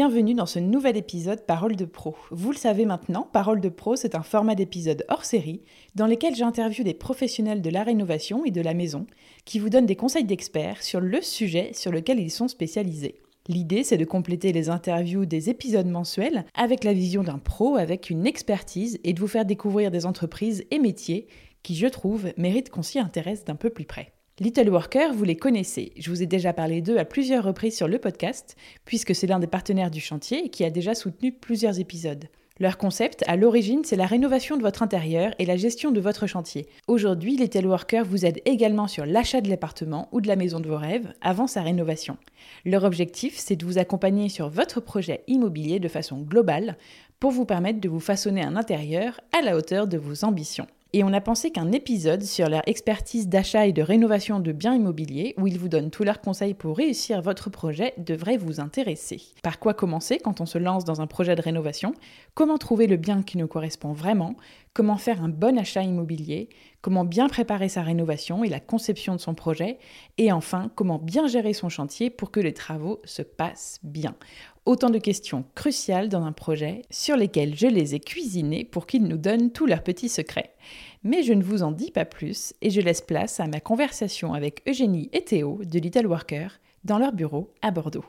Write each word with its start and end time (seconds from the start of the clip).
Bienvenue 0.00 0.32
dans 0.32 0.46
ce 0.46 0.58
nouvel 0.58 0.96
épisode 0.96 1.44
Parole 1.44 1.76
de 1.76 1.84
Pro. 1.84 2.16
Vous 2.30 2.52
le 2.52 2.56
savez 2.56 2.86
maintenant, 2.86 3.28
Parole 3.34 3.60
de 3.60 3.68
Pro, 3.68 3.96
c'est 3.96 4.14
un 4.14 4.22
format 4.22 4.54
d'épisode 4.54 5.04
hors 5.10 5.26
série 5.26 5.60
dans 5.94 6.06
lequel 6.06 6.34
j'interviewe 6.34 6.84
des 6.84 6.94
professionnels 6.94 7.60
de 7.60 7.68
la 7.68 7.82
rénovation 7.82 8.46
et 8.46 8.50
de 8.50 8.62
la 8.62 8.72
maison 8.72 9.06
qui 9.44 9.58
vous 9.58 9.68
donnent 9.68 9.84
des 9.84 9.96
conseils 9.96 10.24
d'experts 10.24 10.82
sur 10.82 11.00
le 11.00 11.20
sujet 11.20 11.72
sur 11.74 11.92
lequel 11.92 12.18
ils 12.18 12.30
sont 12.30 12.48
spécialisés. 12.48 13.20
L'idée, 13.46 13.84
c'est 13.84 13.98
de 13.98 14.06
compléter 14.06 14.54
les 14.54 14.70
interviews 14.70 15.26
des 15.26 15.50
épisodes 15.50 15.86
mensuels 15.86 16.46
avec 16.54 16.82
la 16.82 16.94
vision 16.94 17.22
d'un 17.22 17.38
pro, 17.38 17.76
avec 17.76 18.08
une 18.08 18.26
expertise 18.26 18.98
et 19.04 19.12
de 19.12 19.20
vous 19.20 19.28
faire 19.28 19.44
découvrir 19.44 19.90
des 19.90 20.06
entreprises 20.06 20.64
et 20.70 20.78
métiers 20.78 21.26
qui, 21.62 21.74
je 21.74 21.88
trouve, 21.88 22.32
méritent 22.38 22.70
qu'on 22.70 22.80
s'y 22.80 22.98
intéresse 22.98 23.44
d'un 23.44 23.54
peu 23.54 23.68
plus 23.68 23.84
près. 23.84 24.14
Little 24.42 24.70
Worker, 24.70 25.12
vous 25.12 25.24
les 25.24 25.36
connaissez. 25.36 25.92
Je 25.98 26.08
vous 26.08 26.22
ai 26.22 26.26
déjà 26.26 26.54
parlé 26.54 26.80
d'eux 26.80 26.96
à 26.96 27.04
plusieurs 27.04 27.44
reprises 27.44 27.76
sur 27.76 27.88
le 27.88 27.98
podcast, 27.98 28.56
puisque 28.86 29.14
c'est 29.14 29.26
l'un 29.26 29.38
des 29.38 29.46
partenaires 29.46 29.90
du 29.90 30.00
chantier 30.00 30.48
qui 30.48 30.64
a 30.64 30.70
déjà 30.70 30.94
soutenu 30.94 31.30
plusieurs 31.30 31.78
épisodes. 31.78 32.24
Leur 32.58 32.78
concept, 32.78 33.22
à 33.26 33.36
l'origine, 33.36 33.84
c'est 33.84 33.96
la 33.96 34.06
rénovation 34.06 34.56
de 34.56 34.62
votre 34.62 34.82
intérieur 34.82 35.34
et 35.38 35.44
la 35.44 35.58
gestion 35.58 35.90
de 35.90 36.00
votre 36.00 36.26
chantier. 36.26 36.68
Aujourd'hui, 36.88 37.36
les 37.36 37.50
Telworkers 37.50 38.06
vous 38.06 38.24
aident 38.24 38.40
également 38.46 38.88
sur 38.88 39.04
l'achat 39.04 39.42
de 39.42 39.50
l'appartement 39.50 40.08
ou 40.10 40.22
de 40.22 40.28
la 40.28 40.36
maison 40.36 40.58
de 40.58 40.68
vos 40.68 40.78
rêves 40.78 41.12
avant 41.20 41.46
sa 41.46 41.60
rénovation. 41.60 42.16
Leur 42.64 42.84
objectif, 42.84 43.36
c'est 43.36 43.56
de 43.56 43.66
vous 43.66 43.76
accompagner 43.76 44.30
sur 44.30 44.48
votre 44.48 44.80
projet 44.80 45.22
immobilier 45.26 45.80
de 45.80 45.88
façon 45.88 46.16
globale 46.16 46.78
pour 47.18 47.30
vous 47.30 47.44
permettre 47.44 47.80
de 47.82 47.90
vous 47.90 48.00
façonner 48.00 48.42
un 48.42 48.56
intérieur 48.56 49.20
à 49.38 49.42
la 49.42 49.54
hauteur 49.54 49.86
de 49.86 49.98
vos 49.98 50.24
ambitions. 50.24 50.66
Et 50.92 51.04
on 51.04 51.12
a 51.12 51.20
pensé 51.20 51.52
qu'un 51.52 51.70
épisode 51.70 52.24
sur 52.24 52.48
leur 52.48 52.62
expertise 52.66 53.28
d'achat 53.28 53.66
et 53.66 53.72
de 53.72 53.80
rénovation 53.80 54.40
de 54.40 54.50
biens 54.50 54.74
immobiliers, 54.74 55.34
où 55.38 55.46
ils 55.46 55.58
vous 55.58 55.68
donnent 55.68 55.90
tous 55.90 56.02
leurs 56.02 56.20
conseils 56.20 56.54
pour 56.54 56.76
réussir 56.76 57.22
votre 57.22 57.48
projet, 57.48 57.94
devrait 57.96 58.36
vous 58.36 58.58
intéresser. 58.58 59.22
Par 59.44 59.60
quoi 59.60 59.72
commencer 59.72 60.18
quand 60.18 60.40
on 60.40 60.46
se 60.46 60.58
lance 60.58 60.84
dans 60.84 61.00
un 61.00 61.06
projet 61.06 61.36
de 61.36 61.42
rénovation? 61.42 61.94
Comment 62.34 62.58
trouver 62.58 62.88
le 62.88 62.96
bien 62.96 63.22
qui 63.22 63.38
nous 63.38 63.46
correspond 63.46 63.92
vraiment? 63.92 64.34
Comment 64.72 64.96
faire 64.96 65.22
un 65.22 65.28
bon 65.28 65.58
achat 65.58 65.82
immobilier? 65.82 66.48
Comment 66.80 67.04
bien 67.04 67.28
préparer 67.28 67.68
sa 67.68 67.82
rénovation 67.82 68.42
et 68.42 68.48
la 68.48 68.60
conception 68.60 69.14
de 69.14 69.20
son 69.20 69.34
projet? 69.34 69.78
Et 70.18 70.32
enfin, 70.32 70.72
comment 70.74 70.98
bien 70.98 71.28
gérer 71.28 71.52
son 71.52 71.68
chantier 71.68 72.10
pour 72.10 72.32
que 72.32 72.40
les 72.40 72.54
travaux 72.54 73.00
se 73.04 73.22
passent 73.22 73.78
bien? 73.84 74.16
Autant 74.66 74.90
de 74.90 74.98
questions 74.98 75.44
cruciales 75.54 76.10
dans 76.10 76.22
un 76.22 76.32
projet 76.32 76.82
sur 76.90 77.16
lesquelles 77.16 77.56
je 77.56 77.66
les 77.66 77.94
ai 77.94 78.00
cuisinées 78.00 78.64
pour 78.64 78.86
qu'ils 78.86 79.04
nous 79.04 79.16
donnent 79.16 79.50
tous 79.50 79.64
leurs 79.64 79.82
petits 79.82 80.10
secrets. 80.10 80.54
Mais 81.02 81.22
je 81.22 81.32
ne 81.32 81.42
vous 81.42 81.62
en 81.62 81.72
dis 81.72 81.90
pas 81.90 82.04
plus 82.04 82.52
et 82.60 82.68
je 82.68 82.82
laisse 82.82 83.00
place 83.00 83.40
à 83.40 83.46
ma 83.46 83.60
conversation 83.60 84.34
avec 84.34 84.62
Eugénie 84.68 85.08
et 85.12 85.24
Théo 85.24 85.60
de 85.64 85.78
Little 85.78 86.06
Worker 86.06 86.60
dans 86.84 86.98
leur 86.98 87.12
bureau 87.12 87.52
à 87.62 87.70
Bordeaux. 87.70 88.04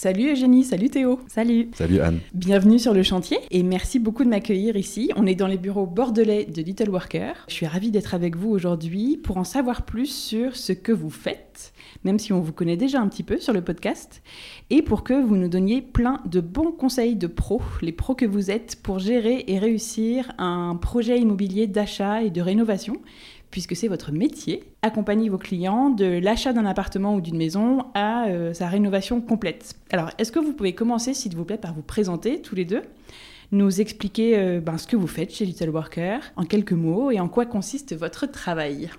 Salut 0.00 0.30
Eugénie, 0.30 0.62
salut 0.62 0.90
Théo. 0.90 1.18
Salut. 1.26 1.70
Salut 1.74 1.98
Anne. 1.98 2.20
Bienvenue 2.32 2.78
sur 2.78 2.94
le 2.94 3.02
chantier 3.02 3.38
et 3.50 3.64
merci 3.64 3.98
beaucoup 3.98 4.22
de 4.22 4.28
m'accueillir 4.28 4.76
ici. 4.76 5.10
On 5.16 5.26
est 5.26 5.34
dans 5.34 5.48
les 5.48 5.56
bureaux 5.56 5.86
bordelais 5.86 6.44
de 6.44 6.62
Little 6.62 6.90
Worker. 6.90 7.34
Je 7.48 7.54
suis 7.54 7.66
ravie 7.66 7.90
d'être 7.90 8.14
avec 8.14 8.36
vous 8.36 8.48
aujourd'hui 8.48 9.16
pour 9.16 9.38
en 9.38 9.42
savoir 9.42 9.84
plus 9.84 10.06
sur 10.06 10.54
ce 10.54 10.72
que 10.72 10.92
vous 10.92 11.10
faites, 11.10 11.72
même 12.04 12.20
si 12.20 12.32
on 12.32 12.38
vous 12.38 12.52
connaît 12.52 12.76
déjà 12.76 13.00
un 13.00 13.08
petit 13.08 13.24
peu 13.24 13.40
sur 13.40 13.52
le 13.52 13.60
podcast, 13.60 14.22
et 14.70 14.82
pour 14.82 15.02
que 15.02 15.20
vous 15.20 15.34
nous 15.34 15.48
donniez 15.48 15.82
plein 15.82 16.20
de 16.26 16.38
bons 16.38 16.70
conseils 16.70 17.16
de 17.16 17.26
pros, 17.26 17.60
les 17.82 17.90
pros 17.90 18.14
que 18.14 18.24
vous 18.24 18.52
êtes, 18.52 18.76
pour 18.80 19.00
gérer 19.00 19.46
et 19.48 19.58
réussir 19.58 20.30
un 20.38 20.76
projet 20.76 21.18
immobilier 21.18 21.66
d'achat 21.66 22.22
et 22.22 22.30
de 22.30 22.40
rénovation 22.40 22.98
puisque 23.50 23.76
c'est 23.76 23.88
votre 23.88 24.12
métier. 24.12 24.64
Accompagner 24.82 25.28
vos 25.28 25.38
clients 25.38 25.90
de 25.90 26.18
l'achat 26.18 26.52
d'un 26.52 26.66
appartement 26.66 27.14
ou 27.14 27.20
d'une 27.20 27.36
maison 27.36 27.86
à 27.94 28.26
euh, 28.28 28.52
sa 28.52 28.68
rénovation 28.68 29.20
complète. 29.20 29.74
Alors, 29.90 30.10
est-ce 30.18 30.32
que 30.32 30.38
vous 30.38 30.52
pouvez 30.52 30.74
commencer, 30.74 31.14
s'il 31.14 31.34
vous 31.36 31.44
plaît, 31.44 31.58
par 31.58 31.74
vous 31.74 31.82
présenter 31.82 32.40
tous 32.40 32.54
les 32.54 32.64
deux 32.64 32.82
nous 33.50 33.80
expliquer 33.80 34.38
euh, 34.38 34.60
ben, 34.60 34.76
ce 34.76 34.86
que 34.86 34.94
vous 34.94 35.06
faites 35.06 35.34
chez 35.34 35.46
Little 35.46 35.70
Worker 35.70 36.20
en 36.36 36.44
quelques 36.44 36.72
mots 36.72 37.10
et 37.10 37.18
en 37.18 37.28
quoi 37.28 37.46
consiste 37.46 37.96
votre 37.96 38.26
travail? 38.26 38.90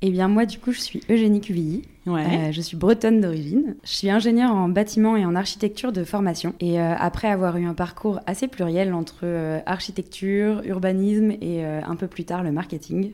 Eh 0.00 0.10
bien, 0.10 0.28
moi, 0.28 0.46
du 0.46 0.58
coup, 0.58 0.72
je 0.72 0.80
suis 0.80 1.02
Eugénie 1.10 1.42
Cuvilly. 1.42 1.82
Ouais. 2.06 2.24
Euh, 2.24 2.52
je 2.52 2.60
suis 2.62 2.78
bretonne 2.78 3.20
d'origine. 3.20 3.76
Je 3.84 3.92
suis 3.92 4.08
ingénieure 4.08 4.52
en 4.52 4.70
bâtiment 4.70 5.14
et 5.18 5.26
en 5.26 5.34
architecture 5.34 5.92
de 5.92 6.04
formation. 6.04 6.54
Et 6.60 6.80
après 6.80 7.28
avoir 7.28 7.58
eu 7.58 7.66
un 7.66 7.74
parcours 7.74 8.20
assez 8.26 8.48
pluriel 8.48 8.94
entre 8.94 9.26
architecture, 9.66 10.62
urbanisme 10.64 11.32
et 11.42 11.64
un 11.64 11.96
peu 11.96 12.06
plus 12.06 12.24
tard 12.24 12.44
le 12.44 12.52
marketing, 12.52 13.10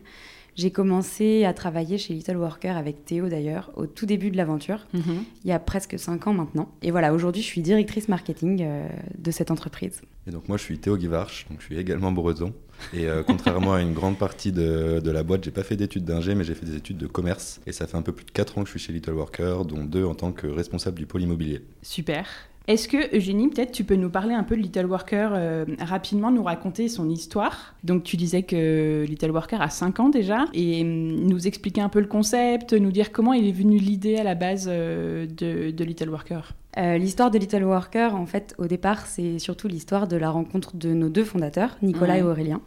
j'ai 0.56 0.70
commencé 0.70 1.44
à 1.44 1.52
travailler 1.52 1.98
chez 1.98 2.14
Little 2.14 2.36
Worker 2.36 2.76
avec 2.76 3.04
Théo 3.04 3.28
d'ailleurs 3.28 3.70
au 3.76 3.86
tout 3.86 4.06
début 4.06 4.30
de 4.30 4.36
l'aventure, 4.36 4.86
Mhm. 4.94 5.24
il 5.44 5.48
y 5.48 5.52
a 5.52 5.58
presque 5.58 5.98
5 5.98 6.26
ans 6.26 6.32
maintenant. 6.34 6.70
Et 6.82 6.90
voilà, 6.90 7.12
aujourd'hui 7.12 7.42
je 7.42 7.46
suis 7.46 7.60
directrice 7.60 8.08
marketing 8.08 8.62
euh, 8.62 8.88
de 9.18 9.30
cette 9.30 9.50
entreprise. 9.50 10.02
Et 10.26 10.30
donc 10.30 10.48
moi 10.48 10.56
je 10.56 10.62
suis 10.62 10.78
Théo 10.78 10.96
Guivarch, 10.96 11.46
donc 11.50 11.60
je 11.60 11.66
suis 11.66 11.76
également 11.78 12.12
breton. 12.12 12.52
Et 12.92 13.06
euh, 13.06 13.22
contrairement 13.24 13.74
à 13.74 13.80
une 13.82 13.92
grande 13.94 14.18
partie 14.18 14.50
de, 14.52 15.00
de 15.00 15.10
la 15.10 15.22
boîte, 15.22 15.44
j'ai 15.44 15.50
pas 15.52 15.62
fait 15.62 15.76
d'études 15.76 16.04
d'ingé, 16.04 16.34
mais 16.34 16.44
j'ai 16.44 16.54
fait 16.54 16.66
des 16.66 16.76
études 16.76 16.98
de 16.98 17.06
commerce. 17.06 17.60
Et 17.66 17.72
ça 17.72 17.86
fait 17.86 17.96
un 17.96 18.02
peu 18.02 18.12
plus 18.12 18.24
de 18.24 18.30
4 18.32 18.58
ans 18.58 18.62
que 18.62 18.66
je 18.68 18.72
suis 18.78 18.80
chez 18.80 18.92
Little 18.92 19.12
Worker, 19.14 19.64
dont 19.64 19.84
deux 19.84 20.04
en 20.04 20.14
tant 20.14 20.32
que 20.32 20.46
responsable 20.48 20.98
du 20.98 21.06
pôle 21.06 21.22
immobilier. 21.22 21.62
Super. 21.82 22.26
Est-ce 22.66 22.88
que, 22.88 23.14
Eugénie, 23.14 23.48
peut-être 23.48 23.72
tu 23.72 23.84
peux 23.84 23.94
nous 23.94 24.08
parler 24.08 24.32
un 24.32 24.42
peu 24.42 24.56
de 24.56 24.62
Little 24.62 24.86
Worker, 24.86 25.32
euh, 25.34 25.66
rapidement 25.80 26.30
nous 26.30 26.42
raconter 26.42 26.88
son 26.88 27.10
histoire? 27.10 27.74
Donc 27.84 28.04
tu 28.04 28.16
disais 28.16 28.42
que 28.42 29.04
Little 29.06 29.32
Worker 29.32 29.60
a 29.60 29.68
5 29.68 30.00
ans 30.00 30.08
déjà, 30.08 30.46
et 30.54 30.80
hum, 30.80 31.26
nous 31.26 31.46
expliquer 31.46 31.82
un 31.82 31.90
peu 31.90 32.00
le 32.00 32.06
concept, 32.06 32.72
nous 32.72 32.90
dire 32.90 33.12
comment 33.12 33.34
il 33.34 33.46
est 33.46 33.52
venu 33.52 33.76
l'idée 33.76 34.16
à 34.16 34.24
la 34.24 34.34
base 34.34 34.66
euh, 34.68 35.26
de, 35.26 35.72
de 35.72 35.84
Little 35.84 36.08
Worker? 36.08 36.54
Euh, 36.78 36.96
l'histoire 36.96 37.30
de 37.30 37.38
Little 37.38 37.64
Worker, 37.64 38.14
en 38.14 38.24
fait, 38.24 38.54
au 38.56 38.66
départ, 38.66 39.06
c'est 39.06 39.38
surtout 39.38 39.68
l'histoire 39.68 40.08
de 40.08 40.16
la 40.16 40.30
rencontre 40.30 40.74
de 40.74 40.94
nos 40.94 41.10
deux 41.10 41.24
fondateurs, 41.24 41.76
Nicolas 41.82 42.18
et 42.18 42.22
Aurélien, 42.22 42.62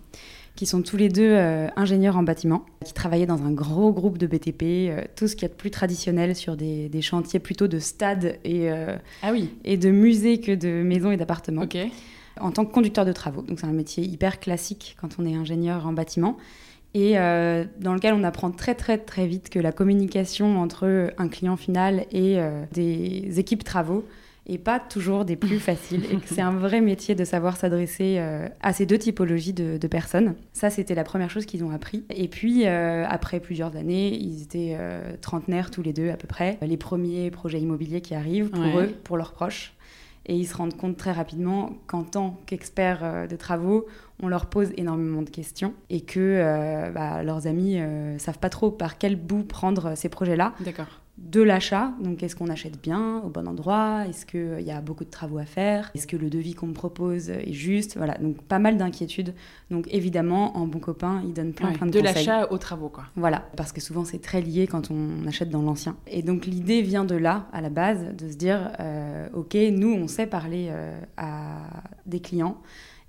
qui 0.57 0.65
sont 0.65 0.81
tous 0.81 0.97
les 0.97 1.07
deux 1.07 1.31
euh, 1.31 1.67
ingénieurs 1.77 2.17
en 2.17 2.23
bâtiment, 2.23 2.65
qui 2.83 2.91
travaillaient 2.91 3.27
dans 3.27 3.43
un 3.43 3.51
gros 3.51 3.93
groupe 3.93 4.17
de 4.17 4.25
BTP, 4.25 4.63
euh, 4.63 5.01
tout 5.15 5.27
ce 5.27 5.35
qu'il 5.35 5.43
y 5.43 5.45
a 5.45 5.49
de 5.49 5.53
plus 5.53 5.69
traditionnel 5.71 6.35
sur 6.35 6.57
des, 6.57 6.89
des 6.89 7.01
chantiers 7.01 7.39
plutôt 7.39 7.67
de 7.67 7.77
stades 7.77 8.39
et, 8.43 8.71
euh, 8.71 8.97
Ah 9.21 9.31
oui, 9.31 9.51
et 9.63 9.77
de 9.77 9.91
musées 9.91 10.39
que 10.41 10.51
de 10.51 10.81
maisons 10.83 11.11
et 11.11 11.17
d'appartements. 11.17 11.61
en 12.39 12.51
tant 12.51 12.65
que 12.65 12.71
conducteur 12.71 13.05
de 13.05 13.13
travaux. 13.13 13.43
Donc 13.43 13.59
c'est 13.59 13.67
un 13.67 13.71
métier 13.71 14.03
hyper 14.03 14.39
classique 14.39 14.97
quand 14.99 15.09
on 15.19 15.25
est 15.25 15.35
ingénieur 15.35 15.87
en 15.87 15.93
bâtiment 15.93 16.37
et 16.93 17.13
dans 17.13 17.93
lequel 17.93 18.13
on 18.13 18.23
apprend 18.23 18.51
très 18.51 18.75
très 18.75 18.99
très 18.99 19.25
vite 19.25 19.49
que 19.49 19.57
la 19.57 19.71
communication 19.71 20.59
entre 20.59 21.11
un 21.17 21.27
client 21.29 21.57
final 21.57 22.05
et 22.11 22.37
des 22.71 23.39
équipes 23.39 23.63
travaux 23.63 24.05
est 24.47 24.57
pas 24.57 24.79
toujours 24.79 25.25
des 25.25 25.35
plus 25.35 25.59
faciles 25.59 26.05
et 26.11 26.17
que 26.17 26.27
c'est 26.27 26.41
un 26.41 26.51
vrai 26.51 26.81
métier 26.81 27.15
de 27.15 27.23
savoir 27.25 27.57
s'adresser 27.57 28.15
euh, 28.19 28.47
à 28.61 28.73
ces 28.73 28.85
deux 28.85 28.97
typologies 28.97 29.53
de, 29.53 29.77
de 29.77 29.87
personnes. 29.87 30.35
Ça, 30.53 30.69
c'était 30.69 30.95
la 30.95 31.03
première 31.03 31.29
chose 31.29 31.45
qu'ils 31.45 31.63
ont 31.63 31.71
appris. 31.71 32.05
Et 32.09 32.27
puis, 32.27 32.65
euh, 32.65 33.05
après 33.07 33.39
plusieurs 33.39 33.75
années, 33.75 34.13
ils 34.15 34.43
étaient 34.43 34.75
euh, 34.79 35.15
trentenaires 35.21 35.69
tous 35.71 35.81
les 35.83 35.93
deux 35.93 36.09
à 36.09 36.17
peu 36.17 36.27
près. 36.27 36.57
Les 36.61 36.77
premiers 36.77 37.29
projets 37.31 37.59
immobiliers 37.59 38.01
qui 38.01 38.15
arrivent 38.15 38.49
pour 38.49 38.61
Ouais. 38.63 38.83
eux, 38.85 38.95
pour 39.03 39.17
leurs 39.17 39.33
proches. 39.33 39.73
Et 40.29 40.35
ils 40.35 40.45
se 40.45 40.57
rendent 40.57 40.75
compte 40.75 40.97
très 40.97 41.13
rapidement 41.13 41.77
qu'en 41.87 42.03
tant 42.03 42.37
qu'experts 42.47 42.99
euh, 43.01 43.27
de 43.27 43.35
travaux, 43.37 43.85
on 44.21 44.27
leur 44.27 44.47
pose 44.47 44.71
énormément 44.75 45.21
de 45.21 45.29
questions 45.29 45.73
et 45.89 46.01
que 46.01 46.19
euh, 46.19 46.89
bah, 46.91 47.23
leurs 47.23 47.47
amis 47.47 47.75
ne 47.79 48.17
savent 48.17 48.39
pas 48.39 48.49
trop 48.49 48.69
par 48.71 48.97
quel 48.97 49.15
bout 49.15 49.43
prendre 49.43 49.95
ces 49.95 50.09
projets-là. 50.09 50.53
D'accord. 50.65 50.87
De 51.17 51.41
l'achat. 51.41 51.93
Donc, 51.99 52.23
est-ce 52.23 52.35
qu'on 52.35 52.49
achète 52.49 52.81
bien, 52.81 53.21
au 53.25 53.29
bon 53.29 53.47
endroit? 53.47 54.05
Est-ce 54.07 54.25
qu'il 54.25 54.65
y 54.65 54.71
a 54.71 54.81
beaucoup 54.81 55.03
de 55.03 55.09
travaux 55.09 55.39
à 55.39 55.45
faire? 55.45 55.91
Est-ce 55.95 56.07
que 56.07 56.15
le 56.15 56.29
devis 56.29 56.53
qu'on 56.53 56.67
me 56.67 56.73
propose 56.73 57.29
est 57.29 57.53
juste? 57.53 57.97
Voilà, 57.97 58.17
donc 58.19 58.41
pas 58.43 58.59
mal 58.59 58.77
d'inquiétudes. 58.77 59.33
Donc, 59.71 59.87
évidemment, 59.91 60.55
en 60.57 60.67
bon 60.67 60.79
copain, 60.79 61.21
il 61.25 61.33
donne 61.33 61.53
plein, 61.53 61.71
plein 61.71 61.87
de, 61.87 61.91
de 61.91 61.99
conseils. 61.99 62.13
De 62.13 62.29
l'achat 62.29 62.51
aux 62.51 62.57
travaux, 62.57 62.89
quoi. 62.89 63.05
Voilà, 63.15 63.49
parce 63.55 63.71
que 63.71 63.81
souvent, 63.81 64.05
c'est 64.05 64.21
très 64.21 64.41
lié 64.41 64.67
quand 64.67 64.91
on 64.91 65.27
achète 65.27 65.49
dans 65.49 65.61
l'ancien. 65.61 65.95
Et 66.07 66.21
donc, 66.21 66.45
l'idée 66.45 66.81
vient 66.81 67.03
de 67.05 67.15
là, 67.15 67.47
à 67.51 67.61
la 67.61 67.69
base, 67.69 68.15
de 68.15 68.29
se 68.29 68.35
dire, 68.35 68.71
euh, 68.79 69.27
OK, 69.33 69.55
nous, 69.71 69.93
on 69.93 70.07
sait 70.07 70.27
parler 70.27 70.67
euh, 70.69 70.99
à 71.17 71.61
des 72.05 72.19
clients. 72.19 72.57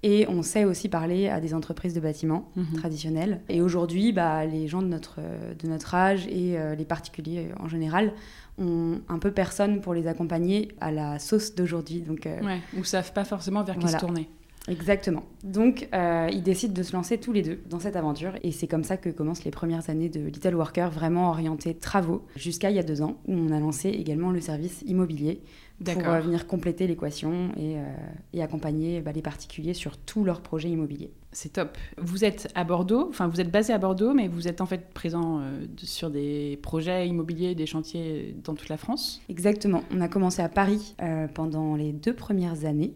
Et 0.05 0.27
on 0.29 0.43
sait 0.43 0.65
aussi 0.65 0.89
parler 0.89 1.29
à 1.29 1.41
des 1.41 1.55
entreprises 1.55 1.93
de 1.93 2.01
bâtiments 2.01 2.51
Mhm. 2.55 2.77
traditionnelles. 2.77 3.41
Et 3.49 3.61
aujourd'hui, 3.61 4.13
bah, 4.13 4.47
les 4.47 4.69
gens 4.69 4.81
de 4.83 4.87
notre, 4.87 5.19
de 5.59 5.69
notre 5.69 5.95
âge 5.95 6.27
et 6.29 6.57
euh, 6.59 6.77
les 6.77 6.85
particuliers 6.85 7.49
en 7.59 7.67
général 7.69 8.13
ont 8.59 9.01
un 9.09 9.19
peu 9.19 9.33
personne 9.33 9.81
pour 9.81 9.95
les 9.95 10.07
accompagner 10.07 10.69
à 10.81 10.93
la 10.93 11.19
sauce 11.19 11.55
d'aujourd'hui. 11.55 12.01
Donc, 12.03 12.27
euh, 12.27 12.41
Ouais, 12.45 12.61
ou 12.79 12.85
savent 12.85 13.13
pas 13.13 13.25
forcément 13.25 13.65
vers 13.65 13.77
qui 13.79 13.89
se 13.89 13.97
tourner. 13.97 14.29
Exactement. 14.69 15.23
Donc, 15.45 15.89
euh, 15.95 16.29
ils 16.31 16.43
décident 16.43 16.75
de 16.75 16.83
se 16.83 16.93
lancer 16.93 17.17
tous 17.19 17.33
les 17.33 17.41
deux 17.43 17.59
dans 17.71 17.81
cette 17.81 17.97
aventure. 17.97 18.35
Et 18.43 18.53
c'est 18.53 18.67
comme 18.67 18.85
ça 18.85 18.99
que 18.99 19.09
commencent 19.09 19.45
les 19.45 19.51
premières 19.51 19.89
années 19.89 20.11
de 20.11 20.21
Little 20.21 20.55
Worker, 20.57 20.91
vraiment 20.91 21.31
orientées 21.31 21.75
travaux, 21.75 22.27
jusqu'à 22.37 22.69
il 22.71 22.77
y 22.77 22.79
a 22.79 22.83
deux 22.83 23.01
ans, 23.01 23.17
où 23.27 23.33
on 23.33 23.51
a 23.51 23.59
lancé 23.61 23.89
également 23.89 24.31
le 24.31 24.41
service 24.43 24.83
immobilier 24.87 25.41
pour 25.85 26.09
euh, 26.09 26.21
venir 26.21 26.47
compléter 26.47 26.87
l'équation 26.87 27.51
et, 27.57 27.79
euh, 27.79 27.85
et 28.33 28.43
accompagner 28.43 29.01
bah, 29.01 29.13
les 29.13 29.23
particuliers 29.23 29.75
sur 29.75 29.97
tous 29.97 30.25
leurs 30.25 30.41
projets 30.41 30.71
immobiliers. 30.71 31.13
C'est 31.31 31.53
top. 31.53 31.77
Vous 31.99 32.25
êtes 32.25 32.51
à 32.55 32.65
Bordeaux, 32.65 33.07
enfin 33.11 33.29
vous 33.29 33.41
êtes 33.41 33.51
basé 33.51 33.73
à 33.73 33.79
Bordeaux, 33.79 34.15
mais 34.15 34.29
vous 34.29 34.49
êtes 34.49 34.61
en 34.61 34.67
fait 34.67 34.91
présent 34.93 35.41
euh, 35.41 35.67
sur 35.77 36.11
des 36.11 36.59
projets 36.63 37.07
immobiliers, 37.07 37.55
des 37.55 37.67
chantiers 37.67 38.35
dans 38.45 38.55
toute 38.55 38.69
la 38.69 38.79
France? 38.79 39.21
Exactement. 39.29 39.83
On 39.95 40.01
a 40.01 40.09
commencé 40.09 40.41
à 40.41 40.49
Paris 40.49 40.95
euh, 41.03 41.29
pendant 41.29 41.77
les 41.77 41.93
deux 41.93 42.15
premières 42.15 42.65
années. 42.65 42.95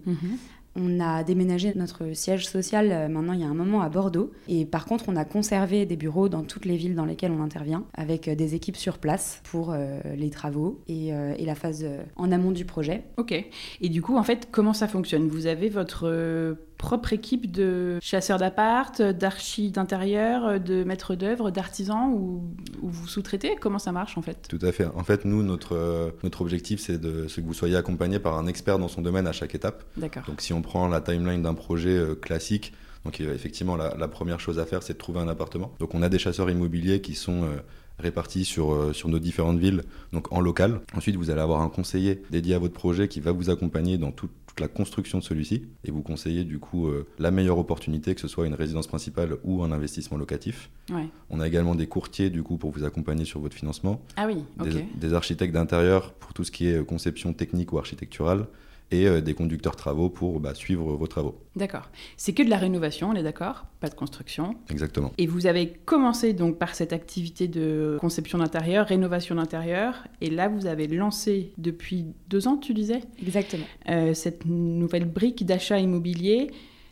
On 0.74 1.00
a 1.00 1.22
déménagé 1.22 1.72
notre 1.74 2.14
siège 2.14 2.46
social 2.46 2.90
euh, 2.90 3.08
maintenant 3.08 3.34
il 3.34 3.40
y 3.40 3.44
a 3.44 3.48
un 3.48 3.54
moment 3.54 3.82
à 3.82 3.88
Bordeaux. 3.88 4.32
Et 4.48 4.64
par 4.64 4.86
contre, 4.86 5.04
on 5.08 5.16
a 5.16 5.24
conservé 5.24 5.86
des 5.86 5.96
bureaux 5.96 6.28
dans 6.28 6.42
toutes 6.42 6.64
les 6.64 6.76
villes 6.76 6.94
dans 6.94 7.04
lesquelles 7.04 7.32
on 7.32 7.42
intervient, 7.42 7.84
avec 7.94 8.28
euh, 8.28 8.34
des 8.34 8.54
équipes 8.54 8.76
sur 8.76 8.98
place 8.98 9.40
pour 9.44 9.72
euh, 9.72 10.00
les 10.16 10.30
travaux 10.30 10.80
et, 10.88 11.12
la 11.42 11.54
phase 11.56 11.84
en 12.16 12.30
amont 12.30 12.52
du 12.52 12.64
projet. 12.64 13.02
Ok. 13.16 13.32
Et 13.80 13.88
du 13.88 14.00
coup, 14.00 14.16
en 14.16 14.22
fait, 14.22 14.48
comment 14.52 14.72
ça 14.72 14.86
fonctionne? 14.86 15.28
Vous 15.28 15.46
avez 15.46 15.68
votre 15.68 16.56
propre 16.82 17.12
équipe 17.12 17.50
de 17.50 17.98
chasseurs 18.02 18.38
d'appart, 18.38 19.00
d'archis 19.00 19.70
d'intérieur, 19.70 20.60
de 20.60 20.82
maîtres 20.82 21.14
d'œuvre, 21.14 21.52
d'artisans, 21.52 22.10
ou, 22.12 22.42
ou 22.82 22.88
vous 22.88 23.06
sous-traitez? 23.06 23.54
Comment 23.60 23.78
ça 23.78 23.92
marche 23.92 24.18
en 24.18 24.22
fait? 24.22 24.48
Tout 24.48 24.58
à 24.60 24.72
fait. 24.72 24.86
En 24.86 25.04
fait, 25.04 25.24
nous, 25.24 25.44
notre, 25.44 25.76
euh, 25.76 26.10
notre 26.24 26.40
objectif, 26.42 26.80
c'est 26.80 27.00
que 27.00 27.40
vous 27.40 27.54
soyez 27.54 27.76
accompagné 27.76 28.18
par 28.18 28.36
un 28.36 28.48
expert 28.48 28.80
dans 28.80 28.88
son 28.88 29.00
domaine 29.00 29.28
à 29.28 29.32
chaque 29.32 29.54
étape. 29.54 29.84
D'accord. 29.96 30.24
Donc, 30.26 30.40
si 30.40 30.52
on 30.52 30.60
prend 30.60 30.88
la 30.88 31.00
timeline 31.00 31.42
d'un 31.42 31.54
projet 31.54 31.96
euh, 31.96 32.14
classique, 32.16 32.72
donc 33.04 33.20
euh, 33.20 33.32
effectivement, 33.32 33.76
la, 33.76 33.96
la 33.96 34.08
première 34.08 34.40
chose 34.40 34.58
à 34.58 34.66
faire, 34.66 34.82
c'est 34.82 34.94
de 34.94 34.98
trouver 34.98 35.20
un 35.20 35.28
appartement. 35.28 35.72
Donc, 35.78 35.94
on 35.94 36.02
a 36.02 36.08
des 36.08 36.18
chasseurs 36.18 36.50
immobiliers 36.50 37.00
qui 37.00 37.14
sont 37.14 37.44
euh, 37.44 37.56
répartis 38.00 38.44
sur, 38.44 38.72
euh, 38.72 38.92
sur 38.92 39.08
nos 39.08 39.20
différentes 39.20 39.58
villes, 39.58 39.82
donc 40.12 40.32
en 40.32 40.40
local. 40.40 40.80
Ensuite, 40.96 41.14
vous 41.14 41.30
allez 41.30 41.40
avoir 41.40 41.60
un 41.60 41.68
conseiller 41.68 42.22
dédié 42.30 42.54
à 42.56 42.58
votre 42.58 42.74
projet 42.74 43.06
qui 43.06 43.20
va 43.20 43.30
vous 43.30 43.50
accompagner 43.50 43.98
dans 43.98 44.10
tout- 44.10 44.30
toute 44.52 44.60
la 44.60 44.68
construction 44.68 45.18
de 45.18 45.24
celui-ci 45.24 45.62
et 45.82 45.90
vous 45.90 46.02
conseiller 46.02 46.44
du 46.44 46.58
coup 46.58 46.86
euh, 46.86 47.06
la 47.18 47.30
meilleure 47.30 47.56
opportunité, 47.56 48.14
que 48.14 48.20
ce 48.20 48.28
soit 48.28 48.46
une 48.46 48.52
résidence 48.52 48.86
principale 48.86 49.38
ou 49.44 49.62
un 49.62 49.72
investissement 49.72 50.18
locatif. 50.18 50.68
Ouais. 50.90 51.08
On 51.30 51.40
a 51.40 51.48
également 51.48 51.74
des 51.74 51.86
courtiers 51.86 52.28
du 52.28 52.42
coup 52.42 52.58
pour 52.58 52.70
vous 52.70 52.84
accompagner 52.84 53.24
sur 53.24 53.40
votre 53.40 53.56
financement 53.56 54.02
Ah 54.16 54.26
oui, 54.26 54.44
ok. 54.60 54.68
des, 54.68 54.84
des 54.94 55.14
architectes 55.14 55.54
d'intérieur 55.54 56.12
pour 56.12 56.34
tout 56.34 56.44
ce 56.44 56.50
qui 56.50 56.66
est 56.66 56.76
euh, 56.76 56.84
conception 56.84 57.32
technique 57.32 57.72
ou 57.72 57.78
architecturale, 57.78 58.46
et 58.92 59.06
euh, 59.06 59.20
des 59.20 59.34
conducteurs 59.34 59.76
travaux 59.76 60.08
pour 60.08 60.40
bah, 60.40 60.54
suivre 60.54 60.92
vos 60.92 61.06
travaux. 61.06 61.38
D'accord. 61.56 61.90
C'est 62.16 62.32
que 62.32 62.42
de 62.42 62.50
la 62.50 62.56
rénovation, 62.56 63.10
on 63.10 63.14
est 63.14 63.22
d'accord? 63.22 63.66
Pas 63.80 63.88
de 63.88 63.94
construction? 63.94 64.56
Exactement. 64.70 65.12
Et 65.18 65.26
vous 65.26 65.46
avez 65.46 65.72
commencé 65.84 66.32
donc 66.32 66.58
par 66.58 66.74
cette 66.74 66.92
activité 66.92 67.48
de 67.48 67.96
conception 68.00 68.38
d'intérieur, 68.38 68.86
rénovation 68.86 69.34
d'intérieur, 69.34 70.06
et 70.20 70.30
là 70.30 70.48
vous 70.48 70.66
avez 70.66 70.86
lancé 70.86 71.52
depuis 71.58 72.06
deux 72.28 72.48
ans, 72.48 72.56
tu 72.56 72.74
disais, 72.74 73.00
Exactement. 73.20 73.64
euh, 73.88 74.14
cette 74.14 74.44
nouvelle 74.46 75.06
brique 75.06 75.44
d'achat 75.44 75.78
immobilier. 75.78 76.50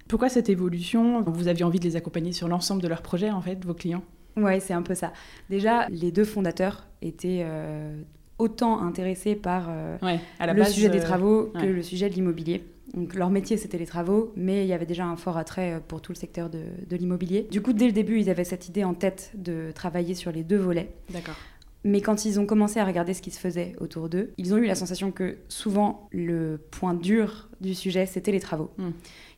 Pourquoi 0.09 0.29
cette 0.29 0.49
évolution? 0.49 1.23
Vous 1.23 1.49
aviez 1.49 1.65
envie 1.65 1.79
de 1.79 1.85
les 1.85 1.97
accompagner 1.97 2.33
sur 2.33 2.49
l'ensemble 2.49 2.83
de 2.83 2.89
leurs 2.89 3.03
projets, 3.03 3.31
en 3.31 3.41
fait, 3.41 3.65
vos 3.65 3.75
clients? 3.75 4.03
Ouais, 4.37 4.61
c'est 4.61 4.73
un 4.73 4.83
peu 4.83 4.95
ça. 4.95 5.13
Déjà, 5.51 5.87
les 5.89 6.11
deux 6.13 6.25
fondateurs 6.25 6.89
étaient 7.03 7.43
euh, 7.45 8.03
autant 8.41 8.81
intéressés 8.83 9.35
par 9.35 9.69
euh, 9.71 9.97
Ouais, 10.03 10.21
à 10.39 10.47
la 10.47 10.53
le 10.55 10.61
base, 10.61 10.73
sujet 10.73 10.89
des 10.89 10.99
euh, 10.99 11.03
travaux 11.03 11.51
que 11.55 11.59
ouais. 11.59 11.67
le 11.73 11.83
sujet 11.83 12.09
de 12.09 12.15
l'immobilier. 12.15 12.65
Donc 12.95 13.15
leur 13.15 13.31
métier 13.31 13.57
c'était 13.57 13.79
les 13.79 13.87
travaux, 13.87 14.33
mais 14.37 14.65
il 14.65 14.69
y 14.69 14.73
avait 14.73 14.87
déjà 14.87 15.05
un 15.05 15.17
fort 15.17 15.37
attrait 15.37 15.75
euh, 15.75 15.81
pour 15.87 16.01
tout 16.01 16.13
le 16.13 16.17
secteur 16.17 16.51
de, 16.51 16.63
de 16.89 16.97
l'immobilier. 16.97 17.47
Du 17.51 17.63
coup, 17.63 17.73
dès 17.73 17.87
le 17.87 17.93
début, 17.93 18.19
ils 18.21 18.29
avaient 18.31 18.45
cette 18.45 18.69
idée 18.69 18.83
en 18.83 18.95
tête 18.95 19.31
de 19.35 19.71
travailler 19.75 20.15
sur 20.15 20.33
les 20.33 20.43
deux 20.43 20.57
volets. 20.59 20.91
D'accord. 21.11 21.37
Mais 21.85 22.01
quand 22.03 22.25
ils 22.27 22.39
ont 22.39 22.45
commencé 22.47 22.79
à 22.79 22.85
regarder 22.85 23.15
ce 23.15 23.23
qui 23.23 23.31
se 23.31 23.41
faisait 23.41 23.75
autour 23.81 24.09
d'eux, 24.11 24.33
ils 24.37 24.53
ont 24.53 24.59
eu 24.59 24.67
la 24.67 24.75
sensation 24.75 25.13
que 25.13 25.39
souvent 25.49 26.09
le 26.11 26.61
point 26.71 26.93
dur 26.95 27.49
du 27.61 27.75
sujet 27.75 28.05
c'était 28.07 28.33
les 28.33 28.41
travaux. 28.41 28.71
Mm. 28.77 28.91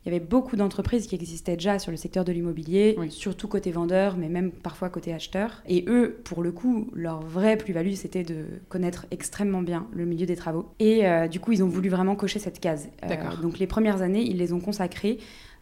Il 0.04 0.12
y 0.12 0.16
avait 0.16 0.25
beaucoup 0.25 0.56
d'entreprises 0.56 1.06
qui 1.06 1.14
existaient 1.14 1.54
déjà 1.54 1.78
sur 1.78 1.93
le 1.93 1.96
secteur 1.96 2.25
de 2.25 2.32
l'immobilier, 2.32 2.96
Oui. 2.99 3.10
surtout 3.10 3.46
côté 3.46 3.70
vendeur, 3.70 4.16
mais 4.16 4.28
même 4.28 4.50
parfois 4.50 4.88
côté 4.88 5.14
acheteur. 5.14 5.62
Et 5.69 5.84
eux, 5.87 6.20
pour 6.25 6.43
le 6.43 6.50
coup, 6.50 6.88
leur 6.93 7.20
vraie 7.20 7.56
plus-value, 7.56 7.93
c'était 7.93 8.25
de 8.25 8.46
connaître 8.69 9.06
extrêmement 9.12 9.62
bien 9.62 9.87
le 9.93 10.04
milieu 10.04 10.26
des 10.26 10.34
travaux. 10.37 10.66
Et 10.81 11.06
euh, 11.06 11.28
du 11.28 11.38
coup, 11.38 11.52
ils 11.52 11.62
ont 11.62 11.69
voulu 11.69 11.88
vraiment 11.88 12.16
cocher 12.16 12.40
cette 12.40 12.58
case. 12.58 12.88
Euh, 13.04 13.14
donc 13.43 13.58
les 13.60 13.66
premières 13.69 14.02
années, 14.02 14.22
ils 14.22 14.38
les 14.38 14.52
ont 14.52 14.60
consacrées 14.60 15.19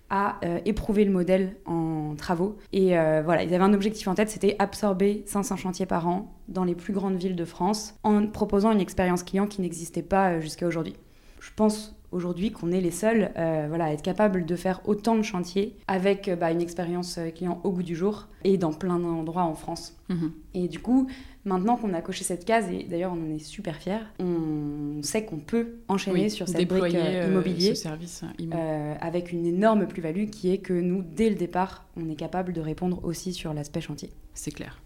à 0.08 0.38
euh, 0.44 0.58
éprouver 0.64 1.04
le 1.04 1.12
modèle 1.12 1.56
en 1.66 2.14
travaux. 2.16 2.56
Et 2.72 2.98
euh, 2.98 3.22
voilà, 3.24 3.44
ils 3.44 3.54
avaient 3.54 3.62
un 3.62 3.74
objectif 3.74 4.08
en 4.08 4.14
tête, 4.14 4.28
c'était 4.28 4.56
absorber 4.58 5.22
500 5.26 5.56
chantiers 5.56 5.86
par 5.86 6.08
an 6.08 6.34
dans 6.48 6.64
les 6.64 6.74
plus 6.74 6.92
grandes 6.92 7.16
villes 7.16 7.36
de 7.36 7.44
France 7.44 7.94
en 8.02 8.26
proposant 8.26 8.72
une 8.72 8.80
expérience 8.80 9.22
client 9.22 9.46
qui 9.46 9.60
n'existait 9.60 10.02
pas 10.02 10.40
jusqu'à 10.40 10.66
aujourd'hui. 10.66 10.94
Je 11.40 11.50
pense 11.54 11.94
aujourd'hui 12.12 12.50
qu'on 12.50 12.72
est 12.72 12.80
les 12.80 12.90
seuls 12.90 13.30
euh, 13.36 13.66
voilà, 13.68 13.86
à 13.86 13.92
être 13.92 14.02
capables 14.02 14.44
de 14.44 14.56
faire 14.56 14.80
autant 14.84 15.16
de 15.16 15.22
chantiers 15.22 15.76
avec 15.86 16.28
euh, 16.28 16.36
bah, 16.36 16.50
une 16.50 16.60
expérience 16.60 17.18
euh, 17.18 17.30
client 17.30 17.60
au 17.64 17.70
goût 17.70 17.82
du 17.82 17.94
jour 17.96 18.26
et 18.44 18.58
dans 18.58 18.72
plein 18.72 18.98
d'endroits 18.98 19.44
en 19.44 19.54
France. 19.54 19.96
Mhm. 20.08 20.32
Et 20.54 20.68
du 20.68 20.80
coup, 20.80 21.06
maintenant 21.44 21.76
qu'on 21.76 21.94
a 21.94 22.00
coché 22.00 22.24
cette 22.24 22.44
case, 22.44 22.68
et 22.70 22.84
d'ailleurs 22.84 23.12
on 23.12 23.30
en 23.30 23.34
est 23.34 23.38
super 23.38 23.76
fiers, 23.76 24.00
on 24.18 25.02
sait 25.02 25.24
qu'on 25.24 25.38
peut 25.38 25.76
enchaîner 25.88 26.24
Oui, 26.24 26.30
sur 26.30 26.48
cette 26.48 26.66
brique 26.68 26.94
euh, 26.94 27.28
immobilier 27.28 27.74
ce 27.74 27.82
service 27.82 28.22
immo. 28.38 28.54
euh, 28.56 28.94
avec 29.00 29.32
une 29.32 29.46
énorme 29.46 29.86
plus-value 29.86 30.26
qui 30.26 30.52
est 30.52 30.58
que 30.58 30.72
nous, 30.72 31.02
dès 31.02 31.30
le 31.30 31.36
départ, 31.36 31.86
on 31.96 32.08
est 32.08 32.16
capable 32.16 32.52
de 32.52 32.60
répondre 32.60 33.00
aussi 33.04 33.32
sur 33.32 33.54
l'aspect 33.54 33.80
chantier. 33.80 34.10
C'est 34.34 34.50
clair. 34.50 34.80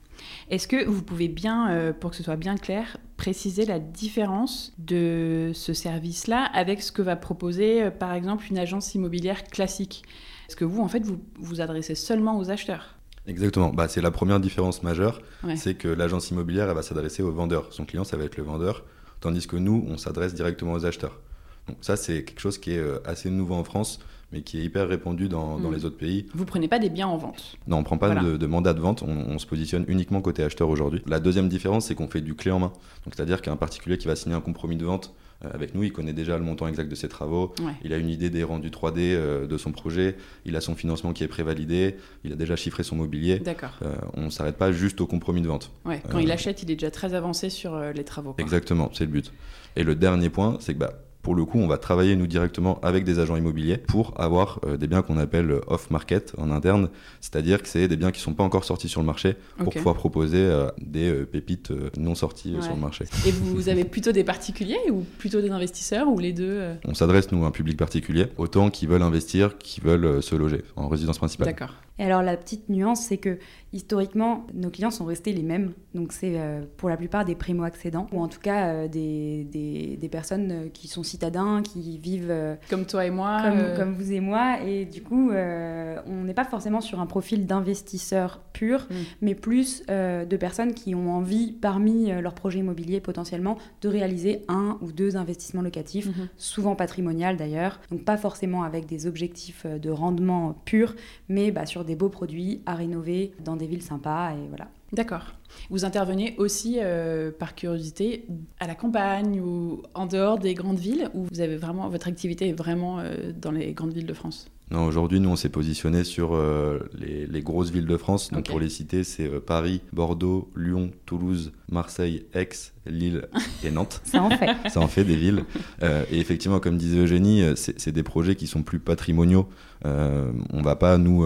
Est-ce 0.50 0.68
que 0.68 0.84
vous 0.84 1.02
pouvez 1.02 1.28
bien, 1.28 1.70
euh, 1.70 1.92
pour 1.92 2.10
que 2.10 2.16
ce 2.16 2.22
soit 2.22 2.36
bien 2.36 2.56
clair, 2.56 2.96
préciser 3.16 3.64
la 3.64 3.78
différence 3.78 4.72
de 4.78 5.50
ce 5.54 5.72
service-là 5.72 6.44
avec 6.52 6.82
ce 6.82 6.92
que 6.92 7.02
va 7.02 7.16
proposer, 7.16 7.84
euh, 7.84 7.90
par 7.90 8.12
exemple, 8.12 8.44
une 8.50 8.58
agence 8.58 8.94
immobilière 8.94 9.44
classique? 9.44 10.02
Est-ce 10.48 10.56
que 10.56 10.64
vous, 10.64 10.82
en 10.82 10.88
fait, 10.88 11.04
vous 11.04 11.20
vous 11.38 11.60
adressez 11.60 11.94
seulement 11.94 12.38
aux 12.38 12.50
acheteurs? 12.50 12.96
Exactement. 13.26 13.70
Bah, 13.70 13.88
c'est 13.88 14.02
la 14.02 14.10
première 14.10 14.38
différence 14.40 14.82
majeure, 14.82 15.22
Ouais. 15.42 15.56
c'est 15.56 15.74
que 15.74 15.88
l'agence 15.88 16.30
immobilière 16.30 16.68
elle 16.68 16.74
va 16.74 16.82
s'adresser 16.82 17.22
au 17.22 17.32
vendeur. 17.32 17.72
Son 17.72 17.86
client, 17.86 18.04
ça 18.04 18.16
va 18.18 18.24
être 18.24 18.36
le 18.36 18.42
vendeur, 18.42 18.84
tandis 19.20 19.46
que 19.46 19.56
nous, 19.56 19.82
on 19.88 19.96
s'adresse 19.96 20.34
directement 20.34 20.72
aux 20.74 20.84
acheteurs. 20.84 21.18
Donc 21.66 21.78
ça, 21.80 21.96
c'est 21.96 22.24
quelque 22.24 22.40
chose 22.40 22.58
qui 22.58 22.72
est 22.72 22.78
euh, 22.78 22.98
assez 23.06 23.30
nouveau 23.30 23.54
en 23.54 23.64
France, 23.64 23.98
mais 24.32 24.42
qui 24.42 24.58
est 24.58 24.64
hyper 24.64 24.88
répandu 24.88 25.28
dans, 25.28 25.58
dans 25.58 25.70
Mm. 25.70 25.74
les 25.74 25.84
autres 25.84 25.96
pays. 25.96 26.26
Vous 26.34 26.44
prenez 26.44 26.68
pas 26.68 26.78
des 26.78 26.90
biens 26.90 27.08
en 27.08 27.16
vente 27.16 27.56
Non, 27.66 27.78
on 27.78 27.82
prend 27.84 27.98
pas 27.98 28.06
Voilà. 28.06 28.22
de, 28.22 28.36
de 28.36 28.46
mandat 28.46 28.74
de 28.74 28.80
vente, 28.80 29.02
on, 29.02 29.08
on 29.08 29.38
se 29.38 29.46
positionne 29.46 29.84
uniquement 29.88 30.20
côté 30.20 30.42
acheteur 30.42 30.68
aujourd'hui. 30.68 31.02
La 31.06 31.20
deuxième 31.20 31.48
différence, 31.48 31.86
c'est 31.86 31.94
qu'on 31.94 32.08
fait 32.08 32.20
du 32.20 32.34
clé 32.34 32.50
en 32.50 32.58
main. 32.58 32.72
Donc 33.04 33.14
c'est-à-dire 33.14 33.42
qu'un 33.42 33.56
particulier 33.56 33.98
qui 33.98 34.06
va 34.06 34.16
signer 34.16 34.34
un 34.34 34.40
compromis 34.40 34.76
de 34.76 34.84
vente 34.84 35.14
euh, 35.44 35.48
avec 35.52 35.74
nous, 35.74 35.82
il 35.82 35.92
connaît 35.92 36.12
déjà 36.12 36.38
le 36.38 36.44
montant 36.44 36.66
exact 36.68 36.88
de 36.88 36.94
ses 36.94 37.08
travaux, 37.08 37.52
Ouais. 37.60 37.72
il 37.84 37.92
a 37.92 37.96
une 37.98 38.08
idée 38.08 38.30
des 38.30 38.44
rendus 38.44 38.70
3D 38.70 38.98
euh, 38.98 39.46
de 39.46 39.58
son 39.58 39.72
projet, 39.72 40.16
il 40.44 40.54
a 40.56 40.60
son 40.60 40.74
financement 40.76 41.12
qui 41.12 41.24
est 41.24 41.28
prévalidé, 41.28 41.96
il 42.24 42.32
a 42.32 42.36
déjà 42.36 42.54
chiffré 42.56 42.82
son 42.84 42.96
mobilier. 42.96 43.40
D'accord. 43.40 43.78
Euh, 43.82 43.94
on 44.14 44.22
ne 44.26 44.30
s'arrête 44.30 44.56
pas 44.56 44.72
juste 44.72 45.00
au 45.00 45.06
compromis 45.06 45.42
de 45.42 45.48
vente. 45.48 45.70
Ouais. 45.84 46.00
Quand 46.10 46.18
il 46.18 46.30
achète, 46.30 46.62
il 46.62 46.70
est 46.70 46.76
déjà 46.76 46.90
très 46.90 47.14
avancé 47.14 47.50
sur 47.50 47.78
les 47.78 48.04
travaux. 48.04 48.32
quoi. 48.32 48.42
Exactement, 48.42 48.90
c'est 48.94 49.04
le 49.04 49.10
but. 49.10 49.32
Et 49.76 49.82
le 49.82 49.94
dernier 49.96 50.30
point, 50.30 50.56
c'est 50.60 50.72
que 50.74 50.78
bah, 50.78 50.92
pour 51.24 51.34
le 51.34 51.44
coup, 51.46 51.58
on 51.58 51.66
va 51.66 51.78
travailler 51.78 52.14
nous 52.16 52.26
directement 52.26 52.78
avec 52.82 53.02
des 53.02 53.18
agents 53.18 53.34
immobiliers 53.36 53.78
pour 53.78 54.12
avoir 54.20 54.60
euh, 54.66 54.76
des 54.76 54.86
biens 54.86 55.00
qu'on 55.00 55.16
appelle 55.16 55.50
euh, 55.50 55.60
off-market 55.68 56.34
en 56.36 56.50
interne, 56.50 56.90
c'est-à-dire 57.22 57.62
que 57.62 57.66
c'est 57.68 57.88
des 57.88 57.96
biens 57.96 58.12
qui 58.12 58.20
sont 58.20 58.34
pas 58.34 58.44
encore 58.44 58.64
sortis 58.64 58.90
sur 58.90 59.00
le 59.00 59.06
marché 59.06 59.34
pour 59.56 59.72
pouvoir 59.72 59.94
proposer 59.96 60.36
euh, 60.38 60.68
des 60.78 61.08
euh, 61.10 61.24
pépites 61.24 61.72
non 61.96 62.14
sorties 62.14 62.54
Ouais. 62.54 62.60
sur 62.62 62.74
le 62.74 62.80
marché. 62.80 63.06
Et 63.26 63.30
vous 63.30 63.70
avez 63.70 63.84
plutôt 63.84 64.12
des 64.12 64.22
particuliers 64.22 64.76
ou 64.90 65.02
plutôt 65.18 65.40
des 65.40 65.48
investisseurs 65.50 66.08
ou 66.08 66.18
les 66.18 66.32
deux 66.34 66.60
On 66.86 66.92
s'adresse 66.92 67.32
nous 67.32 67.42
à 67.44 67.48
un 67.48 67.50
public 67.50 67.78
particulier, 67.78 68.26
autant 68.36 68.68
qui 68.68 68.86
veulent 68.86 69.02
investir, 69.02 69.56
qui 69.56 69.80
veulent 69.80 70.22
se 70.22 70.36
loger 70.36 70.62
en 70.76 70.88
résidence 70.88 71.16
principale. 71.16 71.46
D'accord. 71.46 71.72
Et 71.98 72.04
alors 72.04 72.22
la 72.22 72.36
petite 72.36 72.68
nuance, 72.68 73.00
c'est 73.00 73.18
que 73.18 73.38
historiquement, 73.72 74.46
nos 74.52 74.70
clients 74.70 74.90
sont 74.90 75.04
restés 75.04 75.32
les 75.32 75.42
mêmes. 75.42 75.72
Donc 75.94 76.12
c'est 76.12 76.38
euh, 76.38 76.62
pour 76.76 76.88
la 76.88 76.96
plupart 76.96 77.24
des 77.24 77.34
primo-accédants, 77.34 78.06
ou 78.12 78.20
en 78.20 78.28
tout 78.28 78.40
cas 78.40 78.68
euh, 78.68 78.88
des, 78.88 79.44
des, 79.44 79.96
des, 79.96 80.08
personnes 80.08 80.50
euh, 80.50 80.68
qui 80.68 80.88
sont 80.88 81.02
citadins, 81.02 81.62
qui 81.62 81.98
vivent... 81.98 82.34
comme 82.70 82.86
toi 82.86 83.04
et 83.04 83.10
moi. 83.10 83.42
Comme, 83.42 83.76
comme, 83.76 83.94
vous 83.94 84.12
et 84.12 84.20
moi. 84.20 84.60
Et 84.64 84.84
du 84.84 85.02
coup, 85.02 85.30
on 85.30 86.24
n'est 86.24 86.34
pas 86.34 86.44
forcément 86.44 86.80
sur 86.80 87.00
un 87.00 87.06
profil 87.06 87.46
d'investisseur 87.46 88.40
pur, 88.52 88.86
mm. 88.90 88.94
mais 89.22 89.34
plus 89.34 89.82
de 89.86 90.36
personnes 90.36 90.74
qui 90.74 90.94
ont 90.94 91.10
envie, 91.10 91.52
parmi 91.52 92.10
leurs 92.20 92.34
projets 92.34 92.60
immobiliers 92.60 93.00
potentiellement, 93.00 93.58
de 93.82 93.88
réaliser 93.88 94.42
un 94.48 94.78
ou 94.80 94.92
deux 94.92 95.16
investissements 95.16 95.62
locatifs, 95.62 96.08
mm-hmm. 96.08 96.28
souvent 96.36 96.76
patrimonial 96.76 97.36
d'ailleurs. 97.36 97.80
Donc 97.90 98.04
pas 98.04 98.16
forcément 98.16 98.62
avec 98.62 98.86
des 98.86 99.06
objectifs 99.06 99.66
de 99.66 99.90
rendement 99.90 100.54
pur, 100.64 100.94
mais 101.28 101.50
bah, 101.50 101.66
sur 101.66 101.83
des 101.84 101.96
beaux 101.96 102.08
produits 102.08 102.62
à 102.66 102.74
rénover 102.74 103.32
dans 103.44 103.56
des 103.56 103.66
villes 103.66 103.82
sympas 103.82 104.32
et 104.32 104.48
voilà. 104.48 104.68
D'accord. 104.92 105.34
Vous 105.70 105.84
intervenez 105.84 106.34
aussi, 106.38 106.78
euh, 106.80 107.30
par 107.36 107.54
curiosité, 107.54 108.26
à 108.60 108.66
la 108.66 108.74
campagne 108.74 109.40
ou 109.40 109.82
en 109.94 110.06
dehors 110.06 110.38
des 110.38 110.54
grandes 110.54 110.78
villes, 110.78 111.10
ou 111.14 111.26
vous 111.30 111.40
avez 111.40 111.56
vraiment 111.56 111.88
votre 111.88 112.06
activité 112.06 112.48
est 112.48 112.52
vraiment 112.52 113.00
euh, 113.00 113.32
dans 113.36 113.50
les 113.50 113.72
grandes 113.72 113.92
villes 113.92 114.06
de 114.06 114.14
France? 114.14 114.46
Non, 114.74 114.86
aujourd'hui, 114.86 115.20
nous, 115.20 115.30
on 115.30 115.36
s'est 115.36 115.48
positionné 115.48 116.02
sur 116.02 116.34
euh, 116.34 116.80
les, 116.98 117.42
grosses 117.42 117.70
villes 117.70 117.86
de 117.86 117.96
France. 117.96 118.30
Donc, 118.30 118.46
pour 118.46 118.58
les 118.58 118.68
citer, 118.68 119.04
c'est 119.04 119.28
Paris, 119.40 119.80
Bordeaux, 119.92 120.50
Lyon, 120.56 120.90
Toulouse, 121.06 121.52
Marseille, 121.70 122.26
Aix, 122.34 122.48
Lille 122.86 123.28
et 123.62 123.70
Nantes. 123.72 124.00
Ça 124.04 124.22
en 124.22 124.30
fait. 124.30 124.68
Ça 124.68 124.80
en 124.80 124.88
fait 124.88 125.04
des 125.04 125.16
villes. 125.16 125.44
et 125.82 126.18
effectivement, 126.18 126.58
comme 126.58 126.76
disait 126.76 126.98
Eugénie, 126.98 127.44
c'est 127.54 127.92
des 127.92 128.02
projets 128.02 128.34
qui 128.34 128.46
sont 128.46 128.62
plus 128.62 128.80
patrimoniaux. 128.80 129.48
on 129.84 130.62
va 130.62 130.76
pas, 130.76 130.98
nous 130.98 131.24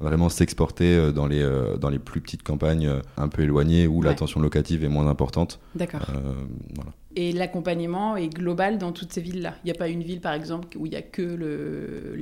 vraiment 0.00 0.28
s'exporter 0.28 0.96
euh, 0.96 1.12
dans 1.12 1.26
les, 1.26 1.42
euh, 1.42 1.76
dans 1.76 1.90
les 1.90 1.98
plus 1.98 2.20
petites 2.20 2.42
campagnes 2.42 2.86
euh, 2.86 3.00
un 3.16 3.28
peu 3.28 3.42
éloignées 3.42 3.86
où 3.86 4.02
la 4.02 4.14
tension 4.14 4.40
locative 4.40 4.84
est 4.84 4.88
moins 4.88 5.08
importante. 5.08 5.60
D'accord. 5.74 6.06
voilà. 6.74 6.92
Et 7.20 7.32
l'accompagnement 7.32 8.16
est 8.16 8.28
global 8.28 8.78
dans 8.78 8.92
toutes 8.92 9.12
ces 9.12 9.20
villes-là. 9.20 9.56
Il 9.64 9.66
n'y 9.66 9.72
a 9.72 9.74
pas 9.74 9.88
une 9.88 10.04
ville, 10.04 10.20
par 10.20 10.34
exemple, 10.34 10.78
où 10.78 10.86
il 10.86 10.90
n'y 10.90 10.96
a 10.96 11.02
que 11.02 11.20
le, 11.20 12.14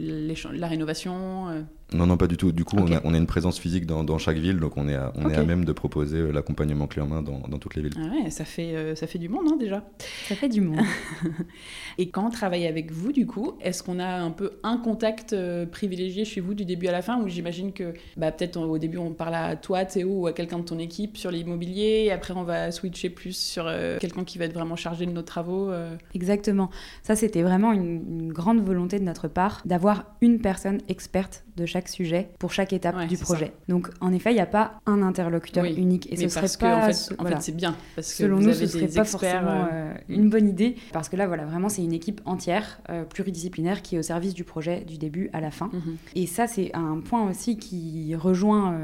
la 0.54 0.66
rénovation 0.68 1.66
non, 1.92 2.06
non, 2.06 2.16
pas 2.16 2.26
du 2.26 2.36
tout. 2.36 2.50
Du 2.50 2.64
coup, 2.64 2.76
on, 2.78 2.92
a, 2.92 3.00
on, 3.04 3.14
a, 3.14 3.16
une 3.16 3.26
présence 3.26 3.60
physique 3.60 3.86
dans, 3.86 4.02
dans 4.02 4.18
chaque 4.18 4.38
ville, 4.38 4.58
donc 4.58 4.76
on 4.76 4.88
est 4.88 4.96
à, 4.96 5.12
on 5.14 5.30
est 5.30 5.36
à 5.36 5.44
même 5.44 5.64
de 5.64 5.70
proposer 5.70 6.18
euh, 6.18 6.32
l'accompagnement 6.32 6.88
clé 6.88 7.00
en 7.00 7.06
main 7.06 7.22
dans, 7.22 7.38
dans, 7.46 7.58
toutes 7.58 7.76
les 7.76 7.82
villes. 7.82 7.94
Ah 7.96 8.24
ouais, 8.24 8.30
ça 8.30 8.44
fait, 8.44 8.74
euh, 8.74 8.96
ça 8.96 9.06
fait 9.06 9.20
du 9.20 9.28
monde, 9.28 9.46
hein, 9.48 9.56
déjà 9.56 9.84
Ça 10.28 10.34
fait 10.34 10.48
du 10.48 10.60
monde. 10.60 10.84
Et 11.98 12.10
quand 12.10 12.26
on 12.26 12.30
travaille 12.30 12.66
avec 12.66 12.90
vous, 12.90 13.12
du 13.12 13.24
coup, 13.24 13.52
est-ce 13.60 13.84
qu'on 13.84 14.00
a 14.00 14.08
un 14.08 14.32
peu 14.32 14.58
un 14.64 14.78
contact 14.78 15.32
euh, 15.32 15.64
privilégié 15.64 16.24
chez 16.24 16.40
vous 16.40 16.54
du 16.54 16.64
début 16.64 16.88
à 16.88 16.92
la 16.92 17.02
fin, 17.02 17.22
ou 17.22 17.28
j'imagine 17.28 17.72
que 17.72 17.94
bah, 18.16 18.32
peut-être 18.32 18.56
au 18.58 18.78
début 18.78 18.98
on 18.98 19.12
parle 19.12 19.36
à 19.36 19.54
toi, 19.54 19.84
Théo, 19.84 20.22
ou 20.22 20.26
à 20.26 20.32
quelqu'un 20.32 20.58
de 20.58 20.64
ton 20.64 20.80
équipe 20.80 21.16
sur 21.16 21.30
l'immobilier, 21.30 22.02
et 22.06 22.10
après 22.10 22.34
on 22.34 22.42
va 22.42 22.72
switcher 22.72 23.10
plus 23.10 23.36
sur 23.36 23.70
quelqu'un 24.00 24.24
qui 24.24 24.38
va 24.38 24.46
être 24.46 24.54
vraiment 24.54 24.76
chargé 24.76 25.06
de 25.06 25.12
nos 25.12 25.22
travaux 25.22 25.70
Exactement. 26.14 26.70
Ça, 27.02 27.14
c'était 27.14 27.42
vraiment 27.42 27.72
une, 27.72 28.02
une 28.22 28.32
grande 28.32 28.64
volonté 28.64 28.98
de 28.98 29.04
notre 29.04 29.28
part 29.28 29.62
d'avoir 29.64 30.04
une 30.20 30.40
personne 30.40 30.80
experte 30.88 31.44
de 31.56 31.64
chaque 31.64 31.75
sujet 31.88 32.28
pour 32.38 32.52
chaque 32.52 32.72
étape 32.72 33.06
du 33.06 33.16
projet. 33.16 33.52
Donc 33.68 33.90
en 34.00 34.12
effet, 34.12 34.30
il 34.30 34.34
n'y 34.34 34.40
a 34.40 34.46
pas 34.46 34.80
un 34.86 35.02
interlocuteur 35.02 35.64
unique 35.64 36.10
et 36.12 36.16
ce 36.16 36.28
serait 36.28 36.46
pas 36.58 36.88
en 37.18 37.26
fait, 37.26 37.36
c'est 37.40 37.56
bien 37.56 37.76
parce 37.94 38.10
que 38.12 38.24
selon 38.24 38.36
vous 38.36 38.42
nous 38.42 38.48
avez 38.48 38.66
ce 38.66 38.78
serait 38.78 38.88
pas 38.88 39.04
forcément 39.04 39.50
euh, 39.50 39.66
euh, 39.72 39.94
une 40.08 40.30
bonne 40.30 40.48
idée 40.48 40.76
parce 40.92 41.08
que 41.08 41.16
là 41.16 41.26
voilà 41.26 41.44
vraiment 41.44 41.68
c'est 41.68 41.82
une 41.82 41.92
équipe 41.92 42.20
entière 42.24 42.80
euh, 42.90 43.04
pluridisciplinaire 43.04 43.82
qui 43.82 43.96
est 43.96 43.98
au 43.98 44.02
service 44.02 44.34
du 44.34 44.44
projet 44.44 44.80
du 44.80 44.98
début 44.98 45.30
à 45.32 45.40
la 45.40 45.50
fin. 45.50 45.70
Mhm. 45.72 45.96
Et 46.14 46.26
ça 46.26 46.46
c'est 46.46 46.74
un 46.74 47.00
point 47.00 47.28
aussi 47.28 47.56
qui 47.56 48.14
rejoint 48.14 48.76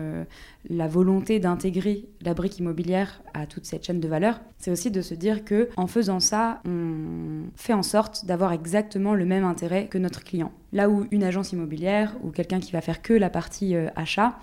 la 0.68 0.86
volonté 0.86 1.38
d'intégrer 1.40 2.08
la 2.20 2.34
brique 2.34 2.58
immobilière 2.58 3.22
à 3.34 3.46
toute 3.46 3.66
cette 3.66 3.84
chaîne 3.84 4.00
de 4.00 4.08
valeur, 4.08 4.40
c'est 4.58 4.70
aussi 4.70 4.90
de 4.90 5.02
se 5.02 5.14
dire 5.14 5.44
que 5.44 5.68
en 5.76 5.86
faisant 5.86 6.20
ça, 6.20 6.60
on 6.64 7.44
fait 7.56 7.72
en 7.72 7.82
sorte 7.82 8.26
d'avoir 8.26 8.52
exactement 8.52 9.14
le 9.14 9.24
même 9.24 9.44
intérêt 9.44 9.86
que 9.86 9.98
notre 9.98 10.24
client. 10.24 10.52
Là 10.72 10.88
où 10.88 11.06
une 11.10 11.24
agence 11.24 11.52
immobilière 11.52 12.16
ou 12.22 12.30
quelqu'un 12.30 12.60
qui 12.60 12.72
va 12.72 12.80
faire 12.80 13.02
que 13.02 13.12
la 13.12 13.30
partie 13.30 13.74
euh, 13.74 13.88
achat, 13.96 14.38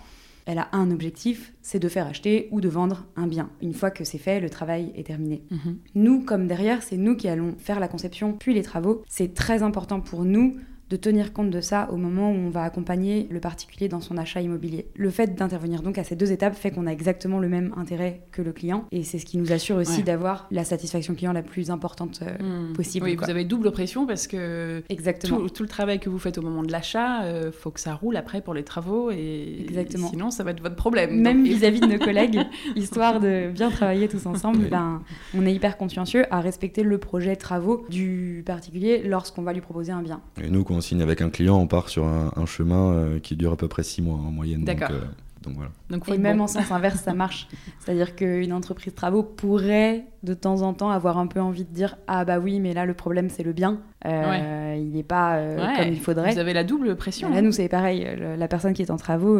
elle 0.46 0.58
a 0.58 0.70
un 0.72 0.90
objectif, 0.90 1.54
c'est 1.62 1.78
de 1.78 1.88
faire 1.88 2.08
acheter 2.08 2.48
ou 2.52 2.60
de 2.60 2.70
vendre 2.70 3.06
un 3.16 3.28
bien. 3.28 3.52
Une 3.62 3.74
fois 3.74 3.92
que 3.92 4.04
c'est 4.04 4.18
fait, 4.18 4.40
le 4.40 4.50
travail 4.50 4.92
est 4.96 5.06
terminé. 5.06 5.44
Mhm. 5.52 5.78
Nous, 5.94 6.24
comme 6.24 6.48
derrière, 6.48 6.82
c'est 6.82 6.98
nous 6.98 7.16
qui 7.16 7.28
allons 7.28 7.54
faire 7.60 7.80
la 7.80 7.88
conception 7.88 8.34
puis 8.34 8.56
les 8.56 8.64
travaux. 8.64 9.04
C'est 9.08 9.36
très 9.36 9.62
important 9.62 10.02
pour 10.02 10.26
nous 10.26 10.58
de 10.90 10.96
tenir 10.96 11.34
compte 11.34 11.50
de 11.50 11.62
ça 11.62 11.90
au 11.92 11.98
moment 11.98 12.32
où 12.32 12.36
on 12.36 12.50
va 12.50 12.64
accompagner 12.64 13.28
le 13.30 13.40
particulier 13.40 13.88
dans 13.88 14.02
son 14.02 14.18
achat 14.18 14.42
immobilier. 14.42 14.88
Le 14.96 15.10
fait 15.10 15.36
d'intervenir 15.36 15.82
donc 15.82 15.98
à 15.98 16.04
ces 16.04 16.16
deux 16.16 16.32
étapes 16.32 16.56
fait 16.56 16.72
qu'on 16.72 16.88
a 16.88 16.92
exactement 16.92 17.40
le 17.40 17.48
même 17.48 17.74
intérêt 17.78 18.22
que 18.32 18.42
le 18.42 18.52
client 18.52 18.86
et 18.92 19.04
c'est 19.04 19.20
ce 19.20 19.26
qui 19.26 19.38
nous 19.38 19.52
assure 19.52 19.78
aussi 19.78 20.04
d'avoir 20.04 20.48
la 20.52 20.64
satisfaction 20.64 21.14
client 21.16 21.32
la 21.32 21.44
plus 21.44 21.70
importante 21.70 22.22
euh, 22.24 22.70
hmm. 22.70 22.74
possible. 22.74 23.06
Oui, 23.06 23.16
vous 23.16 23.30
avez 23.30 23.46
double 23.46 23.72
pression 23.72 24.06
parce 24.06 24.28
que 24.28 24.84
exactement. 24.90 25.48
Tout, 25.48 25.64
le 25.64 25.70
travail 25.70 26.00
que 26.00 26.10
vous 26.10 26.20
faites 26.20 26.38
au 26.38 26.42
moment 26.42 26.64
de 26.64 26.72
l'achat, 26.72 27.24
euh, 27.24 27.52
faut 27.52 27.72
que 27.72 27.80
ça 27.80 27.94
roule 27.94 28.16
après 28.18 28.42
pour 28.42 28.54
les 28.54 28.64
travaux 28.64 29.12
et 29.12 29.58
exactement. 29.62 30.10
sinon 30.10 30.32
ça 30.32 30.44
va 30.44 30.52
être 30.52 30.62
votre 30.62 30.76
problème. 30.76 31.20
Même 31.22 31.44
vis-à-vis 31.44 31.82
de 31.82 31.88
nos 31.88 32.00
collègues, 32.00 32.40
histoire 32.76 33.20
de 33.20 33.52
bien 33.52 33.70
travailler 33.70 34.08
tous 34.08 34.26
ensemble, 34.26 34.70
ben, 34.70 35.02
on 35.36 35.46
est 35.46 35.54
hyper 35.54 35.78
consciencieux 35.78 36.26
à 36.32 36.42
respecter 36.42 36.84
le 36.84 36.98
projet 36.98 37.36
travaux 37.36 37.86
du 37.90 38.44
particulier 38.46 39.04
lorsqu'on 39.04 39.44
va 39.44 39.54
lui 39.54 39.62
proposer 39.62 39.92
un 39.92 40.02
bien. 40.02 40.22
Et 40.42 40.50
nous, 40.50 40.64
on 40.80 40.82
signe 40.82 41.02
avec 41.02 41.22
un 41.22 41.30
client, 41.30 41.58
on 41.58 41.68
part 41.68 41.90
sur 41.90 42.06
un, 42.06 42.46
chemin 42.46 42.94
euh, 42.94 43.20
qui 43.20 43.36
dure 43.36 43.52
à 43.52 43.58
peu 43.58 43.68
près 43.68 43.84
six 43.84 44.02
mois 44.02 44.16
en 44.16 44.32
moyenne. 44.32 44.64
D'accord. 44.64 44.92
Euh, 44.92 45.02
donc, 45.44 45.56
voilà. 45.56 45.72
Donc, 45.90 46.08
et 46.10 46.18
même 46.18 46.42
en 46.42 46.48
sens 46.48 46.72
inverse, 46.72 47.02
ça 47.02 47.14
marche. 47.14 47.48
C'est-à-dire 47.80 48.16
qu'une 48.16 48.54
entreprise 48.54 48.94
de 48.94 48.96
travaux 48.96 49.24
pourrait 49.24 50.06
de 50.24 50.34
temps 50.34 50.62
en 50.62 50.74
temps 50.74 50.90
avoir 50.90 51.18
un 51.18 51.28
peu 51.28 51.40
envie 51.40 51.66
de 51.66 51.74
dire 51.74 51.98
Ah 52.08 52.26
bah 52.26 52.40
oui, 52.40 52.60
mais 52.60 52.74
là 52.74 52.86
le 52.86 52.94
problème 52.94 53.30
c'est 53.30 53.44
le 53.44 53.54
bien. 53.54 53.80
Euh, 54.06 54.76
il 54.78 54.92
n'est 54.92 55.04
pas 55.04 55.40
comme 55.78 55.88
il 55.88 56.00
faudrait. 56.00 56.32
Vous 56.32 56.40
avez 56.40 56.54
la 56.54 56.64
double 56.64 56.96
pression. 56.96 57.30
Là, 57.30 57.38
hein. 57.38 57.42
nous, 57.42 57.52
c'est 57.52 57.68
pareil. 57.68 58.08
la 58.38 58.48
personne 58.48 58.74
qui 58.74 58.82
est 58.82 58.92
en 58.92 58.98
travaux, 58.98 59.40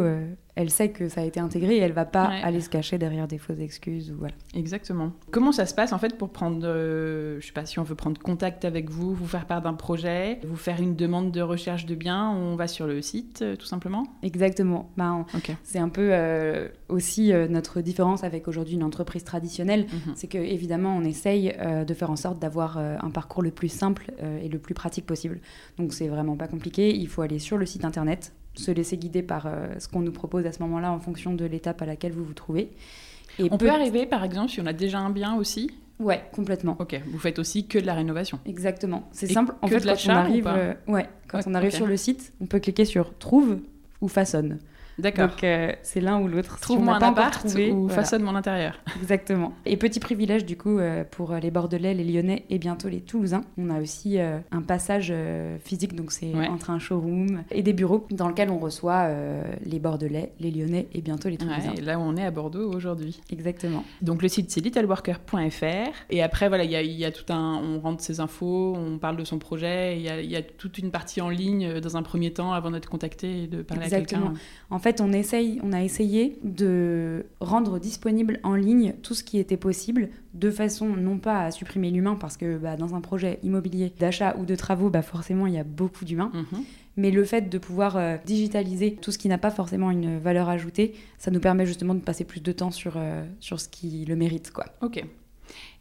elle 0.60 0.70
sait 0.70 0.90
que 0.90 1.08
ça 1.08 1.22
a 1.22 1.24
été 1.24 1.40
intégré 1.40 1.76
et 1.76 1.78
elle 1.78 1.92
va 1.92 2.04
pas 2.04 2.24
aller 2.42 2.60
se 2.60 2.68
cacher 2.68 2.98
derrière 2.98 3.26
des 3.26 3.38
fausses 3.38 3.60
excuses 3.60 4.10
ou 4.10 4.16
voilà. 4.18 4.34
Exactement. 4.54 5.12
Comment 5.30 5.52
ça 5.52 5.64
se 5.64 5.74
passe 5.74 5.92
en 5.92 5.98
fait 5.98 6.18
pour 6.18 6.30
prendre, 6.30 6.66
euh, 6.66 7.40
je 7.40 7.46
sais 7.46 7.52
pas 7.52 7.64
si 7.64 7.78
on 7.78 7.82
veut 7.82 7.94
prendre 7.94 8.20
contact 8.20 8.64
avec 8.64 8.90
vous, 8.90 9.14
vous 9.14 9.26
faire 9.26 9.46
part 9.46 9.62
d'un 9.62 9.74
projet, 9.74 10.40
vous 10.44 10.56
faire 10.56 10.80
une 10.80 10.96
demande 10.96 11.30
de 11.30 11.40
recherche 11.40 11.86
de 11.86 11.94
biens, 11.94 12.30
on 12.30 12.56
va 12.56 12.66
sur 12.66 12.86
le 12.86 13.00
site 13.00 13.40
euh, 13.42 13.56
tout 13.56 13.66
simplement? 13.66 14.04
Exactement. 14.22 14.90
Ben, 14.96 15.24
c'est 15.62 15.78
un 15.78 15.88
peu 15.88 16.10
euh, 16.12 16.68
aussi 16.88 17.32
notre 17.48 17.80
différence 17.80 18.24
avec 18.24 18.48
aujourd'hui 18.48 18.74
une 18.74 18.84
entreprise 18.84 19.24
traditionnelle, 19.24 19.86
mhm. 19.90 20.12
c'est 20.14 20.26
que 20.26 20.38
évidemment 20.38 20.94
on 20.94 21.04
essaye 21.04 21.56
de 21.86 21.94
faire 21.94 22.10
en 22.10 22.16
sorte 22.16 22.38
d'avoir 22.38 22.78
un 22.78 23.10
parcours 23.10 23.42
le 23.42 23.50
plus 23.50 23.68
simple 23.68 24.12
et 24.42 24.48
le 24.50 24.58
plus 24.58 24.74
pratique 24.74 25.06
possible. 25.06 25.40
Donc 25.78 25.92
c'est 25.92 26.08
vraiment 26.08 26.36
pas 26.36 26.48
compliqué. 26.48 26.94
Il 26.94 27.08
faut 27.08 27.22
aller 27.22 27.38
sur 27.38 27.58
le 27.58 27.66
site 27.66 27.84
internet 27.84 28.32
se 28.54 28.70
laisser 28.70 28.96
guider 28.96 29.22
par 29.22 29.46
euh, 29.46 29.68
ce 29.78 29.88
qu'on 29.88 30.00
nous 30.00 30.12
propose 30.12 30.46
à 30.46 30.52
ce 30.52 30.60
moment-là 30.62 30.92
en 30.92 30.98
fonction 30.98 31.34
de 31.34 31.44
l'étape 31.44 31.80
à 31.82 31.86
laquelle 31.86 32.12
vous 32.12 32.24
vous 32.24 32.34
trouvez. 32.34 32.70
Et 33.38 33.48
on 33.50 33.58
peut 33.58 33.70
arriver, 33.70 34.06
par 34.06 34.24
exemple, 34.24 34.50
si 34.50 34.60
on 34.60 34.66
a 34.66 34.72
déjà 34.72 34.98
un 34.98 35.10
bien 35.10 35.36
aussi 35.36 35.70
Ouais, 36.00 36.24
complètement. 36.32 36.76
Ok, 36.78 36.98
vous 37.06 37.18
faites 37.18 37.38
aussi 37.38 37.66
que 37.66 37.78
de 37.78 37.84
la 37.84 37.92
rénovation. 37.92 38.40
Exactement. 38.46 39.06
C'est 39.12 39.26
simple. 39.26 39.54
En 39.60 39.68
fait, 39.68 39.84
quand 39.84 39.94
on 40.06 40.10
arrive, 40.10 40.46
euh, 40.46 40.72
ouais, 40.88 41.06
quand 41.28 41.40
on 41.46 41.54
arrive 41.54 41.74
sur 41.74 41.86
le 41.86 41.98
site, 41.98 42.32
on 42.40 42.46
peut 42.46 42.58
cliquer 42.58 42.86
sur 42.86 43.16
trouve 43.18 43.58
ou 44.00 44.08
façonne. 44.08 44.58
D'accord. 45.00 45.28
Donc 45.28 45.44
euh, 45.44 45.72
c'est 45.82 46.00
l'un 46.00 46.20
ou 46.20 46.28
l'autre. 46.28 46.58
Trouve-moi 46.60 46.94
un 46.96 47.00
appart 47.00 47.46
trouvé, 47.46 47.72
ou 47.72 47.88
façonne 47.88 48.22
mon 48.22 48.34
intérieur. 48.34 48.78
Exactement. 49.00 49.52
Et 49.66 49.76
petit 49.76 50.00
privilège 50.00 50.44
du 50.44 50.56
coup 50.56 50.78
euh, 50.78 51.04
pour 51.10 51.34
les 51.34 51.50
Bordelais, 51.50 51.94
les 51.94 52.04
Lyonnais 52.04 52.44
et 52.50 52.58
bientôt 52.58 52.88
les 52.88 53.00
Toulousains. 53.00 53.42
On 53.58 53.70
a 53.70 53.80
aussi 53.80 54.18
euh, 54.18 54.38
un 54.52 54.62
passage 54.62 55.12
physique, 55.64 55.94
donc 55.94 56.12
c'est 56.12 56.34
entre 56.48 56.70
un 56.70 56.78
showroom 56.78 57.42
et 57.50 57.62
des 57.62 57.72
bureaux 57.72 58.06
dans 58.10 58.28
lequel 58.28 58.50
on 58.50 58.58
reçoit 58.58 59.08
les 59.64 59.78
Bordelais, 59.78 60.32
les 60.40 60.50
Lyonnais 60.50 60.88
et 60.92 61.00
bientôt 61.00 61.28
les 61.28 61.36
Toulousains. 61.36 61.74
là 61.82 61.98
où 61.98 62.02
on 62.02 62.16
est 62.16 62.24
à 62.24 62.30
Bordeaux 62.30 62.72
aujourd'hui. 62.72 63.20
Exactement. 63.30 63.84
Donc 64.02 64.22
le 64.22 64.28
site 64.28 64.50
c'est 64.50 64.60
littleworker.fr 64.60 65.92
et 66.10 66.22
après 66.22 66.48
voilà 66.48 66.64
il 66.64 66.70
y, 66.70 66.92
y 66.92 67.04
a, 67.04 67.10
tout 67.10 67.32
un, 67.32 67.60
on 67.62 67.80
rentre 67.80 68.02
ses 68.02 68.20
infos, 68.20 68.74
on 68.76 68.98
parle 68.98 69.16
de 69.16 69.24
son 69.24 69.38
projet, 69.38 69.98
il 69.98 70.02
y, 70.02 70.26
y 70.26 70.36
a, 70.36 70.42
toute 70.42 70.78
une 70.78 70.90
partie 70.90 71.20
en 71.20 71.28
ligne 71.28 71.80
dans 71.80 71.96
un 71.96 72.02
premier 72.02 72.32
temps 72.32 72.52
avant 72.52 72.70
d'être 72.70 72.88
contacté 72.88 73.44
et 73.44 73.46
de 73.46 73.62
parler 73.62 73.86
à 73.86 73.90
quelqu'un. 73.90 74.34
En 74.70 74.78
fait 74.78 74.89
on, 74.98 75.12
essaye, 75.12 75.60
on 75.62 75.72
a 75.72 75.82
essayé 75.82 76.38
de 76.42 77.26
rendre 77.40 77.78
disponible 77.78 78.40
en 78.42 78.54
ligne 78.54 78.94
tout 79.02 79.14
ce 79.14 79.22
qui 79.22 79.38
était 79.38 79.56
possible, 79.56 80.08
de 80.34 80.50
façon 80.50 80.86
non 80.88 81.18
pas 81.18 81.44
à 81.44 81.50
supprimer 81.50 81.90
l'humain, 81.90 82.16
parce 82.18 82.36
que 82.36 82.58
bah, 82.58 82.76
dans 82.76 82.94
un 82.94 83.00
projet 83.00 83.38
immobilier 83.42 83.92
d'achat 83.98 84.36
ou 84.38 84.44
de 84.44 84.54
travaux, 84.56 84.90
bah, 84.90 85.02
forcément, 85.02 85.46
il 85.46 85.54
y 85.54 85.58
a 85.58 85.64
beaucoup 85.64 86.04
d'humains. 86.04 86.32
Mhm. 86.34 86.64
Mais 86.96 87.10
le 87.10 87.24
fait 87.24 87.48
de 87.48 87.58
pouvoir 87.58 87.96
euh, 87.96 88.16
digitaliser 88.26 88.94
tout 88.94 89.12
ce 89.12 89.18
qui 89.18 89.28
n'a 89.28 89.38
pas 89.38 89.50
forcément 89.50 89.90
une 89.90 90.18
valeur 90.18 90.48
ajoutée, 90.48 90.94
ça 91.18 91.30
nous 91.30 91.40
permet 91.40 91.64
justement 91.64 91.94
de 91.94 92.00
passer 92.00 92.24
plus 92.24 92.40
de 92.40 92.52
temps 92.52 92.70
sur, 92.70 92.94
euh, 92.96 93.24
sur 93.38 93.60
ce 93.60 93.68
qui 93.68 94.04
le 94.04 94.16
mérite. 94.16 94.50
Quoi. 94.50 94.66
Ok. 94.82 95.04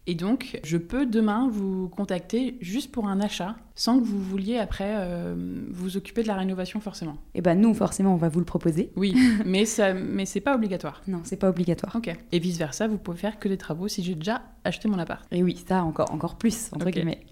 Et 0.09 0.15
donc, 0.15 0.59
je 0.63 0.77
peux 0.77 1.05
demain 1.05 1.47
vous 1.51 1.87
contacter 1.87 2.57
juste 2.61 2.91
pour 2.91 3.07
un 3.07 3.21
achat, 3.21 3.55
sans 3.75 3.99
que 3.99 4.03
vous 4.03 4.19
vouliez 4.19 4.57
après 4.57 4.95
euh, 4.97 5.35
vous 5.69 5.97
occuper 5.97 6.23
de 6.23 6.27
la 6.27 6.33
rénovation 6.33 6.79
forcément. 6.79 7.17
Eh 7.35 7.41
ben 7.41 7.53
nous, 7.53 7.75
forcément, 7.75 8.15
on 8.15 8.17
va 8.17 8.27
vous 8.27 8.39
le 8.39 8.45
proposer. 8.45 8.91
Oui, 8.95 9.13
mais 9.45 9.65
ça, 9.65 9.93
mais 9.93 10.25
c'est 10.25 10.41
pas 10.41 10.55
obligatoire. 10.55 11.03
Non, 11.07 11.21
c'est 11.25 11.37
pas 11.37 11.47
obligatoire. 11.47 11.95
Ok. 11.95 12.11
Et 12.31 12.39
vice 12.39 12.57
versa, 12.57 12.87
vous 12.87 12.97
pouvez 12.97 13.19
faire 13.19 13.37
que 13.37 13.47
des 13.47 13.57
travaux 13.57 13.87
si 13.87 14.01
j'ai 14.01 14.15
déjà 14.15 14.41
acheté 14.63 14.87
mon 14.87 14.97
appart. 14.97 15.23
Et 15.31 15.43
oui, 15.43 15.63
ça 15.67 15.83
encore, 15.83 16.11
encore 16.11 16.39
plus 16.39 16.71
entre 16.73 16.89
guillemets. 16.89 17.27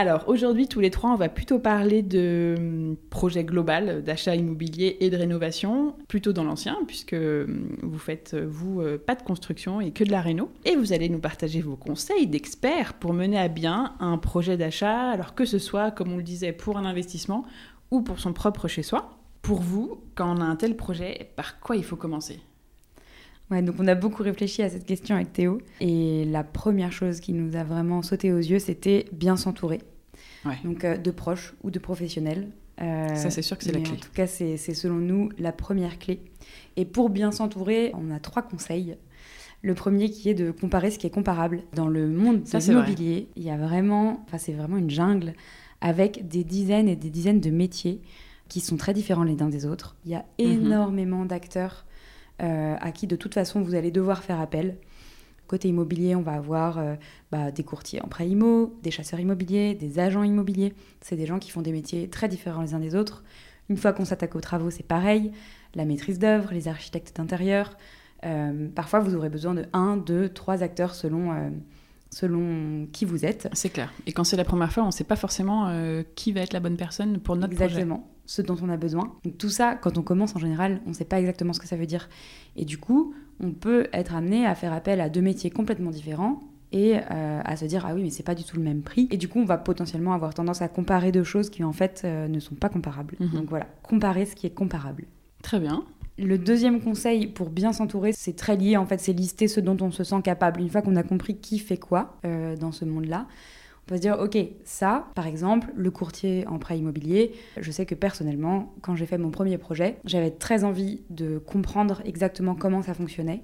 Alors 0.00 0.24
aujourd'hui, 0.28 0.66
tous 0.66 0.80
les 0.80 0.88
trois, 0.90 1.10
on 1.10 1.16
va 1.16 1.28
plutôt 1.28 1.58
parler 1.58 2.00
de 2.00 2.54
hum, 2.56 2.96
projet 3.10 3.44
global 3.44 4.02
d'achat 4.02 4.34
immobilier 4.34 4.96
et 5.00 5.10
de 5.10 5.16
rénovation, 5.18 5.94
plutôt 6.08 6.32
dans 6.32 6.42
l'ancien, 6.42 6.78
puisque 6.86 7.12
hum, 7.12 7.76
vous 7.82 7.98
faites, 7.98 8.32
euh, 8.32 8.46
vous, 8.48 8.80
euh, 8.80 8.96
pas 8.96 9.14
de 9.14 9.20
construction 9.20 9.78
et 9.82 9.90
que 9.90 10.02
de 10.02 10.10
la 10.10 10.22
réno. 10.22 10.50
Et 10.64 10.74
vous 10.74 10.94
allez 10.94 11.10
nous 11.10 11.18
partager 11.18 11.60
vos 11.60 11.76
conseils 11.76 12.26
d'experts 12.26 12.94
pour 12.94 13.12
mener 13.12 13.38
à 13.38 13.48
bien 13.48 13.92
un 14.00 14.16
projet 14.16 14.56
d'achat, 14.56 15.10
alors 15.10 15.34
que 15.34 15.44
ce 15.44 15.58
soit, 15.58 15.90
comme 15.90 16.14
on 16.14 16.16
le 16.16 16.22
disait, 16.22 16.52
pour 16.52 16.78
un 16.78 16.86
investissement 16.86 17.44
ou 17.90 18.00
pour 18.00 18.20
son 18.20 18.32
propre 18.32 18.68
chez-soi. 18.68 19.18
Pour 19.42 19.60
vous, 19.60 20.00
quand 20.14 20.34
on 20.34 20.40
a 20.40 20.46
un 20.46 20.56
tel 20.56 20.76
projet, 20.76 21.30
par 21.36 21.60
quoi 21.60 21.76
il 21.76 21.84
faut 21.84 21.96
commencer? 21.96 22.40
Ouais, 23.50 23.62
donc 23.62 23.76
on 23.78 23.88
a 23.88 23.94
beaucoup 23.94 24.22
réfléchi 24.22 24.62
à 24.62 24.68
cette 24.70 24.86
question 24.86 25.16
avec 25.16 25.32
Théo. 25.32 25.60
Et 25.80 26.24
la 26.26 26.44
première 26.44 26.92
chose 26.92 27.20
qui 27.20 27.32
nous 27.32 27.56
a 27.56 27.64
vraiment 27.64 28.02
sauté 28.02 28.32
aux 28.32 28.38
yeux, 28.38 28.58
c'était 28.60 29.06
bien 29.12 29.36
s'entourer. 29.36 29.80
Ouais. 30.44 30.58
Donc 30.64 30.84
euh, 30.84 30.96
de 30.96 31.10
proches 31.10 31.54
ou 31.62 31.70
de 31.70 31.78
professionnels. 31.78 32.48
Euh, 32.80 33.14
Ça, 33.14 33.28
c'est 33.30 33.42
sûr 33.42 33.58
que 33.58 33.64
c'est 33.64 33.72
la 33.72 33.80
clé. 33.80 33.92
En 33.92 33.96
tout 34.00 34.12
cas, 34.14 34.26
c'est 34.26 34.56
selon 34.56 34.94
nous 34.96 35.28
la 35.38 35.52
première 35.52 35.98
clé. 35.98 36.20
Et 36.76 36.84
pour 36.84 37.10
bien 37.10 37.30
s'entourer, 37.32 37.92
on 37.94 38.10
a 38.10 38.20
trois 38.20 38.42
conseils. 38.42 38.96
Le 39.62 39.74
premier 39.74 40.08
qui 40.10 40.30
est 40.30 40.34
de 40.34 40.50
comparer 40.50 40.90
ce 40.90 40.98
qui 40.98 41.06
est 41.06 41.10
comparable. 41.10 41.62
Dans 41.74 41.88
le 41.88 42.08
monde 42.08 42.46
Ça, 42.46 42.58
de 42.60 42.64
l'immobilier, 42.64 43.28
il 43.36 43.42
y 43.42 43.50
a 43.50 43.58
vraiment, 43.58 44.24
enfin 44.26 44.38
c'est 44.38 44.52
vraiment 44.52 44.78
une 44.78 44.88
jungle 44.88 45.34
avec 45.82 46.26
des 46.28 46.44
dizaines 46.44 46.88
et 46.88 46.96
des 46.96 47.10
dizaines 47.10 47.40
de 47.40 47.50
métiers 47.50 48.00
qui 48.48 48.60
sont 48.60 48.76
très 48.78 48.94
différents 48.94 49.24
les 49.24 49.42
uns 49.42 49.48
des 49.50 49.66
autres. 49.66 49.96
Il 50.06 50.12
y 50.12 50.14
a 50.14 50.24
Mhm. 50.38 50.46
énormément 50.64 51.24
d'acteurs 51.26 51.84
à 52.40 52.92
qui 52.92 53.06
de 53.06 53.16
toute 53.16 53.34
façon 53.34 53.60
vous 53.60 53.74
allez 53.74 53.90
devoir 53.90 54.22
faire 54.22 54.40
appel. 54.40 54.76
Côté 55.50 55.66
immobilier, 55.66 56.14
on 56.14 56.22
va 56.22 56.34
avoir 56.34 56.78
euh, 56.78 56.94
bah, 57.32 57.50
des 57.50 57.64
courtiers 57.64 58.00
en 58.04 58.06
prêt 58.06 58.28
immo, 58.28 58.72
des 58.84 58.92
chasseurs 58.92 59.18
immobiliers, 59.18 59.74
des 59.74 59.98
agents 59.98 60.22
immobiliers. 60.22 60.74
C'est 61.00 61.16
des 61.16 61.26
gens 61.26 61.40
qui 61.40 61.50
font 61.50 61.60
des 61.60 61.72
métiers 61.72 62.08
très 62.08 62.28
différents 62.28 62.62
les 62.62 62.72
uns 62.72 62.78
des 62.78 62.94
autres. 62.94 63.24
Une 63.68 63.76
fois 63.76 63.92
qu'on 63.92 64.04
s'attaque 64.04 64.36
aux 64.36 64.40
travaux, 64.40 64.70
c'est 64.70 64.86
pareil. 64.86 65.32
La 65.74 65.84
maîtrise 65.84 66.20
d'œuvre, 66.20 66.52
les 66.52 66.68
architectes 66.68 67.16
d'intérieur. 67.16 67.76
Euh, 68.24 68.68
parfois, 68.72 69.00
vous 69.00 69.16
aurez 69.16 69.28
besoin 69.28 69.54
de 69.54 69.64
un, 69.72 69.96
deux, 69.96 70.28
trois 70.28 70.62
acteurs 70.62 70.94
selon, 70.94 71.32
euh, 71.32 71.50
selon 72.10 72.86
qui 72.92 73.04
vous 73.04 73.24
êtes. 73.24 73.48
C'est 73.52 73.70
clair. 73.70 73.92
Et 74.06 74.12
quand 74.12 74.24
c'est 74.24 74.36
la 74.36 74.44
première 74.44 74.72
fois, 74.72 74.82
on 74.82 74.86
ne 74.86 74.90
sait 74.92 75.04
pas 75.04 75.16
forcément 75.16 75.68
euh, 75.68 76.02
qui 76.16 76.32
va 76.32 76.40
être 76.40 76.52
la 76.52 76.60
bonne 76.60 76.76
personne 76.76 77.18
pour 77.20 77.36
notre 77.36 77.54
projet. 77.54 77.64
exactement 77.66 78.06
ce 78.26 78.42
dont 78.42 78.56
on 78.62 78.68
a 78.68 78.76
besoin. 78.76 79.12
Donc 79.24 79.38
tout 79.38 79.48
ça, 79.48 79.74
quand 79.74 79.98
on 79.98 80.02
commence 80.02 80.36
en 80.36 80.38
général, 80.38 80.80
on 80.86 80.90
ne 80.90 80.94
sait 80.94 81.04
pas 81.04 81.18
exactement 81.18 81.52
ce 81.52 81.58
que 81.58 81.66
ça 81.66 81.76
veut 81.76 81.86
dire. 81.86 82.08
Et 82.54 82.64
du 82.64 82.78
coup, 82.78 83.12
on 83.40 83.50
peut 83.50 83.88
être 83.92 84.14
amené 84.14 84.46
à 84.46 84.54
faire 84.54 84.72
appel 84.72 85.00
à 85.00 85.08
deux 85.08 85.20
métiers 85.20 85.50
complètement 85.50 85.90
différents 85.90 86.38
et 86.70 86.98
euh, 87.10 87.40
à 87.44 87.56
se 87.56 87.64
dire 87.64 87.84
ah 87.84 87.94
oui 87.96 88.02
mais 88.04 88.10
c'est 88.10 88.22
pas 88.22 88.36
du 88.36 88.44
tout 88.44 88.56
le 88.56 88.62
même 88.62 88.82
prix 88.82 89.08
et 89.10 89.16
du 89.16 89.26
coup 89.26 89.40
on 89.40 89.44
va 89.44 89.58
potentiellement 89.58 90.12
avoir 90.12 90.34
tendance 90.34 90.62
à 90.62 90.68
comparer 90.68 91.10
deux 91.10 91.24
choses 91.24 91.50
qui 91.50 91.64
en 91.64 91.72
fait 91.72 92.02
euh, 92.04 92.28
ne 92.28 92.38
sont 92.38 92.54
pas 92.54 92.68
comparables 92.68 93.16
Mhm. 93.18 93.30
donc 93.30 93.48
voilà 93.48 93.66
comparer 93.82 94.24
ce 94.24 94.36
qui 94.36 94.46
est 94.46 94.54
comparable 94.54 95.06
Très 95.42 95.58
bien. 95.58 95.82
Le 96.20 96.38
deuxième 96.38 96.80
conseil 96.80 97.26
pour 97.26 97.50
bien 97.50 97.72
s'entourer, 97.72 98.12
c'est 98.12 98.36
très 98.36 98.56
lié 98.56 98.76
en 98.76 98.86
fait, 98.86 98.98
c'est 98.98 99.12
lister 99.12 99.48
ce 99.48 99.60
dont 99.60 99.76
on 99.80 99.90
se 99.90 100.04
sent 100.04 100.20
capable. 100.22 100.60
Une 100.60 100.68
fois 100.68 100.82
qu'on 100.82 100.96
a 100.96 101.02
compris 101.02 101.36
qui 101.38 101.58
fait 101.58 101.78
quoi 101.78 102.18
euh, 102.24 102.56
dans 102.56 102.72
ce 102.72 102.84
monde-là, 102.84 103.26
on 103.84 103.88
peut 103.88 103.96
se 103.96 104.02
dire 104.02 104.18
ok, 104.20 104.36
ça, 104.64 105.08
par 105.14 105.26
exemple, 105.26 105.68
le 105.74 105.90
courtier 105.90 106.46
en 106.46 106.58
prêt 106.58 106.78
immobilier, 106.78 107.32
je 107.56 107.70
sais 107.70 107.86
que 107.86 107.94
personnellement, 107.94 108.74
quand 108.82 108.94
j'ai 108.96 109.06
fait 109.06 109.18
mon 109.18 109.30
premier 109.30 109.58
projet, 109.58 109.96
j'avais 110.04 110.30
très 110.30 110.64
envie 110.64 111.00
de 111.10 111.38
comprendre 111.38 112.02
exactement 112.04 112.54
comment 112.54 112.82
ça 112.82 112.94
fonctionnait. 112.94 113.42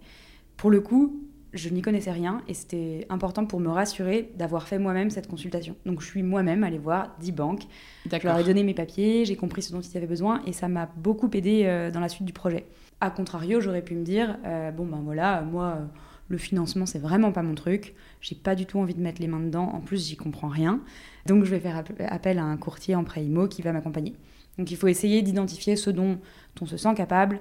Pour 0.56 0.70
le 0.70 0.80
coup, 0.80 1.20
je 1.56 1.68
n'y 1.68 1.82
connaissais 1.82 2.10
rien 2.12 2.42
et 2.48 2.54
c'était 2.54 3.06
important 3.10 3.46
pour 3.46 3.60
me 3.60 3.68
rassurer 3.68 4.30
d'avoir 4.36 4.68
fait 4.68 4.78
moi-même 4.78 5.10
cette 5.10 5.26
consultation. 5.28 5.76
Donc 5.86 6.00
je 6.00 6.06
suis 6.06 6.22
moi-même 6.22 6.64
allée 6.64 6.78
voir 6.78 7.14
10 7.20 7.32
banques, 7.32 7.62
je 8.04 8.26
leur 8.26 8.38
ai 8.38 8.44
donné 8.44 8.62
mes 8.64 8.74
papiers, 8.74 9.24
j'ai 9.24 9.36
compris 9.36 9.62
ce 9.62 9.72
dont 9.72 9.80
ils 9.80 9.96
avaient 9.96 10.06
besoin 10.06 10.42
et 10.46 10.52
ça 10.52 10.68
m'a 10.68 10.88
beaucoup 10.96 11.30
aidé 11.34 11.62
euh, 11.66 11.90
dans 11.90 12.00
la 12.00 12.08
suite 12.08 12.24
du 12.26 12.32
projet. 12.32 12.64
A 13.00 13.10
contrario, 13.10 13.60
j'aurais 13.60 13.82
pu 13.82 13.94
me 13.94 14.04
dire 14.04 14.38
euh, 14.46 14.70
bon 14.70 14.86
ben 14.86 15.00
voilà, 15.04 15.42
moi 15.42 15.64
euh, 15.78 15.84
le 16.28 16.38
financement 16.38 16.86
c'est 16.86 16.98
vraiment 16.98 17.30
pas 17.32 17.42
mon 17.42 17.54
truc, 17.54 17.94
j'ai 18.20 18.34
pas 18.34 18.54
du 18.54 18.66
tout 18.66 18.78
envie 18.78 18.94
de 18.94 19.00
mettre 19.02 19.20
les 19.20 19.28
mains 19.28 19.40
dedans, 19.40 19.70
en 19.72 19.80
plus 19.80 20.08
j'y 20.08 20.16
comprends 20.16 20.48
rien. 20.48 20.80
Donc 21.26 21.44
je 21.44 21.50
vais 21.50 21.60
faire 21.60 21.76
app- 21.76 21.92
appel 22.08 22.38
à 22.38 22.44
un 22.44 22.56
courtier 22.56 22.94
en 22.94 23.04
prêt 23.04 23.24
IMO 23.24 23.48
qui 23.48 23.62
va 23.62 23.72
m'accompagner. 23.72 24.14
Donc 24.58 24.70
il 24.70 24.76
faut 24.76 24.88
essayer 24.88 25.20
d'identifier 25.22 25.76
ce 25.76 25.90
dont 25.90 26.18
on 26.60 26.66
se 26.66 26.76
sent 26.78 26.94
capable, 26.94 27.40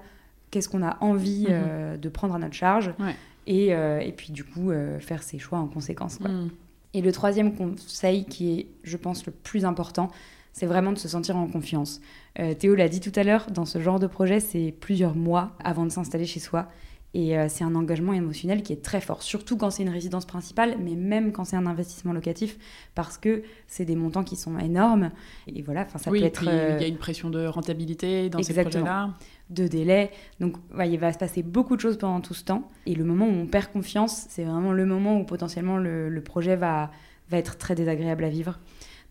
qu'est-ce 0.51 0.67
qu'on 0.69 0.83
a 0.83 0.97
envie 1.01 1.43
Mhm. 1.43 1.47
euh, 1.51 1.97
de 1.97 2.09
prendre 2.09 2.35
à 2.35 2.39
notre 2.39 2.53
charge 2.55 2.93
Ouais. 2.99 3.15
Et, 3.47 3.73
euh, 3.73 3.99
et 3.99 4.11
puis 4.11 4.31
du 4.31 4.43
coup 4.43 4.71
euh, 4.71 4.99
faire 4.99 5.23
ses 5.23 5.39
choix 5.39 5.59
en 5.59 5.67
conséquence. 5.67 6.17
quoi. 6.17 6.29
Hmm. 6.29 6.49
Et 6.93 7.01
le 7.01 7.11
troisième 7.11 7.55
conseil 7.55 8.25
qui 8.25 8.59
est, 8.59 8.67
je 8.83 8.95
pense, 8.95 9.25
le 9.25 9.33
plus 9.33 9.65
important, 9.65 10.09
c'est 10.53 10.65
vraiment 10.65 10.93
de 10.93 10.97
se 10.97 11.09
sentir 11.09 11.35
en 11.35 11.47
confiance. 11.47 11.99
Euh, 12.39 12.53
Théo 12.53 12.73
l'a 12.75 12.87
dit 12.87 13.01
tout 13.01 13.11
à 13.15 13.23
l'heure, 13.23 13.47
dans 13.51 13.65
ce 13.65 13.81
genre 13.81 13.99
de 13.99 14.07
projet, 14.07 14.39
c'est 14.39 14.73
plusieurs 14.79 15.13
mois 15.13 15.51
avant 15.61 15.83
de 15.83 15.89
s'installer 15.89 16.25
chez 16.25 16.39
soi. 16.39 16.69
Et 17.13 17.37
euh, 17.37 17.47
c'est 17.49 17.63
un 17.63 17.75
engagement 17.75 18.11
émotionnel 18.11 18.61
qui 18.61 18.73
est 18.73 18.81
très 18.81 18.99
fort, 18.99 19.23
surtout 19.23 19.55
quand 19.55 19.69
c'est 19.69 19.83
une 19.83 19.89
résidence 19.89 20.25
principale, 20.25 20.77
mais 20.81 20.95
même 20.95 21.31
quand 21.31 21.45
c'est 21.45 21.55
un 21.55 21.65
investissement 21.65 22.11
locatif, 22.11 22.57
parce 22.93 23.17
que 23.17 23.43
c'est 23.67 23.85
des 23.85 23.95
montants 23.95 24.25
qui 24.25 24.35
sont 24.35 24.59
énormes. 24.59 25.11
Et 25.47 25.61
voilà, 25.61 25.87
ça 25.97 26.11
oui, 26.11 26.19
peut 26.19 26.25
être 26.25 26.43
il 26.43 26.81
y 26.81 26.83
a 26.83 26.87
une 26.87 26.97
pression 26.97 27.29
de 27.29 27.45
rentabilité 27.45 28.29
dans 28.29 28.39
Exactement. 28.39 28.71
ces 28.71 28.79
projets-là. 28.79 29.13
De 29.49 29.67
délai. 29.67 30.11
Donc 30.39 30.55
il 30.83 30.99
va 30.99 31.13
se 31.13 31.17
passer 31.17 31.43
beaucoup 31.43 31.75
de 31.75 31.81
choses 31.81 31.97
pendant 31.97 32.21
tout 32.21 32.33
ce 32.33 32.43
temps. 32.43 32.69
Et 32.85 32.95
le 32.95 33.03
moment 33.03 33.25
où 33.27 33.31
on 33.33 33.47
perd 33.47 33.71
confiance, 33.71 34.25
c'est 34.29 34.43
vraiment 34.43 34.71
le 34.71 34.85
moment 34.85 35.19
où 35.19 35.23
potentiellement 35.23 35.77
le, 35.77 36.21
projet 36.21 36.55
va, 36.55 36.91
être 37.31 37.57
très 37.57 37.75
désagréable 37.75 38.23
à 38.23 38.29
vivre. 38.29 38.59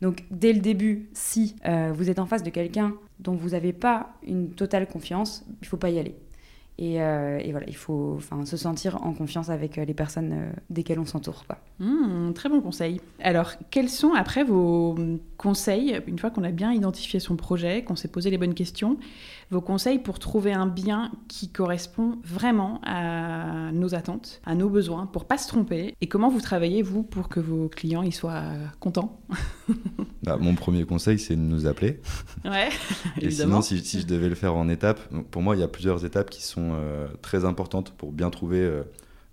Donc 0.01 0.25
dès 0.31 0.53
le 0.53 0.61
début, 0.61 1.09
si 1.13 1.57
euh, 1.67 1.93
vous 1.95 2.11
êtes 2.11 2.19
en 2.19 2.27
face 2.27 2.43
de 2.43 2.51
quelqu'un 2.51 2.95
dont 3.21 3.35
vous 3.35 3.51
n'avez 3.51 3.73
pas 3.73 4.11
une 4.27 4.51
totale 4.51 4.89
confiance, 4.89 5.45
il 5.63 5.69
faut 5.69 5.77
pas 5.77 5.91
y 5.91 5.99
aller. 5.99 6.17
Et, 6.77 7.01
euh, 7.01 7.41
voilà, 7.53 7.67
il 7.69 7.77
faut 7.77 8.19
se 8.45 8.57
sentir 8.57 9.01
en 9.05 9.13
confiance 9.13 9.49
avec 9.49 9.79
euh, 9.79 9.85
les 9.85 9.95
personnes 9.95 10.53
desquelles 10.71 10.99
on 10.99 11.05
s'entoure. 11.07 11.45
Hmm, 11.79 12.33
très 12.33 12.49
bon 12.49 12.61
conseil. 12.61 13.01
Alors, 13.21 13.53
quels 13.71 13.89
sont 13.89 14.13
après 14.13 14.43
vos 14.43 14.97
conseils, 15.39 16.01
une 16.09 16.19
fois 16.19 16.31
qu'on 16.31 16.43
a 16.43 16.51
bien 16.51 16.73
identifié 16.73 17.21
son 17.21 17.37
projet, 17.37 17.85
qu'on 17.85 17.95
s'est 17.95 18.09
posé 18.09 18.31
les 18.31 18.39
bonnes 18.39 18.55
questions, 18.55 18.97
vos 19.51 19.61
conseils 19.61 19.99
pour 19.99 20.19
trouver 20.19 20.53
un 20.53 20.67
bien 20.67 21.13
qui 21.29 21.51
correspond 21.51 22.19
vraiment 22.25 22.81
à 22.85 23.71
nos 23.73 23.95
attentes, 23.95 24.41
à 24.45 24.55
nos 24.55 24.69
besoins, 24.69 25.07
pour 25.07 25.27
pas 25.27 25.39
se 25.39 25.47
tromper 25.49 25.95
Et 26.01 26.07
comment 26.09 26.29
vous 26.29 26.41
travaillez, 26.41 26.83
vous, 26.83 27.03
pour 27.03 27.29
que 27.29 27.41
vos 27.41 27.69
clients 27.69 28.03
ils 28.03 28.13
soient 28.15 28.43
contents? 28.81 29.21
Bah, 30.23 30.39
mon 30.41 30.55
premier 30.55 30.85
conseil, 30.87 31.19
c'est 31.19 31.37
de 31.37 31.41
nous 31.43 31.67
appeler. 31.67 32.01
Ouais, 32.47 32.71
Et 33.21 33.27
évidemment. 33.27 33.61
sinon, 33.61 33.81
si, 33.81 33.85
si 33.87 34.01
je 34.01 34.07
devais 34.07 34.31
le 34.31 34.35
faire 34.35 34.55
en 34.57 34.71
étapes, 34.71 35.01
pour 35.31 35.43
moi, 35.43 35.55
il 35.55 35.61
y 35.61 35.63
a 35.63 35.69
plusieurs 35.69 36.07
étapes 36.07 36.31
qui 36.31 36.43
sont 36.43 36.73
euh, 36.75 37.07
très 37.21 37.45
importantes 37.45 37.91
pour 37.93 38.11
bien 38.11 38.31
trouver 38.31 38.61
euh, 38.61 38.85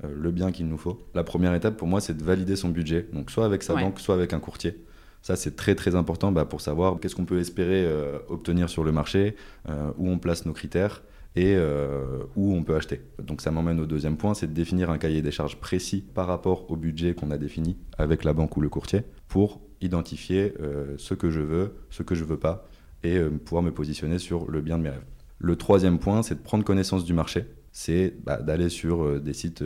euh, 0.04 0.14
le 0.14 0.32
bien 0.32 0.52
qu'il 0.52 0.68
nous 0.68 0.78
faut. 0.78 1.08
La 1.16 1.24
première 1.24 1.54
étape, 1.54 1.78
pour 1.78 1.88
moi, 1.88 2.02
c'est 2.02 2.18
de 2.18 2.24
valider 2.26 2.58
son 2.58 2.68
budget, 2.68 3.08
donc 3.14 3.32
soit 3.32 3.46
avec 3.46 3.64
sa 3.64 3.74
Ouais. 3.76 3.84
banque, 3.84 4.02
soit 4.02 4.16
avec 4.16 4.34
un 4.34 4.40
courtier. 4.42 4.84
Ça, 5.22 5.36
c'est 5.36 5.56
très 5.56 5.76
très 5.76 5.96
important 5.96 6.32
bah, 6.32 6.46
pour 6.46 6.62
savoir 6.62 7.00
qu'est-ce 7.00 7.16
qu'on 7.16 7.26
peut 7.26 7.40
espérer 7.40 7.86
euh, 7.86 8.18
obtenir 8.28 8.70
sur 8.70 8.84
le 8.84 8.92
marché, 8.92 9.36
euh, 9.70 9.92
où 9.98 10.10
on 10.10 10.18
place 10.18 10.46
nos 10.46 10.54
critères 10.54 11.04
et 11.36 11.56
euh, 11.56 12.24
où 12.36 12.54
on 12.54 12.64
peut 12.64 12.76
acheter. 12.76 13.02
Donc 13.24 13.40
ça 13.42 13.52
m'emmène 13.52 13.80
au 13.80 13.86
deuxième 13.86 14.18
point, 14.18 14.34
c'est 14.34 14.48
de 14.48 14.54
définir 14.54 14.90
un 14.90 14.98
cahier 14.98 15.22
des 15.22 15.32
charges 15.32 15.58
précis 15.58 16.04
par 16.14 16.28
rapport 16.28 16.70
au 16.70 16.76
budget 16.76 17.14
qu'on 17.14 17.32
a 17.32 17.38
défini 17.38 17.78
avec 17.98 18.24
la 18.24 18.34
banque 18.34 18.58
ou 18.58 18.62
le 18.62 18.68
courtier 18.68 19.04
pour 19.30 19.62
identifier 19.80 20.54
ce 20.98 21.14
que 21.14 21.30
je 21.30 21.40
veux, 21.40 21.76
ce 21.90 22.04
que 22.04 22.16
je 22.16 22.26
veux 22.26 22.38
pas 22.38 22.68
et 23.04 23.18
pouvoir 23.46 23.64
me 23.64 23.72
positionner 23.72 24.20
sur 24.20 24.52
le 24.52 24.60
bien 24.60 24.78
de 24.78 24.84
mes 24.84 24.90
rêves. 24.90 25.06
Le 25.40 25.56
troisième 25.56 26.00
point, 26.00 26.22
c'est 26.22 26.36
de 26.36 26.42
prendre 26.42 26.66
connaissance 26.66 27.06
du 27.06 27.14
marché. 27.14 27.46
C'est 27.72 28.14
bah, 28.26 28.42
d'aller 28.42 28.68
sur 28.68 29.22
des 29.22 29.34
sites 29.34 29.64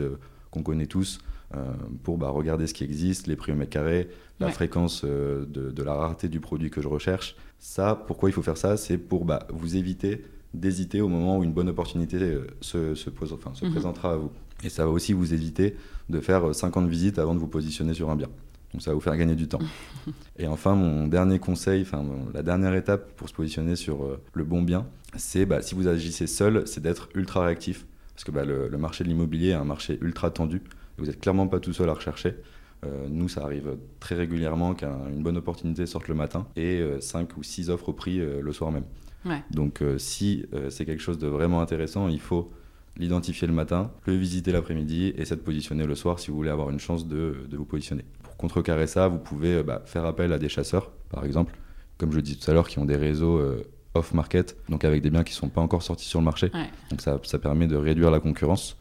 qu'on 0.52 0.62
connaît 0.62 0.86
tous 0.86 1.18
pour 2.02 2.18
bah, 2.18 2.28
regarder 2.28 2.66
ce 2.66 2.74
qui 2.74 2.84
existe, 2.84 3.26
les 3.26 3.36
prix 3.36 3.52
au 3.52 3.54
mètre 3.54 3.70
carré, 3.70 4.08
la 4.40 4.46
Ouais. 4.48 4.52
fréquence 4.52 5.02
euh, 5.04 5.46
de, 5.46 5.70
de 5.70 5.82
la 5.82 5.94
rareté 5.94 6.28
du 6.28 6.40
produit 6.40 6.70
que 6.70 6.82
je 6.82 6.88
recherche. 6.88 7.36
Ça, 7.58 7.94
pourquoi 8.06 8.28
il 8.28 8.32
faut 8.32 8.42
faire 8.42 8.56
ça? 8.58 8.76
C'est 8.76 8.98
pour 8.98 9.24
bah, 9.24 9.46
vous 9.52 9.76
éviter 9.76 10.22
d'hésiter 10.54 11.00
au 11.00 11.08
moment 11.08 11.38
où 11.38 11.44
une 11.44 11.52
bonne 11.52 11.68
opportunité 11.68 12.16
euh, 12.20 12.46
se, 12.60 12.94
se 12.94 13.10
pose, 13.10 13.32
enfin, 13.32 13.52
se 13.54 13.64
Mhm. 13.64 13.70
présentera 13.72 14.12
à 14.14 14.16
vous. 14.16 14.30
Et 14.64 14.68
ça 14.68 14.84
va 14.84 14.90
aussi 14.90 15.12
vous 15.12 15.32
éviter 15.34 15.76
de 16.08 16.20
faire 16.20 16.48
euh, 16.48 16.52
50 16.52 16.88
visites 16.88 17.18
avant 17.18 17.34
de 17.34 17.40
vous 17.40 17.46
positionner 17.48 17.94
sur 17.94 18.10
un 18.10 18.16
bien. 18.16 18.28
Donc 18.72 18.82
ça 18.82 18.90
va 18.90 18.94
vous 18.94 19.00
faire 19.00 19.16
gagner 19.16 19.34
du 19.36 19.48
temps. 19.48 19.60
Et 20.38 20.46
enfin, 20.46 20.74
mon 20.74 21.06
dernier 21.08 21.38
conseil, 21.38 21.82
enfin 21.82 22.04
la 22.34 22.42
dernière 22.42 22.74
étape 22.74 23.12
pour 23.16 23.28
se 23.28 23.34
positionner 23.34 23.76
sur 23.76 24.04
euh, 24.04 24.20
le 24.34 24.44
bon 24.44 24.62
bien, 24.62 24.86
c'est 25.16 25.46
bah, 25.46 25.62
si 25.62 25.74
vous 25.74 25.88
agissez 25.88 26.26
seul, 26.26 26.64
c'est 26.66 26.80
d'être 26.82 27.08
ultra 27.14 27.44
réactif. 27.46 27.86
Parce 28.14 28.24
que 28.24 28.30
bah, 28.30 28.44
le, 28.44 28.68
le 28.68 28.78
marché 28.78 29.04
de 29.04 29.08
l'immobilier 29.08 29.48
est 29.50 29.54
un 29.54 29.64
marché 29.64 29.98
ultra 30.02 30.30
tendu. 30.30 30.62
Vous 30.98 31.06
n'êtes 31.06 31.20
clairement 31.20 31.46
pas 31.46 31.60
tout 31.60 31.72
seul 31.72 31.88
à 31.88 31.94
rechercher. 31.94 32.34
Euh, 32.84 33.06
nous, 33.08 33.28
ça 33.28 33.42
arrive 33.42 33.76
très 34.00 34.14
régulièrement 34.14 34.74
qu'une 34.74 35.22
bonne 35.22 35.36
opportunité 35.36 35.86
sorte 35.86 36.08
le 36.08 36.14
matin 36.14 36.46
et 36.56 36.82
5 37.00 37.36
ou 37.36 37.42
6 37.42 37.70
offres 37.70 37.90
au 37.90 37.92
prix 37.92 38.18
le 38.18 38.52
soir 38.52 38.70
même. 38.70 38.84
Donc 39.50 39.82
si 39.98 40.46
c'est 40.70 40.84
quelque 40.84 41.02
chose 41.02 41.18
de 41.18 41.26
vraiment 41.26 41.60
intéressant, 41.60 42.08
il 42.08 42.20
faut 42.20 42.52
l'identifier 42.96 43.48
le 43.48 43.52
matin, 43.52 43.90
le 44.06 44.14
visiter 44.14 44.52
l'après-midi 44.52 45.12
et 45.16 45.24
s'être 45.24 45.42
positionné 45.42 45.84
le 45.84 45.94
soir 45.96 46.20
si 46.20 46.30
vous 46.30 46.36
voulez 46.36 46.50
avoir 46.50 46.70
une 46.70 46.78
chance 46.78 47.08
de, 47.08 47.34
vous 47.50 47.64
positionner. 47.64 48.04
Pour 48.22 48.36
contrecarrer 48.36 48.86
ça, 48.86 49.08
vous 49.08 49.18
pouvez 49.18 49.62
bah, 49.64 49.82
faire 49.84 50.04
appel 50.04 50.32
à 50.32 50.38
des 50.38 50.48
chasseurs, 50.48 50.92
par 51.10 51.24
exemple, 51.24 51.58
comme 51.98 52.12
je 52.12 52.16
le 52.16 52.22
disais 52.22 52.38
tout 52.38 52.50
à 52.50 52.54
l'heure, 52.54 52.68
qui 52.68 52.78
ont 52.78 52.84
des 52.84 52.96
réseaux 52.96 53.40
off-market, 53.96 54.56
donc 54.68 54.84
avec 54.84 55.02
des 55.02 55.10
biens 55.10 55.24
qui 55.24 55.32
ne 55.32 55.36
sont 55.36 55.48
pas 55.48 55.60
encore 55.60 55.82
sortis 55.82 56.06
sur 56.06 56.20
le 56.20 56.24
marché. 56.24 56.50
Donc 56.90 57.00
ça, 57.00 57.18
ça, 57.24 57.38
permet 57.38 57.66
de 57.66 57.76
réduire 57.76 58.10
la 58.10 58.20
concurrence. 58.20 58.76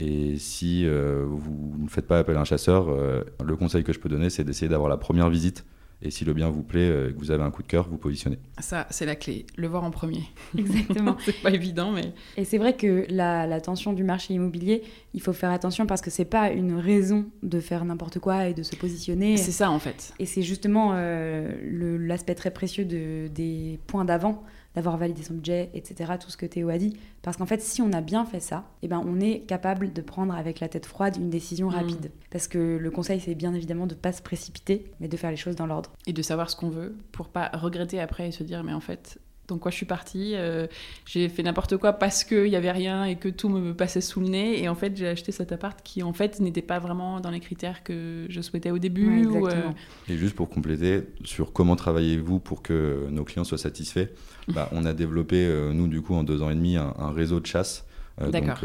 Et 0.00 0.36
si 0.38 0.86
euh, 0.86 1.24
vous 1.26 1.74
ne 1.78 1.88
faites 1.88 2.06
pas 2.06 2.18
appel 2.18 2.36
à 2.36 2.40
un 2.40 2.44
chasseur, 2.44 2.88
euh, 2.88 3.22
le 3.44 3.56
conseil 3.56 3.84
que 3.84 3.92
je 3.92 3.98
peux 3.98 4.08
donner, 4.08 4.30
c'est 4.30 4.44
d'essayer 4.44 4.68
d'avoir 4.68 4.88
la 4.88 4.96
première 4.96 5.28
visite 5.28 5.64
et 6.02 6.10
si 6.10 6.24
le 6.24 6.32
bien 6.32 6.48
vous 6.48 6.62
plaît 6.62 6.88
euh, 6.88 7.10
et 7.10 7.12
que 7.12 7.18
vous 7.18 7.30
avez 7.30 7.42
un 7.42 7.50
coup 7.50 7.62
de 7.62 7.68
cœur, 7.68 7.86
vous 7.88 7.98
positionnez. 7.98 8.38
Ça, 8.58 8.86
c'est 8.88 9.04
la 9.04 9.16
clé, 9.16 9.44
le 9.56 9.68
voir 9.68 9.84
en 9.84 9.90
premier. 9.90 10.22
Exactement. 10.58 11.16
c'est 11.24 11.42
pas 11.42 11.50
évident, 11.50 11.92
mais. 11.92 12.14
Et 12.38 12.46
c'est 12.46 12.56
vrai 12.56 12.74
que 12.74 13.04
la, 13.10 13.60
tension 13.60 13.92
du 13.92 14.02
marché 14.02 14.32
immobilier, 14.32 14.82
il 15.12 15.20
faut 15.20 15.34
faire 15.34 15.50
attention 15.50 15.86
parce 15.86 16.00
que 16.00 16.10
c'est 16.10 16.24
pas 16.24 16.50
une 16.50 16.74
raison 16.74 17.26
de 17.42 17.60
faire 17.60 17.84
n'importe 17.84 18.18
quoi 18.18 18.48
et 18.48 18.54
de 18.54 18.62
se 18.62 18.76
positionner. 18.76 19.36
C'est 19.36 19.52
ça, 19.52 19.70
en 19.70 19.78
fait. 19.78 20.14
Et 20.18 20.24
c'est 20.24 20.42
justement 20.42 20.94
l'aspect 20.94 22.34
très 22.34 22.50
précieux 22.50 22.86
de, 22.86 23.28
des 23.28 23.78
points 23.86 24.06
d'avant 24.06 24.42
d'avoir 24.74 24.96
validé 24.96 25.22
son 25.22 25.34
budget, 25.34 25.70
etc. 25.74 26.12
Tout 26.20 26.30
ce 26.30 26.36
que 26.36 26.46
Théo 26.46 26.68
a 26.68 26.78
dit. 26.78 26.96
Parce 27.22 27.36
qu'en 27.36 27.46
fait, 27.46 27.60
si 27.60 27.82
on 27.82 27.92
a 27.92 28.00
bien 28.00 28.24
fait 28.24 28.40
ça, 28.40 28.64
eh 28.82 28.88
ben, 28.88 29.02
on 29.04 29.20
est 29.20 29.40
capable 29.40 29.92
de 29.92 30.02
prendre 30.02 30.34
avec 30.34 30.60
la 30.60 30.68
tête 30.68 30.86
froide 30.86 31.16
une 31.16 31.30
décision 31.30 31.68
mm. 31.68 31.74
rapide. 31.74 32.10
Parce 32.30 32.48
que 32.48 32.78
le 32.80 32.90
conseil, 32.90 33.20
c'est 33.20 33.34
bien 33.34 33.54
évidemment 33.54 33.86
de 33.86 33.94
ne 33.94 34.00
pas 34.00 34.12
se 34.12 34.22
précipiter, 34.22 34.90
mais 35.00 35.08
de 35.08 35.16
faire 35.16 35.30
les 35.30 35.36
choses 35.36 35.56
dans 35.56 35.66
l'ordre. 35.66 35.90
Et 36.06 36.12
de 36.12 36.22
savoir 36.22 36.50
ce 36.50 36.56
qu'on 36.56 36.70
veut 36.70 36.96
pour 37.12 37.28
pas 37.28 37.50
regretter 37.54 38.00
après 38.00 38.28
et 38.28 38.32
se 38.32 38.42
dire, 38.42 38.62
mais 38.62 38.72
en 38.72 38.80
fait, 38.80 39.18
donc 39.50 39.60
quoi 39.60 39.70
je 39.70 39.76
suis 39.76 39.86
partie. 39.86 40.32
Euh, 40.34 40.66
j'ai 41.04 41.28
fait 41.28 41.42
n'importe 41.42 41.76
quoi 41.76 41.92
parce 41.92 42.24
qu'il 42.24 42.44
n'y 42.44 42.56
avait 42.56 42.70
rien 42.70 43.04
et 43.04 43.16
que 43.16 43.28
tout 43.28 43.48
me 43.48 43.74
passait 43.74 44.00
sous 44.00 44.20
le 44.20 44.28
nez. 44.28 44.62
Et 44.62 44.68
en 44.68 44.74
fait, 44.74 44.96
j'ai 44.96 45.08
acheté 45.08 45.32
cet 45.32 45.52
appart 45.52 45.78
qui 45.82 46.02
en 46.02 46.12
fait 46.12 46.40
n'était 46.40 46.62
pas 46.62 46.78
vraiment 46.78 47.20
dans 47.20 47.30
les 47.30 47.40
critères 47.40 47.82
que 47.82 48.26
je 48.28 48.40
souhaitais 48.40 48.70
au 48.70 48.78
début. 48.78 49.28
Euh, 49.28 49.70
et 50.08 50.16
juste 50.16 50.34
pour 50.34 50.48
compléter, 50.48 51.02
sur 51.24 51.52
comment 51.52 51.76
travaillez-vous 51.76 52.38
pour 52.38 52.62
que 52.62 53.06
nos 53.10 53.24
clients 53.24 53.44
soient 53.44 53.58
satisfaits, 53.58 54.08
bah, 54.48 54.68
on 54.72 54.84
a 54.86 54.94
développé, 54.94 55.44
euh, 55.44 55.72
nous 55.72 55.88
du 55.88 56.00
coup, 56.00 56.14
en 56.14 56.22
deux 56.22 56.42
ans 56.42 56.50
et 56.50 56.54
demi, 56.54 56.76
un, 56.76 57.12
réseau 57.14 57.40
de 57.40 57.46
chasse. 57.46 57.84
donc 58.20 58.64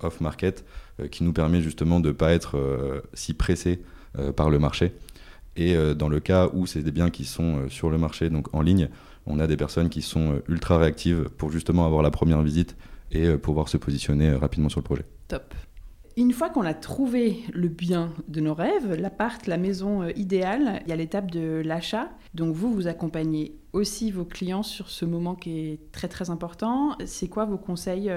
off-market, 0.00 0.64
qui 1.10 1.24
nous 1.24 1.32
permet 1.32 1.62
justement 1.62 2.00
de 2.00 2.08
ne 2.08 2.12
pas 2.12 2.32
être 2.32 3.02
si 3.14 3.34
pressé 3.34 3.80
par 4.36 4.50
le 4.50 4.58
marché. 4.58 4.92
Et 5.56 5.74
dans 5.94 6.10
le 6.10 6.20
cas 6.20 6.50
où 6.52 6.66
c'est 6.66 6.82
des 6.82 6.90
biens 6.90 7.08
qui 7.08 7.24
sont 7.24 7.68
sur 7.70 7.88
le 7.88 7.96
marché, 7.96 8.28
donc 8.28 8.54
en 8.54 8.60
ligne, 8.60 8.90
on 9.26 9.38
a 9.38 9.46
des 9.46 9.56
personnes 9.56 9.88
qui 9.88 10.02
sont 10.02 10.32
euh, 10.32 10.44
ultra 10.48 10.78
réactives 10.78 11.28
pour 11.36 11.50
justement 11.50 11.84
avoir 11.84 12.02
la 12.02 12.10
première 12.10 12.42
visite 12.42 12.76
et 13.10 13.26
euh, 13.26 13.38
pouvoir 13.38 13.68
se 13.68 13.76
positionner 13.76 14.30
euh, 14.30 14.38
rapidement 14.38 14.68
sur 14.68 14.80
le 14.80 14.84
projet. 14.84 15.04
Top. 15.28 15.54
Une 16.16 16.32
fois 16.32 16.48
qu'on 16.48 16.64
a 16.64 16.72
trouvé 16.72 17.40
le 17.52 17.68
bien 17.68 18.10
de 18.28 18.40
nos 18.40 18.54
rêves, 18.54 18.94
l'appart, 18.94 19.46
la 19.46 19.58
maison 19.58 20.08
idéale, 20.16 20.80
il 20.86 20.88
y 20.88 20.92
a 20.92 20.96
l'étape 20.96 21.30
de 21.30 21.60
l'achat. 21.62 22.08
Donc 22.32 22.54
vous, 22.54 22.72
vous 22.72 22.86
accompagnez 22.86 23.54
aussi 23.74 24.10
vos 24.10 24.24
clients 24.24 24.62
sur 24.62 24.88
ce 24.88 25.04
moment 25.04 25.34
qui 25.34 25.58
est 25.58 25.92
très 25.92 26.08
très 26.08 26.30
important. 26.30 26.96
C'est 27.04 27.28
quoi 27.28 27.44
vos 27.44 27.58
conseils 27.58 28.10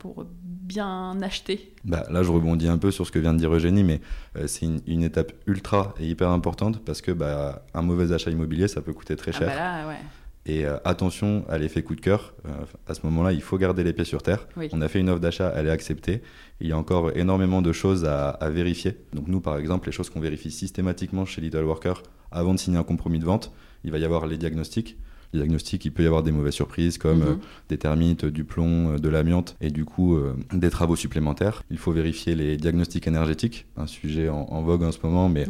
pour 0.00 0.26
bien 0.42 1.16
acheter? 1.22 1.72
Bah, 1.84 2.04
Là, 2.10 2.24
je 2.24 2.32
rebondis 2.32 2.66
un 2.66 2.78
peu 2.78 2.90
sur 2.90 3.06
ce 3.06 3.12
que 3.12 3.20
vient 3.20 3.34
de 3.34 3.38
dire 3.38 3.54
Eugénie, 3.54 3.84
mais 3.84 4.00
c'est 4.48 4.66
une, 4.88 5.04
étape 5.04 5.30
ultra 5.46 5.94
et 6.00 6.08
hyper 6.08 6.30
importante 6.30 6.84
parce 6.84 7.00
que 7.00 7.12
bah, 7.12 7.64
un 7.72 7.82
mauvais 7.82 8.12
achat 8.12 8.32
immobilier, 8.32 8.66
ça 8.66 8.80
peut 8.80 8.92
coûter 8.92 9.14
très 9.14 9.30
ah 9.36 9.38
cher. 9.38 9.46
bah 9.46 9.54
là, 9.54 9.86
ouais. 9.86 10.00
Et 10.48 10.64
euh, 10.64 10.78
attention 10.84 11.44
à 11.48 11.58
l'effet 11.58 11.82
coup 11.82 11.94
de 11.94 12.00
cœur. 12.00 12.32
Euh, 12.46 12.50
à 12.86 12.94
ce 12.94 13.00
moment-là, 13.04 13.32
il 13.32 13.42
faut 13.42 13.58
garder 13.58 13.84
les 13.84 13.92
pieds 13.92 14.06
sur 14.06 14.22
terre. 14.22 14.48
On 14.72 14.80
a 14.80 14.88
fait 14.88 14.98
une 14.98 15.10
offre 15.10 15.20
d'achat, 15.20 15.52
elle 15.54 15.66
est 15.66 15.70
acceptée. 15.70 16.22
Il 16.60 16.66
y 16.66 16.72
a 16.72 16.78
encore 16.78 17.14
énormément 17.14 17.60
de 17.60 17.70
choses 17.70 18.06
à, 18.06 18.38
vérifier. 18.48 18.96
Donc 19.12 19.28
nous, 19.28 19.40
par 19.40 19.58
exemple, 19.58 19.86
les 19.86 19.92
choses 19.92 20.08
qu'on 20.08 20.20
vérifie 20.20 20.50
systématiquement 20.50 21.26
chez 21.26 21.42
Little 21.42 21.64
Worker 21.64 22.02
avant 22.32 22.54
de 22.54 22.58
signer 22.58 22.78
un 22.78 22.82
compromis 22.82 23.18
de 23.18 23.26
vente, 23.26 23.52
il 23.84 23.92
va 23.92 23.98
y 23.98 24.04
avoir 24.04 24.26
les 24.26 24.38
diagnostics. 24.38 24.96
Les 25.34 25.40
diagnostics, 25.40 25.84
il 25.84 25.92
peut 25.92 26.02
y 26.02 26.06
avoir 26.06 26.22
des 26.22 26.32
mauvaises 26.32 26.54
surprises 26.54 26.96
comme 26.96 27.18
mhm. 27.18 27.28
euh, 27.28 27.34
des 27.68 27.76
termites, 27.76 28.24
du 28.24 28.44
plomb, 28.44 28.96
de 28.96 29.08
l'amiante 29.10 29.54
et 29.60 29.70
du 29.70 29.84
coup 29.84 30.18
des 30.54 30.70
travaux 30.70 30.96
supplémentaires. 30.96 31.62
Il 31.70 31.76
faut 31.76 31.92
vérifier 31.92 32.34
les 32.34 32.56
diagnostics 32.56 33.06
énergétiques, 33.06 33.66
un 33.76 33.86
sujet 33.86 34.30
en, 34.30 34.62
vogue 34.62 34.82
en 34.82 34.92
ce 34.92 34.98
moment, 35.02 35.28
mais 35.28 35.44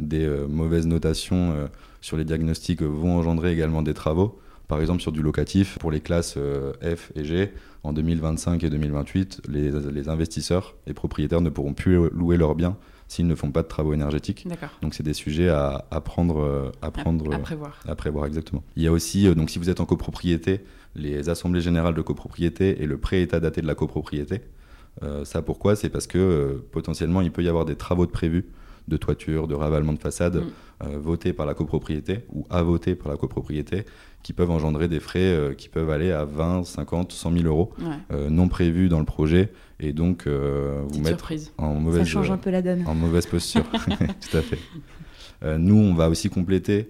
des 0.00 0.28
mauvaises 0.48 0.88
notations 0.88 1.68
sur 2.04 2.18
les 2.18 2.26
diagnostics 2.26 2.82
vont 2.82 3.16
engendrer 3.16 3.50
également 3.50 3.80
des 3.80 3.94
travaux. 3.94 4.38
Par 4.68 4.78
exemple, 4.82 5.00
sur 5.00 5.10
du 5.10 5.22
locatif, 5.22 5.78
pour 5.78 5.90
les 5.90 6.00
classes 6.00 6.34
euh, 6.36 6.74
F 6.82 7.10
et 7.14 7.24
G, 7.24 7.50
en 7.82 7.94
2025 7.94 8.62
et 8.62 8.68
2028, 8.68 9.40
les, 9.48 10.08
investisseurs 10.10 10.76
et 10.86 10.92
propriétaires 10.92 11.40
ne 11.40 11.48
pourront 11.48 11.72
plus 11.72 12.10
louer 12.10 12.36
leurs 12.36 12.56
biens 12.56 12.76
s'ils 13.08 13.26
ne 13.26 13.34
font 13.34 13.50
pas 13.50 13.62
de 13.62 13.68
travaux 13.68 13.94
énergétiques. 13.94 14.46
Donc 14.82 14.92
c'est 14.92 15.02
des 15.02 15.14
sujets 15.14 15.48
à, 15.48 15.82
prendre, 16.04 16.42
euh, 16.42 16.70
à, 16.82 16.90
prendre 16.90 17.32
à, 17.32 17.38
prévoir. 17.38 17.80
À 17.88 17.94
prévoir 17.94 18.26
exactement. 18.26 18.62
Il 18.76 18.82
y 18.82 18.86
a 18.86 18.92
aussi, 18.92 19.26
euh, 19.26 19.34
donc 19.34 19.48
si 19.48 19.58
vous 19.58 19.70
êtes 19.70 19.80
en 19.80 19.86
copropriété, 19.86 20.60
les 20.94 21.30
assemblées 21.30 21.62
générales 21.62 21.94
de 21.94 22.02
copropriété 22.02 22.82
et 22.82 22.86
le 22.86 22.98
pré-état 22.98 23.40
daté 23.40 23.62
de 23.62 23.66
la 23.66 23.74
copropriété. 23.74 24.42
ça 25.24 25.40
pourquoi? 25.40 25.74
C'est 25.74 25.88
parce 25.88 26.06
que 26.06 26.62
potentiellement 26.70 27.22
il 27.22 27.32
peut 27.32 27.42
y 27.42 27.48
avoir 27.48 27.64
des 27.64 27.76
travaux 27.76 28.04
de 28.04 28.12
prévus 28.12 28.44
de 28.88 28.96
toiture, 28.96 29.48
de 29.48 29.54
ravalement 29.54 29.92
de 29.92 29.98
façade 29.98 30.36
mm. 30.36 30.50
euh, 30.84 30.98
votés 30.98 31.32
par 31.32 31.46
la 31.46 31.54
copropriété 31.54 32.24
ou 32.32 32.46
à 32.50 32.62
voter 32.62 32.94
par 32.94 33.10
la 33.10 33.16
copropriété 33.16 33.84
qui 34.22 34.32
peuvent 34.32 34.50
engendrer 34.50 34.88
des 34.88 35.00
frais 35.00 35.20
euh, 35.20 35.54
qui 35.54 35.68
peuvent 35.68 35.90
aller 35.90 36.10
à 36.10 36.24
20, 36.24 36.64
50, 36.64 37.12
100 37.12 37.32
000 37.32 37.44
euros 37.44 37.72
euh, 38.12 38.30
non 38.30 38.48
prévus 38.48 38.88
dans 38.88 38.98
le 38.98 39.04
projet 39.04 39.52
et 39.80 39.92
donc 39.92 40.26
vous 40.28 41.00
mettre 41.00 41.32
en 41.58 41.74
mauvaise, 41.74 42.06
change 42.06 42.30
un 42.30 42.36
peu 42.36 42.50
la 42.50 42.62
donne. 42.62 42.86
en 42.86 42.94
mauvaise 42.94 43.26
posture. 43.26 43.64
Tout 44.30 44.36
à 44.36 44.40
fait. 44.40 44.58
nous, 45.58 45.76
on 45.76 45.94
va 45.94 46.08
aussi 46.08 46.30
compléter 46.30 46.88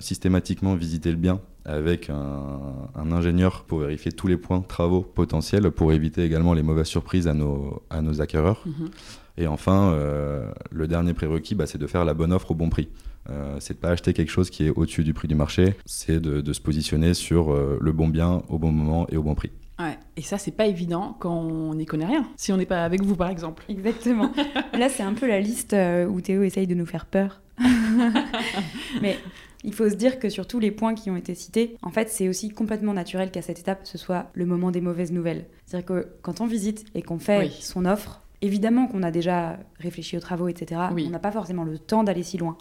systématiquement 0.00 0.74
visiter 0.74 1.10
le 1.10 1.16
bien 1.16 1.40
avec 1.64 2.10
un, 2.10 3.12
ingénieur 3.12 3.62
pour 3.64 3.78
vérifier 3.78 4.10
tous 4.12 4.26
les 4.26 4.36
points 4.36 4.60
travaux 4.60 5.02
potentiels 5.02 5.70
pour 5.70 5.92
éviter 5.92 6.24
également 6.24 6.52
les 6.52 6.62
mauvaises 6.62 6.88
surprises 6.88 7.28
à 7.28 7.34
nos, 7.34 7.82
à 7.90 8.02
nos 8.02 8.20
acquéreurs. 8.20 8.64
Mm-hmm. 8.66 8.90
Et 9.36 9.46
enfin, 9.46 9.92
euh, 9.92 10.50
le 10.70 10.86
dernier 10.86 11.14
prérequis, 11.14 11.54
bah, 11.54 11.66
c'est 11.66 11.78
de 11.78 11.86
faire 11.86 12.04
la 12.04 12.14
bonne 12.14 12.32
offre 12.32 12.50
au 12.50 12.54
bon 12.54 12.68
prix. 12.68 12.88
Euh, 13.28 13.56
c'est 13.60 13.74
de 13.74 13.78
pas 13.78 13.90
acheter 13.90 14.12
quelque 14.12 14.30
chose 14.30 14.50
qui 14.50 14.66
est 14.66 14.70
au-dessus 14.70 15.04
du 15.04 15.14
prix 15.14 15.28
du 15.28 15.34
marché, 15.34 15.76
c'est 15.84 16.20
de, 16.20 16.52
se 16.52 16.60
positionner 16.60 17.14
sur 17.14 17.52
euh, 17.52 17.78
le 17.80 17.92
bon 17.92 18.08
bien 18.08 18.42
au 18.48 18.58
bon 18.58 18.72
moment 18.72 19.06
et 19.10 19.16
au 19.16 19.22
bon 19.22 19.34
prix. 19.34 19.50
Ouais. 19.78 19.98
Et 20.16 20.22
ça, 20.22 20.36
c'est 20.36 20.50
pas 20.50 20.66
évident 20.66 21.16
quand 21.20 21.34
on 21.34 21.74
n'y 21.74 21.86
connaît 21.86 22.06
rien. 22.06 22.28
Si 22.36 22.52
on 22.52 22.56
n'est 22.56 22.66
pas 22.66 22.84
avec 22.84 23.02
vous, 23.02 23.16
par 23.16 23.30
exemple. 23.30 23.64
Exactement. 23.68 24.32
Là, 24.74 24.88
c'est 24.88 25.02
un 25.02 25.14
peu 25.14 25.26
la 25.26 25.40
liste 25.40 25.74
où 26.08 26.20
Théo 26.20 26.42
essaye 26.42 26.66
de 26.66 26.74
nous 26.74 26.86
faire 26.86 27.06
peur. 27.06 27.40
Mais 29.00 29.18
il 29.64 29.74
faut 29.74 29.88
se 29.88 29.94
dire 29.94 30.18
que 30.18 30.28
sur 30.28 30.46
tous 30.46 30.58
les 30.58 30.70
points 30.70 30.94
qui 30.94 31.10
ont 31.10 31.16
été 31.16 31.34
cités, 31.34 31.76
en 31.82 31.90
fait, 31.90 32.08
c'est 32.08 32.28
aussi 32.28 32.50
complètement 32.50 32.94
naturel 32.94 33.30
qu'à 33.30 33.42
cette 33.42 33.58
étape, 33.58 33.80
ce 33.84 33.98
soit 33.98 34.30
le 34.34 34.46
moment 34.46 34.70
des 34.70 34.80
mauvaises 34.80 35.12
nouvelles. 35.12 35.46
C'est-à-dire 35.66 35.86
que 35.86 36.08
quand 36.22 36.40
on 36.40 36.46
visite 36.46 36.84
et 36.94 37.02
qu'on 37.02 37.18
fait 37.18 37.50
son 37.60 37.84
offre, 37.84 38.22
Évidemment 38.42 38.86
qu'on 38.86 39.02
a 39.02 39.10
déjà 39.10 39.58
réfléchi 39.78 40.16
aux 40.16 40.20
travaux, 40.20 40.48
etc. 40.48 40.80
On 40.90 41.10
n'a 41.10 41.18
pas 41.18 41.32
forcément 41.32 41.64
le 41.64 41.78
temps 41.78 42.04
d'aller 42.04 42.22
si 42.22 42.38
loin. 42.38 42.56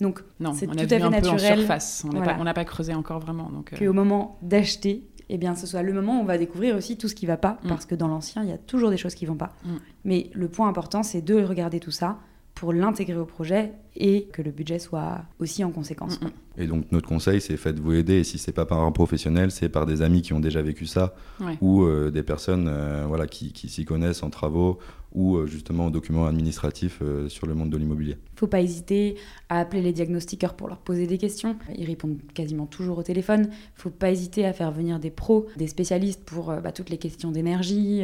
Donc, 0.00 0.22
c'est 0.54 0.66
tout 0.66 0.78
à 0.78 0.86
fait 0.86 0.98
naturel. 0.98 1.58
surface. 1.58 2.04
On 2.12 2.44
n'a 2.44 2.54
pas, 2.54 2.64
creusé 2.64 2.94
encore 2.94 3.20
vraiment. 3.20 3.50
Donc, 3.50 3.72
euh... 3.72 3.76
Qu'au 3.76 3.92
moment 3.92 4.38
d'acheter, 4.42 5.06
eh 5.28 5.38
bien, 5.38 5.54
ce 5.54 5.66
soit 5.66 5.82
le 5.82 5.92
moment 5.92 6.18
où 6.18 6.22
on 6.22 6.24
va 6.24 6.38
découvrir 6.38 6.76
aussi 6.76 6.96
tout 6.96 7.08
ce 7.08 7.14
qui 7.14 7.26
ne 7.26 7.30
va 7.30 7.36
pas, 7.36 7.58
mm. 7.62 7.68
parce 7.68 7.86
que 7.86 7.94
dans 7.94 8.08
l'ancien, 8.08 8.42
il 8.42 8.48
y 8.48 8.52
a 8.52 8.58
toujours 8.58 8.90
des 8.90 8.96
choses 8.96 9.14
qui 9.14 9.24
ne 9.24 9.30
vont 9.30 9.36
pas. 9.36 9.54
Mm. 9.64 9.70
Mais 10.04 10.30
le 10.34 10.48
point 10.48 10.68
important, 10.68 11.02
c'est 11.02 11.22
de 11.22 11.42
regarder 11.42 11.80
tout 11.80 11.90
ça 11.90 12.18
pour 12.54 12.72
l'intégrer 12.72 13.18
au 13.18 13.24
projet 13.24 13.72
et 13.96 14.28
que 14.32 14.40
le 14.40 14.52
budget 14.52 14.78
soit 14.78 15.22
aussi 15.40 15.64
en 15.64 15.70
conséquence. 15.70 16.20
Mm, 16.20 16.26
et 16.56 16.66
donc 16.66 16.92
notre 16.92 17.08
conseil, 17.08 17.40
c'est 17.40 17.56
faites-vous 17.56 17.94
aider. 17.94 18.14
Et 18.14 18.24
si 18.24 18.38
c'est 18.38 18.52
pas 18.52 18.66
par 18.66 18.80
un 18.80 18.92
professionnel, 18.92 19.50
c'est 19.50 19.68
par 19.68 19.86
des 19.86 20.02
amis 20.02 20.22
qui 20.22 20.32
ont 20.32 20.40
déjà 20.40 20.62
vécu 20.62 20.86
ça 20.86 21.14
ou 21.60 21.82
euh, 21.82 22.10
des 22.10 22.22
personnes 22.22 22.68
euh, 22.68 23.04
voilà, 23.08 23.26
qui, 23.26 23.52
qui 23.52 23.68
s'y 23.68 23.84
connaissent 23.84 24.22
en 24.22 24.30
travaux 24.30 24.78
ou 25.14 25.36
euh, 25.36 25.46
justement 25.46 25.86
aux 25.86 25.90
documents 25.90 26.26
administratifs 26.26 26.98
euh, 27.00 27.28
sur 27.28 27.46
le 27.46 27.54
monde 27.54 27.70
de 27.70 27.76
l'immobilier. 27.76 28.16
Il 28.18 28.34
ne 28.34 28.38
faut 28.38 28.46
pas 28.48 28.60
hésiter 28.60 29.16
à 29.48 29.60
appeler 29.60 29.80
les 29.80 29.92
diagnostiqueurs 29.92 30.54
pour 30.54 30.68
leur 30.68 30.78
poser 30.78 31.06
des 31.06 31.18
questions. 31.18 31.56
Ils 31.76 31.86
répondent 31.86 32.18
quasiment 32.34 32.66
toujours 32.66 32.98
au 32.98 33.02
téléphone. 33.04 33.42
Il 33.44 33.48
ne 33.48 33.80
faut 33.80 33.90
pas 33.90 34.10
hésiter 34.10 34.44
à 34.44 34.52
faire 34.52 34.72
venir 34.72 34.98
des 34.98 35.10
pros, 35.10 35.46
des 35.56 35.68
spécialistes 35.68 36.24
pour 36.24 36.50
euh, 36.50 36.60
bah, 36.60 36.72
toutes 36.72 36.90
les 36.90 36.98
questions 36.98 37.30
d'énergie, 37.30 38.02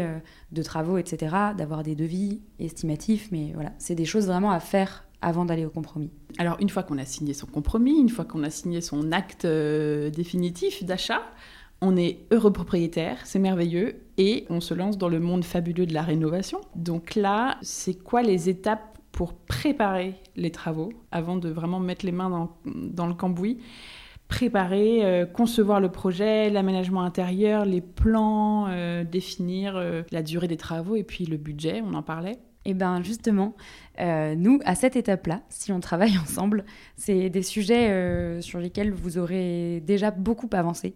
de 0.53 0.62
travaux, 0.62 0.99
etc., 0.99 1.35
d'avoir 1.57 1.83
des 1.83 1.94
devis 1.94 2.40
estimatifs. 2.59 3.29
Mais 3.33 3.51
voilà, 3.55 3.73
c'est 3.79 3.94
des 3.94 4.05
choses 4.05 4.27
vraiment 4.27 4.53
à 4.53 4.61
faire 4.61 5.05
avant 5.20 5.44
d'aller 5.44 5.66
au 5.66 5.70
compromis. 5.70 6.11
Alors 6.38 6.57
une 6.61 6.70
fois 6.70 6.83
qu'on 6.83 6.99
a 6.99 7.05
signé 7.05 7.35
son 7.35 7.46
compromis, 7.46 7.99
une 7.99 8.09
fois 8.09 8.25
qu'on 8.25 8.42
a 8.42 8.51
signé 8.51 8.81
son 8.81 9.12
acte 9.12 9.46
définitif 9.46 10.85
d'achat, 10.85 11.23
on 11.83 11.97
est 11.97 12.27
heureux 12.31 12.53
propriétaire, 12.53 13.19
c'est 13.25 13.38
merveilleux, 13.38 14.03
et 14.19 14.45
on 14.51 14.61
se 14.61 14.75
lance 14.75 14.99
dans 14.99 15.09
le 15.09 15.19
monde 15.19 15.45
fabuleux 15.45 15.87
de 15.87 15.95
la 15.95 16.03
rénovation. 16.03 16.61
Donc 16.75 17.14
là, 17.14 17.57
c'est 17.62 17.95
quoi 17.95 18.23
les 18.23 18.49
étapes 18.49 18.99
pour 19.12 19.35
préparer 19.35 20.14
les 20.37 20.51
travaux 20.51 20.93
avant 21.11 21.37
de 21.37 21.49
vraiment 21.49 21.81
mettre 21.81 22.05
les 22.05 22.12
mains 22.12 22.31
dans, 22.31 22.57
dans 22.66 23.07
le 23.07 23.14
cambouis? 23.14 23.59
Préparer, 24.29 25.05
euh, 25.05 25.27
concevoir 25.27 25.81
le 25.81 25.90
projet, 25.90 26.51
l'aménagement 26.51 27.03
intérieur, 27.03 27.64
les 27.64 27.81
plans, 27.81 28.69
euh, 28.69 29.03
définir 29.03 29.77
euh, 29.77 30.03
la 30.12 30.23
durée 30.23 30.47
des 30.47 30.57
travaux 30.57 30.95
et 30.95 31.03
puis 31.03 31.25
le 31.27 31.37
budget, 31.37 31.83
on 31.85 31.95
en 31.95 32.03
parlait. 32.03 32.38
Eh 32.66 32.75
bien 32.75 33.03
justement, 33.03 33.57
nous, 33.99 34.61
à 34.66 34.75
cette 34.75 34.95
étape-là, 34.95 35.40
si 35.49 35.73
on 35.73 35.81
travaille 35.81 36.16
ensemble, 36.23 36.64
c'est 36.95 37.31
des 37.31 37.43
sujets 37.43 38.40
sur 38.43 38.61
lesquels 38.61 38.93
vous 38.93 39.16
aurez 39.16 39.83
déjà 39.85 40.11
beaucoup 40.11 40.49
avancé. 40.53 40.95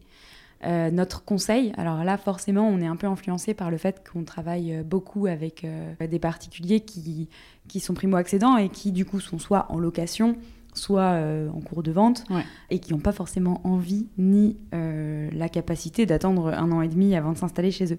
Notre 0.92 1.24
conseil, 1.24 1.72
alors 1.76 2.04
là 2.04 2.16
forcément 2.16 2.66
on 2.68 2.80
est 2.80 2.86
un 2.86 2.96
peu 2.96 3.06
influencé 3.06 3.54
par 3.54 3.70
le 3.70 3.76
fait 3.76 4.02
qu'on 4.10 4.24
travaille 4.24 4.82
beaucoup 4.84 5.26
avec 5.26 5.66
des 6.00 6.18
particuliers 6.18 6.80
qui, 6.80 7.28
qui 7.68 7.80
sont 7.80 7.94
primo-accédants 7.94 8.56
et 8.56 8.68
qui 8.68 8.92
du 8.92 9.04
coup 9.04 9.20
sont 9.20 9.38
soit 9.38 9.66
en 9.70 9.78
location, 9.78 10.36
soit 10.74 11.02
euh, 11.02 11.48
en 11.50 11.60
cours 11.60 11.82
de 11.82 11.92
vente, 11.92 12.24
et 12.70 12.78
qui 12.78 12.92
n'ont 12.92 13.00
pas 13.00 13.12
forcément 13.12 13.60
envie 13.64 14.06
ni 14.18 14.56
euh, 14.74 15.30
la 15.32 15.48
capacité 15.48 16.04
d'attendre 16.04 16.48
un 16.48 16.70
an 16.72 16.82
et 16.82 16.88
demi 16.88 17.14
avant 17.14 17.32
de 17.32 17.38
s'installer 17.38 17.70
chez 17.70 17.92
eux. 17.92 17.98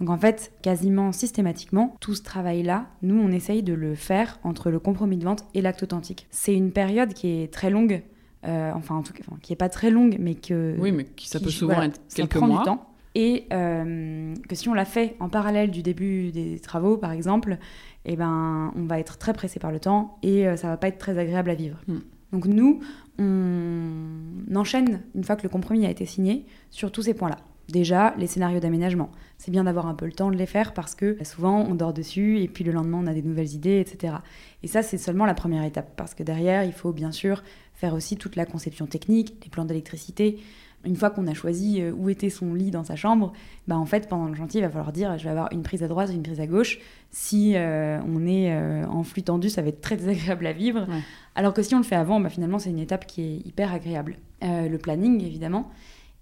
Donc 0.00 0.10
en 0.10 0.18
fait, 0.18 0.52
quasiment 0.62 1.12
systématiquement, 1.12 1.96
tout 2.00 2.14
ce 2.14 2.22
travail-là, 2.22 2.86
nous, 3.02 3.18
on 3.18 3.30
essaye 3.30 3.62
de 3.62 3.72
le 3.72 3.94
faire 3.94 4.38
entre 4.42 4.70
le 4.70 4.78
compromis 4.78 5.16
de 5.16 5.24
vente 5.24 5.44
et 5.54 5.62
l'acte 5.62 5.82
authentique. 5.82 6.26
C'est 6.30 6.54
une 6.54 6.72
période 6.72 7.14
qui 7.14 7.28
est 7.28 7.52
très 7.52 7.70
longue, 7.70 8.02
euh, 8.44 8.72
enfin 8.74 8.96
en 8.96 9.02
tout 9.02 9.12
cas, 9.12 9.22
qui 9.40 9.52
n'est 9.52 9.56
pas 9.56 9.68
très 9.68 9.90
longue, 9.90 10.16
mais 10.18 10.34
que... 10.34 10.76
Oui, 10.78 10.92
mais 10.92 11.04
qui, 11.04 11.28
ça 11.28 11.40
peut 11.40 11.50
souvent 11.50 11.82
être 11.82 12.00
quelques 12.14 12.36
mois. 12.36 12.58
Du 12.58 12.64
temps. 12.64 12.88
Et 13.14 13.46
que 13.50 14.54
si 14.54 14.68
on 14.68 14.74
l'a 14.74 14.86
fait 14.86 15.16
en 15.20 15.28
parallèle 15.28 15.70
du 15.70 15.82
début 15.82 16.32
des 16.32 16.58
travaux, 16.58 16.96
par 16.96 17.12
exemple, 17.12 17.58
eh 18.04 18.16
ben, 18.16 18.72
on 18.76 18.84
va 18.84 18.98
être 18.98 19.18
très 19.18 19.32
pressé 19.32 19.60
par 19.60 19.70
le 19.70 19.80
temps 19.80 20.18
et 20.22 20.48
euh, 20.48 20.56
ça 20.56 20.68
va 20.68 20.76
pas 20.76 20.88
être 20.88 20.98
très 20.98 21.18
agréable 21.18 21.50
à 21.50 21.54
vivre. 21.54 21.78
Hmm. 21.86 22.00
Donc 22.32 22.46
nous, 22.46 22.80
on 23.18 24.56
enchaîne, 24.56 25.02
une 25.14 25.24
fois 25.24 25.36
que 25.36 25.42
le 25.42 25.48
compromis 25.48 25.86
a 25.86 25.90
été 25.90 26.06
signé, 26.06 26.46
sur 26.70 26.90
tous 26.90 27.02
ces 27.02 27.14
points-là. 27.14 27.36
Déjà, 27.68 28.14
les 28.18 28.26
scénarios 28.26 28.60
d'aménagement. 28.60 29.10
C'est 29.44 29.50
bien 29.50 29.64
d'avoir 29.64 29.86
un 29.86 29.94
peu 29.94 30.06
le 30.06 30.12
temps 30.12 30.30
de 30.30 30.36
les 30.36 30.46
faire 30.46 30.72
parce 30.72 30.94
que 30.94 31.18
souvent 31.24 31.66
on 31.68 31.74
dort 31.74 31.92
dessus 31.92 32.38
et 32.38 32.46
puis 32.46 32.62
le 32.62 32.70
lendemain 32.70 33.00
on 33.02 33.08
a 33.08 33.12
des 33.12 33.22
nouvelles 33.22 33.54
idées, 33.54 33.80
etc. 33.80 34.14
Et 34.62 34.68
ça, 34.68 34.84
c'est 34.84 34.98
seulement 34.98 35.26
la 35.26 35.34
première 35.34 35.64
étape 35.64 35.96
parce 35.96 36.14
que 36.14 36.22
derrière, 36.22 36.62
il 36.62 36.72
faut 36.72 36.92
bien 36.92 37.10
sûr 37.10 37.42
faire 37.74 37.92
aussi 37.92 38.16
toute 38.16 38.36
la 38.36 38.46
conception 38.46 38.86
technique, 38.86 39.34
les 39.42 39.50
plans 39.50 39.64
d'électricité, 39.64 40.38
une 40.84 40.94
fois 40.94 41.10
qu'on 41.10 41.26
a 41.26 41.34
choisi 41.34 41.80
euh, 41.80 41.90
où 41.92 42.08
était 42.08 42.30
son 42.30 42.54
lit 42.54 42.70
dans 42.70 42.84
sa 42.84 42.94
chambre, 42.94 43.32
bah 43.66 43.76
en 43.76 43.84
fait, 43.84 44.08
pendant 44.08 44.26
le 44.26 44.34
chantier, 44.36 44.60
il 44.60 44.64
va 44.64 44.70
falloir 44.70 44.92
dire 44.92 45.18
je 45.18 45.24
vais 45.24 45.30
avoir 45.30 45.52
une 45.52 45.64
prise 45.64 45.82
à 45.82 45.88
droite, 45.88 46.10
une 46.12 46.22
prise 46.22 46.38
à 46.38 46.46
gauche. 46.46 46.78
Si 47.10 47.56
euh, 47.56 47.98
on 48.06 48.24
est 48.24 48.52
euh, 48.52 48.86
en 48.86 49.02
flux 49.02 49.24
tendu, 49.24 49.48
ça 49.48 49.60
va 49.60 49.70
être 49.70 49.80
très 49.80 49.96
désagréable 49.96 50.46
à 50.46 50.52
vivre. 50.52 50.86
Alors 51.34 51.52
que 51.52 51.62
si 51.62 51.74
on 51.74 51.78
le 51.78 51.84
fait 51.84 51.96
avant, 51.96 52.20
bah, 52.20 52.28
finalement, 52.28 52.60
c'est 52.60 52.70
une 52.70 52.78
étape 52.78 53.08
qui 53.08 53.22
est 53.22 53.46
hyper 53.46 53.72
agréable. 53.72 54.18
le 54.40 54.76
planning, 54.76 55.20
évidemment. 55.24 55.68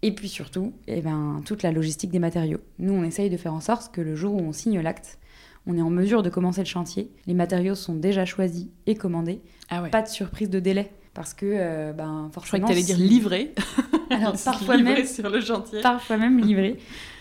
Et 0.02 0.12
puis 0.12 0.28
surtout, 0.28 0.72
eh 0.86 1.02
ben, 1.02 1.42
toute 1.44 1.62
la 1.62 1.72
logistique 1.72 2.10
des 2.10 2.18
matériaux. 2.18 2.60
Nous, 2.78 2.92
on 2.92 3.04
essaye 3.04 3.28
de 3.28 3.36
faire 3.36 3.52
en 3.52 3.60
sorte 3.60 3.92
que 3.94 4.00
le 4.00 4.16
jour 4.16 4.34
où 4.34 4.40
on 4.40 4.52
signe 4.52 4.80
l'acte, 4.80 5.18
on 5.66 5.76
est 5.76 5.82
en 5.82 5.90
mesure 5.90 6.22
de 6.22 6.30
commencer 6.30 6.62
le 6.62 6.66
chantier. 6.66 7.10
Les 7.26 7.34
matériaux 7.34 7.74
sont 7.74 7.94
déjà 7.94 8.24
choisis 8.24 8.66
et 8.86 8.94
commandés. 8.94 9.40
Ah 9.68 9.82
Pas 9.90 10.02
de 10.02 10.08
surprise 10.08 10.48
de 10.48 10.58
délai 10.58 10.90
parce 11.12 11.34
que 11.34 11.46
euh, 11.46 11.92
ben 11.92 12.30
forcément. 12.32 12.66
Je 12.66 12.72
crois 12.72 12.74
que 12.82 12.86
tu 12.86 12.92
allais 12.92 12.98
dire 12.98 13.08
livré. 13.08 13.54
Alors 14.10 14.34
parfois 14.44 14.78
même 14.78 15.04
sur 15.04 15.28
le 15.28 15.40
chantier. 15.40 15.80
Parfois 15.82 16.16
même 16.16 16.38
livré. 16.38 16.78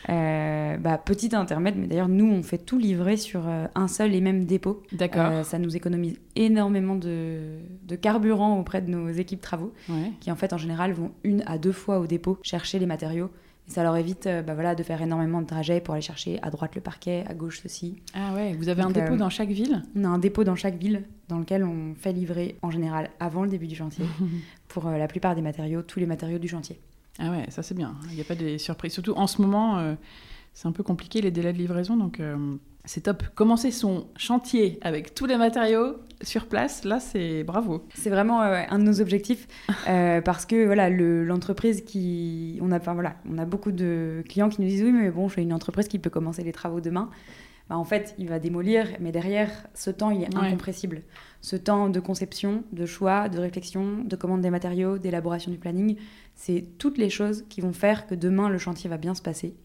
Euh, 0.10 0.78
bah, 0.78 0.98
petit 0.98 1.36
intermède, 1.36 1.76
mais 1.78 1.88
d'ailleurs 1.88 2.10
nous 2.10 2.26
on 2.26 2.42
fait 2.44 2.58
tout 2.58 2.80
livrer 2.80 3.16
sur 3.16 3.48
euh, 3.48 3.68
un 3.76 3.88
seul 3.88 4.16
et 4.16 4.22
même 4.22 4.46
dépôt. 4.46 4.82
D'accord. 4.92 5.46
ça 5.46 5.60
nous 5.60 5.76
économise 5.76 6.20
énormément 6.36 6.96
de, 6.96 7.60
de, 7.84 7.96
carburant 7.96 8.60
auprès 8.60 8.82
de 8.82 8.90
nos 8.90 9.10
équipes 9.10 9.42
travaux, 9.42 9.74
qui 10.20 10.32
en 10.32 10.36
fait 10.36 10.54
en 10.54 10.58
général 10.58 10.94
vont 10.94 11.12
une 11.24 11.44
à 11.46 11.58
deux 11.58 11.72
fois 11.72 12.00
au 12.00 12.08
dépôt 12.08 12.38
chercher 12.44 12.80
les 12.80 12.86
matériaux 12.86 13.30
ça 13.70 13.84
leur 13.84 13.96
évite 13.96 14.26
euh, 14.26 14.42
bah 14.42 14.56
voilà, 14.56 14.76
de 14.76 14.84
faire 14.84 15.02
énormément 15.02 15.42
de 15.42 15.48
trajets 15.48 15.80
pour 15.80 15.94
aller 15.94 16.02
chercher 16.02 16.40
à 16.42 16.50
droite 16.50 16.76
le 16.76 16.82
parquet, 16.82 17.24
à 17.28 17.34
gauche 17.36 17.62
ceci. 17.62 18.02
Ah 18.16 18.34
ouais, 18.34 18.54
vous 18.54 18.68
avez 18.68 18.82
un 18.82 18.90
dépôt 18.90 19.14
euh, 19.14 19.18
dans 19.18 19.30
chaque 19.30 19.50
ville? 19.50 19.84
On 19.96 20.04
a 20.04 20.08
un 20.08 20.18
dépôt 20.18 20.44
dans 20.44 20.56
chaque 20.56 20.76
ville 20.76 21.04
dans 21.28 21.38
lequel 21.38 21.64
on 21.64 21.94
fait 21.94 22.12
livrer 22.12 22.58
en 22.64 22.72
général 22.72 23.12
avant 23.20 23.44
le 23.44 23.50
début 23.50 23.68
du 23.68 23.76
chantier 23.76 24.06
pour 24.68 24.88
euh, 24.88 24.98
la 24.98 25.08
plupart 25.08 25.36
des 25.36 25.42
matériaux, 25.42 25.84
tous 25.84 26.00
les 26.00 26.08
matériaux 26.08 26.40
du 26.40 26.48
chantier. 26.48 26.80
Ah 27.20 27.32
ouais, 27.32 27.46
ça 27.50 27.64
c'est 27.64 27.76
bien. 27.76 27.96
Il 28.10 28.16
n'y 28.16 28.22
a 28.22 28.26
pas 28.26 28.36
de 28.36 28.58
surprises. 28.58 28.94
Surtout 28.94 29.14
en 29.14 29.28
ce 29.28 29.42
moment, 29.42 29.96
c'est 30.54 30.68
un 30.68 30.72
peu 30.72 30.84
compliqué 30.84 31.22
les 31.22 31.32
délais 31.32 31.54
de 31.54 31.58
livraison, 31.58 31.98
donc 31.98 32.22
c'est 32.86 33.02
top. 33.02 33.24
Commencer 33.36 33.72
son 33.72 34.08
chantier 34.16 34.80
avec 34.82 35.14
tous 35.14 35.26
les 35.26 35.38
matériaux 35.38 35.98
sur 36.22 36.48
place, 36.48 36.84
là, 36.86 37.00
c'est 37.00 37.44
bravo. 37.44 37.86
C'est 37.94 38.10
vraiment 38.10 38.42
euh, 38.42 38.64
un 38.70 38.80
de 38.80 38.84
nos 38.84 39.00
objectifs 39.00 39.48
euh, 39.88 40.22
parce 40.26 40.46
que 40.46 40.66
voilà, 40.66 40.90
l'entreprise 40.90 41.82
qui, 41.82 42.58
on 42.62 42.72
a, 42.72 42.80
voilà, 42.80 43.16
on 43.30 43.38
a 43.38 43.46
beaucoup 43.46 43.72
de 43.72 44.24
clients 44.28 44.50
qui 44.50 44.62
nous 44.62 44.68
disent 44.68 44.84
oui, 44.84 44.92
mais 44.92 45.12
bon, 45.12 45.28
je 45.28 45.36
fais 45.36 45.44
une 45.44 45.54
entreprise 45.54 45.88
qui 45.88 46.00
peut 46.00 46.10
commencer 46.10 46.44
les 46.44 46.52
travaux 46.52 46.82
demain. 46.82 47.10
Bah, 47.70 47.78
en 47.78 47.84
fait, 47.84 48.16
il 48.18 48.28
va 48.28 48.40
démolir, 48.40 48.88
mais 49.00 49.12
derrière, 49.12 49.68
ce 49.76 49.92
temps, 49.92 50.10
il 50.10 50.24
est 50.24 50.36
incompressible. 50.36 51.04
Ce 51.42 51.56
temps 51.56 51.90
de 51.90 52.00
conception, 52.00 52.64
de 52.74 52.86
choix, 52.86 53.30
de 53.30 53.40
réflexion, 53.40 54.04
de 54.04 54.16
commande 54.16 54.42
des 54.42 54.50
matériaux, 54.50 54.98
d'élaboration 54.98 55.52
du 55.52 55.58
planning, 55.58 55.96
c'est 56.36 56.66
toutes 56.78 56.98
les 56.98 57.10
choses 57.10 57.46
qui 57.48 57.62
vont 57.62 57.74
faire 57.74 58.08
que 58.08 58.16
demain, 58.16 58.50
le 58.50 58.58
chantier 58.58 58.90
va 58.90 58.98
bien 58.98 59.14
se 59.14 59.22
passer 59.22 59.56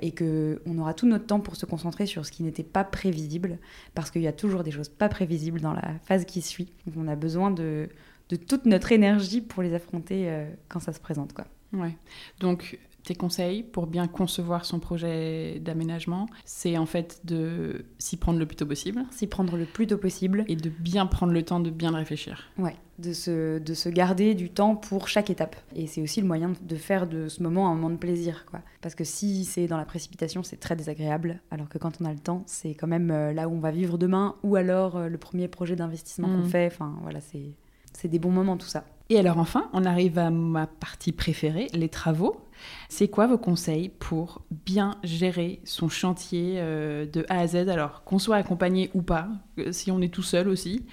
et 0.00 0.14
qu'on 0.14 0.78
aura 0.78 0.94
tout 0.94 1.06
notre 1.06 1.26
temps 1.26 1.40
pour 1.40 1.56
se 1.56 1.66
concentrer 1.66 2.06
sur 2.06 2.24
ce 2.24 2.30
qui 2.30 2.44
n'était 2.44 2.62
pas 2.62 2.84
prévisible, 2.84 3.58
parce 3.94 4.12
qu'il 4.12 4.22
y 4.22 4.28
a 4.28 4.32
toujours 4.32 4.62
des 4.62 4.70
choses 4.70 4.88
pas 4.88 5.08
prévisibles 5.08 5.60
dans 5.60 5.72
la 5.72 5.94
phase 6.04 6.24
qui 6.24 6.42
suit. 6.42 6.72
Donc 6.86 6.94
on 6.96 7.08
a 7.08 7.16
besoin 7.16 7.50
de, 7.50 7.88
de 8.28 8.36
toute 8.36 8.66
notre 8.66 8.92
énergie 8.92 9.40
pour 9.40 9.64
les 9.64 9.74
affronter 9.74 10.30
euh, 10.30 10.48
quand 10.68 10.78
ça 10.78 10.92
se 10.92 11.00
présente. 11.00 11.32
Quoi. 11.32 11.46
Ouais. 11.72 11.96
Donc 12.38 12.78
tes 13.04 13.14
conseils 13.14 13.62
pour 13.62 13.86
bien 13.86 14.06
concevoir 14.06 14.64
son 14.64 14.78
projet 14.78 15.60
d'aménagement, 15.60 16.26
c'est 16.44 16.76
en 16.78 16.86
fait 16.86 17.20
de 17.24 17.84
s'y 17.98 18.16
prendre 18.16 18.38
le 18.38 18.46
plus 18.46 18.56
tôt 18.56 18.66
possible. 18.66 19.04
S'y 19.10 19.26
prendre 19.26 19.56
le 19.56 19.64
plus 19.64 19.86
tôt 19.86 19.98
possible. 19.98 20.44
Et 20.48 20.56
de 20.56 20.70
bien 20.70 21.06
prendre 21.06 21.32
le 21.32 21.42
temps 21.42 21.60
de 21.60 21.70
bien 21.70 21.90
réfléchir. 21.90 22.50
Ouais, 22.58 22.76
de 22.98 23.12
se, 23.12 23.58
de 23.58 23.74
se 23.74 23.88
garder 23.88 24.34
du 24.34 24.50
temps 24.50 24.76
pour 24.76 25.08
chaque 25.08 25.30
étape. 25.30 25.56
Et 25.74 25.86
c'est 25.86 26.02
aussi 26.02 26.20
le 26.20 26.26
moyen 26.26 26.52
de 26.60 26.76
faire 26.76 27.06
de 27.06 27.28
ce 27.28 27.42
moment 27.42 27.68
un 27.70 27.74
moment 27.74 27.90
de 27.90 27.96
plaisir. 27.96 28.44
Quoi. 28.46 28.60
Parce 28.80 28.94
que 28.94 29.04
si 29.04 29.44
c'est 29.44 29.66
dans 29.66 29.78
la 29.78 29.84
précipitation, 29.84 30.42
c'est 30.42 30.58
très 30.58 30.76
désagréable. 30.76 31.40
Alors 31.50 31.68
que 31.68 31.78
quand 31.78 32.00
on 32.00 32.04
a 32.04 32.12
le 32.12 32.18
temps, 32.18 32.42
c'est 32.46 32.74
quand 32.74 32.86
même 32.88 33.10
euh, 33.10 33.32
là 33.32 33.48
où 33.48 33.52
on 33.52 33.60
va 33.60 33.70
vivre 33.70 33.98
demain 33.98 34.36
ou 34.42 34.56
alors 34.56 34.96
euh, 34.96 35.08
le 35.08 35.18
premier 35.18 35.48
projet 35.48 35.76
d'investissement 35.76 36.28
qu'on 36.28 36.44
mmh. 36.44 36.50
fait. 36.50 36.66
Enfin, 36.66 36.96
voilà, 37.02 37.20
c'est 37.20 38.08
des 38.08 38.18
bons 38.18 38.30
moments 38.30 38.56
tout 38.56 38.68
ça. 38.68 38.84
Et 39.12 39.18
alors 39.18 39.38
enfin, 39.38 39.68
on 39.72 39.84
arrive 39.84 40.20
à 40.20 40.30
ma 40.30 40.68
partie 40.68 41.10
préférée, 41.10 41.66
les 41.74 41.88
travaux. 41.88 42.46
C'est 42.88 43.08
quoi 43.08 43.26
vos 43.26 43.38
conseils 43.38 43.88
pour 43.88 44.42
bien 44.64 44.98
gérer 45.02 45.60
son 45.64 45.88
chantier 45.88 46.54
euh, 46.58 47.06
de 47.06 47.26
A 47.28 47.40
à 47.40 47.46
Z, 47.48 47.68
alors 47.68 48.04
qu'on 48.04 48.20
soit 48.20 48.36
accompagné 48.36 48.88
ou 48.94 49.02
pas, 49.02 49.28
euh, 49.58 49.72
si 49.72 49.90
on 49.90 50.00
est 50.00 50.14
tout 50.14 50.22
seul 50.22 50.48
aussi, 50.48 50.86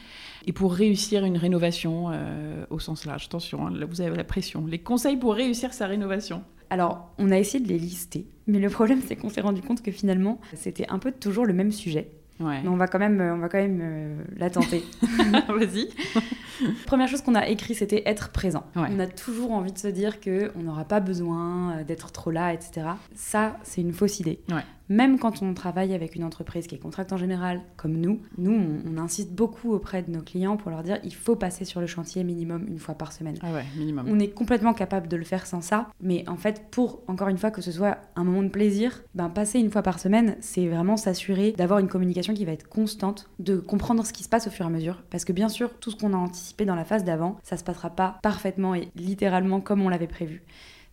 et 0.47 0.51
pour 0.51 0.73
réussir 0.73 1.25
une 1.25 1.37
rénovation 1.37 2.09
euh, 2.11 2.65
au 2.71 2.79
sens 2.79 3.05
large 3.05 3.25
Attention, 3.25 3.67
hein, 3.67 3.71
là 3.71 3.85
vous 3.85 4.01
avez 4.01 4.17
la 4.17 4.23
pression. 4.23 4.65
Les 4.65 4.79
conseils 4.79 5.17
pour 5.17 5.35
réussir 5.35 5.73
sa 5.73 5.85
rénovation 5.85 6.43
alors, 6.69 7.13
on 7.17 7.31
a 7.31 7.37
essayé 7.37 7.63
de 7.63 7.69
les 7.69 7.79
lister, 7.79 8.27
mais 8.45 8.59
le 8.59 8.69
problème, 8.69 8.99
c'est 9.07 9.15
qu'on 9.15 9.29
s'est 9.29 9.39
rendu 9.39 9.61
compte 9.61 9.81
que 9.81 9.91
finalement, 9.91 10.41
c'était 10.53 10.85
un 10.89 10.99
peu 10.99 11.13
toujours 11.13 11.45
le 11.45 11.53
même 11.53 11.71
sujet. 11.71 12.11
Mais 12.39 12.67
on 12.67 12.75
va 12.75 12.87
quand 12.87 12.99
même, 12.99 13.19
on 13.21 13.39
va 13.39 13.49
quand 13.49 13.57
même 13.57 13.79
euh, 13.81 14.23
la 14.37 14.49
tenter. 14.49 14.83
Vas-y. 15.01 15.89
Première 16.85 17.07
chose 17.07 17.21
qu'on 17.21 17.35
a 17.35 17.47
écrit, 17.47 17.75
c'était 17.75 18.03
être 18.05 18.29
présent. 18.29 18.63
On 18.75 18.99
a 18.99 19.07
toujours 19.07 19.51
envie 19.51 19.71
de 19.71 19.77
se 19.77 19.87
dire 19.87 20.19
que 20.19 20.51
on 20.55 20.63
n'aura 20.63 20.85
pas 20.85 20.99
besoin 20.99 21.71
euh, 21.71 21.83
d'être 21.83 22.11
trop 22.11 22.31
là, 22.31 22.53
etc. 22.53 22.87
Ça, 23.15 23.57
c'est 23.63 23.81
une 23.81 23.93
fausse 23.93 24.19
idée. 24.19 24.39
Même 24.89 25.19
quand 25.19 25.41
on 25.41 25.53
travaille 25.53 25.93
avec 25.93 26.15
une 26.15 26.23
entreprise 26.23 26.67
qui 26.67 26.75
est 26.75 26.79
contracte 26.79 27.11
en 27.11 27.17
général, 27.17 27.61
comme 27.75 27.93
nous, 27.93 28.21
nous, 28.37 28.57
on, 28.85 28.97
insiste 28.97 29.31
beaucoup 29.31 29.73
auprès 29.73 30.01
de 30.01 30.11
nos 30.11 30.21
clients 30.21 30.57
pour 30.57 30.71
leur 30.71 30.81
dire 30.81 30.97
il 31.03 31.13
faut 31.13 31.35
passer 31.35 31.65
sur 31.65 31.81
le 31.81 31.87
chantier 31.87 32.23
minimum 32.23 32.65
une 32.67 32.79
fois 32.79 32.95
par 32.95 33.11
semaine. 33.11 33.37
Ah 33.41 33.53
ouais, 33.53 33.65
minimum. 33.77 34.07
On 34.09 34.19
est 34.19 34.29
complètement 34.29 34.73
capable 34.73 35.07
de 35.07 35.15
le 35.15 35.23
faire 35.23 35.45
sans 35.45 35.61
ça, 35.61 35.89
mais 36.01 36.27
en 36.27 36.35
fait, 36.35 36.63
pour 36.71 37.03
encore 37.07 37.27
une 37.27 37.37
fois 37.37 37.51
que 37.51 37.61
ce 37.61 37.71
soit 37.71 37.99
un 38.15 38.23
moment 38.23 38.43
de 38.43 38.49
plaisir, 38.49 39.03
ben 39.13 39.29
passer 39.29 39.59
une 39.59 39.69
fois 39.69 39.83
par 39.83 39.99
semaine, 39.99 40.35
c'est 40.39 40.67
vraiment 40.67 40.97
s'assurer 40.97 41.51
d'avoir 41.51 41.79
une 41.79 41.87
communication 41.87 42.33
qui 42.33 42.45
va 42.45 42.53
être 42.53 42.67
constante, 42.67 43.29
de 43.39 43.57
comprendre 43.57 44.05
ce 44.05 44.13
qui 44.13 44.23
se 44.23 44.29
passe 44.29 44.47
au 44.47 44.51
fur 44.51 44.65
et 44.65 44.69
à 44.69 44.71
mesure, 44.71 45.03
parce 45.09 45.25
que 45.25 45.33
bien 45.33 45.49
sûr, 45.49 45.77
tout 45.79 45.91
ce 45.91 45.95
qu'on 45.95 46.13
a 46.13 46.17
anticipé 46.17 46.65
dans 46.65 46.75
la 46.75 46.85
phase 46.85 47.03
d'avant, 47.03 47.37
ça 47.43 47.57
se 47.57 47.63
passera 47.63 47.89
pas 47.89 48.17
parfaitement 48.23 48.73
et 48.73 48.89
littéralement 48.95 49.61
comme 49.61 49.81
on 49.81 49.89
l'avait 49.89 50.07
prévu 50.07 50.43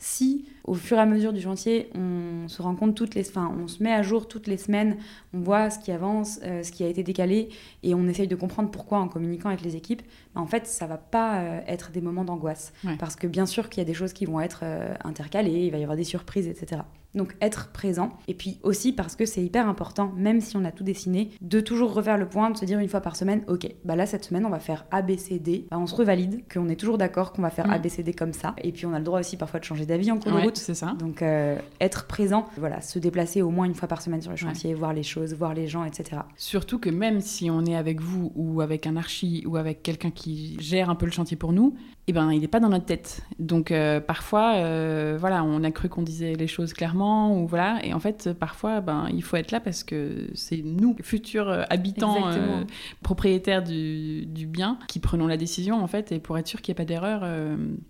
si 0.05 0.45
au 0.65 0.75
fur 0.75 0.99
et 0.99 1.01
à 1.01 1.07
mesure 1.07 1.33
du 1.33 1.41
chantier, 1.41 1.89
on 1.95 2.47
se 2.47 2.61
rend 2.61 2.75
compte 2.75 2.95
toutes 2.95 3.15
les, 3.15 3.27
enfin, 3.29 3.55
on 3.59 3.69
se 3.69 3.83
met 3.83 3.93
à 3.93 4.03
jour 4.03 4.29
toutes 4.29 4.47
les 4.47 4.59
semaines, 4.59 4.99
on 5.33 5.41
voit 5.41 5.71
ce 5.71 5.79
qui 5.79 5.93
avance, 5.93 6.41
euh, 6.43 6.63
ce 6.63 6.73
qui 6.73 6.85
a 6.85 6.89
été 6.89 7.03
décalé, 7.03 7.49
et 7.83 7.95
on 7.95 8.07
essaye 8.07 8.29
de 8.29 8.37
comprendre 8.37 8.71
pourquoi 8.71 8.99
en 8.99 9.09
communiquant 9.09 9.49
avec 9.49 9.63
les 9.63 9.77
équipes, 9.77 10.03
bah, 10.35 10.43
en 10.43 10.47
fait, 10.47 10.67
ça 10.67 10.87
va 10.87 10.99
pas 10.99 11.41
euh, 11.41 11.61
être 11.67 11.91
des 11.91 12.03
moments 12.03 12.25
d'angoisse, 12.25 12.75
parce 12.99 13.17
que 13.17 13.27
bien 13.27 13.47
sûr 13.47 13.71
qu'il 13.71 13.81
y 13.81 13.83
a 13.83 13.87
des 13.87 13.95
choses 13.95 14.13
qui 14.13 14.27
vont 14.27 14.41
être 14.41 14.61
euh, 14.63 14.95
intercalées, 15.05 15.65
il 15.67 15.71
va 15.71 15.79
y 15.79 15.83
avoir 15.83 15.97
des 15.97 16.05
surprises, 16.05 16.49
etc. 16.49 16.83
Donc 17.15 17.37
être 17.41 17.71
présent. 17.73 18.11
Et 18.29 18.35
puis 18.35 18.59
aussi 18.63 18.93
parce 18.93 19.17
que 19.17 19.25
c'est 19.27 19.43
hyper 19.43 19.69
important, 19.69 20.13
même 20.17 20.41
si 20.41 20.57
on 20.57 20.65
a 20.65 20.73
tout 20.73 20.85
dessiné, 20.85 21.31
de 21.41 21.61
toujours 21.61 21.95
refaire 21.95 22.19
le 22.19 22.29
point, 22.29 22.51
de 22.51 22.57
se 22.57 22.65
dire 22.65 22.79
une 22.79 22.89
fois 22.89 23.01
par 23.01 23.17
semaine, 23.17 23.43
ok, 23.49 23.69
bah 23.85 23.97
là 23.97 24.07
cette 24.07 24.25
semaine 24.25 24.45
on 24.47 24.51
va 24.51 24.59
faire 24.59 24.85
A, 24.91 25.03
B, 25.03 25.17
C, 25.17 25.39
D. 25.39 25.67
Bah, 25.71 25.79
on 25.79 25.87
se 25.87 25.95
revalide, 25.95 26.43
qu'on 26.53 26.69
est 26.69 26.77
toujours 26.77 26.99
d'accord 26.99 27.33
qu'on 27.33 27.43
va 27.43 27.51
faire 27.51 27.71
A, 27.71 27.79
Mm. 27.79 27.83
B, 27.83 27.89
C, 27.89 28.03
D 28.03 28.13
comme 28.13 28.33
ça. 28.33 28.55
Et 28.63 28.73
puis 28.73 28.87
on 28.87 28.93
a 28.93 28.99
le 28.99 29.05
droit 29.05 29.21
aussi 29.21 29.37
parfois 29.37 29.61
de 29.61 29.65
changer 29.65 29.87
d'avis 29.87 30.11
en 30.11 30.19
cours 30.19 30.33
de 30.33 30.39
route. 30.41 30.57
c'est 30.57 30.75
ça. 30.75 30.95
Donc 30.99 31.23
euh, 31.23 31.59
être 31.81 32.07
présent, 32.07 32.47
voilà, 32.57 32.81
se 32.81 32.99
déplacer 32.99 33.43
au 33.43 33.51
moins 33.51 33.65
une 33.67 33.75
fois 33.75 33.89
par 33.89 34.03
semaine 34.03 34.21
sur 34.21 34.31
le 34.31 34.35
Ouais. 34.35 34.41
chantier, 34.41 34.75
voir 34.75 34.93
les 34.93 35.03
choses, 35.05 35.35
voir 35.35 35.55
les 35.55 35.67
gens, 35.69 35.85
etc. 35.85 36.23
Surtout 36.37 36.79
que 36.79 36.91
même 36.91 37.21
si 37.21 37.51
on 37.51 37.65
est 37.65 37.77
avec 37.77 38.01
vous 38.01 38.33
ou 38.35 38.61
avec 38.61 38.87
un 38.87 38.97
archi 38.97 39.45
ou 39.47 39.57
avec 39.57 39.83
quelqu'un 39.83 40.11
qui 40.11 40.57
gère 40.61 40.91
un 40.91 40.95
peu 40.97 41.07
le 41.07 41.13
chantier 41.13 41.37
pour 41.37 41.53
nous, 41.53 41.75
eh 42.07 42.13
ben 42.13 42.33
il 42.33 42.41
n'est 42.41 42.49
pas 42.49 42.61
dans 42.61 42.69
notre 42.69 42.85
tête. 42.85 43.23
Donc 43.39 43.71
euh, 43.71 44.01
parfois, 44.01 44.55
euh, 44.57 45.17
voilà, 45.19 45.43
on 45.43 45.65
a 45.65 45.71
cru 45.71 45.89
qu'on 45.89 46.03
disait 46.03 46.35
les 46.35 46.47
choses 46.47 46.73
clairement 46.73 47.39
ou 47.39 47.47
voilà, 47.47 47.79
et 47.85 47.95
en 47.95 48.01
fait 48.01 48.33
parfois, 48.33 48.81
ben 48.81 49.09
il 49.13 49.23
faut 49.23 49.37
être 49.37 49.53
là 49.53 49.61
parce 49.61 49.85
que 49.85 50.29
c'est 50.35 50.63
nous, 50.63 50.97
futurs 51.03 51.49
euh, 51.49 51.63
habitants, 51.71 52.29
euh, 52.29 52.65
propriétaires 53.03 53.63
du, 53.63 54.27
du 54.27 54.47
bien, 54.47 54.79
qui 54.89 55.01
prenons 55.01 55.27
la 55.27 55.37
décision 55.37 55.83
en 55.83 55.87
fait, 55.87 56.13
et 56.13 56.19
pour 56.19 56.37
être 56.37 56.47
sûr 56.47 56.61
qu'il 56.61 56.73
n'y 56.73 56.77
ait 56.77 56.85
pas 56.85 56.89
d'erreur. 56.89 57.25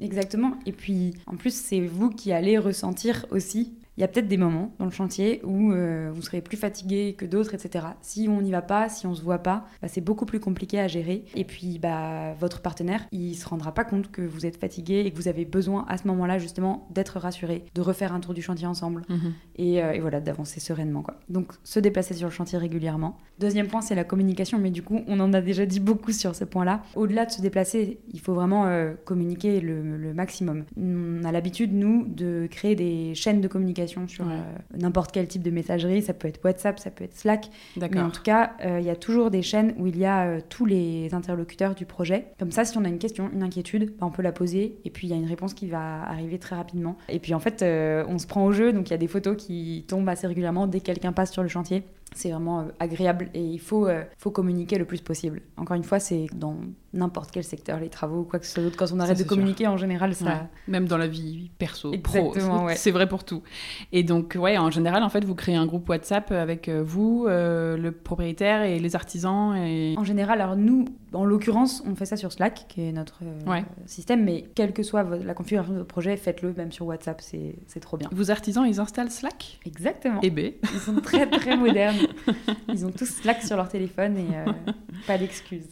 Exactement. 0.00 0.54
Et 0.66 0.72
puis, 0.72 1.14
en 1.26 1.36
plus, 1.36 1.54
c'est 1.54 1.80
vous 1.80 2.10
qui 2.10 2.32
allez 2.32 2.58
ressentir 2.58 3.26
aussi. 3.30 3.74
Il 3.96 4.00
y 4.00 4.04
a 4.04 4.08
peut-être 4.08 4.26
des 4.26 4.36
moments 4.36 4.74
dans 4.78 4.86
le 4.86 4.90
chantier 4.90 5.40
où 5.44 5.72
euh, 5.72 6.10
vous 6.12 6.22
serez 6.22 6.40
plus 6.40 6.56
fatigué 6.56 7.14
que 7.16 7.24
d'autres, 7.24 7.54
etc. 7.54 7.86
Si 8.00 8.28
on 8.28 8.40
n'y 8.40 8.50
va 8.50 8.62
pas, 8.62 8.88
si 8.88 9.06
on 9.06 9.14
se 9.14 9.22
voit 9.22 9.38
pas, 9.38 9.66
bah, 9.82 9.88
c'est 9.88 10.00
beaucoup 10.00 10.26
plus 10.26 10.40
compliqué 10.40 10.80
à 10.80 10.88
gérer. 10.88 11.24
Et 11.36 11.44
puis, 11.44 11.78
bah, 11.78 12.34
votre 12.34 12.60
partenaire, 12.60 13.06
il 13.12 13.36
se 13.36 13.48
rendra 13.48 13.72
pas 13.72 13.84
compte 13.84 14.10
que 14.10 14.22
vous 14.22 14.46
êtes 14.46 14.56
fatigué 14.56 15.04
et 15.06 15.10
que 15.12 15.16
vous 15.16 15.28
avez 15.28 15.44
besoin 15.44 15.84
à 15.88 15.96
ce 15.96 16.08
moment-là 16.08 16.38
justement 16.38 16.88
d'être 16.90 17.20
rassuré, 17.20 17.64
de 17.74 17.80
refaire 17.80 18.12
un 18.12 18.20
tour 18.20 18.34
du 18.34 18.42
chantier 18.42 18.66
ensemble 18.66 19.02
mhm. 19.08 19.32
et, 19.56 19.82
euh, 19.82 19.92
et 19.92 20.00
voilà, 20.00 20.20
d'avancer 20.20 20.58
sereinement. 20.58 21.02
Quoi. 21.02 21.20
Donc, 21.28 21.52
se 21.62 21.78
déplacer 21.78 22.14
sur 22.14 22.26
le 22.26 22.32
chantier 22.32 22.58
régulièrement. 22.58 23.16
Deuxième 23.38 23.68
point, 23.68 23.80
c'est 23.80 23.94
la 23.94 24.04
communication, 24.04 24.58
mais 24.58 24.70
du 24.70 24.82
coup, 24.82 25.02
on 25.06 25.20
en 25.20 25.32
a 25.32 25.40
déjà 25.40 25.66
dit 25.66 25.80
beaucoup 25.80 26.12
sur 26.12 26.34
ce 26.34 26.44
point-là. 26.44 26.82
Au-delà 26.96 27.26
de 27.26 27.30
se 27.30 27.40
déplacer, 27.40 28.00
il 28.12 28.20
faut 28.20 28.34
vraiment 28.34 28.66
euh, 28.66 28.94
communiquer 29.04 29.60
le, 29.60 29.96
le 29.96 30.14
maximum. 30.14 30.64
On 30.76 31.22
a 31.24 31.30
l'habitude, 31.30 31.72
nous, 31.72 32.06
de 32.08 32.48
créer 32.50 32.74
des 32.74 33.14
chaînes 33.14 33.40
de 33.40 33.48
communication 33.48 33.83
sur 33.86 34.26
Ouais. 34.26 34.32
euh, 34.34 34.78
n'importe 34.78 35.12
quel 35.12 35.26
type 35.28 35.42
de 35.42 35.50
messagerie. 35.50 36.02
Ça 36.02 36.14
peut 36.14 36.28
être 36.28 36.42
WhatsApp, 36.44 36.78
ça 36.78 36.90
peut 36.90 37.04
être 37.04 37.14
Slack. 37.16 37.50
Mais 37.76 38.00
en 38.00 38.10
tout 38.10 38.22
cas, 38.22 38.52
euh, 38.64 38.78
il 38.80 38.86
y 38.86 38.90
a 38.90 38.96
toujours 38.96 39.30
des 39.30 39.42
chaînes 39.42 39.74
où 39.78 39.86
il 39.86 39.96
y 39.98 40.04
a 40.04 40.26
euh, 40.26 40.40
tous 40.48 40.64
les 40.66 41.14
interlocuteurs 41.14 41.74
du 41.74 41.86
projet. 41.86 42.26
Comme 42.38 42.50
ça, 42.52 42.64
si 42.64 42.76
on 42.78 42.84
a 42.84 42.88
une 42.88 42.98
question, 42.98 43.30
une 43.32 43.42
inquiétude, 43.42 43.94
bah, 43.98 44.06
on 44.06 44.10
peut 44.10 44.22
la 44.22 44.32
poser 44.32 44.76
et 44.84 44.90
puis 44.90 45.06
il 45.06 45.10
y 45.10 45.12
a 45.12 45.16
une 45.16 45.26
réponse 45.28 45.54
qui 45.54 45.66
va 45.66 46.02
arriver 46.04 46.38
très 46.38 46.56
rapidement. 46.56 46.96
Et 47.08 47.18
puis 47.18 47.34
en 47.34 47.40
fait, 47.40 47.62
on 47.62 48.18
se 48.18 48.26
prend 48.26 48.44
au 48.44 48.52
jeu, 48.52 48.72
donc 48.72 48.88
il 48.88 48.92
y 48.92 48.94
a 48.94 48.98
des 48.98 49.08
photos 49.08 49.36
qui 49.36 49.84
tombent 49.88 50.08
assez 50.08 50.26
régulièrement 50.26 50.66
dès 50.66 50.80
que 50.80 50.84
quelqu'un 50.86 51.12
passe 51.12 51.32
sur 51.32 51.42
le 51.42 51.48
chantier. 51.48 51.84
C'est 52.14 52.30
vraiment 52.30 52.60
euh, 52.60 52.64
agréable 52.78 53.30
et 53.34 53.42
il 53.42 53.58
faut, 53.58 53.88
euh, 53.88 54.04
faut 54.18 54.30
communiquer 54.30 54.78
le 54.78 54.84
plus 54.84 55.00
possible. 55.00 55.42
Encore 55.56 55.76
une 55.76 55.82
fois, 55.82 55.98
c'est 55.98 56.26
dans 56.34 56.56
n'importe 56.94 57.30
quel 57.30 57.44
secteur, 57.44 57.80
les 57.80 57.88
travaux 57.88 58.20
ou 58.20 58.24
quoi 58.24 58.38
que 58.38 58.46
ce 58.46 58.52
soit 58.52 58.62
d'autre. 58.62 58.76
Quand 58.76 58.92
on 58.92 59.00
arrête 59.00 59.18
de 59.18 59.22
sûr. 59.22 59.28
communiquer, 59.28 59.66
en 59.66 59.76
général, 59.76 60.14
ça, 60.14 60.24
Ouais. 60.24 60.40
Même 60.68 60.86
dans 60.86 60.96
la 60.96 61.06
vie 61.06 61.50
perso, 61.58 61.92
pro, 62.02 62.34
ouais. 62.64 62.76
c'est 62.76 62.90
vrai 62.90 63.08
pour 63.08 63.24
tout. 63.24 63.42
Et 63.92 64.02
donc, 64.02 64.36
ouais, 64.38 64.56
en 64.56 64.70
général, 64.70 65.02
en 65.02 65.08
fait, 65.08 65.24
vous 65.24 65.34
créez 65.34 65.56
un 65.56 65.66
groupe 65.66 65.88
WhatsApp 65.88 66.30
avec 66.32 66.68
euh, 66.68 66.82
vous, 66.84 67.26
euh, 67.28 67.76
le 67.76 67.92
propriétaire 67.92 68.62
et 68.62 68.78
les 68.78 68.96
artisans. 68.96 69.54
Et... 69.56 69.94
En 69.98 70.04
général, 70.04 70.40
alors 70.40 70.56
nous, 70.56 70.86
en 71.14 71.24
l'occurrence, 71.24 71.82
on 71.86 71.94
fait 71.94 72.06
ça 72.06 72.16
sur 72.16 72.32
Slack, 72.32 72.66
qui 72.68 72.82
est 72.82 72.92
notre 72.92 73.20
euh, 73.22 73.50
Ouais. 73.50 73.64
système, 73.86 74.24
mais 74.24 74.44
quelle 74.54 74.72
que 74.72 74.82
soit 74.82 75.02
la 75.04 75.34
configuration 75.34 75.72
de 75.72 75.78
votre 75.78 75.88
projet, 75.88 76.16
faites-le 76.16 76.52
même 76.54 76.72
sur 76.72 76.86
WhatsApp, 76.86 77.20
c'est 77.20 77.80
trop 77.80 77.96
bien. 77.96 78.08
Vos 78.12 78.30
artisans, 78.30 78.66
ils 78.66 78.80
installent 78.80 79.10
Slack? 79.10 79.60
Exactement. 79.66 80.20
Eh 80.22 80.30
ben, 80.30 80.52
Ils 80.72 80.80
sont 80.80 80.96
très 80.96 81.28
très 81.28 81.56
modernes. 81.56 81.96
Ils 82.68 82.84
ont 82.84 82.90
tous 82.90 83.06
Slack 83.06 83.42
sur 83.42 83.56
leur 83.56 83.68
téléphone 83.68 84.16
et 84.16 84.36
euh, 84.36 84.52
pas 85.06 85.16
d'excuses. 85.18 85.68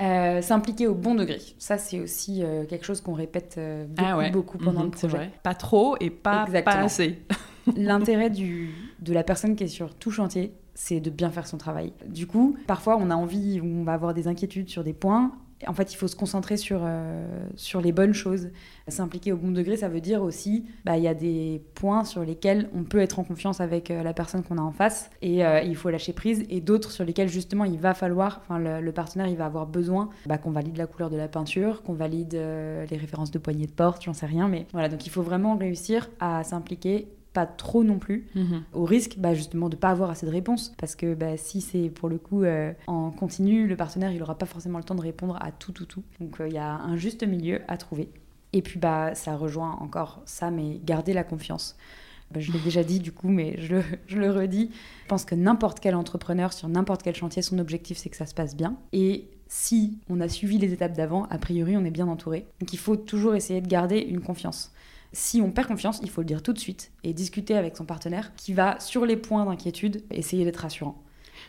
Euh, 0.00 0.42
S'impliquer 0.42 0.86
au 0.88 0.94
bon 0.94 1.14
degré, 1.14 1.38
ça 1.58 1.78
c'est 1.78 1.98
aussi 2.00 2.42
quelque 2.68 2.84
chose 2.84 3.00
qu'on 3.00 3.14
répète 3.14 3.58
beaucoup, 3.88 4.02
ah 4.06 4.18
ouais. 4.18 4.30
beaucoup 4.30 4.58
pendant 4.58 4.80
Mhm, 4.80 4.86
le 4.86 4.92
c'est 4.96 5.08
projet. 5.08 5.16
vrai. 5.16 5.30
Pas 5.42 5.54
trop 5.54 5.96
et 6.00 6.10
pas, 6.10 6.44
pas 6.64 6.72
assez. 6.80 7.18
L'intérêt 7.76 8.28
de 8.30 9.12
la 9.12 9.24
personne 9.24 9.56
qui 9.56 9.64
est 9.64 9.68
sur 9.68 9.94
tout 9.94 10.10
chantier, 10.10 10.52
c'est 10.76 11.00
de 11.00 11.10
bien 11.10 11.30
faire 11.30 11.46
son 11.46 11.56
travail. 11.56 11.92
Du 12.06 12.26
coup, 12.26 12.56
parfois 12.66 12.96
on 13.00 13.10
a 13.10 13.16
envie, 13.16 13.60
on 13.62 13.82
va 13.82 13.94
avoir 13.94 14.14
des 14.14 14.28
inquiétudes 14.28 14.68
sur 14.68 14.84
des 14.84 14.92
points. 14.92 15.32
En 15.66 15.72
fait, 15.72 15.90
il 15.94 15.96
faut 15.96 16.06
se 16.06 16.16
concentrer 16.16 16.58
sur, 16.58 16.80
euh, 16.82 17.48
sur 17.56 17.80
les 17.80 17.90
bonnes 17.90 18.12
choses. 18.12 18.50
S'impliquer 18.88 19.32
au 19.32 19.38
bon 19.38 19.52
degré, 19.52 19.78
ça 19.78 19.88
veut 19.88 20.02
dire 20.02 20.22
aussi, 20.22 20.66
bah, 20.84 20.98
il 20.98 21.02
y 21.02 21.08
a 21.08 21.14
des 21.14 21.62
points 21.74 22.04
sur 22.04 22.22
lesquels 22.22 22.68
on 22.74 22.84
peut 22.84 22.98
être 22.98 23.18
en 23.18 23.24
confiance 23.24 23.62
avec 23.62 23.90
euh, 23.90 24.02
la 24.02 24.12
personne 24.12 24.42
qu'on 24.42 24.58
a 24.58 24.60
en 24.60 24.70
face 24.70 25.08
et 25.22 25.46
euh, 25.46 25.62
il 25.62 25.74
faut 25.74 25.88
lâcher 25.88 26.12
prise, 26.12 26.44
et 26.50 26.60
d'autres 26.60 26.90
sur 26.90 27.06
lesquels 27.06 27.28
justement 27.28 27.64
il 27.64 27.78
va 27.78 27.94
falloir, 27.94 28.42
enfin 28.42 28.58
le, 28.58 28.92
partenaire 28.92 29.28
il 29.28 29.36
va 29.36 29.46
avoir 29.46 29.66
besoin 29.66 30.10
bah, 30.26 30.36
qu'on 30.36 30.50
valide 30.50 30.76
la 30.76 30.86
couleur 30.86 31.08
de 31.08 31.16
la 31.16 31.26
peinture, 31.26 31.82
qu'on 31.82 31.94
valide 31.94 32.34
les 32.34 32.96
références 32.96 33.30
de 33.30 33.38
poignée 33.38 33.66
de 33.66 33.72
porte, 33.72 34.04
j'en 34.04 34.12
sais 34.12 34.26
rien, 34.26 34.48
mais 34.48 34.66
voilà, 34.72 34.90
donc 34.90 35.06
il 35.06 35.10
faut 35.10 35.22
vraiment 35.22 35.56
réussir 35.56 36.10
à 36.20 36.44
s'impliquer, 36.44 37.08
pas 37.36 37.46
trop 37.46 37.84
non 37.84 37.98
plus, 37.98 38.26
Mhm. 38.34 38.62
au 38.72 38.84
risque 38.84 39.16
bah, 39.18 39.34
justement 39.34 39.68
de 39.68 39.76
pas 39.76 39.90
avoir 39.90 40.08
assez 40.10 40.24
de 40.26 40.30
réponses 40.30 40.74
parce 40.78 40.96
que 40.96 41.14
bah, 41.14 41.36
si 41.36 41.60
c'est 41.60 41.90
pour 41.90 42.08
le 42.08 42.16
coup 42.18 42.42
euh, 42.44 42.72
en 42.86 43.10
continu 43.10 43.66
le 43.66 43.76
partenaire 43.76 44.10
il 44.10 44.22
aura 44.22 44.36
pas 44.38 44.46
forcément 44.46 44.78
le 44.78 44.84
temps 44.84 44.94
de 44.94 45.02
répondre 45.02 45.36
à 45.40 45.52
tout 45.52 45.72
tout 45.72 45.84
tout 45.84 46.02
donc 46.18 46.40
euh, 46.40 46.48
il 46.48 46.54
y 46.54 46.58
a 46.58 46.72
un 46.76 46.96
juste 46.96 47.22
milieu 47.26 47.60
à 47.68 47.76
trouver 47.76 48.08
et 48.54 48.62
puis 48.62 48.78
bah 48.78 49.14
ça 49.14 49.36
rejoint 49.36 49.72
encore 49.82 50.22
ça 50.24 50.50
mais 50.50 50.80
garder 50.84 51.12
la 51.12 51.24
confiance 51.24 51.76
Bah, 52.32 52.40
je 52.40 52.50
l'ai 52.52 52.58
déjà 52.60 52.82
dit 52.82 52.98
du 53.00 53.12
coup 53.12 53.28
mais 53.28 53.56
je 53.58 53.74
le, 53.76 53.82
je 54.06 54.16
le 54.18 54.30
redis 54.30 54.70
je 55.04 55.08
pense 55.08 55.24
que 55.26 55.34
n'importe 55.34 55.78
quel 55.80 55.94
entrepreneur 55.94 56.52
sur 56.54 56.68
n'importe 56.68 57.02
quel 57.02 57.14
chantier 57.14 57.42
son 57.42 57.58
objectif 57.58 57.98
c'est 57.98 58.08
que 58.08 58.16
ça 58.16 58.26
se 58.26 58.34
passe 58.34 58.56
bien 58.56 58.76
et 58.92 59.28
si 59.48 59.98
on 60.10 60.20
a 60.20 60.28
suivi 60.28 60.58
les 60.58 60.72
étapes 60.72 60.94
d'avant, 60.96 61.26
a 61.30 61.38
priori 61.38 61.76
on 61.76 61.84
est 61.84 61.92
bien 61.92 62.08
entouré. 62.08 62.46
Donc 62.58 62.72
il 62.72 62.78
faut 62.80 62.96
toujours 62.96 63.36
essayer 63.36 63.60
de 63.60 63.68
garder 63.68 63.98
une 64.00 64.20
confiance. 64.20 64.72
Si 65.12 65.40
on 65.40 65.50
perd 65.50 65.68
confiance, 65.68 66.00
il 66.02 66.10
faut 66.10 66.20
le 66.20 66.26
dire 66.26 66.42
tout 66.42 66.52
de 66.52 66.58
suite 66.58 66.92
et 67.04 67.12
discuter 67.12 67.56
avec 67.56 67.76
son 67.76 67.84
partenaire 67.84 68.34
qui 68.36 68.52
va, 68.52 68.78
sur 68.80 69.06
les 69.06 69.16
points 69.16 69.44
d'inquiétude, 69.44 70.02
essayer 70.10 70.44
d'être 70.44 70.58
rassurant. 70.58 71.02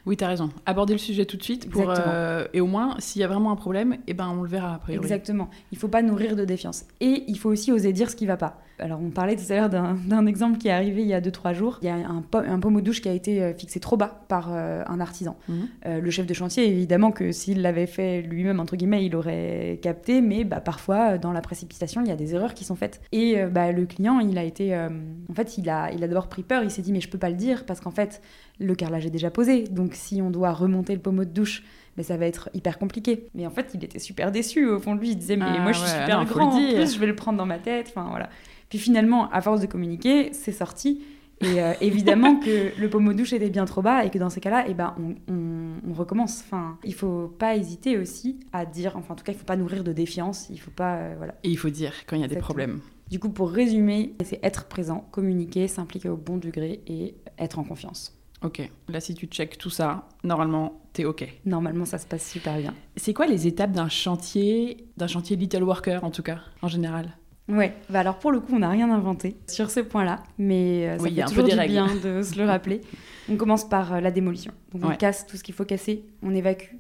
Oui, 0.08 0.16
t'as 0.16 0.30
raison. 0.30 0.50
Aborder 0.66 0.94
le 0.94 1.00
sujet 1.00 1.26
tout 1.26 1.36
de 1.36 1.44
suite 1.44 1.70
pour, 1.70 1.90
euh, 1.90 2.46
et 2.54 2.62
au 2.62 2.66
moins, 2.66 2.96
s'il 3.00 3.22
y 3.22 3.26
a 3.26 3.28
vraiment 3.28 3.52
un 3.52 3.58
problème, 3.58 3.98
eh 4.08 4.14
ben, 4.14 4.30
on 4.30 4.42
le 4.42 4.48
verra 4.48 4.76
a 4.76 4.80
priori. 4.80 5.04
Exactement. 5.04 5.50
Il 5.74 5.78
faut 5.78 5.90
pas 5.90 6.02
nourrir 6.02 6.38
de 6.38 6.46
défiance. 6.46 6.86
Et 7.02 7.26
il 7.28 7.38
faut 7.38 7.50
aussi 7.50 7.74
oser 7.74 7.92
dire 7.92 8.10
ce 8.10 8.16
qui 8.16 8.26
va 8.26 8.38
pas. 8.38 8.58
Alors, 8.80 9.00
on 9.02 9.10
parlait 9.10 9.36
tout 9.36 9.52
à 9.52 9.56
l'heure 9.56 9.70
d'un 9.70 10.26
exemple 10.28 10.60
qui 10.60 10.68
est 10.68 10.72
arrivé 10.72 11.02
il 11.02 11.08
y 11.08 11.14
a 11.14 11.22
2-3 11.22 11.54
jours. 11.54 11.80
Il 11.82 11.88
y 11.88 11.90
a 11.90 11.96
un, 11.96 12.24
un 12.32 12.60
pommeau 12.60 12.80
de 12.80 12.86
douche 12.86 13.02
qui 13.02 13.10
a 13.10 13.14
été 13.14 13.42
euh, 13.42 13.54
fixé 13.54 13.80
trop 13.80 13.98
bas 13.98 14.24
par 14.28 14.50
euh, 14.52 14.84
un 14.88 15.00
artisan. 15.00 15.36
Mhm. 15.50 15.68
Euh, 15.88 16.00
le 16.00 16.12
chef 16.12 16.28
de 16.28 16.34
chantier, 16.34 16.68
évidemment 16.68 17.12
que 17.12 17.32
s'il 17.32 17.62
l'avait 17.62 17.88
fait 17.88 18.22
lui-même, 18.22 18.60
entre 18.60 18.76
guillemets, 18.76 19.04
il 19.04 19.16
aurait 19.16 19.80
capté, 19.82 20.22
mais 20.22 20.44
bah, 20.44 20.60
parfois, 20.60 21.18
dans 21.18 21.32
la 21.32 21.42
précipitation, 21.42 22.02
il 22.02 22.08
y 22.08 22.12
a 22.12 22.16
des 22.16 22.36
erreurs 22.36 22.54
qui 22.54 22.66
sont 22.66 22.76
faites. 22.76 23.02
Et 23.12 23.40
euh, 23.40 23.48
bah, 23.48 23.72
le 23.72 23.86
client, 23.86 24.20
il 24.20 24.38
a 24.38 24.44
été. 24.44 24.76
en 24.76 25.34
fait, 25.34 25.58
il 25.58 25.70
a, 25.70 25.92
il 25.92 26.04
a 26.04 26.08
d'abord 26.08 26.28
pris 26.28 26.44
peur, 26.44 26.64
il 26.64 26.70
s'est 26.70 26.84
dit, 26.84 26.92
mais 26.92 27.02
je 27.02 27.10
peux 27.10 27.18
pas 27.18 27.30
le 27.30 27.36
dire, 27.36 27.66
parce 27.66 27.80
qu'en 27.80 27.92
fait, 27.92 28.22
le 28.60 28.76
carrelage 28.76 29.06
est 29.06 29.12
déjà 29.12 29.32
posé. 29.32 29.64
Donc, 29.64 29.96
si 29.98 30.22
on 30.22 30.30
doit 30.32 30.54
remonter 30.54 30.94
le 30.94 31.02
pommeau 31.02 31.26
de 31.26 31.30
douche, 31.32 31.64
mais 31.98 32.04
ça 32.04 32.16
va 32.18 32.26
être 32.28 32.50
hyper 32.54 32.78
compliqué. 32.80 33.28
Mais 33.36 33.46
en 33.48 33.50
fait, 33.52 33.72
il 33.74 33.84
était 33.84 34.00
super 34.00 34.32
déçu 34.32 34.66
au 34.68 34.80
fond 34.80 34.96
de 34.96 35.00
lui. 35.02 35.10
Il 35.10 35.16
disait, 35.18 35.36
mais 35.36 35.46
Ah 35.48 35.60
moi, 35.60 35.72
je 35.72 35.80
suis 35.80 35.88
ouais, 35.92 36.00
super 36.02 36.20
non, 36.20 36.26
grand, 36.26 36.50
en 36.54 36.74
plus, 36.74 36.94
je 36.94 37.00
vais 37.00 37.08
le 37.08 37.16
prendre 37.16 37.38
dans 37.38 37.46
ma 37.46 37.58
tête. 37.60 37.88
Enfin, 37.90 38.08
voilà. 38.10 38.30
Puis 38.70 38.78
finalement, 38.80 39.30
à 39.32 39.42
force 39.42 39.62
de 39.62 39.66
communiquer, 39.66 40.32
c'est 40.34 40.52
sorti. 40.52 41.02
Et 41.42 41.62
euh, 41.62 41.74
évidemment 41.82 42.40
que 42.40 42.72
le 42.80 42.90
pommeau 42.90 43.14
de 43.14 43.18
douche 43.20 43.34
était 43.34 43.50
bien 43.50 43.66
trop 43.66 43.82
bas 43.82 44.04
et 44.06 44.10
que 44.10 44.18
dans 44.18 44.30
ces 44.30 44.40
cas-là, 44.42 44.66
eh 44.68 44.74
ben, 44.74 44.96
on, 45.00 45.34
on- 45.34 45.90
on 45.90 45.94
recommence. 45.94 46.42
Enfin, 46.46 46.78
il 46.84 46.94
faut 46.94 47.28
pas 47.40 47.56
hésiter 47.56 47.98
aussi 47.98 48.40
à 48.54 48.66
dire, 48.66 48.96
enfin 48.98 49.14
en 49.14 49.16
tout 49.16 49.24
cas, 49.24 49.32
il 49.32 49.38
faut 49.38 49.46
pas 49.46 49.56
nourrir 49.56 49.84
de 49.84 49.94
défiance. 49.94 50.48
Il 50.50 50.60
faut 50.60 50.72
pas, 50.72 50.96
euh, 50.98 51.14
voilà. 51.18 51.36
Et 51.44 51.50
il 51.50 51.58
faut 51.58 51.70
dire 51.70 51.94
quand 52.08 52.16
il 52.16 52.22
y 52.22 52.26
a 52.26 52.28
des 52.28 52.38
problèmes. 52.38 52.82
Du 53.10 53.20
coup, 53.20 53.30
pour 53.30 53.50
résumer, 53.52 54.16
c'est 54.26 54.40
être 54.44 54.66
présent, 54.66 55.08
communiquer, 55.12 55.68
s'impliquer 55.70 56.10
au 56.10 56.18
bon 56.18 56.38
degré 56.38 56.82
et 56.88 57.16
être 57.40 57.58
en 57.60 57.64
confiance. 57.64 58.17
Ok. 58.44 58.70
Là, 58.88 59.00
si 59.00 59.16
tu 59.16 59.26
checkes 59.26 59.58
tout 59.58 59.70
ça, 59.72 60.08
normalement, 60.24 60.80
t'es 60.94 61.06
ok. 61.06 61.28
Normalement, 61.46 61.86
ça 61.86 61.98
se 61.98 62.06
passe 62.06 62.30
super 62.30 62.58
bien. 62.58 62.74
C'est 62.96 63.14
quoi 63.14 63.26
les 63.28 63.48
étapes 63.48 63.72
d'un 63.72 63.90
chantier, 63.90 64.86
d'un 64.98 65.08
chantier 65.08 65.36
Little 65.36 65.64
Worker 65.64 66.04
en 66.04 66.12
tout 66.12 66.24
cas, 66.24 66.40
en 66.62 66.68
général? 66.68 67.10
Ouais, 67.50 67.74
bah 67.90 68.02
alors 68.02 68.20
pour 68.20 68.32
le 68.34 68.42
coup, 68.42 68.54
on 68.54 68.60
n'a 68.60 68.70
rien 68.70 68.92
inventé 68.92 69.38
sur 69.48 69.70
ce 69.72 69.80
point-là, 69.80 70.22
mais 70.38 70.86
euh, 70.88 70.98
ça 70.98 71.04
Oui, 71.04 71.12
y 71.14 71.22
un 71.22 71.26
peu 71.26 71.30
toujours 71.30 71.46
des 71.46 71.54
du 71.54 71.58
règles. 71.58 71.72
bien 71.74 71.88
de 71.96 72.22
se 72.22 72.38
le 72.38 72.46
rappeler. 72.46 72.82
On 73.30 73.38
commence 73.38 73.68
par 73.68 73.94
euh, 73.94 74.00
la 74.02 74.12
démolition. 74.12 74.52
Donc 74.74 74.84
on 74.84 74.90
Ouais. 74.90 74.98
casse 74.98 75.26
tout 75.26 75.38
ce 75.38 75.44
qu'il 75.44 75.56
faut 75.56 75.64
casser, 75.66 76.04
on 76.22 76.36
évacue. 76.36 76.76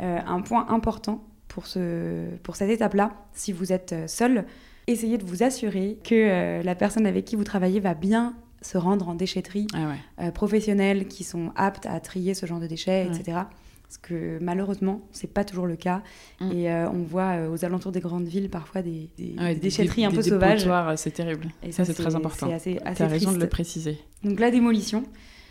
Euh, 0.00 0.18
un 0.26 0.40
point 0.40 0.66
important 0.70 1.22
pour, 1.48 1.66
ce, 1.66 2.34
pour 2.42 2.56
cette 2.56 2.70
étape-là, 2.70 3.12
si 3.34 3.52
vous 3.52 3.72
êtes 3.72 3.94
seul, 4.08 4.46
essayez 4.86 5.18
de 5.18 5.24
vous 5.26 5.42
assurer 5.42 5.98
que 6.02 6.14
euh, 6.14 6.62
la 6.62 6.74
personne 6.74 7.06
avec 7.06 7.26
qui 7.26 7.36
vous 7.36 7.44
travaillez 7.44 7.80
va 7.80 7.92
bien 7.92 8.34
se 8.62 8.76
rendre 8.78 9.08
en 9.08 9.14
déchetterie 9.14 9.66
Ah 9.74 9.88
ouais. 9.88 10.26
euh, 10.26 10.30
professionnels 10.30 11.06
qui 11.08 11.24
sont 11.24 11.52
aptes 11.56 11.86
à 11.86 11.98
trier 12.00 12.34
ce 12.34 12.46
genre 12.46 12.60
de 12.60 12.66
déchets, 12.66 13.06
Ouais. 13.08 13.16
etc. 13.16 13.38
Parce 13.82 13.98
que 13.98 14.38
malheureusement, 14.40 15.00
c'est 15.10 15.32
pas 15.32 15.42
toujours 15.44 15.66
le 15.66 15.74
cas. 15.74 16.02
Mm. 16.40 16.52
Et 16.52 16.70
euh, 16.70 16.88
on 16.90 17.02
voit 17.02 17.32
euh, 17.38 17.50
aux 17.50 17.64
alentours 17.64 17.90
des 17.90 17.98
grandes 18.00 18.26
villes 18.26 18.48
parfois 18.48 18.82
des, 18.82 19.08
des- 19.18 19.34
Ouais, 19.38 19.54
des 19.54 19.60
déchetteries 19.60 20.04
un 20.04 20.12
peu 20.12 20.22
sauvages. 20.22 20.68
C'est 20.96 21.10
terrible. 21.10 21.48
Et 21.64 21.72
ça, 21.72 21.84
c'est 21.84 21.94
très 21.94 22.14
important. 22.14 22.46
C'est 22.48 22.54
assez, 22.54 22.78
assez 22.84 22.96
Tu 22.98 23.02
as 23.02 23.06
raison 23.08 23.32
de 23.32 23.38
le 23.38 23.48
préciser. 23.48 23.98
Donc 24.22 24.38
la 24.38 24.50
démolition. 24.52 25.02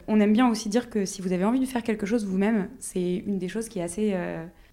On 0.07 0.19
aime 0.21 0.33
bien 0.33 0.49
aussi 0.49 0.69
dire 0.69 0.89
que 0.89 1.05
si 1.05 1.21
vous 1.21 1.33
avez 1.33 1.43
envie 1.45 1.59
de 1.59 1.65
faire 1.65 1.83
quelque 1.83 2.05
chose 2.05 2.25
vous-même, 2.25 2.69
c'est 2.79 3.15
une 3.27 3.37
des 3.37 3.47
choses 3.49 3.67
qui 3.69 3.77
est 3.79 3.83
assez, 3.83 4.13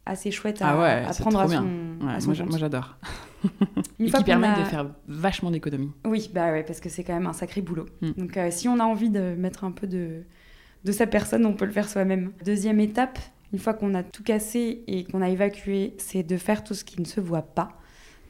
assez 0.06 0.30
chouette 0.30 0.62
à, 0.62 0.68
Ah 0.70 0.80
ouais, 0.80 1.04
à 1.06 1.12
prendre 1.14 1.40
à 1.40 1.48
son, 1.48 1.62
bien. 1.62 2.08
à 2.08 2.20
son 2.20 2.26
moi, 2.28 2.34
j'a- 2.34 2.42
compte. 2.44 2.50
moi, 2.50 2.58
j'adore. 2.58 2.96
Une 3.98 4.06
Et 4.06 4.10
fois 4.10 4.22
qui 4.22 4.30
a- 4.32 4.58
de 4.58 4.64
faire 4.64 4.86
vachement 5.08 5.50
d'économies. 5.50 5.92
Oui, 6.06 6.30
bah 6.34 6.50
ouais, 6.52 6.62
parce 6.62 6.80
que 6.80 6.88
c'est 6.88 7.04
quand 7.04 7.14
même 7.14 7.26
un 7.26 7.32
sacré 7.32 7.60
boulot. 7.60 7.86
Mm. 8.00 8.10
Donc 8.12 8.36
euh, 8.36 8.48
si 8.50 8.68
on 8.68 8.78
a 8.80 8.84
envie 8.84 9.10
de 9.10 9.34
mettre 9.36 9.64
un 9.64 9.72
peu 9.72 9.86
de, 9.86 10.22
de 10.84 10.92
sa 10.92 11.06
personne, 11.06 11.44
on 11.46 11.52
peut 11.54 11.64
le 11.66 11.72
faire 11.72 11.88
soi-même. 11.88 12.32
Deuxième 12.44 12.80
étape, 12.80 13.18
une 13.52 13.58
fois 13.58 13.74
qu'on 13.74 13.94
a 13.94 14.02
tout 14.02 14.22
cassé 14.22 14.84
et 14.86 15.04
qu'on 15.04 15.22
a 15.22 15.28
évacué, 15.28 15.94
c'est 15.98 16.22
de 16.22 16.36
faire 16.36 16.64
tout 16.64 16.74
ce 16.74 16.84
qui 16.84 17.00
ne 17.00 17.06
se 17.06 17.20
voit 17.20 17.42
pas. 17.42 17.68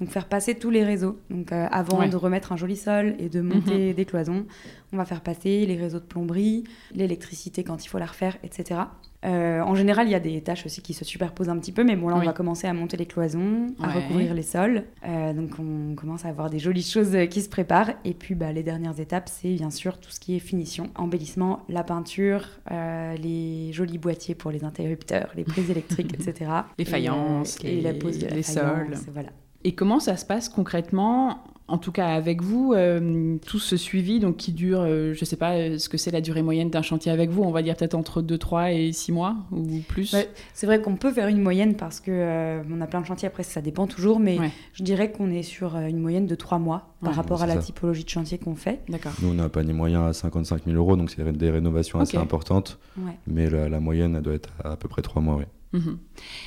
Donc 0.01 0.11
faire 0.11 0.27
passer 0.29 0.55
tous 0.55 0.71
les 0.71 0.85
réseaux. 0.85 1.19
Donc 1.31 1.53
euh, 1.53 1.67
avant 1.71 1.99
Ouais. 2.01 2.09
de 2.09 2.17
remettre 2.17 2.53
un 2.53 2.57
joli 2.57 2.77
sol 2.77 3.15
et 3.19 3.29
de 3.29 3.41
monter 3.41 3.95
des 3.95 4.05
cloisons, 4.05 4.45
on 4.93 4.97
va 4.97 5.05
faire 5.05 5.23
passer 5.23 5.65
les 5.67 5.77
réseaux 5.77 6.01
de 6.01 6.05
plomberie, 6.05 6.65
l'électricité 6.95 7.65
quand 7.65 7.85
il 7.85 7.89
faut 7.89 7.99
la 7.99 8.07
refaire, 8.07 8.37
etc. 8.43 8.81
Euh, 9.25 9.61
en 9.63 9.75
général, 9.75 10.07
il 10.07 10.11
y 10.13 10.15
a 10.15 10.21
des 10.21 10.41
tâches 10.43 10.67
aussi 10.67 10.83
qui 10.83 10.93
se 10.95 11.05
superposent 11.05 11.49
un 11.49 11.59
petit 11.59 11.73
peu, 11.73 11.83
mais 11.83 11.97
bon, 11.97 12.09
là, 12.09 12.17
Oui. 12.17 12.21
on 12.23 12.27
va 12.27 12.33
commencer 12.33 12.69
à 12.69 12.73
monter 12.75 12.97
les 12.97 13.07
cloisons, 13.07 13.69
à 13.83 13.89
recouvrir 13.91 14.35
les 14.35 14.43
sols. 14.43 14.85
Euh, 15.05 15.33
donc, 15.33 15.53
on 15.59 15.95
commence 15.97 16.25
à 16.25 16.29
avoir 16.29 16.49
des 16.51 16.59
jolies 16.61 16.83
choses 16.85 17.17
qui 17.31 17.41
se 17.43 17.49
préparent. 17.49 17.91
Et 18.05 18.15
puis, 18.15 18.35
bah, 18.37 18.53
les 18.53 18.63
dernières 18.63 19.01
étapes, 19.01 19.29
c'est 19.29 19.55
bien 19.55 19.71
sûr 19.71 19.99
tout 19.99 20.11
ce 20.11 20.21
qui 20.21 20.37
est 20.37 20.39
finition, 20.39 20.91
embellissement, 20.95 21.65
la 21.69 21.83
peinture, 21.83 22.47
euh, 22.71 23.17
les 23.17 23.73
jolis 23.73 23.99
boîtiers 23.99 24.37
pour 24.37 24.53
les 24.53 24.63
interrupteurs, 24.63 25.33
les 25.35 25.45
prises 25.45 25.71
électriques, 25.71 26.15
etc. 26.21 26.51
Les 26.79 26.85
faïences, 26.85 27.59
et, 27.65 27.79
et 27.79 27.81
la 27.81 27.93
les- 27.93 27.99
pose 27.99 28.19
de 28.19 28.27
la 28.27 28.37
les 28.37 28.43
faïence, 28.43 28.63
sols. 28.99 28.99
Voilà. 29.13 29.31
Et 29.67 29.73
comment 29.73 29.99
ça 29.99 30.17
se 30.17 30.25
passe 30.25 30.49
concrètement 30.49 31.43
en 31.69 31.79
tout 31.79 31.91
cas 31.91 32.07
avec 32.07 32.43
vous, 32.43 32.75
euh, 32.77 33.39
tout 33.45 33.59
ce 33.59 33.77
suivi 33.77 34.21
donc 34.21 34.37
qui 34.37 34.53
dure, 34.53 34.83
euh, 34.83 35.15
je 35.15 35.25
sais 35.25 35.35
pas 35.35 35.55
euh, 35.57 35.79
ce 35.79 35.89
que 35.89 35.97
c'est 35.99 36.13
la 36.13 36.21
durée 36.21 36.43
moyenne 36.43 36.71
d'un 36.71 36.81
chantier 36.83 37.11
avec 37.11 37.29
vous, 37.31 37.43
on 37.43 37.51
va 37.51 37.61
dire 37.63 37.75
peut-être 37.75 37.97
entre 37.97 38.23
2, 38.23 38.39
3 38.39 38.71
et 38.71 38.93
6 38.93 39.11
mois 39.11 39.35
ou 39.51 39.81
plus? 39.89 40.13
Ouais. 40.13 40.31
C'est 40.55 40.67
vrai 40.67 40.81
qu'on 40.81 40.95
peut 40.95 41.11
faire 41.11 41.27
une 41.27 41.43
moyenne 41.43 41.75
parce 41.75 41.99
que 41.99 42.13
euh, 42.13 42.63
on 42.73 42.81
a 42.81 42.87
plein 42.87 43.01
de 43.01 43.07
chantiers. 43.07 43.27
Après, 43.27 43.43
ça 43.43 43.61
dépend 43.63 43.89
toujours, 43.89 44.21
mais 44.21 44.39
Ouais. 44.39 44.51
je 44.75 44.85
dirais 44.85 45.11
qu'on 45.11 45.29
est 45.33 45.43
sur 45.43 45.75
euh, 45.75 45.89
une 45.89 45.99
moyenne 45.99 46.29
de 46.29 46.37
trois 46.37 46.61
mois 46.61 46.95
par 47.01 47.11
Ouais, 47.11 47.17
rapport 47.17 47.43
à 47.43 47.47
la 47.49 47.55
ça. 47.55 47.63
typologie 47.63 48.05
de 48.05 48.11
chantier 48.11 48.39
qu'on 48.39 48.55
fait. 48.55 48.83
D'accord. 48.89 49.15
Nous, 49.21 49.35
on 49.35 49.39
a 49.41 49.43
un 49.43 49.49
panier 49.49 49.73
moyen 49.73 50.07
à 50.07 50.13
55 50.13 50.67
000 50.67 50.77
euros, 50.77 50.95
donc 50.95 51.11
c'est 51.11 51.33
des 51.37 51.51
rénovations 51.51 51.99
assez 51.99 52.17
importantes. 52.17 52.79
Ouais. 52.97 53.11
Mais 53.27 53.51
la, 53.51 53.69
la 53.69 53.81
moyenne, 53.81 54.15
elle 54.15 54.23
doit 54.23 54.35
être 54.35 54.51
à, 54.63 54.71
à 54.71 54.77
peu 54.77 54.87
près 54.87 55.03
3 55.03 55.21
mois, 55.21 55.35
oui. 55.35 55.45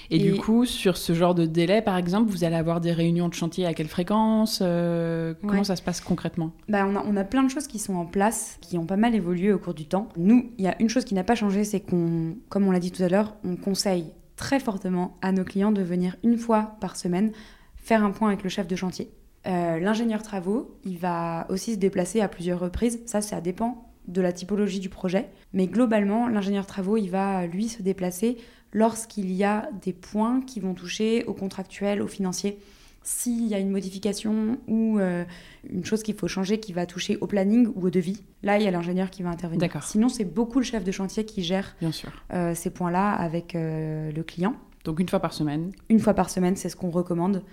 Et, 0.09 0.15
Et- 0.15 0.19
du 0.19 0.35
coup, 0.39 0.65
sur 0.65 0.97
ce 0.97 1.13
genre 1.13 1.35
de 1.35 1.45
délai, 1.45 1.81
par 1.81 1.97
exemple, 1.97 2.31
vous 2.31 2.43
allez 2.43 2.55
avoir 2.55 2.81
des 2.81 2.91
réunions 2.91 3.27
de 3.29 3.33
chantier 3.33 3.65
à 3.65 3.73
quelle 3.73 3.87
fréquence 3.87 4.59
euh, 4.63 5.33
Comment 5.41 5.59
Ouais. 5.59 5.63
ça 5.63 5.75
se 5.75 5.81
passe 5.83 6.01
concrètement? 6.01 6.51
Bah, 6.67 6.85
on, 6.87 6.95
a, 6.95 7.03
on 7.05 7.15
a 7.15 7.23
plein 7.23 7.43
de 7.43 7.49
choses 7.49 7.67
qui 7.67 7.77
sont 7.79 7.95
en 7.95 8.05
place, 8.05 8.57
qui 8.61 8.77
ont 8.77 8.85
pas 8.85 8.97
mal 8.97 9.13
évolué 9.13 9.53
au 9.53 9.59
cours 9.59 9.73
du 9.75 9.85
temps. 9.85 10.09
Nous, 10.17 10.51
il 10.57 10.63
y 10.65 10.67
a 10.67 10.75
une 10.81 10.89
chose 10.89 11.05
qui 11.05 11.13
n'a 11.13 11.23
pas 11.23 11.35
changé, 11.35 11.63
c'est 11.63 11.79
qu'on, 11.79 12.37
comme 12.49 12.65
on 12.67 12.71
l'a 12.71 12.79
dit 12.79 12.91
tout 12.91 13.03
à 13.03 13.09
l'heure, 13.09 13.35
on 13.43 13.55
conseille 13.55 14.05
très 14.35 14.59
fortement 14.59 15.17
à 15.21 15.31
nos 15.31 15.43
clients 15.43 15.71
de 15.71 15.81
venir 15.83 16.15
une 16.23 16.37
fois 16.37 16.77
par 16.81 16.95
semaine 16.95 17.31
faire 17.75 18.03
un 18.03 18.11
point 18.11 18.29
avec 18.29 18.43
le 18.43 18.49
chef 18.49 18.67
de 18.67 18.75
chantier. 18.75 19.11
Euh, 19.47 19.79
L'ingénieur 19.79 20.21
travaux, 20.21 20.77
il 20.85 20.97
va 20.97 21.45
aussi 21.49 21.73
se 21.73 21.77
déplacer 21.79 22.21
à 22.21 22.27
plusieurs 22.27 22.59
reprises. 22.59 23.01
Ça, 23.05 23.21
ça 23.21 23.41
dépend 23.41 23.85
de 24.07 24.21
la 24.21 24.33
typologie 24.33 24.79
du 24.79 24.89
projet. 24.89 25.29
Mais 25.53 25.67
globalement, 25.67 26.27
l'ingénieur 26.27 26.65
travaux, 26.65 26.97
il 26.97 27.09
va 27.09 27.45
lui 27.45 27.67
se 27.69 27.81
déplacer 27.83 28.37
lorsqu'il 28.71 29.31
y 29.31 29.43
a 29.43 29.69
des 29.81 29.93
points 29.93 30.41
qui 30.41 30.59
vont 30.59 30.73
toucher 30.73 31.23
au 31.25 31.33
contractuel, 31.33 32.01
au 32.01 32.07
financier. 32.07 32.59
S'il 33.01 33.47
y 33.47 33.55
a 33.55 33.59
une 33.59 33.69
modification 33.71 34.59
ou 34.67 34.99
euh, 34.99 35.23
une 35.69 35.85
chose 35.85 36.03
qu'il 36.03 36.15
faut 36.15 36.27
changer 36.27 36.59
qui 36.59 36.73
va 36.73 36.85
toucher 36.85 37.17
au 37.21 37.27
planning 37.27 37.67
ou 37.75 37.87
au 37.87 37.89
devis, 37.89 38.21
là, 38.43 38.57
il 38.57 38.63
y 38.63 38.67
a 38.67 38.71
l'ingénieur 38.71 39.09
qui 39.09 39.23
va 39.23 39.29
intervenir. 39.29 39.61
D'accord. 39.61 39.83
Sinon, 39.83 40.09
c'est 40.09 40.25
beaucoup 40.25 40.59
le 40.59 40.65
chef 40.65 40.83
de 40.83 40.91
chantier 40.91 41.25
qui 41.25 41.41
gère 41.43 41.75
Bien 41.79 41.91
sûr. 41.93 42.11
euh, 42.33 42.53
ces 42.53 42.69
points-là 42.69 43.11
avec 43.13 43.55
euh, 43.55 44.11
le 44.11 44.23
client. 44.23 44.53
Donc 44.83 44.99
une 44.99 45.09
fois 45.09 45.19
par 45.19 45.33
semaine, 45.33 45.71
Une 45.89 45.99
fois 45.99 46.13
par 46.13 46.29
semaine, 46.29 46.55
c'est 46.55 46.69
ce 46.69 46.75
qu'on 46.75 46.89
recommande. 46.89 47.43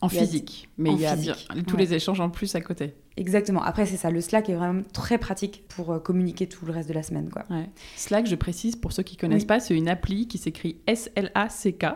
en 0.00 0.08
physique. 0.08 0.68
Mais 0.78 0.90
il 0.92 1.00
y 1.00 1.06
a 1.06 1.16
physique, 1.16 1.48
bien 1.52 1.62
tous 1.64 1.74
ouais. 1.76 1.82
les 1.82 1.94
échanges 1.94 2.20
en 2.20 2.30
plus 2.30 2.54
à 2.54 2.60
côté. 2.60 2.94
Exactement. 3.16 3.62
Après, 3.62 3.86
c'est 3.86 3.96
ça. 3.96 4.10
Le 4.10 4.20
Slack 4.20 4.48
est 4.48 4.54
vraiment 4.54 4.82
très 4.92 5.18
pratique 5.18 5.64
pour 5.68 5.92
euh, 5.92 5.98
communiquer 5.98 6.46
tout 6.46 6.64
le 6.66 6.72
reste 6.72 6.88
de 6.88 6.94
la 6.94 7.02
semaine. 7.02 7.28
Quoi. 7.30 7.44
Ouais. 7.50 7.68
Slack, 7.96 8.26
je 8.26 8.34
précise 8.36 8.76
pour 8.76 8.92
ceux 8.92 9.02
qui 9.02 9.16
connaissent 9.16 9.42
Oui. 9.42 9.46
pas, 9.46 9.60
c'est 9.60 9.76
une 9.76 9.88
appli 9.88 10.28
qui 10.28 10.38
s'écrit 10.38 10.78
S-L-A-C-K. 10.86 11.86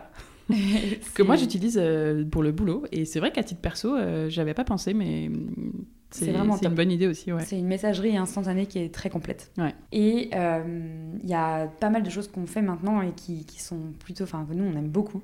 que 1.13 1.23
moi 1.23 1.35
j'utilise 1.35 1.77
euh, 1.81 2.23
pour 2.25 2.43
le 2.43 2.51
boulot. 2.51 2.85
Et 2.91 3.05
c'est 3.05 3.19
vrai 3.19 3.31
qu'à 3.31 3.43
titre 3.43 3.61
perso, 3.61 3.95
euh, 3.95 4.29
j'avais 4.29 4.53
pas 4.53 4.63
pensé, 4.63 4.93
mais 4.93 5.29
c'est 6.09 6.31
vraiment 6.31 6.57
une 6.59 6.69
bonne 6.69 6.91
idée 6.91 7.07
aussi. 7.07 7.33
Ouais. 7.33 7.43
C'est 7.43 7.59
une 7.59 7.67
messagerie 7.67 8.15
instantanée 8.15 8.65
qui 8.65 8.79
est 8.79 8.93
très 8.93 9.09
complète. 9.09 9.51
Ouais. 9.57 9.73
Et 9.91 10.29
euh, 10.33 10.61
il 11.21 11.29
y 11.29 11.33
a 11.33 11.67
pas 11.67 11.89
mal 11.89 12.03
de 12.03 12.09
choses 12.09 12.29
qu'on 12.29 12.45
fait 12.45 12.61
maintenant 12.61 13.01
et 13.01 13.11
qui, 13.11 13.45
qui 13.45 13.61
sont 13.61 13.93
plutôt. 13.99 14.23
Enfin, 14.23 14.47
nous, 14.53 14.63
on 14.63 14.77
aime 14.77 14.89
beaucoup. 14.89 15.21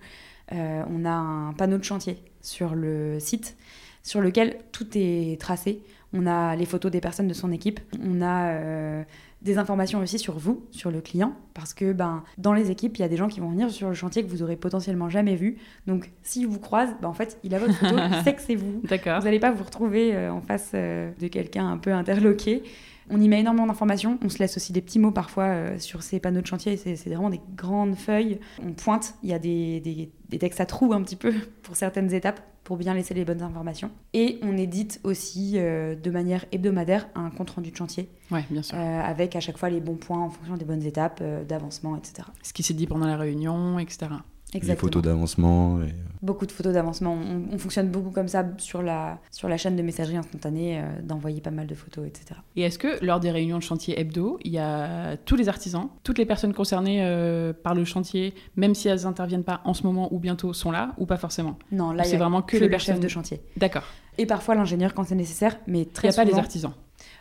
On 0.52 1.04
a 1.06 1.10
un 1.10 1.54
panneau 1.54 1.80
de 1.80 1.84
chantier 1.84 2.18
sur 2.42 2.76
le 2.76 3.20
site 3.20 3.58
sur 4.04 4.22
lequel 4.22 4.58
tout 4.72 4.88
est 4.96 5.40
tracé. 5.42 5.82
On 6.14 6.28
a 6.28 6.56
les 6.56 6.66
photos 6.66 6.92
des 6.92 7.02
personnes 7.02 7.28
de 7.28 7.34
son 7.34 7.52
équipe. 7.52 7.80
On 8.06 8.22
a 8.22 8.50
euh, 8.52 9.04
des 9.42 9.58
informations 9.58 10.00
aussi 10.00 10.20
sur 10.20 10.38
vous, 10.38 10.64
sur 10.70 10.92
le 10.92 11.02
client, 11.02 11.34
parce 11.56 11.74
que 11.74 11.92
ben, 11.92 12.24
dans 12.38 12.54
les 12.54 12.70
équipes, 12.70 12.98
il 12.98 13.02
y 13.02 13.04
a 13.04 13.08
des 13.08 13.18
gens 13.18 13.28
qui 13.28 13.40
vont 13.40 13.50
venir 13.50 13.72
sur 13.72 13.88
le 13.90 13.96
chantier 13.96 14.24
que 14.24 14.30
vous 14.30 14.44
aurez 14.44 14.56
potentiellement 14.56 15.10
jamais 15.10 15.36
vu. 15.36 15.58
Donc, 15.88 16.12
s'il 16.22 16.46
vous 16.48 16.60
croise, 16.60 16.90
ben, 17.02 17.08
en 17.08 17.14
fait, 17.14 17.40
il 17.44 17.56
a 17.56 17.60
votre 17.60 17.74
photo, 17.74 17.96
il 17.98 18.24
sait 18.24 18.36
que 18.36 18.42
c'est 18.44 18.54
vous. 18.56 18.82
D'accord. 18.88 19.20
Vous 19.20 19.26
n'allez 19.26 19.40
pas 19.40 19.52
vous 19.52 19.64
retrouver 19.64 20.16
euh, 20.16 20.32
en 20.32 20.42
face 20.42 20.72
euh, 20.76 21.10
de 21.20 21.28
quelqu'un 21.28 21.68
un 21.68 21.78
peu 21.80 21.92
interloqué. 21.92 22.62
On 23.10 23.20
y 23.20 23.28
met 23.28 23.40
énormément 23.42 23.66
d'informations. 23.68 24.18
On 24.24 24.30
se 24.30 24.38
laisse 24.38 24.56
aussi 24.56 24.72
des 24.72 24.82
petits 24.82 25.00
mots 25.00 25.12
parfois 25.12 25.46
euh, 25.46 25.80
sur 25.80 26.04
ces 26.04 26.20
panneaux 26.22 26.40
de 26.42 26.48
chantier. 26.48 26.78
C'est 26.78 26.96
c'est 26.96 27.10
vraiment 27.10 27.30
des 27.32 27.42
grandes 27.58 27.96
feuilles. 27.96 28.40
On 28.66 28.72
pointe. 28.72 29.16
Il 29.24 29.30
y 29.30 29.34
a 29.34 29.40
des, 29.40 29.82
des- 29.82 30.10
des 30.30 30.40
textes 30.40 30.62
à 30.62 30.66
trous 30.66 30.94
un 30.94 31.02
petit 31.02 31.18
peu 31.18 31.34
pour 31.64 31.76
certaines 31.76 32.14
étapes 32.14 32.40
pour 32.64 32.78
bien 32.78 32.94
laisser 32.94 33.14
les 33.14 33.26
bonnes 33.26 33.42
informations. 33.42 33.92
Et 34.14 34.40
on 34.42 34.58
édite 34.58 35.00
aussi 35.04 35.54
euh, 35.56 35.96
de 35.96 36.10
manière 36.12 36.46
hebdomadaire 36.52 37.08
un 37.16 37.30
compte 37.30 37.50
rendu 37.52 37.72
de 37.72 37.76
chantier 37.76 38.10
Ouais, 38.32 38.46
bien 38.50 38.62
sûr. 38.62 38.78
euh, 38.78 39.02
avec 39.02 39.36
à 39.36 39.40
chaque 39.40 39.58
fois 39.58 39.70
les 39.70 39.82
bons 39.82 39.96
points 39.98 40.20
en 40.24 40.30
fonction 40.30 40.56
des 40.58 40.66
bonnes 40.66 40.84
étapes 40.84 41.20
euh, 41.22 41.44
d'avancement, 41.44 41.98
etc. 41.98 42.28
Ce 42.42 42.54
qui 42.54 42.64
s'est 42.64 42.74
dit 42.74 42.88
pendant 42.88 43.06
la 43.08 43.18
réunion, 43.18 43.80
etc. 43.80 44.08
Les 44.62 44.76
photos 44.76 45.02
d'avancement. 45.02 45.82
Et... 45.82 45.94
Beaucoup 46.22 46.46
de 46.46 46.52
photos 46.52 46.74
d'avancement. 46.74 47.14
On, 47.14 47.54
on 47.54 47.58
fonctionne 47.58 47.90
beaucoup 47.90 48.12
comme 48.12 48.28
ça 48.28 48.46
sur 48.58 48.82
la, 48.82 49.20
sur 49.32 49.50
la 49.50 49.58
chaîne 49.58 49.76
de 49.76 49.82
messagerie 49.82 50.16
instantanée, 50.18 50.80
euh, 50.80 51.02
d'envoyer 51.02 51.42
pas 51.42 51.52
mal 51.52 51.68
de 51.68 51.76
photos, 51.76 52.06
etc. 52.08 52.40
Et 52.56 52.62
est-ce 52.62 52.80
que 52.80 53.04
lors 53.04 53.20
des 53.20 53.32
réunions 53.32 53.58
de 53.58 53.64
chantier 53.64 54.00
hebdo, 54.00 54.40
il 54.44 54.52
y 54.54 54.60
a 54.60 55.18
tous 55.18 55.36
les 55.36 55.50
artisans, 55.50 55.90
toutes 56.04 56.18
les 56.18 56.26
personnes 56.26 56.54
concernées 56.54 57.00
euh, 57.04 57.52
par 57.52 57.76
le 57.76 57.84
chantier, 57.84 58.34
même 58.56 58.74
si 58.76 58.88
elles 58.88 59.04
n'interviennent 59.04 59.44
pas 59.44 59.62
en 59.66 59.74
ce 59.74 59.84
moment 59.84 60.14
ou 60.14 60.20
bientôt, 60.20 60.54
sont 60.54 60.72
là 60.72 60.94
ou 60.98 61.06
pas 61.06 61.18
forcément? 61.18 61.58
Non, 61.72 61.92
là, 61.92 62.04
C'est 62.04 62.12
il 62.12 62.14
y 62.14 62.16
a 62.16 62.20
vraiment 62.20 62.42
que 62.42 62.52
que 62.52 62.58
les 62.58 62.66
le 62.68 62.70
personnes- 62.70 62.96
chef 62.96 63.04
de 63.04 63.08
chantier. 63.10 63.42
D'accord. 63.58 63.84
Et 64.18 64.26
parfois 64.26 64.56
l'ingénieur 64.56 64.94
quand 64.94 65.04
c'est 65.04 65.16
nécessaire, 65.16 65.58
mais 65.68 65.82
Il 65.82 65.88
très 65.88 66.08
n'y 66.10 66.14
a 66.14 66.16
pas 66.16 66.24
les 66.24 66.30
souvent- 66.30 66.42
artisans. 66.42 66.74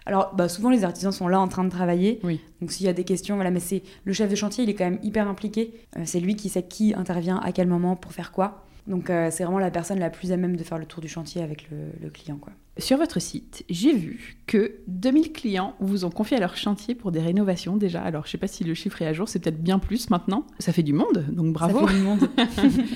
Alors, 0.07 0.35
bah, 0.35 0.49
souvent 0.49 0.71
les 0.71 0.85
artisans 0.85 1.13
sont 1.13 1.29
là 1.29 1.41
en 1.41 1.49
train 1.49 1.65
de 1.65 1.71
travailler. 1.71 2.21
Oui. 2.25 2.41
Donc 2.61 2.73
s'il 2.73 2.87
y 2.87 2.89
a 2.89 2.93
des 2.93 3.05
questions, 3.05 3.37
voilà, 3.37 3.51
mais 3.51 3.61
c'est 3.61 3.83
le 4.05 4.13
chef 4.13 4.31
de 4.31 4.35
chantier, 4.35 4.65
il 4.65 4.71
est 4.71 4.75
quand 4.75 4.85
même 4.85 5.01
hyper 5.03 5.29
impliqué. 5.29 5.73
Euh, 5.97 6.03
c'est 6.05 6.21
lui 6.21 6.37
qui 6.37 6.49
sait 6.49 6.63
qui 6.63 6.95
intervient 6.95 7.39
à 7.39 7.53
quel 7.53 7.69
moment 7.69 7.97
pour 7.97 8.13
faire 8.13 8.33
quoi. 8.33 8.65
Donc 8.87 9.11
euh, 9.11 9.29
c'est 9.31 9.45
vraiment 9.45 9.61
la 9.61 9.71
personne 9.71 10.01
la 10.01 10.11
plus 10.11 10.33
à 10.33 10.37
même 10.37 10.57
de 10.57 10.65
faire 10.65 10.79
le 10.79 10.87
tour 10.87 11.01
du 11.01 11.09
chantier 11.09 11.43
avec 11.43 11.71
le, 11.71 11.77
le 12.03 12.11
client, 12.11 12.37
quoi. 12.37 12.53
Sur 12.79 12.97
votre 12.97 13.21
site, 13.21 13.65
j'ai 13.69 13.93
vu 13.93 14.39
que 14.47 14.77
2000 14.87 15.33
clients 15.33 15.75
vous 15.79 16.07
ont 16.07 16.11
confié 16.11 16.39
à 16.39 16.41
leur 16.41 16.57
chantier 16.57 16.95
pour 16.95 17.13
des 17.13 17.21
rénovations 17.21 17.77
déjà. 17.77 18.01
Alors, 18.01 18.25
je 18.25 18.31
sais 18.31 18.39
pas 18.39 18.47
si 18.47 18.65
le 18.65 18.73
chiffre 18.73 19.03
est 19.03 19.07
à 19.07 19.13
jour, 19.13 19.29
c'est 19.29 19.41
peut-être 19.41 19.63
bien 19.63 19.79
plus 19.79 20.09
maintenant. 20.09 20.47
Ça 20.59 20.73
fait 20.73 20.83
du 20.83 20.95
monde, 20.95 21.27
donc 21.31 21.53
bravo. 21.53 21.81
Ça 21.81 21.87
fait 21.89 21.99
du 21.99 22.03
monde. 22.03 22.31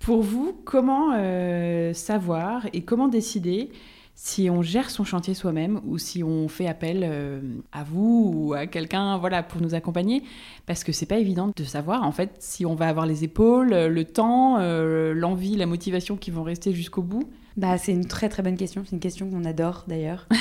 Pour 0.00 0.20
vous, 0.20 0.60
comment 0.66 1.14
euh, 1.14 1.94
savoir 1.94 2.66
et 2.74 2.82
comment 2.82 3.08
décider 3.08 3.70
si 4.18 4.48
on 4.48 4.62
gère 4.62 4.88
son 4.88 5.04
chantier 5.04 5.34
soi-même 5.34 5.78
ou 5.84 5.98
si 5.98 6.24
on 6.24 6.48
fait 6.48 6.66
appel 6.66 7.02
euh, 7.04 7.40
à 7.70 7.84
vous 7.84 8.32
ou 8.34 8.54
à 8.54 8.66
quelqu'un 8.66 9.18
voilà, 9.18 9.42
pour 9.42 9.60
nous 9.60 9.74
accompagner 9.74 10.22
Parce 10.64 10.84
que 10.84 10.90
c'est 10.92 11.04
pas 11.06 11.18
évident 11.18 11.52
de 11.54 11.64
savoir 11.64 12.02
en 12.02 12.12
fait 12.12 12.30
si 12.38 12.64
on 12.64 12.74
va 12.74 12.88
avoir 12.88 13.04
les 13.04 13.24
épaules, 13.24 13.68
le 13.68 14.04
temps, 14.04 14.56
euh, 14.58 15.12
l'envie, 15.12 15.54
la 15.54 15.66
motivation 15.66 16.16
qui 16.16 16.30
vont 16.30 16.42
rester 16.44 16.72
jusqu'au 16.72 17.02
bout. 17.02 17.28
bah, 17.58 17.76
c'est 17.76 17.92
une 17.92 18.06
très 18.06 18.30
très 18.30 18.42
bonne 18.42 18.56
question. 18.56 18.82
C'est 18.86 18.92
une 18.92 19.00
question 19.00 19.28
qu'on 19.30 19.44
adore 19.44 19.84
d'ailleurs. 19.86 20.26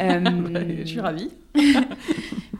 Euh, 0.00 0.20
Je 0.80 0.84
suis 0.86 1.00
ravie. 1.00 1.28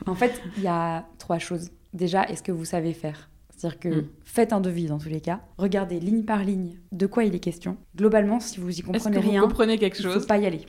En 0.06 0.14
fait, 0.14 0.42
il 0.58 0.62
y 0.62 0.66
a 0.66 1.06
trois 1.18 1.38
choses. 1.38 1.70
Déjà, 1.94 2.24
est-ce 2.24 2.42
que 2.42 2.52
vous 2.52 2.66
savez 2.66 2.92
faire? 2.92 3.30
C'est-à-dire 3.62 3.78
que 3.78 3.88
Mm. 4.00 4.08
faites 4.24 4.52
un 4.52 4.60
devis 4.60 4.86
dans 4.86 4.98
tous 4.98 5.08
les 5.08 5.20
cas. 5.20 5.40
Regardez 5.56 6.00
ligne 6.00 6.24
par 6.24 6.42
ligne 6.42 6.78
de 6.90 7.06
quoi 7.06 7.22
il 7.22 7.34
est 7.34 7.38
question. 7.38 7.76
Globalement, 7.96 8.40
si 8.40 8.58
vous 8.58 8.76
y 8.76 8.82
comprenez 8.82 9.16
que 9.16 9.22
vous 9.22 9.30
rien, 9.30 9.42
comprenez 9.42 9.78
quelque 9.78 9.98
il 10.00 10.04
faut 10.04 10.12
chose 10.12 10.26
pas 10.26 10.36
y 10.38 10.46
aller. 10.46 10.66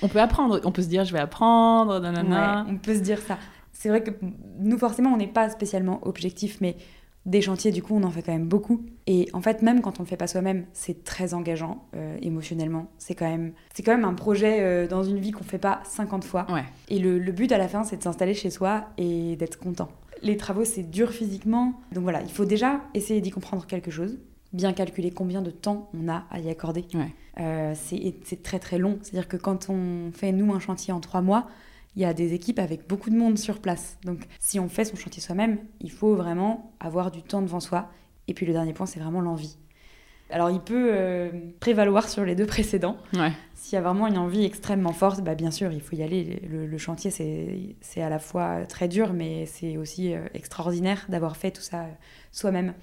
On 0.00 0.06
peut 0.08 0.20
apprendre, 0.20 0.60
on 0.64 0.70
peut 0.70 0.82
se 0.82 0.88
dire 0.88 1.04
je 1.04 1.12
vais 1.12 1.18
apprendre, 1.18 1.98
nanana. 1.98 2.62
Ouais, 2.64 2.70
on 2.72 2.76
peut 2.76 2.94
se 2.94 3.00
dire 3.00 3.18
ça. 3.20 3.36
C'est 3.72 3.88
vrai 3.88 4.02
que 4.04 4.12
nous, 4.60 4.78
forcément, 4.78 5.10
on 5.12 5.16
n'est 5.16 5.26
pas 5.26 5.50
spécialement 5.50 5.98
objectif, 6.06 6.58
mais 6.60 6.76
Des 7.24 7.40
chantiers, 7.40 7.70
du 7.70 7.82
coup, 7.84 7.94
on 7.96 8.02
en 8.02 8.10
fait 8.10 8.22
quand 8.22 8.32
même 8.32 8.48
beaucoup. 8.48 8.84
Et 9.06 9.28
en 9.32 9.40
fait, 9.40 9.62
même 9.62 9.80
quand 9.80 10.00
on 10.00 10.02
le 10.02 10.08
fait 10.08 10.16
pas 10.16 10.26
soi-même, 10.26 10.66
c'est 10.72 11.04
très 11.04 11.34
engageant 11.34 11.84
euh, 11.94 12.16
émotionnellement. 12.20 12.88
C'est 12.98 13.14
quand 13.14 13.28
même, 13.30 13.52
c'est 13.74 13.84
quand 13.84 13.92
même 13.92 14.04
un 14.04 14.14
projet 14.14 14.58
euh, 14.60 14.88
dans 14.88 15.04
une 15.04 15.18
vie 15.20 15.30
qu'on 15.30 15.44
fait 15.44 15.58
pas 15.58 15.80
50 15.84 16.24
fois. 16.24 16.46
Ouais. 16.52 16.64
Et 16.88 16.98
le, 16.98 17.20
le 17.20 17.30
but 17.32 17.52
à 17.52 17.58
la 17.58 17.68
fin, 17.68 17.84
c'est 17.84 17.96
de 17.96 18.02
s'installer 18.02 18.34
chez 18.34 18.50
soi 18.50 18.86
et 18.98 19.36
d'être 19.36 19.58
content. 19.60 19.88
Les 20.22 20.36
travaux, 20.36 20.64
c'est 20.64 20.84
dur 20.84 21.10
physiquement. 21.10 21.74
Donc 21.92 22.04
voilà, 22.04 22.22
il 22.22 22.30
faut 22.30 22.44
déjà 22.44 22.80
essayer 22.94 23.20
d'y 23.20 23.30
comprendre 23.30 23.66
quelque 23.66 23.90
chose, 23.90 24.18
bien 24.52 24.72
calculer 24.72 25.10
combien 25.10 25.42
de 25.42 25.50
temps 25.50 25.90
on 25.94 26.08
a 26.08 26.24
à 26.30 26.38
y 26.38 26.48
accorder. 26.48 26.84
Ouais. 26.94 27.12
Euh, 27.40 27.72
c'est 27.74 28.14
c'est 28.24 28.42
très 28.42 28.58
très 28.58 28.78
long. 28.78 28.98
C'est-à-dire 29.02 29.28
que 29.28 29.36
quand 29.36 29.68
on 29.68 30.12
fait, 30.12 30.32
nous, 30.32 30.52
un 30.52 30.60
chantier 30.60 30.92
en 30.92 31.00
trois 31.00 31.22
mois, 31.22 31.48
il 31.96 32.02
y 32.02 32.04
a 32.04 32.14
des 32.14 32.34
équipes 32.34 32.58
avec 32.58 32.88
beaucoup 32.88 33.10
de 33.10 33.16
monde 33.16 33.38
sur 33.38 33.60
place. 33.60 33.98
Donc 34.04 34.26
si 34.38 34.58
on 34.58 34.68
fait 34.68 34.84
son 34.84 34.96
chantier 34.96 35.22
soi-même, 35.22 35.58
il 35.80 35.90
faut 35.90 36.14
vraiment 36.14 36.72
avoir 36.80 37.10
du 37.10 37.22
temps 37.22 37.42
devant 37.42 37.60
soi. 37.60 37.90
Et 38.28 38.34
puis 38.34 38.46
le 38.46 38.52
dernier 38.52 38.72
point, 38.72 38.86
c'est 38.86 39.00
vraiment 39.00 39.20
l'envie. 39.20 39.58
Alors 40.30 40.50
il 40.50 40.60
peut 40.60 40.90
euh, 40.92 41.30
prévaloir 41.60 42.08
sur 42.08 42.24
les 42.24 42.34
deux 42.34 42.46
précédents. 42.46 42.96
Ouais. 43.14 43.32
S'il 43.62 43.74
y 43.74 43.78
a 43.78 43.80
vraiment 43.80 44.08
une 44.08 44.18
envie 44.18 44.44
extrêmement 44.44 44.92
forte, 44.92 45.20
bah, 45.20 45.36
bien 45.36 45.52
sûr, 45.52 45.70
il 45.70 45.80
faut 45.80 45.94
y 45.94 46.02
aller. 46.02 46.42
Le, 46.50 46.66
le 46.66 46.78
chantier, 46.78 47.12
c'est 47.12 48.02
à 48.02 48.08
la 48.08 48.18
fois 48.18 48.66
très 48.66 48.88
dur, 48.88 49.12
mais 49.12 49.46
c'est 49.46 49.76
aussi 49.76 50.12
euh, 50.12 50.26
extraordinaire 50.34 51.06
d'avoir 51.08 51.36
fait 51.36 51.52
tout 51.52 51.62
ça 51.62 51.82
euh, 51.82 51.92
soi-même. 52.32 52.74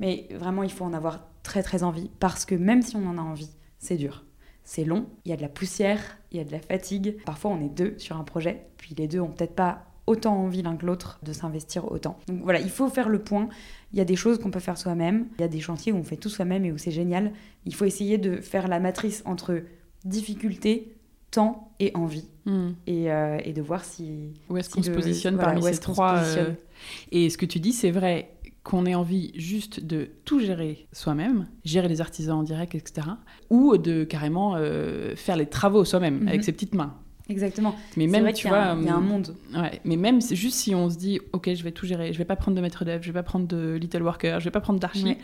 Mais 0.00 0.26
vraiment, 0.32 0.64
il 0.64 0.72
faut 0.72 0.84
en 0.84 0.94
avoir 0.94 1.20
très 1.44 1.62
très 1.62 1.84
envie, 1.84 2.10
parce 2.18 2.44
que 2.44 2.56
même 2.56 2.82
si 2.82 2.96
on 2.96 3.06
en 3.06 3.18
a 3.18 3.20
envie, 3.20 3.50
c'est 3.78 3.96
dur. 3.96 4.24
C'est 4.64 4.82
long, 4.82 5.06
il 5.24 5.30
y 5.30 5.32
a 5.32 5.36
de 5.36 5.42
la 5.42 5.48
poussière, 5.48 6.00
il 6.32 6.38
y 6.38 6.40
a 6.40 6.44
de 6.44 6.50
la 6.50 6.58
fatigue. 6.58 7.18
Parfois, 7.24 7.52
on 7.52 7.64
est 7.64 7.68
deux 7.68 7.94
sur 7.96 8.16
un 8.16 8.24
projet, 8.24 8.66
puis 8.78 8.96
les 8.98 9.06
deux 9.06 9.20
ont 9.20 9.30
peut-être 9.30 9.54
pas 9.54 9.84
autant 10.08 10.36
envie 10.36 10.62
l'un 10.62 10.74
que 10.76 10.86
l'autre 10.86 11.20
de 11.22 11.32
s'investir 11.32 11.92
autant. 11.92 12.18
Donc 12.26 12.40
voilà, 12.42 12.58
il 12.58 12.70
faut 12.70 12.88
faire 12.88 13.08
le 13.08 13.20
point. 13.20 13.48
Il 13.92 13.98
y 13.98 14.00
a 14.00 14.04
des 14.04 14.16
choses 14.16 14.40
qu'on 14.40 14.50
peut 14.50 14.58
faire 14.58 14.76
soi-même, 14.76 15.28
il 15.38 15.42
y 15.42 15.44
a 15.44 15.48
des 15.48 15.60
chantiers 15.60 15.92
où 15.92 15.96
on 15.96 16.02
fait 16.02 16.16
tout 16.16 16.30
soi-même 16.30 16.64
et 16.64 16.72
où 16.72 16.78
c'est 16.78 16.90
génial. 16.90 17.30
Il 17.64 17.76
faut 17.76 17.84
essayer 17.84 18.18
de 18.18 18.40
faire 18.40 18.66
la 18.66 18.80
matrice 18.80 19.22
entre 19.24 19.62
difficulté, 20.06 20.96
temps 21.30 21.72
et 21.80 21.92
envie. 21.94 22.24
Hmm. 22.46 22.70
Et, 22.86 23.10
euh, 23.12 23.38
et 23.44 23.52
de 23.52 23.60
voir 23.60 23.84
si... 23.84 24.32
Où 24.48 24.56
est-ce 24.56 24.68
si 24.70 24.74
qu'on 24.74 24.82
se 24.82 24.90
positionne 24.90 25.34
voilà, 25.34 25.52
parmi 25.52 25.74
ces 25.74 25.80
trois 25.80 26.18
euh, 26.18 26.52
Et 27.12 27.28
ce 27.28 27.36
que 27.36 27.46
tu 27.46 27.60
dis, 27.60 27.72
c'est 27.72 27.90
vrai 27.90 28.30
qu'on 28.62 28.86
ait 28.86 28.94
envie 28.94 29.32
juste 29.36 29.84
de 29.84 30.08
tout 30.24 30.40
gérer 30.40 30.88
soi-même, 30.92 31.46
gérer 31.64 31.88
les 31.88 32.00
artisans 32.00 32.38
en 32.38 32.42
direct, 32.42 32.74
etc. 32.74 33.06
Ou 33.50 33.76
de 33.76 34.04
carrément 34.04 34.54
euh, 34.56 35.14
faire 35.14 35.36
les 35.36 35.46
travaux 35.46 35.84
soi-même, 35.84 36.20
Mhm. 36.20 36.28
avec 36.28 36.44
ses 36.44 36.52
petites 36.52 36.74
mains. 36.74 36.94
Exactement. 37.28 37.74
Mais 37.96 38.06
même, 38.06 38.32
tu 38.32 38.48
vois... 38.48 38.76
il 38.78 38.84
y 38.86 38.88
a 38.88 38.94
un 38.94 38.98
hum, 38.98 39.06
monde. 39.06 39.34
Ouais, 39.54 39.80
mais 39.84 39.96
même 39.96 40.20
c'est 40.20 40.36
juste 40.36 40.58
si 40.58 40.74
on 40.74 40.88
se 40.88 40.96
dit, 40.96 41.20
ok, 41.32 41.52
je 41.54 41.62
vais 41.64 41.72
tout 41.72 41.86
gérer, 41.86 42.12
je 42.12 42.18
vais 42.18 42.24
pas 42.24 42.36
prendre 42.36 42.56
de 42.56 42.60
maître 42.62 42.84
d'œuvre, 42.84 43.02
je 43.02 43.08
vais 43.08 43.14
pas 43.14 43.24
prendre 43.24 43.46
de 43.46 43.74
little 43.74 44.02
worker, 44.02 44.38
je 44.38 44.44
vais 44.44 44.52
pas 44.52 44.60
prendre 44.60 44.78
d'archi, 44.78 45.04
Ouais. 45.04 45.18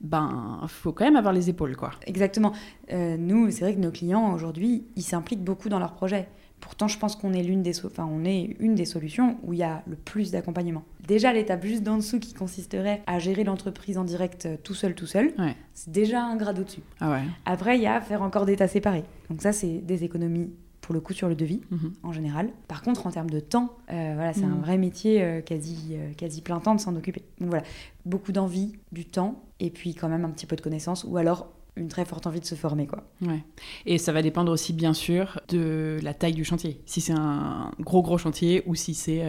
Ben 0.00 0.60
faut 0.68 0.92
quand 0.92 1.04
même 1.04 1.16
avoir 1.16 1.32
les 1.34 1.48
épaules, 1.50 1.76
quoi. 1.76 1.90
Exactement. 2.06 2.52
Euh, 2.92 3.16
nous, 3.18 3.50
c'est 3.50 3.60
vrai 3.64 3.74
que 3.74 3.80
nos 3.80 3.90
clients 3.90 4.32
aujourd'hui, 4.32 4.84
ils 4.96 5.02
s'impliquent 5.02 5.44
beaucoup 5.44 5.68
dans 5.68 5.78
leurs 5.78 5.92
projets. 5.92 6.28
Pourtant, 6.60 6.88
je 6.88 6.98
pense 6.98 7.16
qu'on 7.16 7.32
est 7.32 7.42
l'une 7.42 7.62
des, 7.62 7.72
so- 7.72 7.86
enfin, 7.88 8.06
on 8.10 8.24
est 8.24 8.54
une 8.60 8.74
des 8.74 8.84
solutions 8.84 9.38
où 9.44 9.54
il 9.54 9.60
y 9.60 9.62
a 9.62 9.82
le 9.86 9.96
plus 9.96 10.30
d'accompagnement. 10.30 10.82
Déjà, 11.06 11.32
l'étape 11.32 11.64
juste 11.64 11.82
d'en 11.82 11.96
dessous 11.96 12.18
qui 12.18 12.34
consisterait 12.34 13.02
à 13.06 13.18
gérer 13.18 13.44
l'entreprise 13.44 13.96
en 13.96 14.04
direct 14.04 14.44
euh, 14.46 14.56
tout 14.62 14.74
seul, 14.74 14.94
tout 14.94 15.06
seul, 15.06 15.32
Ouais. 15.38 15.56
c'est 15.72 15.90
déjà 15.90 16.22
un 16.22 16.36
grade 16.36 16.58
au-dessus. 16.58 16.82
Ah 17.00 17.10
ouais. 17.12 17.22
Après, 17.46 17.76
il 17.78 17.82
y 17.82 17.86
a 17.86 17.94
à 17.94 18.00
faire 18.02 18.20
encore 18.20 18.44
des 18.44 18.56
tas 18.56 18.68
séparés. 18.68 19.04
Donc 19.30 19.40
ça, 19.40 19.52
c'est 19.52 19.78
des 19.78 20.04
économies 20.04 20.50
pour 20.90 20.94
le 20.96 21.00
coup 21.00 21.12
sur 21.12 21.28
le 21.28 21.36
devis 21.36 21.60
Mhm. 21.70 21.92
en 22.02 22.10
général. 22.12 22.50
Par 22.66 22.82
contre, 22.82 23.06
en 23.06 23.12
termes 23.12 23.30
de 23.30 23.38
temps, 23.38 23.76
euh, 23.92 24.12
voilà, 24.16 24.32
c'est 24.32 24.42
un 24.42 24.56
Mhm. 24.56 24.60
vrai 24.60 24.76
métier 24.76 25.22
euh, 25.22 25.40
quasi, 25.40 25.90
euh, 25.92 26.10
quasi 26.16 26.42
plein 26.42 26.58
temps 26.58 26.74
de 26.74 26.80
s'en 26.80 26.96
occuper. 26.96 27.22
Donc 27.38 27.50
voilà, 27.50 27.62
beaucoup 28.04 28.32
d'envie, 28.32 28.72
du 28.90 29.04
temps, 29.04 29.44
et 29.60 29.70
puis 29.70 29.94
quand 29.94 30.08
même 30.08 30.24
un 30.24 30.30
petit 30.30 30.46
peu 30.46 30.56
de 30.56 30.60
connaissances, 30.60 31.04
ou 31.04 31.16
alors 31.16 31.46
une 31.76 31.86
très 31.86 32.04
forte 32.04 32.26
envie 32.26 32.40
de 32.40 32.44
se 32.44 32.56
former, 32.56 32.88
quoi. 32.88 33.04
Ouais. 33.22 33.44
Et 33.86 33.98
ça 33.98 34.10
va 34.10 34.20
dépendre 34.20 34.50
aussi, 34.50 34.72
bien 34.72 34.92
sûr, 34.92 35.40
de 35.48 36.00
la 36.02 36.12
taille 36.12 36.34
du 36.34 36.44
chantier. 36.44 36.80
Si 36.86 37.00
c'est 37.00 37.12
un 37.12 37.70
gros, 37.78 38.02
gros 38.02 38.18
chantier 38.18 38.64
ou 38.66 38.74
si 38.74 38.92
c'est 38.94 39.22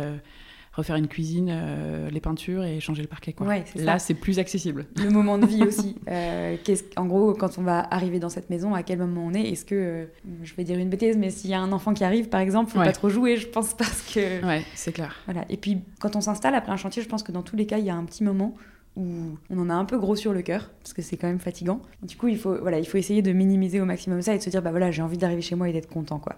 refaire 0.74 0.95
une 0.95 1.07
cuisine, 1.07 1.49
euh, 1.51 2.09
les 2.09 2.22
peintures 2.22 2.63
et 2.63 2.80
changer 2.80 3.01
le 3.01 3.07
parquet. 3.07 3.34
Quoi. 3.34 3.45
Ouais, 3.47 3.63
Là, 3.76 3.99
c'est 3.99 4.13
plus 4.13 4.39
accessible. 4.39 4.86
Le 5.03 5.09
moment 5.09 5.38
de 5.38 5.45
vie 5.45 5.63
aussi. 5.67 5.95
Euh, 6.09 6.55
en 6.95 7.05
gros, 7.05 7.34
quand 7.34 7.57
on 7.57 7.61
va 7.63 7.80
arriver 7.93 8.19
dans 8.19 8.30
cette 8.30 8.49
maison, 8.49 8.74
à 8.74 8.82
quel 8.84 8.99
moment 8.99 9.26
on 9.26 9.34
est? 9.34 9.41
Est-ce 9.49 9.65
que, 9.65 9.76
euh, 9.76 10.05
je 10.43 10.53
vais 10.55 10.63
dire 10.63 10.80
une 10.80 10.89
bêtise, 10.89 11.17
mais 11.17 11.30
s'il 11.30 11.49
y 11.49 11.53
a 11.53 11.59
un 11.59 11.72
enfant 11.74 11.93
qui 11.93 12.03
arrive, 12.05 12.30
par 12.30 12.39
exemple, 12.39 12.72
faut 12.72 12.80
Ouais. 12.80 12.86
pas 12.86 12.91
trop 12.93 13.09
jouer, 13.09 13.36
je 13.38 13.47
pense, 13.47 13.74
parce 13.78 14.01
que... 14.13 14.45
Ouais, 14.45 14.63
c'est 14.76 14.93
clair. 14.93 15.15
Voilà. 15.26 15.43
Et 15.49 15.57
puis, 15.57 15.80
quand 15.99 16.15
on 16.15 16.22
s'installe 16.22 16.55
après 16.55 16.72
un 16.72 16.78
chantier, 16.78 17.01
je 17.03 17.09
pense 17.09 17.24
que 17.24 17.32
dans 17.34 17.43
tous 17.43 17.55
les 17.57 17.65
cas, 17.65 17.78
il 17.78 17.86
y 17.86 17.89
a 17.89 17.95
un 17.95 18.05
petit 18.05 18.24
moment 18.24 18.55
où 18.95 19.03
on 19.49 19.59
en 19.59 19.69
a 19.69 19.74
un 19.74 19.86
peu 19.86 19.97
gros 19.99 20.15
sur 20.15 20.34
le 20.34 20.41
cœur, 20.41 20.69
parce 20.82 20.93
que 20.93 21.01
c'est 21.01 21.15
quand 21.17 21.28
même 21.28 21.39
fatigant. 21.39 21.82
Du 22.03 22.15
coup, 22.17 22.28
il 22.30 22.38
faut, 22.38 22.57
voilà, 22.59 22.78
il 22.80 22.86
faut 22.86 22.97
essayer 22.97 23.22
de 23.22 23.32
minimiser 23.34 23.80
au 23.82 23.86
maximum 23.86 24.22
ça 24.22 24.36
et 24.36 24.38
de 24.38 24.43
se 24.43 24.49
dire, 24.49 24.61
bah 24.61 24.72
voilà, 24.72 24.91
j'ai 24.91 25.01
envie 25.01 25.17
d'arriver 25.17 25.41
chez 25.41 25.55
moi 25.55 25.69
et 25.69 25.74
d'être 25.74 25.89
content, 25.89 26.19
quoi. 26.19 26.36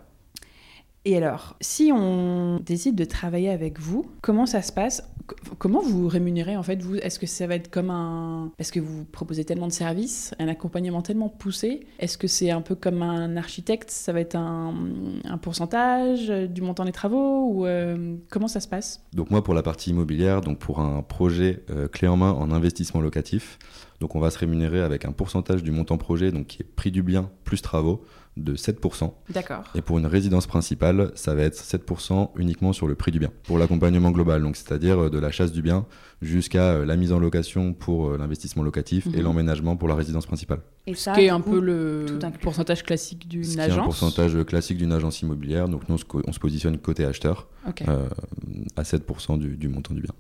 Et 1.06 1.18
alors, 1.18 1.58
si 1.60 1.92
on 1.94 2.62
décide 2.66 2.96
de 2.96 3.04
travailler 3.04 3.50
avec 3.50 3.80
vous, 3.80 4.10
comment 4.22 4.46
ça 4.46 4.62
se 4.62 4.72
passe? 4.72 5.04
Comment 5.58 5.82
vous 5.82 6.08
rémunérez 6.08 6.58
en 6.58 6.64
fait 6.64 6.82
vous? 6.82 6.96
Est-ce 6.96 7.18
que 7.18 7.28
ça 7.28 7.48
va 7.48 7.56
être 7.56 7.70
comme 7.70 7.90
un 7.90 8.52
parce 8.58 8.72
que 8.72 8.80
vous 8.80 9.06
proposez 9.06 9.46
tellement 9.46 9.68
de 9.68 9.72
services, 9.72 10.34
un 10.40 10.48
accompagnement 10.48 11.02
tellement 11.02 11.30
poussé 11.30 11.88
Est-ce 12.00 12.18
que 12.18 12.28
c'est 12.28 12.52
un 12.52 12.62
peu 12.62 12.76
comme 12.76 13.02
un 13.02 13.38
architecte? 13.38 13.90
Ça 13.90 14.12
va 14.12 14.20
être 14.20 14.36
un, 14.36 14.74
pourcentage 15.42 16.28
du 16.28 16.62
montant 16.62 16.86
des 16.86 16.92
travaux 16.92 17.48
ou 17.50 17.66
euh, 17.66 18.16
comment 18.30 18.48
ça 18.48 18.60
se 18.60 18.68
passe? 18.68 19.04
Donc 19.14 19.30
moi 19.30 19.44
pour 19.44 19.54
la 19.54 19.64
partie 19.64 19.92
immobilière, 19.92 20.42
donc 20.42 20.60
pour 20.60 20.80
un 20.80 21.02
projet 21.02 21.64
euh, 21.70 21.88
clé 21.88 22.08
en 22.08 22.18
main 22.18 22.32
en 22.32 22.52
investissement 22.52 23.02
locatif, 23.02 23.60
donc 24.00 24.16
on 24.16 24.20
va 24.20 24.30
se 24.30 24.38
rémunérer 24.38 24.82
avec 24.82 25.06
un 25.06 25.12
pourcentage 25.12 25.64
du 25.64 25.72
montant 25.72 25.98
projet, 25.98 26.32
donc 26.32 26.48
qui 26.48 26.62
est 26.62 26.66
prix 26.66 26.92
du 26.92 27.04
bien 27.04 27.30
plus 27.46 27.62
travaux, 27.62 28.04
de 28.36 28.56
7%. 28.56 29.12
D'accord. 29.30 29.64
Et 29.76 29.82
pour 29.82 30.00
une 30.00 30.08
résidence 30.08 30.48
principale, 30.48 31.12
ça 31.14 31.36
va 31.36 31.44
être 31.44 31.56
7% 31.56 32.32
uniquement 32.38 32.74
sur 32.74 32.88
le 32.88 32.96
prix 32.96 33.12
du 33.12 33.20
bien, 33.20 33.30
pour 33.44 33.60
l'accompagnement 33.60 34.10
global, 34.12 34.42
donc 34.42 34.56
c'est-à-dire 34.56 35.04
euh, 35.04 35.10
de 35.10 35.20
la 35.20 35.30
chasse 35.32 35.52
du 35.52 35.62
bien 35.62 35.86
jusqu'à 36.22 36.72
euh, 36.72 36.86
la 36.86 36.96
mise 36.96 37.12
en 37.12 37.20
location 37.20 37.74
pour 37.74 38.08
euh, 38.10 38.18
l'investissement 38.18 38.64
locatif 38.64 39.06
et 39.08 39.18
Mhm. 39.18 39.22
l'emménagement 39.24 39.76
pour 39.78 39.88
la 39.88 39.96
résidence 39.96 40.26
principale. 40.26 40.62
Et 40.88 40.96
Ce 40.96 41.04
ça, 41.04 41.14
qui 41.14 41.22
est 41.22 41.30
un 41.30 41.42
coup, 41.42 41.52
peu 41.52 41.60
le 41.60 42.06
pourcentage 42.42 42.82
classique 42.84 43.28
d'une 43.28 43.44
Ce 43.44 43.52
qui 43.52 43.58
est 43.58 43.62
un 43.62 43.66
agence. 43.66 43.86
pourcentage 43.86 44.44
classique 44.46 44.78
d'une 44.80 44.92
agence 44.94 45.22
immobilière, 45.22 45.70
donc 45.70 45.88
nous 45.88 45.96
on 46.26 46.32
se, 46.34 46.40
positionne 46.40 46.78
côté 46.80 47.06
acheteur 47.06 47.48
euh, 47.88 48.08
à 48.76 48.82
7% 48.84 49.38
du, 49.38 49.58
du 49.58 49.68
montant 49.70 49.94
du 49.94 50.02
bien. 50.02 50.12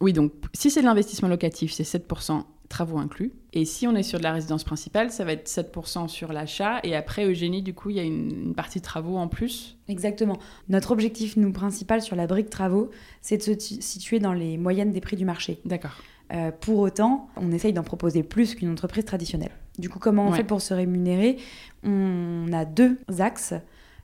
Oui, 0.00 0.12
donc 0.12 0.32
si 0.54 0.70
c'est 0.70 0.80
de 0.80 0.86
l'investissement 0.86 1.28
locatif, 1.28 1.72
c'est 1.72 1.84
7% 1.84 2.42
travaux 2.70 2.96
inclus. 2.98 3.32
Et 3.52 3.66
si 3.66 3.86
on 3.86 3.94
est 3.94 4.02
sur 4.02 4.18
de 4.18 4.22
la 4.24 4.32
résidence 4.32 4.64
principale, 4.64 5.10
ça 5.10 5.24
va 5.24 5.32
être 5.32 5.46
7% 5.48 6.08
sur 6.08 6.32
l'achat. 6.32 6.80
Et 6.84 6.94
après, 6.96 7.26
Eugénie, 7.26 7.60
du 7.62 7.74
coup, 7.74 7.90
il 7.90 7.96
y 7.96 8.00
a 8.00 8.04
une, 8.04 8.30
une 8.46 8.54
partie 8.54 8.78
de 8.78 8.84
travaux 8.84 9.16
en 9.18 9.28
plus. 9.28 9.76
Exactement. 9.88 10.38
Notre 10.70 10.92
objectif, 10.92 11.36
nous, 11.36 11.52
principal 11.52 12.00
sur 12.00 12.16
la 12.16 12.26
brique 12.26 12.48
travaux, 12.48 12.90
c'est 13.20 13.36
de 13.36 13.42
se 13.42 13.50
tu- 13.50 13.82
situer 13.82 14.20
dans 14.20 14.32
les 14.32 14.56
moyennes 14.56 14.92
des 14.92 15.00
prix 15.00 15.16
du 15.16 15.24
marché. 15.26 15.60
D'accord. 15.66 15.90
Euh, 16.32 16.52
pour 16.52 16.78
autant, 16.78 17.28
on 17.36 17.50
essaye 17.50 17.72
d'en 17.72 17.82
proposer 17.82 18.22
plus 18.22 18.54
qu'une 18.54 18.70
entreprise 18.70 19.04
traditionnelle. 19.04 19.50
Du 19.78 19.88
coup, 19.90 19.98
comment 19.98 20.28
on 20.28 20.30
Ouais. 20.30 20.36
fait 20.38 20.44
pour 20.44 20.60
se 20.62 20.72
rémunérer? 20.72 21.38
On 21.82 22.46
a 22.52 22.64
deux 22.64 22.98
axes. 23.18 23.54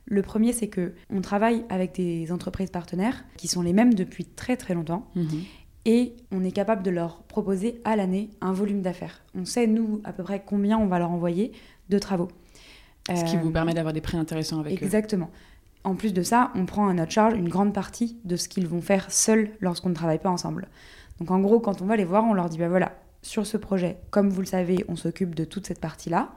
Le 0.07 0.23
premier, 0.23 0.53
c'est 0.53 0.69
que 0.69 0.93
on 1.11 1.21
travaille 1.21 1.65
avec 1.69 1.95
des 1.95 2.31
entreprises 2.33 2.71
partenaires 2.71 3.25
qui 3.37 3.47
sont 3.49 3.63
les 3.63 3.73
mêmes 3.73 3.95
depuis 3.95 4.25
très 4.25 4.57
très 4.57 4.75
longtemps 4.75 5.09
Mhm. 5.15 5.43
Et 5.87 6.15
on 6.33 6.45
est 6.45 6.51
capable 6.53 6.83
de 6.83 6.91
leur 6.91 7.23
proposer 7.23 7.81
à 7.85 7.97
l'année 7.97 8.29
un 8.43 8.53
volume 8.53 8.83
d'affaires. 8.83 9.23
On 9.35 9.45
sait, 9.47 9.67
nous, 9.67 10.01
à 10.05 10.13
peu 10.13 10.23
près 10.23 10.43
combien 10.45 10.77
on 10.79 10.87
va 10.87 10.99
leur 10.99 11.11
envoyer 11.11 11.53
de 11.89 11.99
travaux. 11.99 12.29
Ce 13.09 13.25
qui 13.25 13.37
Euh, 13.37 13.41
vous 13.41 13.53
permet 13.53 13.73
d'avoir 13.73 13.95
des 13.95 14.01
prix 14.01 14.17
intéressants 14.19 14.59
avec 14.61 14.83
eux. 14.83 14.85
Exactement. 14.85 15.31
En 15.85 15.95
plus 15.95 16.13
de 16.13 16.23
ça, 16.23 16.51
on 16.57 16.67
prend 16.67 16.89
à 16.89 16.93
notre 16.93 17.13
charge 17.13 17.35
une 17.35 17.49
grande 17.49 17.73
partie 17.73 18.19
de 18.25 18.35
ce 18.37 18.49
qu'ils 18.49 18.67
vont 18.67 18.81
faire 18.81 19.11
seuls 19.13 19.51
lorsqu'on 19.61 19.91
ne 19.91 19.95
travaille 19.95 20.19
pas 20.19 20.31
ensemble. 20.31 20.67
Donc 21.21 21.31
en 21.31 21.39
gros, 21.39 21.61
quand 21.61 21.81
on 21.81 21.87
va 21.87 21.97
les 21.97 22.05
voir, 22.05 22.25
on 22.25 22.35
leur 22.35 22.49
dit, 22.49 22.59
bah 22.59 22.69
voilà, 22.69 22.99
sur 23.23 23.47
ce 23.47 23.57
projet, 23.57 23.97
comme 24.11 24.29
vous 24.29 24.41
le 24.41 24.47
savez, 24.47 24.85
on 24.89 24.97
s'occupe 24.97 25.37
de 25.37 25.45
toute 25.45 25.67
cette 25.67 25.81
partie-là. 25.81 26.33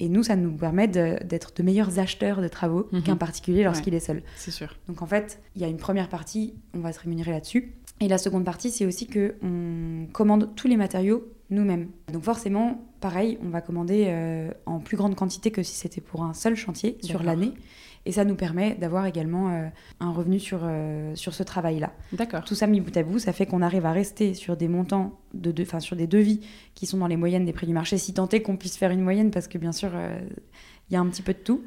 Et 0.00 0.08
nous, 0.08 0.22
ça 0.22 0.36
nous 0.36 0.52
permet 0.56 0.88
d'être 0.88 1.52
de 1.54 1.62
meilleurs 1.62 1.98
acheteurs 1.98 2.42
de 2.42 2.48
travaux 2.48 2.88
Mhm. 2.92 3.02
qu'un 3.04 3.16
particulier 3.16 3.62
lorsqu'il 3.64 3.94
est 3.94 4.00
seul. 4.00 4.22
C'est 4.36 4.50
sûr. 4.50 4.76
Donc 4.88 5.00
en 5.00 5.06
fait, 5.06 5.40
il 5.56 5.62
y 5.62 5.64
a 5.64 5.68
une 5.68 5.76
première 5.78 6.08
partie, 6.10 6.54
on 6.74 6.80
va 6.80 6.92
se 6.92 7.00
rémunérer 7.00 7.30
là-dessus. 7.30 7.74
Et 8.02 8.08
la 8.08 8.18
seconde 8.18 8.44
partie, 8.44 8.72
c'est 8.72 8.84
aussi 8.84 9.06
que 9.06 9.36
on 9.44 10.06
commande 10.12 10.56
tous 10.56 10.66
les 10.66 10.76
matériaux 10.76 11.24
nous-mêmes. 11.50 11.86
Donc 12.12 12.24
forcément, 12.24 12.82
pareil, 13.00 13.38
on 13.44 13.48
va 13.50 13.60
commander 13.60 14.06
euh, 14.08 14.50
en 14.66 14.80
plus 14.80 14.96
grande 14.96 15.14
quantité 15.14 15.52
que 15.52 15.62
si 15.62 15.76
c'était 15.76 16.00
pour 16.00 16.24
un 16.24 16.34
seul 16.34 16.56
chantier 16.56 16.98
sur 17.00 17.22
l'année. 17.22 17.52
Et 18.04 18.10
ça 18.10 18.24
nous 18.24 18.34
permet 18.34 18.74
d'avoir 18.74 19.06
également 19.06 19.50
euh, 19.50 19.68
un 20.00 20.10
revenu 20.10 20.40
sur, 20.40 20.62
euh, 20.64 21.14
sur 21.14 21.32
ce 21.32 21.44
travail-là. 21.44 21.92
D'accord. 22.12 22.42
Tout 22.42 22.56
ça 22.56 22.66
mis 22.66 22.80
bout 22.80 22.96
à 22.96 23.04
bout, 23.04 23.20
ça 23.20 23.32
fait 23.32 23.46
qu'on 23.46 23.62
arrive 23.62 23.86
à 23.86 23.92
rester 23.92 24.34
sur 24.34 24.56
des 24.56 24.66
montants, 24.66 25.20
de, 25.34 25.52
de- 25.52 25.64
sur 25.78 25.94
des 25.94 26.08
devis 26.08 26.40
qui 26.74 26.86
sont 26.86 26.98
dans 26.98 27.06
les 27.06 27.16
moyennes 27.16 27.44
des 27.44 27.52
prix 27.52 27.68
du 27.68 27.72
marché, 27.72 27.98
si 27.98 28.12
tant 28.14 28.28
est 28.30 28.42
qu'on 28.42 28.56
puisse 28.56 28.76
faire 28.76 28.90
une 28.90 29.02
moyenne, 29.02 29.30
parce 29.30 29.46
que 29.46 29.58
bien 29.58 29.70
sûr, 29.70 29.90
il 30.90 30.94
y 30.94 30.96
a 30.96 31.00
un 31.00 31.06
petit 31.06 31.22
peu 31.22 31.32
de 31.32 31.38
tout. 31.38 31.62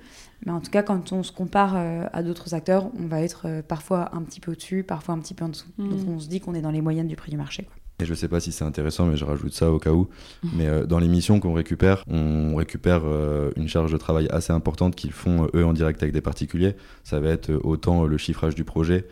Mais 0.45 0.51
en 0.51 0.59
tout 0.59 0.71
cas, 0.71 0.83
quand 0.83 1.11
on 1.11 1.23
se 1.23 1.31
compare 1.31 1.73
euh, 1.75 2.07
à 2.13 2.23
d'autres 2.23 2.53
acteurs, 2.53 2.89
on 2.99 3.07
va 3.07 3.21
être 3.21 3.43
euh, 3.45 3.61
parfois 3.61 4.15
un 4.15 4.21
petit 4.21 4.39
peu 4.39 4.51
au-dessus, 4.51 4.83
parfois 4.83 5.15
un 5.15 5.19
petit 5.19 5.33
peu 5.33 5.45
en 5.45 5.49
dessous. 5.49 5.69
Mhm. 5.77 5.89
Donc 5.89 6.07
on 6.07 6.19
se 6.19 6.27
dit 6.27 6.39
qu'on 6.39 6.53
est 6.53 6.61
dans 6.61 6.71
les 6.71 6.81
moyennes 6.81 7.07
du 7.07 7.15
prix 7.15 7.31
du 7.31 7.37
marché. 7.37 7.63
quoi. 7.63 7.75
Et 7.99 8.05
je 8.05 8.13
sais 8.13 8.27
pas 8.27 8.41
si 8.41 8.51
c'est 8.51 8.65
intéressant, 8.65 9.05
mais 9.05 9.15
je 9.15 9.23
rajoute 9.23 9.53
ça 9.53 9.71
au 9.71 9.79
cas 9.79 9.91
où. 9.91 10.09
Mais 10.53 10.67
euh, 10.67 10.85
dans 10.85 10.99
les 10.99 11.07
missions 11.07 11.39
qu'on 11.39 11.53
récupère, 11.53 12.03
on 12.07 12.55
récupère 12.55 13.03
euh, 13.05 13.51
une 13.55 13.69
charge 13.69 13.91
de 13.91 13.97
travail 13.97 14.27
assez 14.31 14.51
importante 14.51 14.95
qu'ils 14.95 15.13
font 15.13 15.47
eux 15.53 15.65
en 15.65 15.71
direct 15.71 16.03
avec 16.03 16.13
des 16.13 16.21
particuliers. 16.21 16.75
Ça 17.03 17.19
va 17.19 17.29
être 17.29 17.53
autant 17.63 18.05
le 18.05 18.17
chiffrage 18.17 18.55
du 18.55 18.63
projet, 18.63 19.07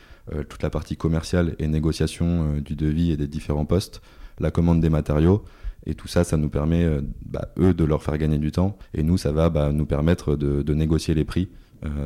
toute 0.48 0.64
la 0.64 0.70
partie 0.70 0.96
commerciale 0.96 1.56
et 1.60 1.68
négociation 1.68 2.58
du 2.58 2.76
devis 2.76 3.12
et 3.12 3.18
des 3.18 3.28
différents 3.28 3.66
postes, 3.66 4.02
la 4.40 4.52
commande 4.52 4.80
des 4.80 4.90
matériaux. 4.90 5.44
Et 5.86 5.96
tout 5.96 6.08
ça, 6.08 6.24
ça 6.24 6.38
nous 6.38 6.50
permet, 6.50 6.88
bah, 7.26 7.50
eux, 7.58 7.74
de 7.74 7.84
leur 7.84 8.04
faire 8.04 8.18
gagner 8.18 8.38
du 8.38 8.52
temps. 8.52 8.78
Et 8.94 9.04
nous, 9.04 9.18
ça 9.18 9.32
va 9.32 9.50
bah, 9.50 9.72
nous 9.72 9.86
permettre 9.86 10.36
de, 10.36 10.74
négocier 10.74 11.14
les 11.14 11.26
prix 11.26 11.50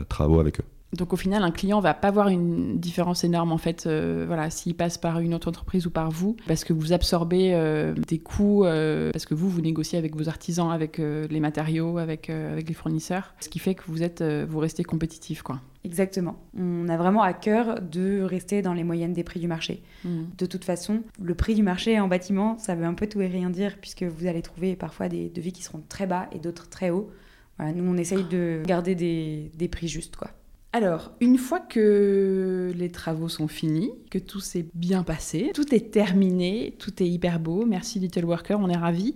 travaux 0.09 0.39
avec 0.39 0.59
eux. 0.59 0.65
Donc 0.93 1.11
au 1.11 1.17
final, 1.17 1.43
un 1.43 1.51
client 1.51 1.82
va 1.82 1.93
pas 1.93 2.11
voir 2.11 2.30
une 2.30 2.80
différence 2.80 3.25
énorme 3.25 3.51
en 3.51 3.57
fait, 3.57 3.86
euh, 3.86 4.23
voilà, 4.25 4.49
s'il 4.49 4.73
passe 4.73 4.97
par 4.97 5.19
une 5.19 5.34
autre 5.34 5.49
entreprise 5.49 5.86
ou 5.86 5.91
par 5.91 6.11
vous, 6.11 6.38
parce 6.47 6.63
que 6.63 6.71
vous 6.71 6.93
absorbez 6.93 7.53
euh, 7.53 7.93
des 7.93 8.19
coûts, 8.19 8.63
euh, 8.63 9.11
parce 9.11 9.25
que 9.25 9.34
vous 9.34 9.49
vous 9.49 9.59
négociez 9.59 9.99
avec 9.99 10.15
vos 10.15 10.30
artisans, 10.30 10.71
avec 10.71 10.97
les 10.97 11.39
matériaux, 11.39 11.97
avec 11.97 12.30
avec 12.30 12.69
les 12.69 12.73
fournisseurs, 12.73 13.34
ce 13.41 13.49
qui 13.49 13.59
fait 13.59 13.75
que 13.75 13.84
vous 13.88 14.01
êtes, 14.01 14.23
vous 14.23 14.59
restez 14.59 14.84
compétitif 14.84 15.41
quoi. 15.41 15.59
Exactement. 15.88 16.35
On 16.59 16.89
a 16.89 16.97
vraiment 16.97 17.21
à 17.21 17.31
cœur 17.31 17.81
de 17.81 18.21
rester 18.21 18.61
dans 18.61 18.73
les 18.73 18.83
moyennes 18.83 19.13
des 19.13 19.23
prix 19.23 19.39
du 19.39 19.47
marché. 19.47 19.83
Mmh. 20.03 20.23
De 20.38 20.45
toute 20.45 20.65
façon, 20.65 21.03
le 21.21 21.33
prix 21.33 21.55
du 21.55 21.63
marché 21.63 21.97
en 21.97 22.09
bâtiment, 22.09 22.57
ça 22.57 22.75
veut 22.75 22.83
un 22.83 22.93
peu 22.93 23.07
tout 23.07 23.21
et 23.21 23.27
rien 23.27 23.49
dire, 23.49 23.77
puisque 23.79 24.03
vous 24.03 24.27
allez 24.27 24.41
trouver 24.41 24.75
parfois 24.75 25.07
des 25.07 25.29
devis 25.29 25.53
qui 25.53 25.63
seront 25.63 25.81
très 25.88 26.07
bas 26.07 26.27
et 26.33 26.39
d'autres 26.39 26.67
très 26.67 26.89
hauts. 26.89 27.09
Voilà, 27.57 27.71
nous, 27.71 27.89
on 27.89 27.95
essaye 27.95 28.25
de 28.25 28.61
garder 28.65 28.95
des, 28.95 29.49
des 29.57 29.69
prix 29.69 29.88
justes, 29.88 30.17
quoi. 30.17 30.29
Alors, 30.73 31.13
une 31.21 31.38
fois 31.38 31.61
que 31.61 32.73
les 32.75 32.91
travaux 32.91 33.29
sont 33.29 33.47
finis, 33.47 33.89
que 34.11 34.19
tout 34.19 34.41
s'est 34.41 34.65
bien 34.75 35.03
passé, 35.03 35.51
tout 35.53 35.73
est 35.73 35.91
terminé, 35.91 36.75
tout 36.77 37.01
est 37.01 37.07
hyper 37.07 37.39
beau, 37.39 37.65
merci 37.65 37.99
Little 37.99 38.25
Worker, 38.25 38.59
on 38.59 38.69
est 38.69 38.75
ravis. 38.75 39.15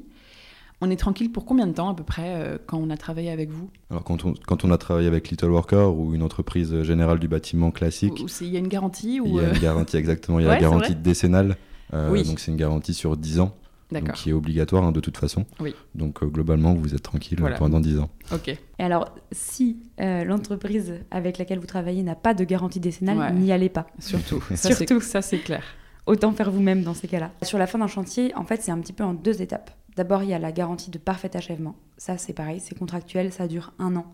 On 0.82 0.90
est 0.90 0.98
tranquille 0.98 1.32
pour 1.32 1.46
combien 1.46 1.68
de 1.68 1.74
temps 1.74 1.90
à 1.90 1.96
peu 1.96 2.04
près 2.04 2.36
euh, 2.36 2.58
quand 2.66 2.78
on 2.78 2.90
a 2.90 2.98
travaillé 2.98 3.30
avec 3.30 3.50
vous? 3.50 3.70
Alors 3.90 4.04
quand 4.04 4.26
on, 4.26 4.34
quand 4.48 4.66
on, 4.66 4.72
a 4.72 4.78
travaillé 4.78 5.08
avec 5.08 5.30
Little 5.30 5.52
Worker 5.52 5.96
ou 5.96 6.14
une 6.14 6.24
entreprise 6.24 6.82
générale 6.82 7.20
du 7.20 7.28
bâtiment 7.28 7.72
classique... 7.72 8.24
Il 8.42 8.48
y 8.48 8.56
a 8.56 8.60
une 8.60 8.68
garantie 8.68 9.20
ou 9.20 9.28
Il 9.28 9.36
y 9.36 9.40
a 9.40 9.50
une 9.50 9.56
euh, 9.56 9.60
garantie 9.60 9.98
exactement, 9.98 10.40
il 10.40 10.44
y 10.44 10.48
a 10.48 10.52
la 10.52 10.60
garantie 10.60 10.96
décennale, 10.96 11.56
euh, 11.94 12.10
oui. 12.12 12.24
donc 12.24 12.40
c'est 12.40 12.52
une 12.52 12.58
garantie 12.58 12.94
sur 12.94 13.16
10 13.16 13.40
ans 13.42 13.56
donc, 14.00 14.14
qui 14.14 14.30
est 14.30 14.34
obligatoire 14.34 14.84
hein, 14.84 14.92
de 14.92 15.00
toute 15.00 15.18
façon. 15.18 15.46
Oui. 15.60 15.76
Donc 15.96 16.24
euh, 16.24 16.28
globalement, 16.28 16.74
vous 16.74 16.94
êtes 16.96 17.04
tranquille 17.04 17.40
pendant 17.58 17.80
10 17.80 18.00
ans. 18.00 18.10
Ok. 18.32 18.48
Et 18.48 18.60
alors, 18.80 19.14
si 19.32 19.78
euh, 20.00 20.24
l'entreprise 20.24 20.94
avec 21.12 21.38
laquelle 21.38 21.60
vous 21.60 21.68
travaillez 21.68 22.04
n'a 22.04 22.16
pas 22.16 22.34
de 22.34 22.44
garantie 22.44 22.80
décennale, 22.80 23.34
n'y 23.36 23.52
allez 23.52 23.70
pas. 23.70 23.88
Surtout. 24.00 24.42
ça, 24.56 24.74
Surtout. 24.74 25.02
Ça, 25.02 25.22
c'est 25.22 25.40
clair. 25.40 25.64
Autant 26.08 26.32
faire 26.32 26.50
vous-même 26.50 26.84
dans 26.84 26.94
ces 26.94 27.08
cas-là. 27.08 27.32
Sur 27.44 27.58
la 27.58 27.68
fin 27.68 27.78
d'un 27.78 27.88
chantier, 27.88 28.34
en 28.36 28.44
fait, 28.44 28.62
c'est 28.62 28.72
un 28.72 28.80
petit 28.80 28.94
peu 28.94 29.04
en 29.04 29.14
deux 29.14 29.42
étapes. 29.42 29.72
D'abord, 29.96 30.24
il 30.24 30.30
y 30.30 30.34
a 30.34 30.40
la 30.40 30.52
garantie 30.52 30.92
de 30.92 30.98
parfait 30.98 31.36
achèvement. 31.36 31.76
Ça, 31.98 32.18
c'est 32.18 32.34
pareil, 32.34 32.60
c'est 32.60 32.78
contractuel, 32.78 33.32
ça 33.32 33.48
dure 33.48 33.74
un 33.80 33.96
an 33.96 34.06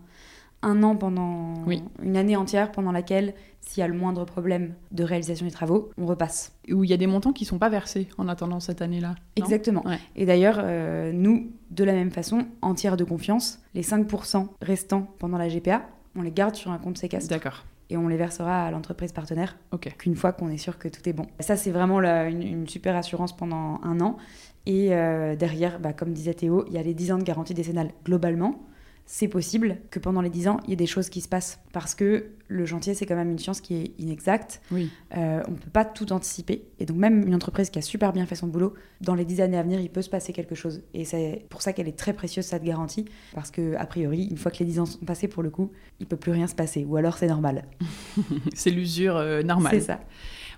un 0.62 0.82
an 0.82 0.96
pendant 0.96 1.54
une 2.02 2.16
année 2.16 2.36
entière 2.36 2.72
pendant 2.72 2.92
laquelle 2.92 3.34
s'il 3.60 3.80
y 3.80 3.84
a 3.84 3.88
le 3.88 3.94
moindre 3.94 4.24
problème 4.24 4.74
de 4.92 5.04
réalisation 5.04 5.46
des 5.46 5.52
travaux, 5.52 5.90
on 5.98 6.06
repasse. 6.06 6.52
Où 6.70 6.84
il 6.84 6.90
y 6.90 6.94
a 6.94 6.96
des 6.96 7.06
montants 7.06 7.32
qui 7.32 7.44
ne 7.44 7.48
sont 7.48 7.58
pas 7.58 7.68
versés 7.68 8.08
en 8.16 8.28
attendant 8.28 8.60
cette 8.60 8.82
année-là. 8.82 9.14
Exactement. 9.36 9.84
Et 10.16 10.26
d'ailleurs, 10.26 10.58
euh, 10.60 11.12
nous, 11.12 11.50
de 11.70 11.84
la 11.84 11.92
même 11.92 12.10
façon, 12.10 12.46
en 12.62 12.74
tiers 12.74 12.96
de 12.96 13.04
confiance, 13.04 13.60
les 13.74 13.82
5% 13.82 14.48
restants 14.62 15.08
pendant 15.18 15.38
la 15.38 15.48
GPA, 15.48 15.82
on 16.16 16.22
les 16.22 16.32
garde 16.32 16.54
sur 16.54 16.70
un 16.70 16.78
compte 16.78 16.98
séquestre. 16.98 17.28
D'accord. 17.28 17.64
Et 17.90 17.96
on 17.96 18.08
les 18.08 18.16
versera 18.16 18.66
à 18.66 18.70
l'entreprise 18.70 19.12
partenaire 19.12 19.56
qu'une 19.98 20.14
fois 20.14 20.32
qu'on 20.32 20.50
est 20.50 20.58
sûr 20.58 20.78
que 20.78 20.88
tout 20.88 21.06
est 21.08 21.14
bon. 21.14 21.26
Ça, 21.40 21.56
c'est 21.56 21.70
vraiment 21.70 22.00
une, 22.00 22.68
super 22.68 22.96
assurance 22.96 23.34
pendant 23.34 23.80
un 23.82 24.00
an. 24.00 24.18
Et 24.66 24.94
euh, 24.94 25.36
derrière, 25.36 25.80
bah, 25.80 25.92
comme 25.92 26.12
disait 26.12 26.34
Théo, 26.34 26.64
il 26.68 26.74
y 26.74 26.78
a 26.78 26.82
les 26.82 26.94
10 26.94 27.12
ans 27.12 27.18
de 27.18 27.24
garantie 27.24 27.54
décennale 27.54 27.92
globalement 28.04 28.68
c'est 29.10 29.26
possible 29.26 29.78
que 29.90 29.98
pendant 29.98 30.20
les 30.20 30.28
10 30.28 30.48
ans, 30.48 30.60
il 30.64 30.70
y 30.70 30.72
ait 30.74 30.76
des 30.76 30.86
choses 30.86 31.08
qui 31.08 31.22
se 31.22 31.28
passent. 31.28 31.60
Parce 31.72 31.94
que 31.94 32.26
le 32.46 32.66
chantier, 32.66 32.92
c'est 32.92 33.06
quand 33.06 33.16
même 33.16 33.30
une 33.30 33.38
science 33.38 33.62
qui 33.62 33.74
est 33.74 33.92
inexacte. 33.98 34.60
Oui. 34.70 34.90
Euh, 35.16 35.42
on 35.48 35.52
ne 35.52 35.56
peut 35.56 35.70
pas 35.70 35.86
tout 35.86 36.12
anticiper. 36.12 36.66
Et 36.78 36.84
donc, 36.84 36.98
même 36.98 37.26
une 37.26 37.34
entreprise 37.34 37.70
qui 37.70 37.78
a 37.78 37.82
super 37.82 38.12
bien 38.12 38.26
fait 38.26 38.34
son 38.34 38.48
boulot, 38.48 38.74
dans 39.00 39.14
les 39.14 39.24
10 39.24 39.40
années 39.40 39.56
à 39.56 39.62
venir, 39.62 39.80
il 39.80 39.88
peut 39.88 40.02
se 40.02 40.10
passer 40.10 40.34
quelque 40.34 40.54
chose. 40.54 40.82
Et 40.92 41.06
c'est 41.06 41.46
pour 41.48 41.62
ça 41.62 41.72
qu'elle 41.72 41.88
est 41.88 41.98
très 41.98 42.12
précieuse, 42.12 42.44
cette 42.44 42.62
garantie. 42.62 43.06
Parce 43.34 43.50
que, 43.50 43.74
a 43.76 43.86
priori, 43.86 44.26
une 44.30 44.36
fois 44.36 44.50
que 44.50 44.58
les 44.58 44.66
10 44.66 44.80
ans 44.80 44.86
sont 44.86 44.98
passés, 45.06 45.26
pour 45.26 45.42
le 45.42 45.48
coup, 45.48 45.72
il 46.00 46.06
peut 46.06 46.18
plus 46.18 46.32
rien 46.32 46.46
se 46.46 46.54
passer. 46.54 46.84
Ou 46.84 46.98
alors, 46.98 47.16
c'est 47.16 47.28
normal. 47.28 47.64
c'est 48.54 48.70
l'usure 48.70 49.16
euh, 49.16 49.42
normale. 49.42 49.72
C'est 49.72 49.86
ça. 49.86 50.00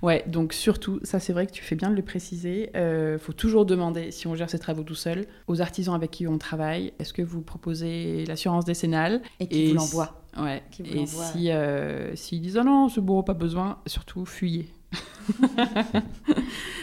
Ouais, 0.02 0.24
donc 0.26 0.54
surtout, 0.54 0.98
ça 1.02 1.20
c'est 1.20 1.32
vrai 1.32 1.46
que 1.46 1.52
tu 1.52 1.62
fais 1.62 1.76
bien 1.76 1.90
de 1.90 1.94
le 1.94 2.02
préciser, 2.02 2.70
il 2.72 2.80
euh, 2.80 3.18
faut 3.18 3.34
toujours 3.34 3.66
demander 3.66 4.10
si 4.10 4.26
on 4.26 4.34
gère 4.34 4.48
ses 4.48 4.58
travaux 4.58 4.82
tout 4.82 4.94
seul 4.94 5.26
aux 5.46 5.60
artisans 5.60 5.94
avec 5.94 6.10
qui 6.10 6.26
on 6.26 6.38
travaille, 6.38 6.92
est-ce 6.98 7.12
que 7.12 7.22
vous 7.22 7.42
proposez 7.42 8.24
l'assurance 8.26 8.64
décennale 8.64 9.20
Et 9.40 9.46
qui 9.46 9.68
vous 9.68 9.74
l'envoie. 9.74 10.22
Ouais, 10.38 10.62
et 10.84 11.06
si, 11.06 11.50
euh, 11.50 12.14
s'ils 12.14 12.40
disent 12.40 12.58
oh 12.58 12.64
non, 12.64 12.88
ce 12.88 13.00
bourreau 13.00 13.22
pas 13.22 13.34
besoin, 13.34 13.78
surtout 13.86 14.24
fuyez. 14.24 14.70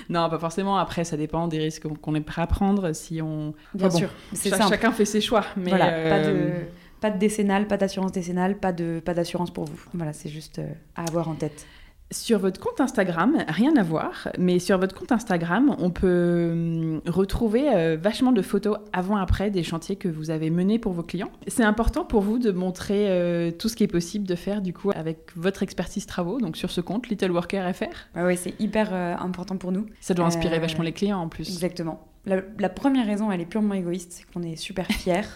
non, 0.10 0.30
pas 0.30 0.40
forcément. 0.40 0.78
Après, 0.78 1.04
ça 1.04 1.18
dépend 1.18 1.48
des 1.48 1.58
risques 1.58 1.88
qu'on 1.88 2.16
est 2.16 2.22
prêt 2.22 2.42
à 2.42 2.48
prendre. 2.48 2.94
Si 2.94 3.22
on, 3.22 3.54
bien 3.74 3.90
sûr, 3.90 4.10
c'est 4.34 4.50
chacun 4.50 4.92
fait 4.92 5.06
ses 5.06 5.22
choix. 5.22 5.46
Mais 5.58 5.70
voilà, 5.70 5.86
pas 6.10 6.20
de 6.22 6.30
euh, 6.30 6.64
pas 7.02 7.10
de 7.10 7.18
décennale, 7.18 7.68
pas 7.68 7.78
d'assurance 7.78 8.12
décennale, 8.12 8.58
pas 8.58 8.74
de 8.74 9.02
pas 9.04 9.14
d'assurance 9.14 9.52
pour 9.52 9.66
vous. 9.66 9.80
Voilà, 9.94 10.14
c'est 10.14 10.30
juste 10.30 10.62
à 10.96 11.04
avoir 11.04 11.30
en 11.30 11.36
tête. 11.36 11.66
Sur 12.10 12.40
votre 12.40 12.60
compte 12.62 12.80
Instagram, 12.80 13.44
rien 13.50 13.76
à 13.76 13.84
voir, 13.84 14.30
mais 14.40 14.60
sur 14.60 14.78
votre 14.78 14.96
compte 14.96 15.12
Instagram, 15.12 15.76
on 15.78 15.90
peut 15.90 16.50
hum, 16.52 17.02
retrouver 17.06 17.68
euh, 17.68 17.98
vachement 18.02 18.32
de 18.32 18.42
photos 18.42 18.78
avant-après 18.94 19.52
des 19.52 19.64
chantiers 19.64 19.98
que 19.98 20.08
vous 20.08 20.30
avez 20.30 20.50
menés 20.50 20.80
pour 20.80 20.94
vos 20.94 21.04
clients. 21.04 21.32
C'est 21.48 21.66
important 21.66 22.06
pour 22.06 22.22
vous 22.22 22.40
de 22.40 22.52
montrer 22.52 23.10
euh, 23.10 23.52
tout 23.52 23.68
ce 23.68 23.76
qui 23.76 23.84
est 23.84 23.88
possible 23.88 24.26
de 24.26 24.36
faire 24.36 24.62
du 24.62 24.72
coup 24.72 24.92
avec 24.96 25.36
votre 25.36 25.64
expertise 25.64 26.06
travaux, 26.06 26.40
donc 26.40 26.56
sur 26.56 26.72
ce 26.72 26.80
compte 26.80 27.10
Little 27.10 27.32
Worker 27.32 27.74
FR. 27.74 27.86
oui, 28.16 28.38
c'est 28.38 28.54
hyper 28.58 28.94
euh, 28.94 29.16
important 29.18 29.58
pour 29.58 29.74
nous. 29.74 29.86
Ça 30.00 30.14
doit 30.14 30.26
inspirer 30.26 30.60
vachement 30.60 30.84
les 30.84 30.94
clients 30.94 31.20
en 31.20 31.28
plus. 31.28 31.50
Exactement. 31.50 32.08
La, 32.26 32.70
première 32.70 33.06
raison, 33.06 33.32
elle 33.32 33.40
est 33.40 33.46
purement 33.46 33.74
égoïste, 33.74 34.12
c'est 34.12 34.26
qu'on 34.32 34.44
est 34.44 34.56
super 34.56 34.88
fiers. 34.88 35.22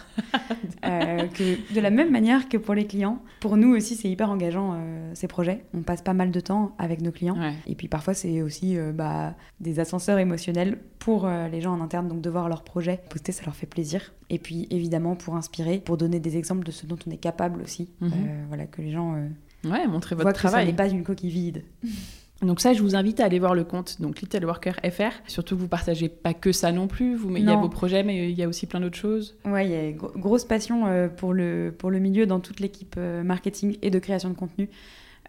Euh, 0.84 1.28
que 1.28 1.74
de 1.74 1.80
la 1.80 1.90
même 1.90 2.10
manière 2.10 2.48
que 2.48 2.56
pour 2.56 2.74
les 2.74 2.86
clients, 2.86 3.22
pour 3.40 3.56
nous 3.56 3.74
aussi, 3.74 3.94
c'est 3.94 4.08
hyper 4.08 4.30
engageant 4.30 4.72
euh, 4.74 5.10
ces 5.14 5.28
projets. 5.28 5.64
On 5.74 5.82
passe 5.82 6.02
pas 6.02 6.12
mal 6.12 6.32
de 6.32 6.40
temps 6.40 6.74
avec 6.76 7.00
nos 7.00 7.12
clients. 7.12 7.36
Et 7.68 7.76
puis 7.76 7.86
parfois, 7.86 8.12
c'est 8.12 8.42
aussi 8.42 8.76
euh, 8.76 8.90
bah, 8.92 9.34
des 9.60 9.78
ascenseurs 9.78 10.18
émotionnels 10.18 10.78
pour 10.98 11.28
les 11.28 11.60
gens 11.60 11.72
en 11.72 11.80
interne. 11.80 12.08
Donc 12.08 12.20
de 12.20 12.30
voir 12.30 12.48
leurs 12.48 12.64
projets 12.64 13.00
poster, 13.10 13.30
ça 13.30 13.44
leur 13.44 13.54
fait 13.54 13.66
plaisir. 13.66 14.12
Et 14.28 14.38
puis 14.38 14.66
évidemment, 14.70 15.14
pour 15.14 15.36
inspirer, 15.36 15.78
pour 15.78 15.96
donner 15.96 16.18
des 16.18 16.36
exemples 16.36 16.64
de 16.64 16.72
ce 16.72 16.84
dont 16.84 16.98
on 17.06 17.10
est 17.10 17.16
capable 17.16 17.62
aussi. 17.62 17.88
Mhm. 18.00 18.12
voilà, 18.48 18.66
que 18.66 18.82
les 18.82 18.90
gens. 18.90 19.14
ouais, 19.64 19.86
montrer 19.86 20.16
votre 20.16 20.32
travail. 20.32 20.66
Que 20.66 20.70
n'est 20.72 20.76
pas 20.76 20.88
une 20.88 21.04
coquille 21.04 21.30
vide. 21.30 21.64
Donc 22.42 22.60
ça, 22.60 22.72
je 22.72 22.82
vous 22.82 22.96
invite 22.96 23.20
à 23.20 23.24
aller 23.24 23.38
voir 23.38 23.54
le 23.54 23.64
compte, 23.64 24.00
donc 24.00 24.20
Little 24.20 24.44
Worker 24.44 24.74
FR. 24.90 25.12
Surtout 25.26 25.54
que 25.54 25.60
vous 25.60 25.68
partagez 25.68 26.08
pas 26.08 26.34
que 26.34 26.50
ça 26.50 26.72
non 26.72 26.88
plus. 26.88 27.14
Vous, 27.14 27.34
il 27.36 27.44
y 27.44 27.50
a 27.50 27.56
vos 27.56 27.68
projets, 27.68 28.02
mais 28.02 28.30
il 28.30 28.38
y 28.38 28.42
a 28.42 28.48
aussi 28.48 28.66
plein 28.66 28.80
d'autres 28.80 28.98
choses. 28.98 29.36
Ouais, 29.44 29.66
il 29.66 29.70
y 29.70 29.76
a 29.76 29.88
une 29.88 29.96
grosse 29.96 30.44
passion 30.44 30.86
euh, 30.86 31.08
pour 31.08 31.32
le 31.32 31.74
pour 31.76 31.90
le 31.90 32.00
milieu 32.00 32.26
dans 32.26 32.40
toute 32.40 32.60
l'équipe 32.60 32.96
euh, 32.98 33.22
marketing 33.22 33.78
et 33.82 33.90
de 33.90 33.98
création 33.98 34.28
de 34.28 34.34
contenu. 34.34 34.68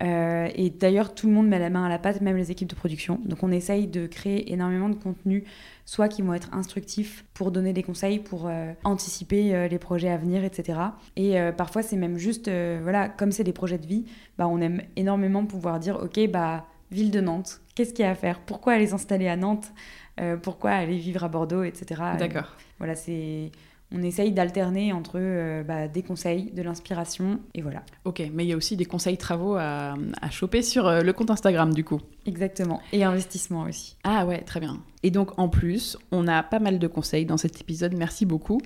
Euh, 0.02 0.50
et 0.56 0.72
d'ailleurs, 0.72 1.14
tout 1.14 1.28
le 1.28 1.34
monde 1.34 1.48
met 1.48 1.60
la 1.60 1.70
main 1.70 1.86
à 1.86 1.90
la 1.90 2.00
pâte, 2.00 2.20
même 2.20 2.36
les 2.36 2.50
équipes 2.50 2.68
de 2.68 2.76
production. 2.76 3.20
Donc 3.26 3.44
on 3.44 3.52
essaye 3.52 3.86
de 3.86 4.08
créer 4.08 4.52
énormément 4.52 4.90
de 4.90 4.96
contenus, 4.96 5.44
soit 5.86 6.08
qui 6.08 6.24
vont 6.24 6.34
être 6.34 6.50
instructifs 6.52 7.26
pour 7.36 7.52
donner 7.52 7.74
des 7.74 7.84
conseils, 7.84 8.18
pour 8.18 8.50
anticiper 8.84 9.70
les 9.70 9.78
projets 9.78 10.10
à 10.10 10.18
venir, 10.18 10.44
etc. 10.44 10.80
Et 11.16 11.36
parfois, 11.56 11.84
c'est 11.84 11.96
même 11.96 12.18
juste, 12.18 12.50
voilà, 12.82 13.08
comme 13.08 13.32
c'est 13.32 13.44
des 13.44 13.54
projets 13.54 13.78
de 13.78 13.86
vie, 13.86 14.06
bah, 14.40 14.48
on 14.48 14.60
aime 14.62 14.82
énormément 14.96 15.46
pouvoir 15.46 15.80
dire, 15.80 16.00
ok, 16.02 16.28
bah 16.32 16.66
ville 16.94 17.12
de 17.12 17.22
Nantes, 17.22 17.62
qu'est-ce 17.76 17.94
qu'il 17.94 18.06
y 18.06 18.08
a 18.08 18.12
à 18.12 18.16
faire? 18.16 18.40
Pourquoi 18.40 18.74
aller 18.74 18.88
s'installer 18.88 19.28
à 19.28 19.36
Nantes? 19.36 19.72
Euh, 20.20 20.38
Pourquoi 20.38 20.72
aller 20.72 20.98
vivre 20.98 21.24
à 21.24 21.28
Bordeaux, 21.28 21.64
etc. 21.64 22.02
D'accord. 22.20 22.56
voilà, 22.78 22.96
c'est 22.96 23.52
on 23.96 24.02
essaye 24.02 24.32
d'alterner 24.32 24.92
entre 24.92 25.20
euh, 25.20 25.62
bah, 25.64 25.88
des 25.88 26.02
conseils, 26.02 26.50
de 26.52 26.64
l'inspiration, 26.64 27.40
et 27.54 27.62
voilà. 27.62 27.84
Ok, 28.06 28.24
mais 28.34 28.44
il 28.44 28.48
y 28.50 28.54
a 28.54 28.58
aussi 28.58 28.76
des 28.76 28.86
conseils 28.86 29.18
travaux 29.18 29.56
à, 29.56 29.94
à 30.20 30.30
choper 30.32 30.64
sur 30.64 30.88
euh, 30.88 31.02
le 31.02 31.14
compte 31.14 31.30
Instagram, 31.30 31.72
du 31.74 31.84
coup. 31.84 32.02
Exactement, 32.26 32.82
et 32.92 33.04
investissement 33.04 33.64
aussi. 33.64 33.96
Ah 34.04 34.26
ouais, 34.26 34.42
très 34.42 34.60
bien. 34.60 34.80
Et 35.04 35.12
donc, 35.12 35.38
en 35.38 35.48
plus, 35.48 35.96
on 36.12 36.28
a 36.28 36.42
pas 36.42 36.58
mal 36.60 36.80
de 36.80 36.88
conseils 36.88 37.26
dans 37.28 37.38
cet 37.38 37.62
épisode, 37.62 37.94
merci 37.96 38.26
beaucoup 38.26 38.60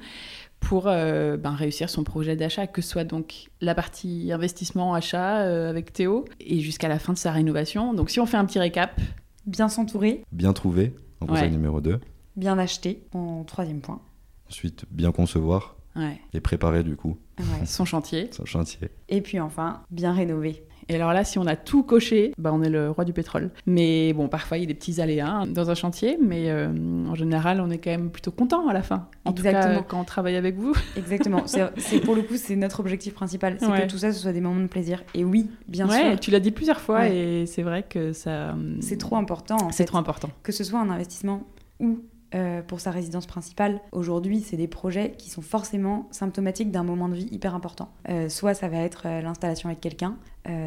pour 0.59 0.87
euh, 0.87 1.37
ben, 1.37 1.51
réussir 1.51 1.89
son 1.89 2.03
projet 2.03 2.35
d'achat, 2.35 2.67
que 2.67 2.81
ce 2.81 2.89
soit 2.89 3.03
donc 3.03 3.49
la 3.61 3.75
partie 3.75 4.31
investissement, 4.31 4.93
achat 4.93 5.39
euh, 5.39 5.69
avec 5.69 5.93
Théo, 5.93 6.25
et 6.39 6.59
jusqu'à 6.59 6.87
la 6.87 6.99
fin 6.99 7.13
de 7.13 7.17
sa 7.17 7.31
rénovation. 7.31 7.93
Donc 7.93 8.09
si 8.09 8.19
on 8.19 8.25
fait 8.25 8.37
un 8.37 8.45
petit 8.45 8.59
récap. 8.59 8.99
Bien 9.45 9.69
s'entourer. 9.69 10.25
Bien 10.33 10.51
trouver, 10.51 10.93
en 11.21 11.25
conseil 11.25 11.51
numéro 11.51 11.79
2. 11.79 12.01
Bien 12.35 12.57
acheter, 12.59 13.07
en 13.13 13.45
troisième 13.45 13.79
point. 13.79 14.01
Ensuite, 14.49 14.83
bien 14.91 15.13
concevoir. 15.13 15.77
Ouais. 15.95 16.19
Et 16.33 16.41
préparer 16.41 16.83
du 16.83 16.97
coup. 16.97 17.17
Son 17.65 17.85
chantier. 17.85 18.29
Son 18.31 18.45
chantier. 18.45 18.89
Et 19.09 19.21
puis 19.21 19.39
enfin, 19.39 19.83
bien 19.89 20.13
rénover. 20.13 20.66
Et 20.89 20.95
alors 20.95 21.11
là, 21.13 21.23
si 21.23 21.37
on 21.39 21.45
a 21.45 21.55
tout 21.55 21.83
coché, 21.83 22.31
bah, 22.37 22.51
on 22.53 22.61
est 22.63 22.69
le 22.69 22.89
roi 22.91 23.03
du 23.05 23.13
pétrole. 23.13 23.49
Mais 23.65 24.13
bon, 24.13 24.27
parfois, 24.29 24.57
il 24.57 24.61
y 24.61 24.63
a 24.63 24.67
des 24.67 24.73
petits 24.73 25.01
aléas 25.01 25.27
hein, 25.29 25.47
dans 25.47 25.69
un 25.69 25.75
chantier, 25.75 26.17
mais 26.21 26.49
euh, 26.49 26.67
en 27.07 27.15
général, 27.15 27.59
on 27.61 27.69
est 27.69 27.77
quand 27.77 27.89
même 27.91 28.09
plutôt 28.09 28.31
content 28.31 28.67
à 28.67 28.73
la 28.73 28.81
fin. 28.83 29.07
En 29.25 29.31
Exactement. 29.31 29.75
tout 29.75 29.79
cas, 29.81 29.85
quand 29.89 29.99
on 29.99 30.03
travaille 30.05 30.35
avec 30.37 30.55
vous. 30.57 30.73
Exactement. 30.97 31.43
C'est 31.45 31.99
pour 32.01 32.15
le 32.15 32.21
coup, 32.21 32.35
c'est 32.37 32.55
notre 32.55 32.79
objectif 32.79 33.13
principal. 33.13 33.57
C'est 33.59 33.67
Ouais. 33.67 33.85
que 33.85 33.91
tout 33.91 33.97
ça, 33.97 34.11
ce 34.13 34.19
soit 34.19 34.31
des 34.31 34.41
moments 34.41 34.61
de 34.61 34.67
plaisir. 34.67 35.03
Et 35.13 35.23
oui, 35.25 35.49
bien 35.67 35.89
ouais, 35.89 36.11
sûr, 36.11 36.19
tu 36.19 36.31
l'as 36.31 36.39
dit 36.39 36.51
plusieurs 36.51 36.79
fois 36.79 36.99
Ouais. 36.99 37.15
et 37.17 37.45
c'est 37.45 37.63
vrai 37.63 37.83
que 37.83 38.13
ça. 38.13 38.55
c'est 38.79 38.97
trop 38.97 39.17
important. 39.17 39.57
C'est 39.71 39.85
trop 39.85 39.97
important. 39.97 40.29
que 40.43 40.51
ce 40.51 40.63
soit 40.63 40.79
un 40.79 40.89
investissement 40.89 41.43
ou 41.79 41.99
euh, 42.35 42.61
pour 42.61 42.81
sa 42.81 42.91
résidence 42.91 43.25
principale, 43.25 43.79
aujourd'hui, 43.93 44.41
c'est 44.41 44.57
des 44.57 44.67
projets 44.67 45.13
qui 45.17 45.29
sont 45.29 45.41
forcément 45.41 46.09
symptomatiques 46.11 46.71
d'un 46.71 46.83
moment 46.83 47.07
de 47.07 47.15
vie 47.15 47.29
hyper 47.31 47.55
important. 47.55 47.89
Euh, 48.09 48.27
soit 48.27 48.53
ça 48.53 48.67
va 48.67 48.79
être 48.79 49.03
euh, 49.05 49.21
l'installation 49.21 49.69
avec 49.69 49.81
quelqu'un, 49.81 50.17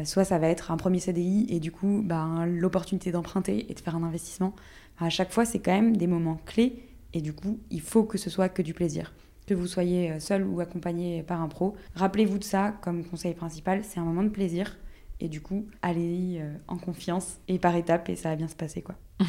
soit 0.03 0.25
ça 0.25 0.37
va 0.37 0.47
être 0.47 0.69
un 0.69 0.77
premier 0.77 0.99
CDI 0.99 1.47
et 1.49 1.59
du 1.59 1.71
coup, 1.71 2.03
ben, 2.05 2.45
l'opportunité 2.45 3.11
d'emprunter 3.11 3.65
et 3.67 3.73
de 3.73 3.79
faire 3.79 3.95
un 3.95 4.03
investissement. 4.03 4.53
À 4.99 5.09
chaque 5.09 5.31
fois, 5.31 5.43
c'est 5.43 5.57
quand 5.57 5.71
même 5.71 5.97
des 5.97 6.05
moments 6.05 6.39
clés 6.45 6.83
et 7.13 7.21
du 7.21 7.33
coup, 7.33 7.59
il 7.71 7.81
faut 7.81 8.03
que 8.03 8.19
ce 8.19 8.29
soit 8.29 8.47
que 8.47 8.61
du 8.61 8.75
plaisir. 8.75 9.11
Que 9.47 9.55
vous 9.55 9.65
soyez 9.65 10.19
seul 10.19 10.45
ou 10.45 10.59
accompagné 10.59 11.23
par 11.23 11.41
un 11.41 11.47
pro, 11.47 11.75
rappelez-vous 11.95 12.37
de 12.37 12.43
ça 12.43 12.75
comme 12.81 13.03
conseil 13.03 13.33
principal, 13.33 13.81
c'est 13.83 13.99
un 13.99 14.03
moment 14.03 14.21
de 14.21 14.29
plaisir. 14.29 14.77
Et 15.19 15.29
du 15.29 15.41
coup, 15.41 15.65
allez-y 15.81 16.43
en 16.67 16.77
confiance 16.77 17.39
et 17.47 17.57
par 17.57 17.75
étapes 17.75 18.07
et 18.09 18.15
ça 18.15 18.29
va 18.29 18.35
bien 18.35 18.47
se 18.47 18.55
passer 18.55 18.83
quoi. 18.83 18.95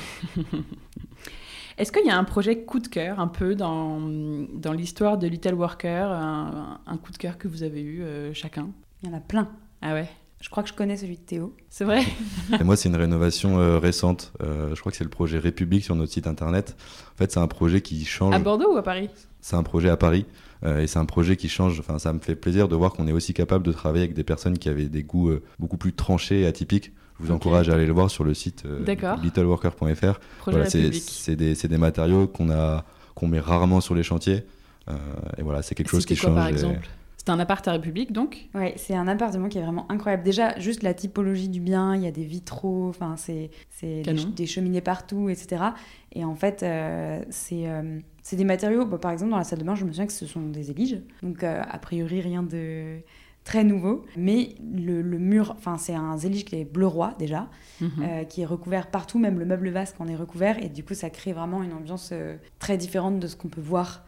Est-ce 1.82 1.90
qu'il 1.90 2.06
y 2.06 2.10
a 2.10 2.16
un 2.16 2.22
projet 2.22 2.58
coup 2.62 2.78
de 2.78 2.86
cœur 2.86 3.18
un 3.18 3.26
peu 3.26 3.56
dans, 3.56 3.98
dans 4.00 4.72
l'histoire 4.72 5.18
de 5.18 5.26
Little 5.26 5.54
Worker, 5.54 6.12
un, 6.12 6.78
un 6.86 6.96
coup 6.96 7.10
de 7.10 7.16
cœur 7.16 7.38
que 7.38 7.48
vous 7.48 7.64
avez 7.64 7.80
eu 7.82 8.02
euh, 8.02 8.32
chacun? 8.34 8.68
Il 9.02 9.08
y 9.10 9.12
en 9.12 9.16
a 9.16 9.20
plein. 9.20 9.48
Ah 9.80 9.92
ouais, 9.94 10.08
Je 10.40 10.48
crois 10.48 10.62
que 10.62 10.68
je 10.68 10.74
connais 10.74 10.96
celui 10.96 11.16
de 11.16 11.22
Théo. 11.22 11.56
c'est 11.70 11.82
vrai? 11.84 12.02
Et 12.60 12.62
moi, 12.62 12.76
c'est 12.76 12.88
une 12.88 12.94
rénovation 12.94 13.58
euh, 13.58 13.80
récente. 13.80 14.32
Euh, 14.44 14.76
je 14.76 14.80
crois 14.80 14.92
que 14.92 14.96
c'est 14.96 15.02
le 15.02 15.10
projet 15.10 15.40
République 15.40 15.82
sur 15.82 15.96
notre 15.96 16.12
site 16.12 16.28
internet. 16.28 16.76
En 17.14 17.18
fait, 17.18 17.32
c'est 17.32 17.40
un 17.40 17.48
projet 17.48 17.80
qui 17.80 18.04
change. 18.04 18.32
À 18.32 18.38
Bordeaux 18.38 18.74
ou 18.74 18.76
à 18.76 18.84
Paris? 18.84 19.10
C'est 19.40 19.56
un 19.56 19.64
projet 19.64 19.88
à 19.88 19.96
Paris. 19.96 20.24
euh, 20.62 20.82
et 20.82 20.86
c'est 20.86 21.00
un 21.00 21.04
projet 21.04 21.34
qui 21.36 21.48
change. 21.48 21.80
Enfin, 21.80 21.98
ça 21.98 22.12
me 22.12 22.20
fait 22.20 22.36
plaisir 22.36 22.68
de 22.68 22.76
voir 22.76 22.92
qu'on 22.92 23.08
est 23.08 23.12
aussi 23.12 23.34
capable 23.34 23.66
de 23.66 23.72
travailler 23.72 24.04
avec 24.04 24.14
des 24.14 24.22
personnes 24.22 24.56
qui 24.56 24.68
avaient 24.68 24.86
des 24.88 25.02
goûts 25.02 25.32
beaucoup 25.58 25.78
plus 25.78 25.94
tranchés 25.94 26.42
et 26.42 26.46
atypiques. 26.46 26.92
Je 27.22 27.28
vous 27.28 27.32
encourage 27.32 27.68
à 27.68 27.74
aller 27.74 27.86
le 27.86 27.92
voir 27.92 28.10
sur 28.10 28.24
le 28.24 28.34
site 28.34 28.64
euh, 28.66 28.82
D'accord. 28.84 29.18
littleworker.fr. 29.22 30.20
Voilà, 30.46 30.68
c'est 30.68 30.92
c'est 30.92 31.36
des, 31.36 31.54
c'est 31.54 31.68
des 31.68 31.78
matériaux 31.78 32.26
qu'on 32.26 33.28
met 33.28 33.40
rarement 33.40 33.80
sur 33.80 33.94
les 33.94 34.02
chantiers. 34.02 34.44
Euh, 34.88 34.94
et 35.38 35.42
voilà, 35.42 35.62
c'est 35.62 35.74
quelque 35.74 35.90
chose 35.90 36.04
qui 36.04 36.16
quoi 36.16 36.30
change. 36.30 36.36
par 36.36 36.48
et- 36.48 36.52
exemple? 36.52 36.88
C'était 37.22 37.30
un 37.30 37.38
appart 37.38 37.68
à 37.68 37.72
République 37.72 38.10
donc? 38.10 38.48
Ouais, 38.52 38.74
c'est 38.76 38.96
un 38.96 39.06
appartement 39.06 39.48
qui 39.48 39.56
est 39.56 39.62
vraiment 39.62 39.86
incroyable. 39.92 40.24
Déjà, 40.24 40.58
juste 40.58 40.82
la 40.82 40.92
typologie 40.92 41.48
du 41.48 41.60
bien, 41.60 41.94
il 41.94 42.02
y 42.02 42.08
a 42.08 42.10
des 42.10 42.24
vitraux, 42.24 42.88
enfin, 42.88 43.14
c'est 43.16 43.52
c'est 43.70 44.02
des, 44.02 44.46
cheminées 44.46 44.80
partout, 44.80 45.28
etc. 45.28 45.62
Et 46.10 46.24
en 46.24 46.34
fait, 46.34 46.64
euh, 46.64 47.22
c'est 47.30 47.68
euh, 47.68 48.00
c'est 48.24 48.34
des 48.34 48.42
matériaux. 48.42 48.86
bah, 48.86 48.98
par 48.98 49.12
exemple, 49.12 49.30
dans 49.30 49.36
la 49.36 49.44
salle 49.44 49.60
de 49.60 49.64
bain, 49.64 49.76
je 49.76 49.84
me 49.84 49.92
souviens 49.92 50.08
que 50.08 50.12
ce 50.12 50.26
sont 50.26 50.40
des 50.42 50.72
éliges. 50.72 50.98
Donc, 51.22 51.44
euh, 51.44 51.62
a 51.62 51.78
priori, 51.78 52.20
rien 52.20 52.42
de 52.42 52.96
très 53.44 53.64
nouveau. 53.64 54.04
Mais 54.16 54.50
le, 54.74 55.02
le 55.02 55.18
mur, 55.18 55.54
enfin, 55.58 55.76
c'est 55.78 55.94
un 55.94 56.16
zélige 56.16 56.44
qui 56.44 56.56
est 56.56 56.64
bleu 56.64 56.86
roi 56.86 57.14
déjà, 57.18 57.48
Mhm. 57.80 57.90
euh, 58.00 58.24
qui 58.24 58.42
est 58.42 58.46
recouvert 58.46 58.86
partout, 58.90 59.18
même 59.18 59.38
le 59.38 59.44
meuble 59.44 59.68
vasque 59.70 59.96
en 60.00 60.06
est 60.08 60.14
recouvert. 60.16 60.62
Et 60.62 60.68
du 60.68 60.84
coup, 60.84 60.94
ça 60.94 61.10
crée 61.10 61.32
vraiment 61.32 61.62
une 61.62 61.72
ambiance 61.72 62.10
euh, 62.12 62.36
très 62.58 62.76
différente 62.76 63.18
de 63.18 63.26
ce 63.26 63.34
qu'on 63.36 63.48
peut 63.48 63.60
voir. 63.60 64.04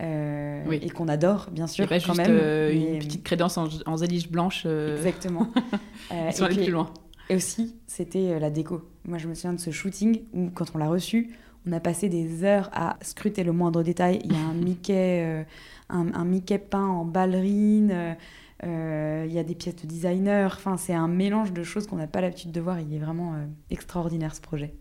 euh, 0.00 0.62
Oui. 0.68 0.78
Et 0.82 0.90
qu'on 0.90 1.08
adore, 1.08 1.48
bien 1.50 1.66
sûr, 1.66 1.88
pas 1.88 1.98
quand 1.98 2.12
juste 2.14 2.18
même. 2.28 2.36
mais- 2.36 2.92
une 2.94 2.98
petite 2.98 3.24
crédence 3.24 3.56
en, 3.58 3.66
en 3.86 3.96
zélige 3.96 4.30
blanche. 4.30 4.66
Exactement. 4.66 5.48
Ils 6.10 6.32
sont 6.34 6.44
allés 6.44 6.62
plus 6.64 6.70
loin. 6.72 6.92
et 7.30 7.34
aussi, 7.36 7.74
c'était 7.86 8.38
la 8.38 8.50
déco. 8.50 8.82
Moi, 9.06 9.18
je 9.18 9.26
me 9.26 9.34
souviens 9.34 9.54
de 9.54 9.58
ce 9.60 9.70
shooting 9.70 10.20
où, 10.34 10.50
quand 10.54 10.66
on 10.74 10.78
l'a 10.78 10.88
reçu, 10.88 11.30
on 11.66 11.72
a 11.72 11.80
passé 11.80 12.08
des 12.08 12.44
heures 12.44 12.68
à 12.74 12.96
scruter 13.02 13.42
le 13.42 13.52
moindre 13.52 13.82
détail. 13.82 14.20
Il 14.24 14.32
y 14.32 14.36
a 14.36 14.38
un 14.40 14.52
Mickey, 14.68 15.44
un, 15.88 16.12
un 16.14 16.24
Mickey 16.24 16.58
peint 16.58 16.86
en 16.86 17.04
ballerine. 17.04 18.16
Euh, 18.64 19.24
il 19.26 19.34
y 19.34 19.38
a 19.38 19.44
des 19.44 19.54
pièces 19.54 19.76
de 19.76 19.86
designer. 19.86 20.52
Enfin, 20.56 20.76
c'est 20.76 20.94
un 20.94 21.08
mélange 21.08 21.52
de 21.52 21.62
choses 21.62 21.86
qu'on 21.86 21.96
n'a 21.96 22.06
pas 22.06 22.20
l'habitude 22.20 22.52
de 22.52 22.60
voir. 22.60 22.80
Il 22.80 22.92
est 22.94 22.98
vraiment 22.98 23.34
euh, 23.34 23.44
extraordinaire 23.70 24.34
ce 24.34 24.40
projet. 24.40 24.74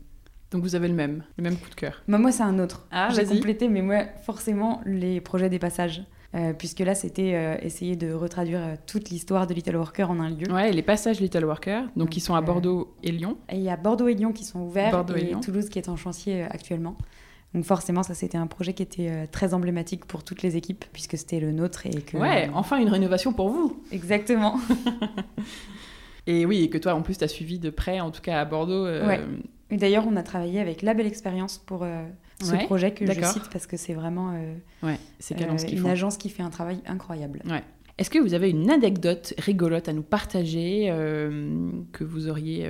Donc 0.51 0.63
vous 0.63 0.75
avez 0.75 0.87
le 0.87 0.93
même, 0.93 1.23
le 1.37 1.43
même 1.43 1.57
coup 1.57 1.69
de 1.69 1.75
cœur. 1.75 2.03
Moi, 2.07 2.19
moi 2.19 2.31
c'est 2.31 2.43
un 2.43 2.59
autre. 2.59 2.87
Ah, 2.91 3.09
J'ai 3.13 3.25
complété, 3.25 3.67
mais 3.67 3.81
moi, 3.81 4.03
forcément, 4.23 4.81
les 4.85 5.19
projets 5.19 5.49
des 5.49 5.59
passages. 5.59 6.03
Euh, 6.35 6.51
puisque 6.51 6.81
là, 6.81 6.95
c'était 6.95 7.33
euh, 7.33 7.55
essayer 7.61 7.95
de 7.95 8.11
retraduire 8.11 8.59
euh, 8.59 8.75
toute 8.85 9.09
l'histoire 9.09 9.47
de 9.47 9.53
Little 9.53 9.77
Worker 9.77 10.11
en 10.11 10.19
un 10.19 10.29
lieu. 10.29 10.51
Ouais, 10.51 10.71
les 10.71 10.81
passages 10.81 11.21
Little 11.21 11.45
Worker, 11.45 11.83
donc 11.83 11.95
Donc, 11.95 12.17
ils 12.17 12.19
sont 12.19 12.35
à 12.35 12.41
Bordeaux 12.41 12.93
et 13.03 13.11
Lyon. 13.11 13.37
Et 13.49 13.55
il 13.55 13.61
y 13.61 13.69
a 13.69 13.77
Bordeaux 13.77 14.09
et 14.09 14.15
Lyon 14.15 14.33
qui 14.33 14.43
sont 14.43 14.59
ouverts 14.59 14.91
Bordeaux 14.91 15.15
et. 15.15 15.31
Toulouse 15.41 15.69
qui 15.69 15.79
est 15.79 15.87
en 15.87 15.95
chantier 15.95 16.43
actuellement. 16.43 16.97
Donc 17.55 17.63
forcément, 17.63 18.03
ça 18.03 18.13
c'était 18.13 18.37
un 18.37 18.45
projet 18.47 18.73
qui 18.73 18.83
était 18.83 19.09
euh, 19.09 19.25
très 19.31 19.53
emblématique 19.55 20.05
pour 20.05 20.23
toutes 20.23 20.43
les 20.43 20.57
équipes 20.57 20.85
puisque 20.93 21.17
c'était 21.17 21.39
le 21.39 21.51
nôtre 21.53 21.87
et 21.87 22.01
que 22.01 22.17
Ouais, 22.17 22.49
enfin 22.53 22.77
une 22.77 22.89
rénovation 22.89 23.31
pour 23.33 23.49
vous. 23.49 23.81
exactement. 23.91 24.59
Et 26.27 26.45
oui, 26.45 26.63
et 26.63 26.69
que 26.69 26.77
toi 26.77 26.93
en 26.95 27.01
plus 27.01 27.17
tu 27.17 27.23
as 27.23 27.27
suivi 27.27 27.59
de 27.59 27.69
près, 27.69 27.99
en 27.99 28.11
tout 28.11 28.21
cas 28.21 28.39
à 28.41 28.45
Bordeaux. 28.45 28.85
euh, 28.85 29.07
Ouais. 29.07 29.21
Et 29.71 29.77
d'ailleurs, 29.77 30.05
on 30.07 30.15
a 30.15 30.21
travaillé 30.23 30.59
avec 30.59 30.81
La 30.83 30.93
Belle 30.93 31.07
Expérience 31.07 31.57
pour 31.57 31.83
euh, 31.83 32.03
ce 32.41 32.51
Ouais, 32.51 32.65
projet 32.65 32.91
que 32.93 33.05
je 33.05 33.21
cite 33.25 33.49
parce 33.51 33.65
que 33.67 33.77
c'est 33.77 33.93
vraiment 33.93 34.31
euh, 34.33 34.55
Ouais, 34.83 34.97
c'est 35.19 35.39
une 35.39 35.77
font. 35.79 35.89
agence 35.89 36.17
qui 36.17 36.29
fait 36.29 36.43
un 36.43 36.49
travail 36.51 36.79
incroyable. 36.87 37.41
Est-ce 37.97 38.09
que 38.09 38.19
vous 38.19 38.33
avez 38.33 38.49
une 38.49 38.69
anecdote 38.69 39.33
rigolote 39.37 39.87
à 39.87 39.93
nous 39.93 40.03
partager 40.03 40.87
euh, 40.91 41.69
que 41.93 42.03
vous 42.03 42.27
auriez 42.27 42.69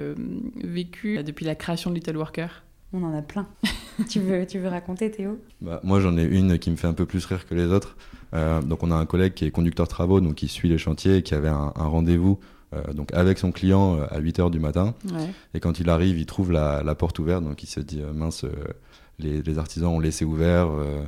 vécue 0.63 1.23
depuis 1.23 1.45
la 1.45 1.55
création 1.55 1.89
de 1.89 1.95
Little 1.95 2.17
Worker? 2.17 2.63
On 2.95 3.03
en 3.03 3.13
a 3.13 3.21
plein. 3.21 3.45
tu 4.09 4.19
veux, 4.21 4.47
tu 4.47 4.59
veux 4.59 4.69
raconter, 4.69 5.11
Théo? 5.11 5.37
Bah, 5.61 5.81
moi, 5.83 5.99
j'en 5.99 6.17
ai 6.17 6.23
une 6.23 6.57
qui 6.57 6.71
me 6.71 6.77
fait 6.77 6.87
un 6.87 6.93
peu 6.93 7.05
plus 7.05 7.25
rire 7.25 7.45
que 7.45 7.53
les 7.53 7.65
autres. 7.65 7.97
Euh, 8.33 8.61
donc, 8.61 8.83
on 8.83 8.91
a 8.91 8.95
un 8.95 9.05
collègue 9.05 9.33
qui 9.33 9.45
est 9.45 9.51
conducteur 9.51 9.87
travaux, 9.87 10.21
donc 10.21 10.35
qui 10.35 10.47
suit 10.47 10.69
les 10.69 10.77
chantiers, 10.77 11.17
et 11.17 11.21
qui 11.21 11.35
avait 11.35 11.49
un, 11.49 11.73
un 11.75 11.85
rendez-vous 11.87 12.39
euh, 12.73 12.93
donc 12.93 13.13
avec 13.13 13.37
son 13.37 13.51
client 13.51 13.97
euh, 13.97 14.05
à 14.09 14.19
8 14.19 14.39
h 14.39 14.51
du 14.51 14.59
matin. 14.59 14.95
Ouais. 15.13 15.29
Et 15.53 15.59
quand 15.59 15.79
il 15.79 15.89
arrive, 15.89 16.17
il 16.17 16.25
trouve 16.25 16.51
la, 16.51 16.83
la 16.83 16.95
porte 16.95 17.19
ouverte, 17.19 17.43
donc 17.43 17.61
il 17.63 17.67
se 17.67 17.79
dit 17.79 18.01
euh, 18.01 18.11
mince, 18.13 18.43
euh, 18.43 18.51
les, 19.19 19.41
les 19.41 19.59
artisans 19.59 19.89
ont 19.91 19.99
laissé 19.99 20.25
ouvert, 20.25 20.67
euh, 20.71 21.03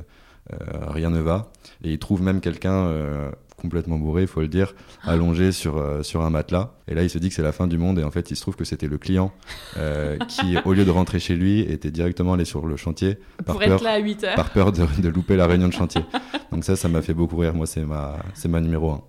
euh, 0.52 0.56
rien 0.88 1.10
ne 1.10 1.20
va. 1.20 1.50
Et 1.82 1.92
il 1.92 1.98
trouve 1.98 2.22
même 2.22 2.40
quelqu'un 2.40 2.86
euh, 2.86 3.30
complètement 3.60 3.98
bourré, 3.98 4.22
il 4.22 4.28
faut 4.28 4.40
le 4.40 4.48
dire, 4.48 4.74
allongé 5.04 5.52
sur, 5.52 5.76
euh, 5.76 6.02
sur 6.02 6.22
un 6.22 6.30
matelas. 6.30 6.72
Et 6.86 6.94
là, 6.94 7.02
il 7.02 7.10
se 7.10 7.18
dit 7.18 7.28
que 7.28 7.34
c'est 7.34 7.42
la 7.42 7.52
fin 7.52 7.66
du 7.66 7.76
monde, 7.76 7.98
et 7.98 8.04
en 8.04 8.10
fait, 8.10 8.30
il 8.30 8.36
se 8.36 8.40
trouve 8.40 8.56
que 8.56 8.64
c'était 8.64 8.86
le 8.86 8.96
client 8.98 9.32
euh, 9.76 10.16
qui, 10.28 10.56
au 10.64 10.72
lieu 10.72 10.84
de 10.84 10.90
rentrer 10.90 11.18
chez 11.18 11.34
lui, 11.36 11.60
était 11.60 11.90
directement 11.90 12.32
allé 12.34 12.44
sur 12.44 12.66
le 12.66 12.76
chantier 12.76 13.18
par 13.44 13.56
Pour 13.56 13.58
peur, 13.58 13.74
être 13.74 13.84
là 13.84 13.92
à 13.92 13.98
8 13.98 14.24
heures. 14.24 14.34
par 14.36 14.50
peur 14.50 14.72
de, 14.72 14.86
de 15.00 15.08
louper 15.08 15.36
la 15.36 15.46
réunion 15.46 15.68
de 15.68 15.72
chantier. 15.72 16.02
Donc 16.52 16.64
ça, 16.64 16.76
ça 16.76 16.88
m'a 16.88 17.02
fait 17.02 17.14
beaucoup 17.14 17.36
rire. 17.36 17.54
Moi, 17.54 17.66
c'est 17.66 17.84
ma, 17.84 18.16
c'est 18.34 18.48
ma 18.48 18.60
numéro 18.60 18.90
un. 18.90 19.02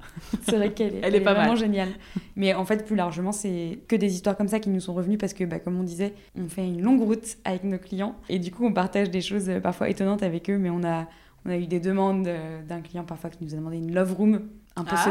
C'est 0.44 0.58
vrai 0.58 0.74
qu'elle 0.74 0.96
est, 0.96 1.00
Elle 1.04 1.16
est 1.16 1.22
pas 1.22 1.34
vraiment 1.34 1.50
mal. 1.50 1.58
géniale. 1.58 1.90
Mais 2.36 2.54
en 2.54 2.66
fait, 2.66 2.86
plus 2.86 2.96
largement, 2.96 3.32
c'est 3.32 3.80
que 3.88 3.96
des 3.96 4.14
histoires 4.14 4.36
comme 4.36 4.48
ça 4.50 4.60
qui 4.60 4.70
nous 4.70 4.82
sont 4.82 4.94
revenues 4.94 5.18
parce 5.18 5.34
que, 5.34 5.44
bah, 5.46 5.60
comme 5.60 5.80
on 5.80 5.84
disait, 5.84 6.14
on 6.38 6.48
fait 6.50 6.66
une 6.66 6.82
longue 6.82 7.02
route 7.02 7.38
avec 7.46 7.64
nos 7.64 7.78
clients 7.78 8.16
et 8.30 8.40
du 8.40 8.52
coup, 8.52 8.66
on 8.66 8.74
partage 8.74 9.10
des 9.10 9.22
choses 9.22 9.50
euh, 9.50 9.60
parfois 9.60 9.90
étonnantes 9.90 10.24
avec 10.24 10.50
eux. 10.50 10.58
Mais 10.58 10.70
on 10.70 10.84
a, 10.84 11.08
on 11.46 11.50
a 11.52 11.58
eu 11.58 11.68
des 11.68 11.80
demandes 11.80 12.28
euh, 12.28 12.62
d'un 12.68 12.82
client 12.82 13.04
parfois 13.04 13.30
qui 13.30 13.44
nous 13.44 13.54
a 13.54 13.58
demandé 13.58 13.78
une 13.78 13.94
love 13.94 14.14
room 14.14 14.42
un 14.76 14.84
peu 14.84 14.96
Ah, 14.98 15.04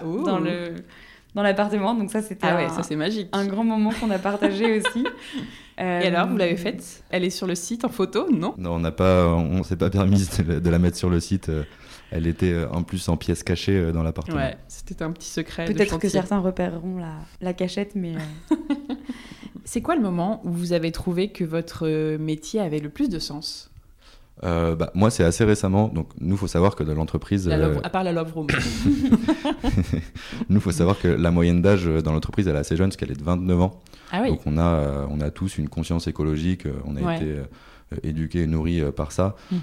secrète 0.00 0.06
ouh. 0.08 0.24
dans 0.24 0.38
le 0.38 0.74
dans 1.34 1.42
l'appartement. 1.42 1.94
Donc 1.96 2.10
ça, 2.12 2.22
c'était 2.22 2.46
Ah 2.46 2.54
ouais, 2.56 2.64
un, 2.66 2.68
ça 2.68 2.82
c'est 2.84 2.94
magique. 2.94 3.28
un 3.32 3.44
grand 3.46 3.64
moment 3.64 3.90
qu'on 3.98 4.10
a 4.10 4.18
partagé 4.20 4.78
aussi. 4.78 5.04
Euh, 5.80 6.00
Et 6.00 6.06
alors, 6.06 6.28
vous 6.28 6.36
l'avez 6.36 6.56
faite? 6.56 7.02
Elle 7.10 7.24
est 7.24 7.30
sur 7.30 7.48
le 7.48 7.56
site 7.56 7.84
en 7.84 7.88
photo, 7.88 8.28
non? 8.30 8.54
Non, 8.56 8.74
on 8.74 8.78
n'a 8.78 8.92
pas, 8.92 9.26
on 9.26 9.64
s'est 9.64 9.74
pas 9.76 9.90
permis 9.90 10.28
de, 10.38 10.60
de 10.60 10.70
la 10.70 10.78
mettre 10.78 10.96
sur 10.96 11.10
le 11.10 11.18
site. 11.18 11.48
Euh, 11.48 11.64
Elle 12.12 12.28
était 12.28 12.52
euh, 12.52 12.68
en 12.70 12.84
plus 12.84 13.08
en 13.08 13.16
pièces 13.16 13.42
cachées 13.42 13.76
euh, 13.76 13.90
dans 13.90 14.04
l'appartement. 14.04 14.36
Ouais, 14.36 14.56
c'était 14.68 15.02
un 15.02 15.10
petit 15.10 15.28
secret. 15.28 15.64
Peut-être 15.64 15.98
que 15.98 16.08
certains 16.08 16.38
repéreront 16.38 16.98
la, 16.98 17.14
la 17.40 17.52
cachette, 17.52 17.96
mais 17.96 18.14
euh, 18.14 18.54
C'est 19.64 19.80
quoi 19.82 19.96
le 19.96 20.02
moment 20.02 20.40
où 20.44 20.52
vous 20.52 20.72
avez 20.72 20.92
trouvé 20.92 21.32
que 21.32 21.42
votre 21.42 21.88
euh, 21.88 22.18
métier 22.18 22.60
avait 22.60 22.78
le 22.80 22.90
plus 22.90 23.08
de 23.08 23.18
sens? 23.18 23.72
Euh, 24.42 24.74
bah, 24.74 24.90
moi, 24.94 25.10
c'est 25.10 25.22
assez 25.24 25.44
récemment. 25.44 25.88
Donc, 25.88 26.08
nous, 26.20 26.36
faut 26.36 26.48
savoir 26.48 26.74
que 26.74 26.82
dans 26.82 26.94
l'entreprise, 26.94 27.48
euh, 27.48 27.78
À 27.84 27.88
part 27.90 28.02
la 28.04 28.12
Love 28.12 28.32
Room. 28.34 28.46
nous, 30.48 30.60
faut 30.60 30.72
savoir 30.72 30.98
que 30.98 31.08
la 31.08 31.30
moyenne 31.30 31.62
d'âge 31.62 31.86
euh, 31.86 32.02
dans 32.02 32.12
l'entreprise, 32.12 32.48
elle 32.48 32.56
est 32.56 32.58
assez 32.58 32.76
jeune, 32.76 32.88
parce 32.88 32.96
qu'elle 32.96 33.10
est 33.12 33.18
de 33.18 33.24
29 33.24 33.60
ans. 33.60 33.80
Ah 34.12 34.20
oui, 34.22 34.30
Donc, 34.30 34.40
on 34.46 34.58
a, 34.58 35.06
on 35.10 35.20
a 35.20 35.30
tous 35.30 35.58
une 35.58 35.68
conscience 35.68 36.06
écologique. 36.08 36.66
On 36.84 36.96
a 36.96 37.00
Ouais. 37.00 37.16
été 37.16 37.36
éduqués 38.02 38.42
et 38.42 38.46
nourris 38.46 38.82
par 38.96 39.12
ça. 39.12 39.36
Mhm. 39.52 39.58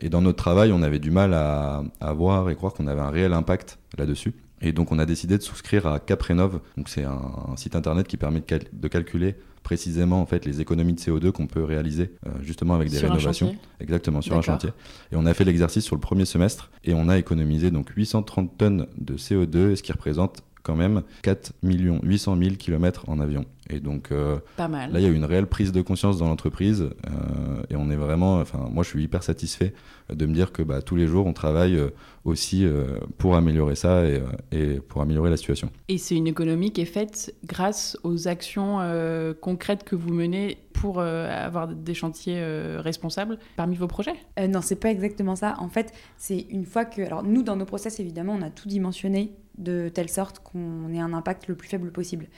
Et, 0.00 0.06
et 0.06 0.08
dans 0.10 0.20
notre 0.20 0.36
travail, 0.38 0.72
on 0.72 0.82
avait 0.82 0.98
du 0.98 1.10
mal 1.10 1.32
à, 1.34 1.82
à 2.00 2.12
voir 2.12 2.50
et 2.50 2.54
croire 2.56 2.72
qu'on 2.74 2.86
avait 2.88 3.00
un 3.00 3.10
réel 3.10 3.32
impact 3.32 3.78
là-dessus. 3.96 4.34
Et 4.60 4.72
donc, 4.72 4.90
on 4.90 4.98
a 4.98 5.06
décidé 5.06 5.38
de 5.38 5.42
souscrire 5.42 5.86
à 5.86 6.00
Caprénov. 6.00 6.60
Donc, 6.76 6.88
c'est 6.88 7.04
un, 7.04 7.20
un 7.52 7.56
site 7.56 7.76
internet 7.76 8.06
qui 8.08 8.16
permet 8.16 8.40
de, 8.40 8.44
cal- 8.44 8.64
de 8.72 8.88
calculer 8.88 9.36
précisément 9.68 10.22
en 10.22 10.24
fait 10.24 10.46
les 10.46 10.62
économies 10.62 10.94
de 10.94 10.98
CO2 10.98 11.30
qu'on 11.30 11.46
peut 11.46 11.62
réaliser 11.62 12.10
euh, 12.26 12.30
justement 12.40 12.72
avec 12.74 12.88
des 12.88 12.96
Sur 12.96 13.10
rénovations. 13.10 13.54
Exactement, 13.80 14.22
sur 14.22 14.34
un 14.34 14.40
chantier. 14.40 14.70
Et 15.12 15.16
on 15.16 15.26
a 15.26 15.34
fait 15.34 15.44
l'exercice 15.44 15.84
sur 15.84 15.94
le 15.94 16.00
premier 16.00 16.24
semestre 16.24 16.70
et 16.84 16.94
on 16.94 17.10
a 17.10 17.18
économisé 17.18 17.70
donc 17.70 17.90
830 17.90 18.56
tonnes 18.56 18.86
de 18.96 19.18
CO2, 19.18 19.76
ce 19.76 19.82
qui 19.82 19.92
représente 19.92 20.42
quand 20.62 20.74
même 20.74 21.02
4 21.20 21.52
800 21.62 22.38
000 22.42 22.54
km 22.56 23.10
en 23.10 23.20
avion. 23.20 23.44
Et 23.70 23.80
donc 23.80 24.12
euh, 24.12 24.38
Pas 24.56 24.68
mal. 24.68 24.92
là, 24.92 24.98
il 24.98 25.02
y 25.02 25.06
a 25.06 25.08
eu 25.08 25.14
une 25.14 25.24
réelle 25.24 25.46
prise 25.46 25.72
de 25.72 25.82
conscience 25.82 26.18
dans 26.18 26.28
l'entreprise 26.28 26.82
euh, 26.82 27.62
et 27.70 27.76
on 27.76 27.90
est 27.90 27.96
vraiment, 27.96 28.40
enfin, 28.40 28.68
moi 28.70 28.82
je 28.82 28.88
suis 28.88 29.02
hyper 29.02 29.22
satisfait 29.22 29.74
de 30.12 30.26
me 30.26 30.32
dire 30.32 30.52
que 30.52 30.62
bah, 30.62 30.80
tous 30.80 30.96
les 30.96 31.06
jours 31.06 31.26
on 31.26 31.32
travaille 31.32 31.76
euh, 31.76 31.90
aussi 32.24 32.64
euh, 32.64 32.98
pour 33.18 33.36
améliorer 33.36 33.74
ça 33.74 34.06
et, 34.06 34.22
et 34.52 34.80
pour 34.80 35.02
améliorer 35.02 35.30
la 35.30 35.36
situation. 35.36 35.70
Et 35.88 35.98
c'est 35.98 36.16
une 36.16 36.26
économie 36.26 36.72
qui 36.72 36.80
est 36.80 36.86
faite 36.86 37.34
grâce 37.44 37.98
aux 38.04 38.28
actions 38.28 38.80
euh, 38.80 39.34
concrètes 39.38 39.84
que 39.84 39.96
vous 39.96 40.12
menez 40.12 40.58
pour 40.72 41.00
euh, 41.00 41.28
avoir 41.28 41.68
des 41.68 41.94
chantiers 41.94 42.36
euh, 42.38 42.80
responsables 42.80 43.38
parmi 43.56 43.74
vos 43.74 43.88
projets? 43.88 44.14
Euh, 44.38 44.46
non, 44.46 44.60
c'est 44.62 44.76
pas 44.76 44.90
exactement 44.90 45.34
ça. 45.34 45.56
En 45.58 45.68
fait, 45.68 45.92
c'est 46.16 46.46
une 46.50 46.64
fois 46.64 46.84
que. 46.84 47.02
Alors, 47.02 47.24
nous, 47.24 47.42
dans 47.42 47.56
nos 47.56 47.64
process, 47.64 47.98
évidemment, 47.98 48.34
on 48.38 48.42
a 48.42 48.50
tout 48.50 48.68
dimensionné 48.68 49.32
de 49.58 49.88
telle 49.88 50.08
sorte 50.08 50.38
qu'on 50.38 50.92
ait 50.92 51.00
un 51.00 51.12
impact 51.12 51.48
le 51.48 51.56
plus 51.56 51.68
faible 51.68 51.90
possible. 51.90 52.28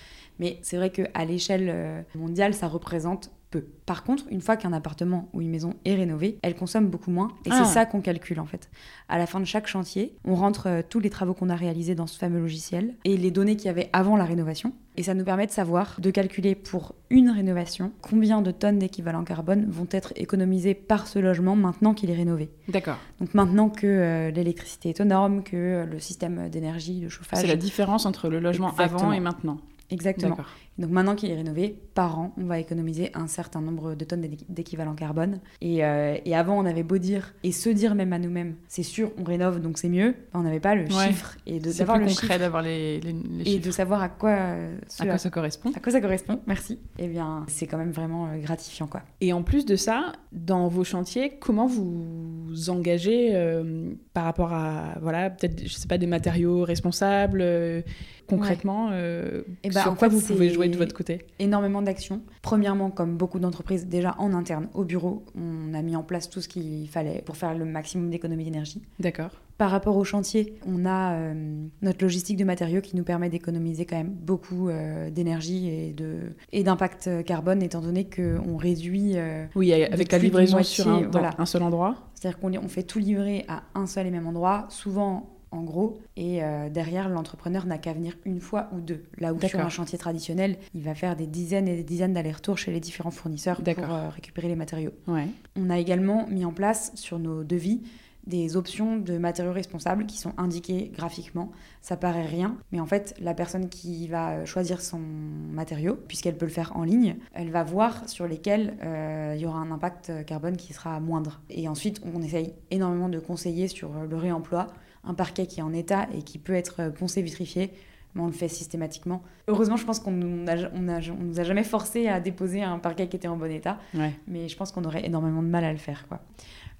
Mais 0.41 0.59
c'est 0.63 0.77
vrai 0.79 0.91
qu'à 0.91 1.25
l'échelle 1.25 1.69
euh, 1.73 2.03
mondiale, 2.17 2.55
ça 2.55 2.67
représente 2.67 3.31
peu. 3.51 3.67
Par 3.85 4.05
contre, 4.05 4.25
une 4.31 4.41
fois 4.41 4.57
qu'un 4.57 4.73
appartement 4.73 5.29
ou 5.33 5.41
une 5.41 5.51
maison 5.51 5.75
est 5.85 5.95
rénové, 5.97 6.39
elle 6.43 6.55
consomme 6.55 6.87
beaucoup 6.87 7.11
moins. 7.11 7.29
Et 7.45 7.51
Ah. 7.53 7.65
c'est 7.65 7.75
ça 7.75 7.85
qu'on 7.85 8.01
calcule, 8.01 8.39
en 8.41 8.47
fait. 8.47 8.71
À 9.09 9.19
la 9.19 9.27
fin 9.27 9.41
de 9.41 9.45
chaque 9.45 9.67
chantier, 9.67 10.15
on 10.25 10.37
rentre 10.37 10.69
euh, 10.69 10.83
tous 10.89 11.01
les 11.01 11.11
travaux 11.11 11.35
qu'on 11.35 11.51
a 11.51 11.57
réalisés 11.57 11.97
dans 11.97 12.07
ce 12.07 12.17
fameux 12.17 12.39
logiciel 12.39 12.95
et 13.05 13.17
les 13.17 13.31
données 13.33 13.57
qu'il 13.57 13.67
y 13.67 13.69
avait 13.71 13.91
avant 13.93 14.17
la 14.17 14.25
rénovation. 14.25 14.73
Et 14.97 15.03
ça 15.03 15.15
nous 15.15 15.25
permet 15.25 15.47
de 15.47 15.51
savoir, 15.51 15.97
de 16.01 16.11
calculer 16.11 16.55
pour 16.55 16.95
une 17.11 17.29
rénovation, 17.31 17.91
combien 18.03 18.41
de 18.41 18.51
tonnes 18.53 18.79
d'équivalent 18.79 19.25
carbone 19.25 19.67
vont 19.69 19.89
être 19.91 20.13
économisées 20.17 20.75
par 20.75 21.07
ce 21.09 21.19
logement 21.19 21.57
maintenant 21.57 21.93
qu'il 21.93 22.09
est 22.11 22.15
rénové. 22.15 22.51
D'accord. 22.69 22.99
Donc 23.19 23.35
maintenant 23.35 23.69
que 23.69 23.87
euh, 23.87 24.31
l'électricité 24.31 24.91
est 24.91 25.01
aux 25.01 25.05
normes, 25.05 25.43
que 25.43 25.57
euh, 25.57 25.87
le 25.87 25.99
système 25.99 26.49
d'énergie, 26.49 27.01
de 27.01 27.09
chauffage... 27.09 27.41
C'est 27.41 27.47
la 27.49 27.57
différence 27.57 28.07
entre 28.07 28.29
le 28.29 28.39
logement 28.39 28.71
Exactement. 28.71 29.01
avant 29.01 29.13
et 29.13 29.21
maintenant. 29.21 29.59
Exactement. 29.91 30.37
Donc 30.79 30.91
maintenant 30.91 31.15
qu'il 31.15 31.31
est 31.31 31.35
rénové, 31.37 31.77
par 31.95 32.19
an, 32.19 32.33
on 32.39 32.45
va 32.45 32.59
économiser 32.59 33.11
un 33.15 33.27
certain 33.27 33.61
nombre 33.61 33.95
de 33.95 34.05
tonnes 34.05 34.23
d'équ- 34.23 34.47
d'équivalent 34.49 34.95
carbone. 34.95 35.41
Et, 35.61 35.85
euh, 35.85 36.17
et 36.25 36.35
avant, 36.35 36.59
on 36.59 36.65
avait 36.65 36.83
beau 36.85 36.97
dire, 36.97 37.35
et 37.45 37.53
se 37.53 37.69
dire 37.69 37.95
même 37.95 38.15
à 38.15 38.19
nous-mêmes, 38.19 38.55
c'est 38.67 38.83
sûr, 38.83 39.11
on 39.19 39.25
rénove, 39.25 39.61
donc 39.61 39.77
c'est 39.77 39.91
mieux. 39.91 40.15
On 40.33 40.41
n'avait 40.41 40.61
pas 40.61 40.75
le 40.75 40.85
Ouais. 40.85 41.09
chiffre. 41.09 41.37
Et 41.47 41.59
de- 41.59 41.71
plus 41.71 41.79
le 41.81 41.85
concret 41.87 42.09
chiffre 42.09 42.39
d'avoir 42.39 42.63
les, 42.63 42.99
les, 43.01 43.13
les 43.13 43.41
et 43.43 43.45
chiffres. 43.45 43.67
de 43.67 43.71
savoir 43.73 44.01
à 44.03 44.09
quoi, 44.09 44.31
euh, 44.31 44.79
À 45.01 45.07
quoi 45.07 45.19
ça 45.19 45.29
correspond 45.29 45.71
à 45.77 45.81
quoi 45.81 45.93
ça 45.93 46.01
correspond, 46.01 46.41
merci. 46.47 46.79
Eh 46.99 47.09
bien, 47.09 47.45
c'est 47.49 47.67
quand 47.67 47.77
même 47.79 47.91
vraiment 47.93 48.29
euh, 48.29 48.39
gratifiant, 48.39 48.87
quoi. 48.87 49.03
Et 49.21 49.35
en 49.35 49.43
plus 49.43 49.67
de 49.67 49.77
ça, 49.77 50.13
dans 50.33 50.69
vos 50.69 50.85
chantiers, 50.85 51.37
comment 51.41 51.67
vous 51.67 52.47
vous 52.47 52.71
engagez 52.71 53.31
euh, 53.35 53.91
par 54.15 54.25
rapport 54.25 54.53
à, 54.55 54.95
voilà, 55.03 55.29
peut-être, 55.29 55.63
je 55.63 55.75
sais 55.75 55.89
pas, 55.89 55.99
des 55.99 56.07
matériaux 56.07 56.63
responsables 56.65 57.41
euh, 57.43 57.83
Concrètement, 58.29 58.91
euh, 58.93 59.43
Eh 59.65 59.71
ben, 59.71 59.81
sur 59.83 59.91
en 59.91 59.95
quoi 59.97 60.09
fait, 60.09 60.15
vous 60.15 60.21
pouvez 60.21 60.51
c'est- 60.51 60.55
jouer 60.61 60.69
de 60.69 60.77
votre 60.77 60.95
côté 60.95 61.23
énormément 61.39 61.83
d'actions. 61.83 62.21
Premièrement, 62.43 62.91
comme 62.91 63.17
beaucoup 63.17 63.39
d'entreprises, 63.39 63.87
déjà 63.87 64.15
en 64.19 64.35
interne, 64.35 64.69
au 64.75 64.85
bureau, 64.85 65.25
on 65.35 65.73
a 65.75 65.83
mis 65.83 65.97
en 65.97 66.03
place 66.03 66.29
tout 66.29 66.41
ce 66.41 66.49
qu'il 66.49 66.89
fallait 66.89 67.23
pour 67.25 67.37
faire 67.37 67.55
le 67.57 67.65
maximum 67.65 68.11
d'économie 68.11 68.45
d'énergie. 68.45 68.83
D'accord. 68.99 69.31
Par 69.57 69.71
rapport 69.71 69.97
au 69.97 70.05
chantier, 70.05 70.55
on 70.67 70.87
a 70.87 71.13
euh, 71.15 71.35
notre 71.83 72.03
logistique 72.03 72.39
de 72.39 72.45
matériaux 72.45 72.81
qui 72.81 72.97
nous 72.97 73.05
permet 73.05 73.29
d'économiser 73.29 73.85
quand 73.85 73.97
même 73.97 74.09
beaucoup 74.11 74.69
euh, 74.71 75.11
d'énergie 75.11 75.69
et 75.69 75.93
de 75.93 76.33
et 76.53 76.63
d'impact 76.63 77.09
euh, 77.09 77.23
carbone, 77.23 77.63
étant 77.63 77.83
donné 77.83 78.09
qu'on 78.09 78.57
réduit. 78.57 79.13
euh, 79.17 79.45
Oui, 79.55 79.73
avec 79.73 80.13
la 80.13 80.19
livraison 80.19 80.57
moitié, 80.57 80.83
sur 80.83 80.89
un, 80.89 81.03
dans 81.03 81.11
voilà. 81.11 81.35
un 81.37 81.45
seul 81.47 81.63
endroit. 81.63 81.97
C'est-à-dire 82.15 82.39
qu'on 82.39 82.53
on 82.55 82.69
fait 82.69 82.83
tout 82.85 82.99
livrer 82.99 83.45
à 83.49 83.63
un 83.75 83.87
seul 83.87 84.07
et 84.07 84.11
même 84.11 84.27
endroit, 84.27 84.65
souvent 84.71 85.29
en 85.53 85.63
gros, 85.63 86.01
et 86.17 86.43
euh, 86.43 86.69
derrière, 86.69 87.09
l'entrepreneur 87.09 87.67
n'a 87.67 87.79
qu'à 87.79 87.93
venir 87.93 88.17
une 88.25 88.41
fois 88.41 88.69
ou 88.73 88.81
deux. 88.81 89.05
Là 89.19 89.35
où 89.35 89.41
sur 89.41 89.61
un 89.61 89.69
chantier 89.69 89.99
traditionnel, 89.99 90.59
il 90.75 90.83
va 90.83 90.95
faire 90.95 91.17
des 91.17 91.27
dizaines 91.27 91.69
et 91.69 91.77
des 91.77 91.85
dizaines 91.85 92.15
d'allers-retours 92.15 92.59
chez 92.59 92.71
les 92.71 92.81
différents 92.81 93.11
fournisseurs 93.11 93.61
pour 93.63 93.95
euh, 93.95 94.09
récupérer 94.11 94.49
les 94.49 94.57
matériaux. 94.57 94.93
Ouais. 95.09 95.27
On 95.57 95.71
a 95.71 95.79
également 95.79 96.27
mis 96.29 96.45
en 96.45 96.53
place 96.53 96.93
sur 96.95 97.19
nos 97.19 97.43
devis 97.45 97.83
des 98.27 98.57
options 98.57 98.99
de 98.99 99.19
matériaux 99.19 99.53
responsables 99.53 100.07
qui 100.07 100.19
sont 100.19 100.33
indiquées 100.37 100.91
graphiquement. 100.95 101.51
Ça 101.81 101.97
paraît 101.97 102.27
rien, 102.27 102.57
mais 102.71 102.81
en 102.81 102.87
fait, 102.87 103.15
la 103.21 103.35
personne 103.35 103.69
qui 103.69 104.07
va 104.09 104.31
euh, 104.33 104.47
choisir 104.47 104.81
son 104.81 104.99
matériau, 104.99 105.97
puisqu'elle 106.07 106.37
peut 106.37 106.47
le 106.47 106.53
faire 106.53 106.77
en 106.77 106.85
ligne, 106.85 107.17
elle 107.33 107.51
va 107.51 107.65
voir 107.65 108.09
sur 108.09 108.27
lesquels 108.27 108.77
euh, 108.83 109.35
il 109.37 109.41
y 109.41 109.47
aura 109.47 109.59
un 109.59 109.71
impact 109.71 110.25
carbone 110.27 110.57
qui 110.57 110.73
sera 110.73 111.01
moindre. 111.01 111.41
Et 111.51 111.69
ensuite, 111.69 112.01
on 112.15 112.23
essaye 112.23 112.55
énormément 112.71 113.09
de 113.09 113.19
conseiller 113.19 113.69
sur 113.69 113.91
le 114.09 114.17
réemploi. 114.17 114.69
Un 115.05 115.15
parquet 115.15 115.47
qui 115.47 115.61
est 115.61 115.63
en 115.63 115.73
état 115.73 116.07
et 116.15 116.23
qui 116.23 116.39
peut 116.39 116.53
être 116.55 116.77
euh, 116.81 116.91
poncé 116.91 117.23
vitrifié, 117.23 117.73
mais 118.15 118.23
on 118.23 118.27
le 118.27 118.33
fait 118.33 118.49
systématiquement. 118.49 119.23
Heureusement, 119.49 119.77
je 119.77 119.85
pense 119.85 119.99
qu'on 120.01 120.13
on 120.13 120.81
nous 120.81 121.41
a 121.41 121.45
jamais 121.45 121.65
forcé 121.65 122.09
à 122.09 122.21
déposer 122.21 122.63
un 122.63 122.79
parquet 122.79 123.09
qui 123.09 123.17
était 123.17 123.29
en 123.29 123.37
bon 123.37 123.51
état 123.51 123.79
Ouais. 123.95 124.13
mais 124.27 124.49
je 124.49 124.57
pense 124.57 124.73
qu'on 124.73 124.85
aurait 124.85 125.07
énormément 125.07 125.43
de 125.43 125.49
mal 125.49 125.65
à 125.65 125.73
le 125.73 125.79
faire. 125.79 126.07
Quoi. 126.09 126.21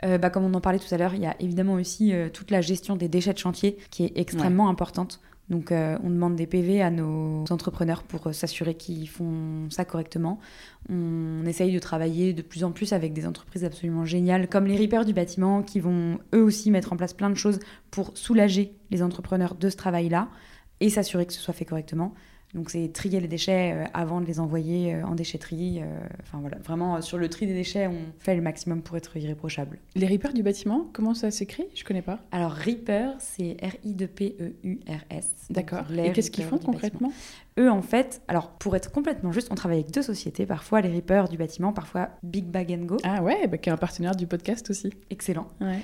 Euh, 0.05 0.19
bah, 0.19 0.31
comme 0.31 0.45
on 0.45 0.55
en 0.55 0.61
parlait 0.61 0.79
tout 0.79 0.93
à 0.95 0.99
l'heure, 0.99 1.15
il 1.15 1.23
y 1.23 1.27
a 1.27 1.37
évidemment 1.41 1.75
aussi 1.75 2.13
euh, 2.13 2.29
toute 2.31 2.51
la 2.51 2.61
gestion 2.61 2.97
des 2.97 3.09
déchets 3.09 3.33
de 3.33 3.39
chantier 3.39 3.77
qui 3.91 4.05
est 4.05 4.13
extrêmement 4.17 4.69
importante. 4.69 5.21
Donc 5.51 5.73
euh, 5.73 5.99
on 6.05 6.11
demande 6.11 6.37
des 6.37 6.47
PV 6.47 6.81
à 6.81 6.91
nos 6.91 7.45
entrepreneurs 7.51 8.05
pour 8.05 8.29
euh, 8.29 8.33
s'assurer 8.33 8.75
qu'ils 8.75 9.09
font 9.09 9.69
ça 9.69 9.85
correctement. 9.85 10.39
On 10.89 11.45
essaye 11.45 11.73
de 11.73 11.79
travailler 11.81 12.33
de 12.33 12.43
plus 12.43 12.63
en 12.63 12.71
plus 12.71 12.93
avec 12.93 13.13
des 13.13 13.27
entreprises 13.27 13.65
absolument 13.65 14.05
géniales 14.05 14.49
comme 14.49 14.67
les 14.67 14.77
Reapers 14.77 15.05
du 15.05 15.13
bâtiment 15.13 15.63
qui 15.63 15.81
vont 15.81 16.19
eux 16.35 16.43
aussi 16.43 16.71
mettre 16.71 16.93
en 16.93 16.97
place 16.97 17.13
plein 17.13 17.31
de 17.31 17.35
choses 17.35 17.59
pour 17.91 18.17
soulager 18.17 18.75
les 18.93 19.03
entrepreneurs 19.03 19.57
de 19.57 19.69
ce 19.69 19.77
travail-là 19.77 20.29
et 20.79 20.89
s'assurer 20.89 21.27
que 21.27 21.33
ce 21.33 21.41
soit 21.41 21.55
fait 21.55 21.65
correctement. 21.65 22.15
Donc 22.55 22.71
c'est 22.71 22.89
trier 22.93 23.21
les 23.21 23.29
déchets 23.29 23.73
euh, 23.75 23.85
avant 23.95 24.21
de 24.21 24.27
les 24.27 24.41
envoyer 24.41 24.95
euh, 24.95 25.05
en 25.07 25.15
déchetterie. 25.15 25.81
euh, 25.83 26.01
Enfin 26.23 26.39
voilà, 26.41 26.59
vraiment 26.59 27.01
sur 27.01 27.17
le 27.17 27.29
tri 27.29 27.47
des 27.47 27.55
déchets, 27.55 27.87
on 27.87 27.99
fait 28.19 28.35
le 28.35 28.43
maximum 28.43 28.83
pour 28.83 28.97
être 28.97 29.17
irréprochable. 29.17 29.79
Les 29.95 30.07
rippers 30.07 30.33
du 30.33 30.43
bâtiment, 30.43 30.89
comment 30.93 31.15
ça 31.15 31.31
s'écrit? 31.31 31.67
Je 31.75 31.85
connais 31.85 32.03
pas. 32.03 32.19
Alors 32.33 32.53
Reaper, 32.53 33.13
c'est 33.19 33.57
R-I-P-E-U-R-S. 33.63 35.31
D'accord. 35.51 35.85
Et 35.97 36.13
qu'est-ce 36.13 36.31
qu'ils 36.31 36.45
Reapers 36.45 36.59
font 36.61 36.65
concrètement? 36.65 37.13
Eux, 37.59 37.71
en 37.71 37.83
fait, 37.83 38.23
alors 38.29 38.51
pour 38.51 38.75
être 38.77 38.91
complètement 38.91 39.33
juste, 39.33 39.49
on 39.51 39.55
travaille 39.55 39.81
avec 39.81 39.93
deux 39.93 40.03
sociétés, 40.03 40.47
parfois 40.47 40.81
les 40.81 40.89
Reapers 40.89 41.29
du 41.29 41.37
bâtiment, 41.37 41.73
parfois 41.73 42.11
Big 42.23 42.45
Bag 42.47 42.71
Go. 42.87 42.97
Ah 43.05 43.23
ouais, 43.23 43.47
bah, 43.47 43.59
qui 43.59 43.69
est 43.69 43.73
un 43.73 43.77
partenaire 43.77 44.15
du 44.17 44.27
podcast 44.27 44.71
aussi. 44.71 44.91
Excellent. 45.11 45.47
Ouais. 45.61 45.81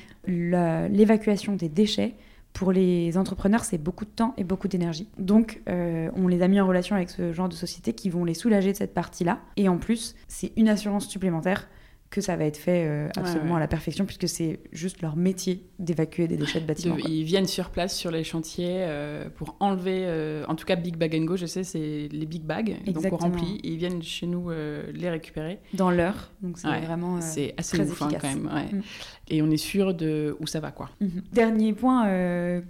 L'évacuation 0.88 1.54
des 1.56 1.68
déchets, 1.68 2.14
pour 2.56 2.72
les 2.72 3.18
entrepreneurs, 3.18 3.64
c'est 3.64 3.76
beaucoup 3.76 4.06
de 4.06 4.10
temps 4.10 4.32
et 4.38 4.44
beaucoup 4.44 4.66
d'énergie. 4.66 5.06
Donc, 5.18 5.60
euh, 5.68 6.08
on 6.16 6.26
les 6.26 6.40
a 6.40 6.48
mis 6.48 6.58
en 6.58 6.66
relation 6.66 6.96
avec 6.96 7.10
ce 7.10 7.34
genre 7.34 7.50
de 7.50 7.54
sociétés 7.54 7.92
qui 7.92 8.08
vont 8.08 8.24
les 8.24 8.32
soulager 8.32 8.72
de 8.72 8.76
cette 8.78 8.94
partie-là. 8.94 9.40
Et 9.58 9.68
en 9.68 9.76
plus, 9.76 10.14
c'est 10.26 10.52
une 10.56 10.70
assurance 10.70 11.06
supplémentaire 11.06 11.68
que 12.10 12.20
ça 12.20 12.36
va 12.36 12.44
être 12.44 12.56
fait 12.56 12.86
euh, 12.86 13.08
absolument 13.16 13.52
ouais. 13.52 13.56
à 13.56 13.60
la 13.60 13.68
perfection, 13.68 14.04
puisque 14.06 14.28
c'est 14.28 14.60
juste 14.72 15.02
leur 15.02 15.16
métier 15.16 15.64
d'évacuer 15.78 16.28
des 16.28 16.36
déchets 16.36 16.60
de 16.60 16.66
bâtiments. 16.66 16.96
Ils 16.98 17.24
viennent 17.24 17.46
sur 17.46 17.70
place 17.70 17.96
sur 17.96 18.10
les 18.10 18.22
chantiers 18.24 18.78
euh, 18.80 19.28
pour 19.34 19.56
enlever, 19.60 20.02
euh, 20.04 20.44
en 20.48 20.54
tout 20.54 20.64
cas 20.64 20.76
Big 20.76 20.96
Bag 20.96 21.16
Go, 21.24 21.36
je 21.36 21.46
sais, 21.46 21.64
c'est 21.64 22.08
les 22.10 22.26
Big 22.26 22.42
Bags, 22.42 22.76
donc 22.86 23.04
on 23.12 23.16
remplit 23.16 23.56
et 23.64 23.70
ils 23.70 23.76
viennent 23.76 24.02
chez 24.02 24.26
nous 24.26 24.50
les 24.50 25.10
récupérer. 25.10 25.58
Dans 25.74 25.90
l'heure, 25.90 26.30
donc 26.42 26.58
c'est 26.58 26.68
Ouais, 26.68 26.80
vraiment... 26.80 27.20
c'est 27.20 27.54
assez 27.56 27.76
très 27.76 27.90
ouf 27.90 28.00
hein, 28.02 28.08
quand 28.10 28.16
efficace. 28.16 28.34
même. 28.36 28.46
ouais. 28.46 28.78
Mm. 28.78 28.82
Et 29.28 29.42
on 29.42 29.50
est 29.50 29.56
sûr 29.56 29.92
de 29.94 30.36
où 30.40 30.46
ça 30.46 30.60
va 30.60 30.70
quoi. 30.70 30.90
Mhm. 31.00 31.22
Dernier 31.32 31.72
point 31.72 32.04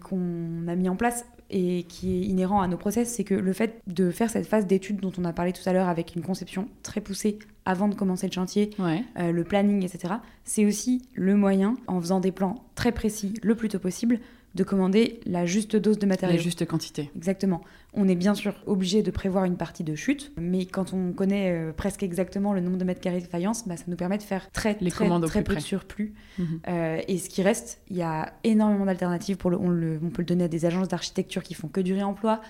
qu'on 0.02 0.66
a 0.68 0.74
mis 0.74 0.88
en 0.88 0.96
place 0.96 1.24
et 1.50 1.84
qui 1.88 2.16
est 2.18 2.26
inhérent 2.26 2.60
à 2.60 2.68
nos 2.68 2.76
process, 2.76 3.08
c'est 3.12 3.24
que 3.24 3.34
le 3.34 3.52
fait 3.52 3.80
de 3.86 4.10
faire 4.10 4.30
cette 4.30 4.46
phase 4.46 4.66
d'étude 4.66 5.00
dont 5.00 5.12
on 5.18 5.24
a 5.24 5.32
parlé 5.32 5.52
tout 5.52 5.62
à 5.68 5.72
l'heure 5.72 5.88
avec 5.88 6.14
une 6.16 6.22
conception 6.22 6.68
très 6.82 7.00
poussée 7.00 7.38
avant 7.64 7.88
de 7.88 7.94
commencer 7.94 8.26
le 8.26 8.32
chantier, 8.32 8.70
Ouais. 8.78 9.04
euh, 9.18 9.32
le 9.32 9.44
planning, 9.44 9.84
etc., 9.84 10.14
c'est 10.44 10.64
aussi 10.64 11.02
le 11.14 11.34
moyen, 11.36 11.74
en 11.86 12.00
faisant 12.00 12.20
des 12.20 12.32
plans 12.32 12.56
très 12.74 12.92
précis 12.92 13.34
le 13.42 13.54
plus 13.54 13.68
tôt 13.68 13.78
possible, 13.78 14.20
de 14.56 14.64
commander 14.64 15.20
la 15.26 15.46
juste 15.46 15.76
dose 15.76 15.96
de 15.98 16.02
La 16.06 16.08
matériaux. 16.08 16.38
juste 16.38 16.66
quantité. 16.66 17.10
Exactement. 17.16 17.60
On 17.94 18.08
est 18.08 18.14
bien 18.16 18.34
sûr 18.34 18.54
obligé 18.66 19.02
de 19.02 19.10
prévoir 19.10 19.44
une 19.44 19.56
partie 19.56 19.84
de 19.84 19.94
chute, 19.94 20.32
mais 20.36 20.66
quand 20.66 20.92
on 20.92 21.12
connaît 21.12 21.52
euh, 21.52 21.72
presque 21.72 22.02
exactement 22.02 22.52
le 22.52 22.60
nombre 22.60 22.76
de 22.78 22.84
mètres 22.84 23.00
carrés 23.00 23.20
de 23.20 23.26
faïence, 23.26 23.68
bah, 23.68 23.76
ça 23.76 23.84
nous 23.86 23.96
permet 23.96 24.18
de 24.18 24.22
faire 24.24 24.50
très, 24.50 24.76
Les 24.80 24.90
très, 24.90 25.08
très 25.22 25.44
peu 25.44 25.54
de 25.54 25.60
surplus. 25.60 26.14
Mhm. 26.38 26.60
Euh, 26.68 27.00
et 27.06 27.18
ce 27.18 27.28
qui 27.28 27.42
reste, 27.42 27.80
il 27.90 27.96
y 27.96 28.02
a 28.02 28.32
énormément 28.42 28.86
d'alternatives. 28.86 29.36
Pour 29.36 29.50
le, 29.50 29.58
on, 29.58 29.68
le- 29.68 30.00
on 30.02 30.10
peut 30.10 30.22
le 30.22 30.26
donner 30.26 30.44
à 30.44 30.48
des 30.48 30.64
agences 30.64 30.88
d'architecture 30.88 31.42
qui 31.42 31.54
font 31.54 31.68
que 31.68 31.80
du 31.80 31.92
réemploi. 31.94 32.40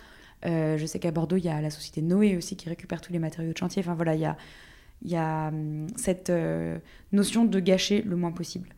Euh, 0.44 0.76
je 0.78 0.86
sais 0.86 0.98
qu'à 0.98 1.10
Bordeaux, 1.10 1.36
il 1.36 1.44
y 1.44 1.48
a 1.48 1.60
la 1.60 1.70
société 1.70 2.02
Noé 2.02 2.36
aussi 2.36 2.56
qui 2.56 2.68
récupère 2.68 3.00
tous 3.00 3.12
les 3.12 3.18
matériaux 3.18 3.52
de 3.52 3.58
chantier. 3.58 3.82
Enfin 3.82 3.94
voilà, 3.94 4.14
il 4.14 4.20
y 4.20 4.26
a, 4.26 4.36
il 5.02 5.10
y 5.10 5.16
a 5.16 5.48
hum, 5.48 5.86
cette 5.96 6.30
euh, 6.30 6.78
notion 7.12 7.44
de 7.44 7.58
gâcher 7.60 8.02
le 8.02 8.16
moins 8.16 8.32
possible. 8.32 8.68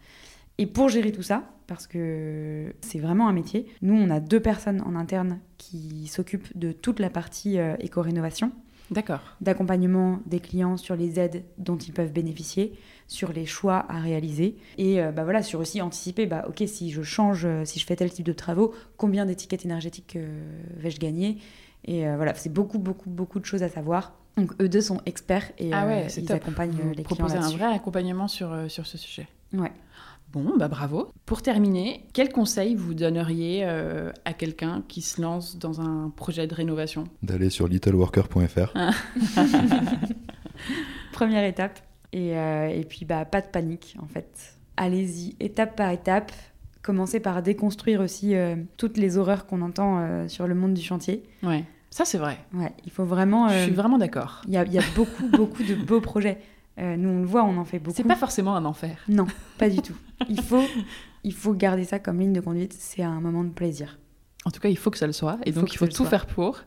Et 0.59 0.67
pour 0.67 0.89
gérer 0.89 1.13
tout 1.13 1.23
ça, 1.23 1.45
parce 1.69 1.87
que 1.87 2.75
c'est 2.81 2.99
vraiment 2.99 3.29
un 3.29 3.33
métier, 3.33 3.67
nous, 3.83 3.95
on 3.95 4.11
a 4.11 4.21
deux 4.21 4.41
personnes 4.41 4.83
en 4.83 4.97
interne 4.97 5.39
qui 5.57 6.07
s'occupent 6.09 6.57
de 6.57 6.73
toute 6.73 6.99
la 6.99 7.11
partie 7.11 7.59
euh, 7.59 7.77
éco-rénovation. 7.81 8.53
D'accord. 8.91 9.21
d'accompagnement 9.43 10.21
des 10.25 10.41
clients 10.41 10.79
sur 10.79 10.97
les 10.97 11.21
aides 11.21 11.45
dont 11.59 11.77
ils 11.77 11.93
peuvent 11.93 12.11
bénéficier, 12.11 12.73
sur 13.07 13.35
les 13.35 13.45
choix 13.45 13.85
à 13.91 13.99
réaliser 14.01 14.57
et 14.79 15.03
euh, 15.03 15.13
bah 15.13 15.25
voilà 15.25 15.43
sur 15.43 15.61
aussi 15.61 15.83
anticiper 15.83 16.25
bah 16.25 16.47
ok 16.49 16.63
si 16.67 16.91
je 16.91 17.03
change 17.03 17.45
euh, 17.45 17.67
si 17.67 17.79
je 17.79 17.85
fais 17.85 17.97
tel 17.97 18.11
type 18.11 18.25
de 18.25 18.33
travaux 18.33 18.73
combien 18.97 19.27
d'étiquettes 19.27 19.67
énergétiques 19.67 20.17
vais-je 20.79 20.99
gagner? 21.01 21.37
Et 21.85 22.07
voilà 22.17 22.33
c'est 22.33 22.51
beaucoup 22.51 22.79
beaucoup 22.79 23.11
beaucoup 23.11 23.41
de 23.41 23.45
choses 23.45 23.63
à 23.63 23.69
savoir 23.69 24.15
donc 24.39 24.53
eux 24.59 24.71
deux 24.71 24.81
sont 24.81 25.03
experts 25.05 25.53
et 25.59 25.71
Ah 25.75 25.87
ouais, 25.87 26.07
ils 26.17 26.25
top. 26.25 26.37
accompagnent 26.37 26.71
Vous 26.71 26.89
les 26.89 27.05
clients 27.05 27.05
proposez 27.05 27.37
un 27.37 27.51
vrai 27.51 27.67
accompagnement 27.67 28.27
sur, 28.27 28.57
sur 28.69 28.87
ce 28.87 28.97
sujet. 28.97 29.29
Ouais. 29.53 29.73
Bon, 30.33 30.59
bah 30.59 30.69
bravo. 30.69 31.11
Pour 31.25 31.41
terminer, 31.41 32.07
quel 32.13 32.31
conseil 32.31 32.75
vous 32.75 32.93
donneriez 32.93 33.63
euh, 33.65 34.13
à 34.27 34.35
quelqu'un 34.35 34.83
qui 34.87 35.01
se 35.01 35.23
lance 35.23 35.57
dans 35.59 35.81
un 35.81 36.11
projet 36.15 36.47
de 36.47 36.55
rénovation? 36.55 37.05
D'aller 37.23 37.49
sur 37.49 37.67
littleworker.fr. 37.67 38.75
Première 41.13 41.45
étape. 41.45 41.81
Et, 42.13 42.37
euh, 42.37 42.69
et 42.69 42.85
puis, 42.85 43.05
bah, 43.07 43.25
pas 43.25 43.41
de 43.41 43.47
panique, 43.47 43.97
en 44.03 44.07
fait. 44.07 44.55
Allez-y, 44.77 45.35
étape 45.41 45.77
par 45.77 45.91
étape. 45.91 46.31
Commencez 46.83 47.21
par 47.21 47.43
déconstruire 47.43 48.01
aussi 48.01 48.35
euh, 48.35 48.57
toutes 48.77 48.99
les 48.99 49.17
horreurs 49.17 49.47
qu'on 49.47 49.63
entend 49.63 49.99
euh, 49.99 50.29
sur 50.29 50.47
le 50.47 50.55
monde 50.55 50.75
du 50.75 50.83
chantier. 50.83 51.23
Ouais, 51.43 51.65
ça 51.91 52.05
c'est 52.05 52.19
vrai. 52.19 52.39
Ouais, 52.55 52.73
il 52.85 52.93
faut 52.93 53.05
vraiment... 53.05 53.49
Je 53.49 53.65
suis 53.65 53.73
vraiment 53.73 53.99
d'accord. 53.99 54.43
Il 54.47 54.53
y 54.53 54.57
a, 54.57 54.65
il 54.65 54.73
y 54.73 54.79
a 54.79 54.85
beaucoup, 54.95 55.27
beaucoup 55.29 55.63
de 55.65 55.75
beaux 55.75 56.01
projets. 56.01 56.39
Euh, 56.79 56.97
nous, 56.97 57.09
on 57.09 57.21
le 57.21 57.27
voit, 57.27 57.45
on 57.45 57.57
en 57.57 57.65
fait 57.65 57.79
beaucoup. 57.79 57.97
C'est 57.97 58.05
pas 58.05 58.17
forcément 58.17 58.55
un 58.57 58.65
enfer. 58.65 58.99
Non, 59.09 59.27
pas 59.59 59.69
du 59.69 59.77
tout. 59.83 59.97
Il 60.29 60.41
faut, 60.41 60.63
il 61.25 61.33
faut 61.35 61.55
garder 61.55 61.85
ça 61.85 61.99
comme 61.99 62.21
ligne 62.21 62.33
de 62.33 62.41
conduite. 62.41 62.75
C'est 62.79 63.03
un 63.03 63.21
moment 63.21 63.45
de 63.45 63.51
plaisir. 63.51 63.99
En 64.45 64.51
tout 64.51 64.61
cas, 64.61 64.69
il 64.69 64.79
faut 64.79 64.91
que 64.91 64.99
ça 64.99 65.07
le 65.07 65.13
soit. 65.13 65.39
Et 65.45 65.51
Il 65.51 65.55
donc, 65.55 65.73
il 65.73 65.77
faut 65.77 65.87
tout 65.87 66.05
faire 66.05 66.27
pour. 66.27 66.61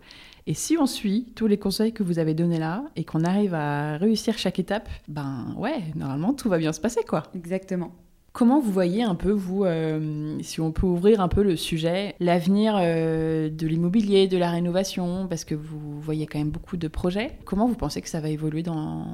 Et 0.47 0.53
si 0.53 0.77
on 0.77 0.87
suit 0.87 1.31
tous 1.35 1.47
les 1.47 1.57
conseils 1.57 1.93
que 1.93 2.03
vous 2.03 2.19
avez 2.19 2.33
donnés 2.33 2.57
là 2.59 2.83
et 2.95 3.03
qu'on 3.05 3.23
arrive 3.23 3.53
à 3.53 3.97
réussir 3.97 4.37
chaque 4.37 4.59
étape, 4.59 4.89
ben 5.07 5.53
ouais, 5.57 5.83
normalement, 5.95 6.33
tout 6.33 6.49
va 6.49 6.57
bien 6.57 6.73
se 6.73 6.81
passer, 6.81 7.03
quoi. 7.07 7.23
Exactement. 7.35 7.91
Comment 8.33 8.61
vous 8.61 8.71
voyez 8.71 9.03
un 9.03 9.15
peu, 9.15 9.37
euh, 9.63 10.37
si 10.41 10.61
on 10.61 10.71
peut 10.71 10.87
ouvrir 10.87 11.19
un 11.19 11.27
peu 11.27 11.43
le 11.43 11.57
sujet, 11.57 12.15
l'avenir 12.21 12.77
euh, 12.79 13.49
de 13.49 13.67
l'immobilier, 13.67 14.29
de 14.29 14.37
la 14.37 14.49
rénovation, 14.49 15.27
parce 15.27 15.43
que 15.43 15.53
vous 15.53 15.99
voyez 15.99 16.27
quand 16.27 16.39
même 16.39 16.49
beaucoup 16.49 16.77
de 16.77 16.87
projets. 16.87 17.31
Comment 17.43 17.67
vous 17.67 17.75
pensez 17.75 18.01
que 18.01 18.07
ça 18.07 18.21
va 18.21 18.29
évoluer 18.29 18.63
dans, 18.63 19.05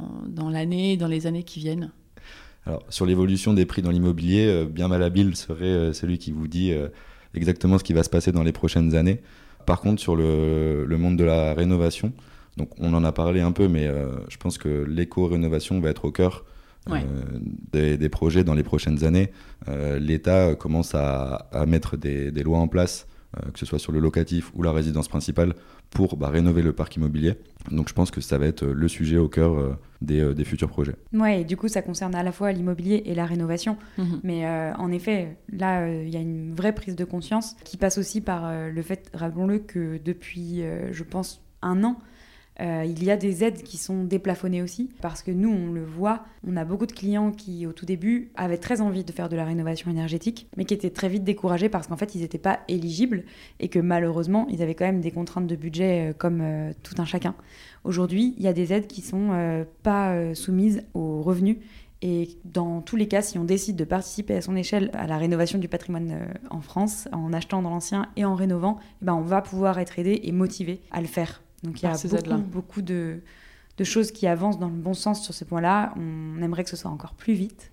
l'année, 0.51 0.97
dans 0.97 1.07
les 1.07 1.25
années 1.25 1.41
qui 1.41 1.59
viennent? 1.59 1.89
Alors, 2.67 2.83
sur 2.89 3.07
l'évolution 3.07 3.55
des 3.55 3.65
prix 3.65 3.81
dans 3.81 3.89
l'immobilier, 3.89 4.45
euh, 4.45 4.65
bien 4.65 4.87
mal 4.87 5.01
habile 5.01 5.35
serait 5.35 5.93
celui 5.93 6.19
qui 6.19 6.31
vous 6.31 6.47
dit 6.47 6.71
exactement 7.33 7.79
ce 7.79 7.83
qui 7.83 7.93
va 7.93 8.03
se 8.03 8.11
passer 8.11 8.31
dans 8.31 8.43
les 8.43 8.51
prochaines 8.51 8.95
années. 8.95 9.21
Par 9.65 9.81
contre, 9.81 9.99
sur 9.99 10.15
le, 10.15 10.85
le 10.85 10.97
monde 10.97 11.17
de 11.17 11.23
la 11.23 11.55
rénovation, 11.55 12.13
donc 12.55 12.69
on 12.77 12.93
en 12.93 13.03
a 13.03 13.11
parlé 13.11 13.41
un 13.41 13.51
peu, 13.51 13.67
mais 13.67 13.89
je 14.29 14.37
pense 14.37 14.59
que 14.59 14.85
l'éco-rénovation 14.87 15.79
va 15.79 15.89
être 15.89 16.05
au 16.05 16.11
cœur 16.11 16.45
Ouais. 16.89 17.05
des, 17.71 17.97
des 17.97 18.09
projets 18.09 18.43
dans 18.43 18.53
les 18.55 18.63
prochaines 18.63 19.03
années. 19.03 19.31
Euh, 19.67 19.99
L'État 19.99 20.55
commence 20.55 20.95
à, 20.95 21.47
à 21.51 21.65
mettre 21.65 21.97
des, 21.97 22.31
des 22.31 22.43
lois 22.43 22.59
en 22.59 22.67
place, 22.67 23.07
euh, 23.37 23.51
que 23.51 23.59
ce 23.59 23.65
soit 23.65 23.79
sur 23.79 23.91
le 23.91 23.99
locatif 23.99 24.51
ou 24.55 24.63
la 24.63 24.71
résidence 24.71 25.07
principale, 25.07 25.53
pour 25.89 26.17
bah, 26.17 26.29
rénover 26.29 26.61
le 26.61 26.73
parc 26.73 26.95
immobilier. 26.97 27.35
Donc 27.71 27.87
je 27.87 27.93
pense 27.93 28.11
que 28.11 28.19
ça 28.21 28.37
va 28.37 28.45
être 28.45 28.65
le 28.65 28.87
sujet 28.87 29.17
au 29.17 29.29
cœur 29.29 29.57
euh, 29.57 29.75
des, 30.01 30.19
euh, 30.19 30.33
des 30.33 30.43
futurs 30.43 30.69
projets. 30.69 30.95
Ouais, 31.13 31.41
et 31.41 31.43
du 31.45 31.55
coup, 31.57 31.67
ça 31.69 31.81
concerne 31.81 32.13
à 32.15 32.23
la 32.23 32.31
fois 32.31 32.51
l'immobilier 32.51 33.03
et 33.05 33.15
la 33.15 33.25
rénovation. 33.25 33.77
Mhm. 33.97 34.19
Mais 34.23 34.45
euh, 34.45 34.73
en 34.75 34.91
effet, 34.91 35.37
là, 35.51 35.81
euh, 35.81 36.03
il 36.05 36.13
y 36.13 36.17
a 36.17 36.21
une 36.21 36.53
vraie 36.53 36.73
prise 36.73 36.95
de 36.95 37.05
conscience 37.05 37.55
qui 37.63 37.77
passe 37.77 37.97
aussi 37.97 38.21
par 38.21 38.45
euh, 38.45 38.69
le 38.69 38.81
fait, 38.81 39.09
rappelons-le, 39.13 39.59
que 39.59 39.97
depuis, 40.03 40.61
euh, 40.61 40.91
je 40.91 41.03
pense, 41.03 41.41
un 41.61 41.83
an, 41.83 41.97
euh, 42.59 42.83
il 42.85 43.03
y 43.03 43.11
a 43.11 43.17
des 43.17 43.43
aides 43.43 43.61
qui 43.63 43.77
sont 43.77 44.03
déplafonnées 44.03 44.61
aussi. 44.61 44.89
Parce 45.01 45.21
que 45.21 45.31
nous, 45.31 45.49
on 45.49 45.71
le 45.71 45.83
voit, 45.83 46.25
on 46.47 46.57
a 46.57 46.65
beaucoup 46.65 46.85
de 46.85 46.91
clients 46.91 47.31
qui, 47.31 47.65
au 47.67 47.73
tout 47.73 47.85
début, 47.85 48.31
avaient 48.35 48.57
très 48.57 48.81
envie 48.81 49.03
de 49.03 49.11
faire 49.11 49.29
de 49.29 49.35
la 49.35 49.45
rénovation 49.45 49.91
énergétique, 49.91 50.47
mais 50.57 50.65
qui 50.65 50.73
étaient 50.73 50.89
très 50.89 51.09
vite 51.09 51.23
découragés 51.23 51.69
parce 51.69 51.87
qu'en 51.87 51.97
fait, 51.97 52.15
ils 52.15 52.21
n'étaient 52.21 52.37
pas 52.37 52.59
éligibles 52.67 53.23
et 53.59 53.67
que 53.67 53.79
malheureusement, 53.79 54.47
ils 54.49 54.61
avaient 54.61 54.75
quand 54.75 54.85
même 54.85 55.01
des 55.01 55.11
contraintes 55.11 55.47
de 55.47 55.55
budget 55.55 56.09
euh, 56.09 56.13
comme 56.13 56.41
euh, 56.41 56.71
tout 56.83 56.95
un 56.99 57.05
chacun. 57.05 57.35
Aujourd'hui, 57.83 58.33
il 58.37 58.43
y 58.43 58.47
a 58.47 58.53
des 58.53 58.73
aides 58.73 58.87
qui 58.87 59.01
sont 59.01 59.29
euh, 59.31 59.63
pas 59.83 60.35
soumises 60.35 60.83
aux 60.93 61.21
revenus 61.21 61.57
et 62.01 62.29
dans 62.45 62.81
tous 62.81 62.95
les 62.95 63.07
cas, 63.07 63.21
si 63.21 63.37
on 63.37 63.43
décide 63.43 63.75
de 63.75 63.83
participer 63.83 64.35
à 64.35 64.41
son 64.41 64.55
échelle 64.55 64.91
à 64.93 65.07
la 65.07 65.17
rénovation 65.17 65.57
du 65.57 65.67
patrimoine 65.67 66.27
en 66.49 66.61
France, 66.61 67.07
en 67.11 67.33
achetant 67.33 67.61
dans 67.61 67.69
l'ancien 67.69 68.09
et 68.15 68.25
en 68.25 68.35
rénovant, 68.35 68.77
eh 69.01 69.05
ben, 69.05 69.13
on 69.13 69.21
va 69.21 69.41
pouvoir 69.41 69.79
être 69.79 69.97
aidé 69.97 70.19
et 70.23 70.31
motivé 70.31 70.81
à 70.91 71.01
le 71.01 71.07
faire. 71.07 71.41
Donc 71.63 71.81
il 71.81 71.85
y 71.85 71.87
a 71.87 71.93
beaucoup, 71.93 72.41
beaucoup 72.41 72.81
de, 72.81 73.21
de 73.77 73.83
choses 73.83 74.11
qui 74.11 74.27
avancent 74.27 74.59
dans 74.59 74.69
le 74.69 74.75
bon 74.75 74.93
sens 74.93 75.23
sur 75.23 75.33
ce 75.33 75.43
point-là. 75.43 75.93
On 75.97 76.41
aimerait 76.41 76.63
que 76.63 76.69
ce 76.69 76.75
soit 76.75 76.91
encore 76.91 77.13
plus 77.13 77.33
vite, 77.33 77.71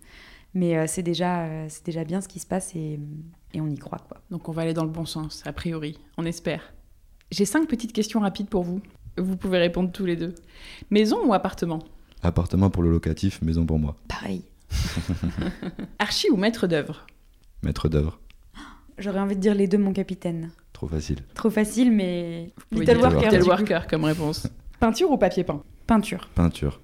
mais 0.54 0.76
euh, 0.76 0.84
c'est 0.86 1.02
déjà, 1.02 1.44
euh, 1.44 1.66
c'est 1.68 1.84
déjà 1.84 2.04
bien 2.04 2.20
ce 2.20 2.28
qui 2.28 2.38
se 2.38 2.46
passe 2.46 2.74
et, 2.74 2.98
et 3.52 3.60
on 3.60 3.68
y 3.68 3.76
croit. 3.78 3.98
Quoi. 4.08 4.20
Donc 4.30 4.48
on 4.48 4.52
va 4.52 4.62
aller 4.62 4.74
dans 4.74 4.84
le 4.84 4.90
bon 4.90 5.06
sens, 5.06 5.42
a 5.46 5.52
priori, 5.52 5.98
on 6.16 6.24
espère. 6.24 6.72
J'ai 7.30 7.44
cinq 7.44 7.68
petites 7.68 7.92
questions 7.92 8.20
rapides 8.20 8.48
pour 8.48 8.62
vous. 8.62 8.80
Vous 9.16 9.36
pouvez 9.36 9.58
répondre 9.58 9.92
tous 9.92 10.06
les 10.06 10.16
deux. 10.16 10.34
Maison 10.90 11.24
ou 11.26 11.34
appartement? 11.34 11.80
Appartement 12.22 12.70
pour 12.70 12.82
le 12.82 12.90
locatif, 12.90 13.42
maison 13.42 13.66
pour 13.66 13.78
moi. 13.78 13.96
Pareil. 14.08 14.44
Archi 15.98 16.30
ou 16.30 16.36
maître 16.36 16.66
d'œuvre? 16.66 17.06
Maître 17.62 17.88
d'œuvre. 17.88 18.18
J'aurais 18.98 19.20
envie 19.20 19.36
de 19.36 19.40
dire 19.40 19.54
les 19.54 19.66
deux, 19.66 19.78
mon 19.78 19.92
capitaine. 19.92 20.50
Trop 20.74 20.88
facile. 20.88 21.20
Trop 21.34 21.48
facile, 21.50 21.90
mais 21.90 22.52
Little 22.70 22.98
Worker. 22.98 23.20
Little 23.20 23.38
du 23.38 23.44
coup. 23.44 23.48
Worker 23.48 23.80
comme 23.88 24.04
réponse. 24.04 24.46
Peinture 24.80 25.10
ou 25.10 25.16
papier 25.16 25.44
peint? 25.44 25.62
Peinture. 25.86 26.28
Peinture. 26.34 26.80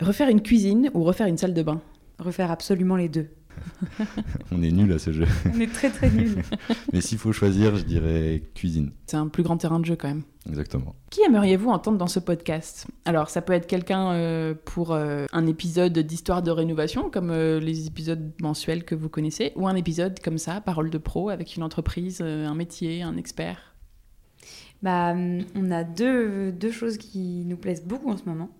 Refaire 0.00 0.28
une 0.28 0.42
cuisine 0.42 0.90
ou 0.94 1.04
refaire 1.04 1.28
une 1.28 1.36
salle 1.36 1.54
de 1.54 1.62
bain? 1.62 1.80
Refaire 2.18 2.50
absolument 2.50 2.96
les 2.96 3.08
deux. 3.08 3.28
On 4.50 4.62
est 4.62 4.70
nul 4.70 4.92
à 4.92 4.98
ce 4.98 5.12
jeu. 5.12 5.26
On 5.54 5.60
est 5.60 5.72
très 5.72 5.90
très 5.90 6.10
nuls. 6.10 6.42
Mais 6.92 7.00
s'il 7.00 7.18
faut 7.18 7.32
choisir, 7.32 7.76
je 7.76 7.84
dirais 7.84 8.42
cuisine. 8.54 8.92
C'est 9.06 9.16
un 9.16 9.28
plus 9.28 9.42
grand 9.42 9.56
terrain 9.56 9.80
de 9.80 9.84
jeu 9.84 9.96
quand 9.96 10.08
même. 10.08 10.22
Exactement. 10.48 10.94
Qui 11.10 11.22
aimeriez-vous 11.22 11.70
entendre 11.70 11.98
dans 11.98 12.06
ce 12.08 12.18
podcast? 12.18 12.86
Alors, 13.04 13.30
ça 13.30 13.42
peut 13.42 13.52
être 13.52 13.66
quelqu'un 13.66 14.12
euh, 14.12 14.54
pour 14.64 14.92
euh, 14.92 15.26
un 15.32 15.46
épisode 15.46 15.98
d'histoire 15.98 16.42
de 16.42 16.50
rénovation, 16.50 17.10
comme 17.10 17.30
euh, 17.30 17.60
les 17.60 17.86
épisodes 17.86 18.32
mensuels 18.40 18.84
que 18.84 18.94
vous 18.94 19.08
connaissez, 19.08 19.52
ou 19.56 19.68
un 19.68 19.76
épisode 19.76 20.18
comme 20.20 20.38
ça, 20.38 20.60
parole 20.60 20.90
de 20.90 20.98
pro, 20.98 21.30
avec 21.30 21.56
une 21.56 21.62
entreprise, 21.62 22.20
euh, 22.22 22.46
un 22.46 22.54
métier, 22.54 23.02
un 23.02 23.16
expert? 23.16 23.74
Bah, 24.82 25.12
hum, 25.12 25.42
on 25.54 25.70
a 25.70 25.84
deux, 25.84 26.50
deux 26.50 26.72
choses 26.72 26.98
qui 26.98 27.44
nous 27.46 27.56
plaisent 27.56 27.84
beaucoup 27.84 28.10
en 28.10 28.16
ce 28.16 28.24
moment. 28.26 28.50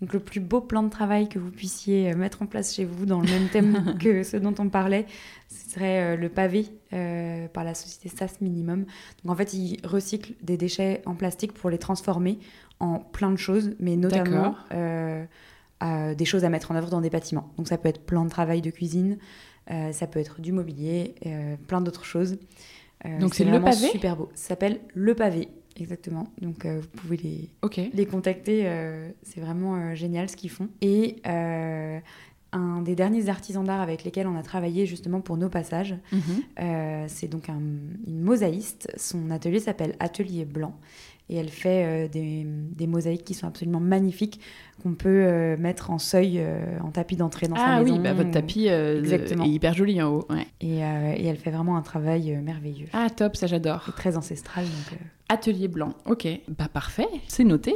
Donc, 0.00 0.14
le 0.14 0.20
plus 0.20 0.40
beau 0.40 0.60
plan 0.60 0.82
de 0.82 0.88
travail 0.88 1.28
que 1.28 1.38
vous 1.38 1.50
puissiez 1.50 2.10
euh, 2.10 2.16
mettre 2.16 2.42
en 2.42 2.46
place 2.46 2.74
chez 2.74 2.84
vous 2.84 3.04
dans 3.04 3.20
le 3.20 3.28
même 3.28 3.48
thème 3.48 3.96
que 4.00 4.22
ce 4.22 4.36
dont 4.36 4.54
on 4.58 4.68
parlait, 4.68 5.06
ce 5.48 5.74
serait 5.74 6.14
euh, 6.14 6.16
le 6.16 6.28
pavé 6.28 6.68
euh, 6.92 7.48
par 7.48 7.64
la 7.64 7.74
société 7.74 8.08
SAS 8.08 8.40
Minimum. 8.40 8.86
Donc, 9.24 9.32
en 9.32 9.36
fait, 9.36 9.52
ils 9.52 9.78
recyclent 9.84 10.32
des 10.42 10.56
déchets 10.56 11.02
en 11.06 11.14
plastique 11.14 11.52
pour 11.52 11.70
les 11.70 11.78
transformer 11.78 12.38
en 12.78 12.98
plein 12.98 13.30
de 13.30 13.36
choses, 13.36 13.74
mais 13.78 13.96
notamment 13.96 14.56
euh, 14.72 15.24
des 16.14 16.24
choses 16.24 16.44
à 16.44 16.48
mettre 16.48 16.70
en 16.70 16.76
œuvre 16.76 16.88
dans 16.90 17.00
des 17.00 17.10
bâtiments. 17.10 17.50
Donc, 17.58 17.68
ça 17.68 17.76
peut 17.76 17.88
être 17.88 18.00
plan 18.00 18.24
de 18.24 18.30
travail 18.30 18.62
de 18.62 18.70
cuisine, 18.70 19.18
ça 19.92 20.06
peut 20.06 20.18
être 20.18 20.40
du 20.40 20.52
mobilier, 20.52 21.14
plein 21.68 21.80
d'autres 21.80 22.04
choses. 22.04 22.38
Donc, 23.18 23.34
c'est 23.34 23.44
Le 23.44 23.60
Pavé? 23.60 23.88
super 23.88 24.16
beau. 24.16 24.30
Ça 24.34 24.48
s'appelle 24.48 24.80
Le 24.94 25.14
Pavé, 25.14 25.48
exactement. 25.78 26.26
Donc, 26.40 26.64
euh, 26.64 26.80
vous 26.80 26.88
pouvez 27.00 27.16
les, 27.16 27.48
les 27.94 28.06
contacter. 28.06 28.62
euh, 28.66 29.10
c'est 29.22 29.40
vraiment 29.40 29.76
euh, 29.76 29.94
génial 29.94 30.28
ce 30.28 30.36
qu'ils 30.36 30.50
font. 30.50 30.68
Et 30.80 31.16
un 32.52 32.82
des 32.82 32.96
derniers 32.96 33.28
artisans 33.28 33.64
d'art 33.64 33.80
avec 33.80 34.02
lesquels 34.02 34.26
on 34.26 34.36
a 34.36 34.42
travaillé 34.42 34.84
justement 34.84 35.20
pour 35.20 35.36
nos 35.36 35.48
passages, 35.48 35.94
Mhm. 36.12 37.06
c'est 37.08 37.28
donc 37.28 37.48
un- 37.48 37.60
une 38.08 38.20
mosaïste. 38.22 38.90
Son 38.96 39.30
atelier 39.30 39.60
s'appelle 39.60 39.94
Atelier 40.00 40.44
Blanc. 40.44 40.74
Et 41.32 41.36
elle 41.36 41.48
fait 41.48 41.84
euh, 41.86 42.08
des, 42.08 42.44
des 42.44 42.86
mosaïques 42.88 43.24
qui 43.24 43.34
sont 43.34 43.46
absolument 43.46 43.78
magnifiques, 43.80 44.40
qu'on 44.82 44.94
peut 44.94 45.08
euh, 45.08 45.56
mettre 45.56 45.90
en 45.92 45.98
seuil, 45.98 46.40
euh, 46.40 46.58
en 46.82 46.90
tapis 46.90 47.14
d'entrée 47.16 47.46
dans 47.46 47.54
sa 47.56 47.62
Ah 47.76 47.80
maison. 47.80 47.94
oui, 47.94 48.00
bah, 48.02 48.12
votre 48.14 48.32
tapis 48.32 48.66
Exactement. 48.66 49.44
est 49.44 49.48
hyper 49.48 49.72
joli 49.74 50.02
en 50.02 50.08
haut. 50.12 50.26
ouais. 50.28 50.46
Et, 50.60 50.78
et 50.78 51.26
elle 51.26 51.36
fait 51.36 51.50
vraiment 51.52 51.76
un 51.76 51.82
travail 51.82 52.36
merveilleux. 52.42 52.88
Ah 52.92 53.08
top, 53.10 53.36
ça 53.36 53.46
j'adore. 53.46 53.84
Et 53.88 53.92
très 53.92 54.16
ancestral. 54.16 54.64
Donc, 54.64 54.98
Atelier 55.28 55.68
blanc, 55.68 55.94
ok. 56.06 56.26
Bah 56.58 56.66
parfait, 56.72 57.06
c'est 57.28 57.44
noté. 57.44 57.74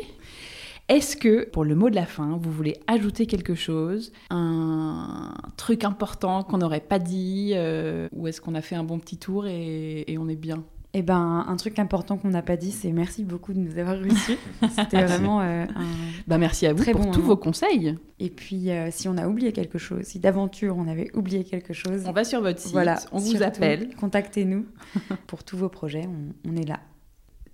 Est-ce 0.88 1.16
que, 1.16 1.48
pour 1.48 1.64
le 1.64 1.74
mot 1.74 1.88
de 1.88 1.94
la 1.94 2.04
fin, 2.04 2.36
vous 2.38 2.50
voulez 2.52 2.76
ajouter 2.88 3.24
quelque 3.26 3.54
chose? 3.54 4.12
Un 4.28 5.32
truc 5.56 5.82
important 5.84 6.42
qu'on 6.42 6.58
n'aurait 6.58 6.80
pas 6.80 6.98
dit 6.98 7.52
euh, 7.54 8.06
Ou 8.12 8.26
est-ce 8.28 8.40
qu'on 8.42 8.54
a 8.54 8.60
fait 8.60 8.74
un 8.74 8.84
bon 8.84 8.98
petit 8.98 9.16
tour 9.16 9.46
et, 9.46 10.04
et 10.08 10.18
on 10.18 10.28
est 10.28 10.36
bien? 10.36 10.62
Eh 10.96 11.02
ben, 11.02 11.44
un 11.48 11.56
truc 11.56 11.80
important 11.80 12.16
qu'on 12.16 12.28
n'a 12.30 12.42
pas 12.42 12.56
dit, 12.56 12.70
c'est 12.70 12.92
merci 12.92 13.24
beaucoup 13.24 13.52
de 13.52 13.58
nous 13.58 13.78
avoir 13.78 13.98
reçus. 13.98 14.38
C'était 14.76 15.04
vraiment 15.04 15.40
euh, 15.40 15.64
un... 15.74 15.84
Bah 16.28 16.38
merci 16.38 16.66
à 16.66 16.72
vous 16.72 16.82
Très 16.82 16.92
pour 16.92 17.00
bon 17.00 17.10
tous 17.10 17.16
moment. 17.20 17.34
vos 17.34 17.36
conseils. 17.36 17.98
Et 18.20 18.30
puis, 18.30 18.70
euh, 18.70 18.88
si 18.92 19.08
on 19.08 19.16
a 19.18 19.26
oublié 19.26 19.52
quelque 19.52 19.76
chose, 19.76 20.04
si 20.04 20.20
d'aventure 20.20 20.76
on 20.78 20.86
avait 20.86 21.10
oublié 21.16 21.42
quelque 21.42 21.72
chose, 21.72 22.04
On 22.06 22.12
va 22.12 22.22
sur 22.22 22.40
votre 22.40 22.60
site, 22.60 22.70
voilà, 22.70 23.00
on 23.10 23.18
vous 23.18 23.42
appelle. 23.42 23.92
Contactez-nous 23.96 24.66
pour 25.26 25.42
tous 25.42 25.56
vos 25.56 25.68
projets, 25.68 26.06
on, 26.06 26.50
on 26.50 26.56
est 26.56 26.64
là. 26.66 26.78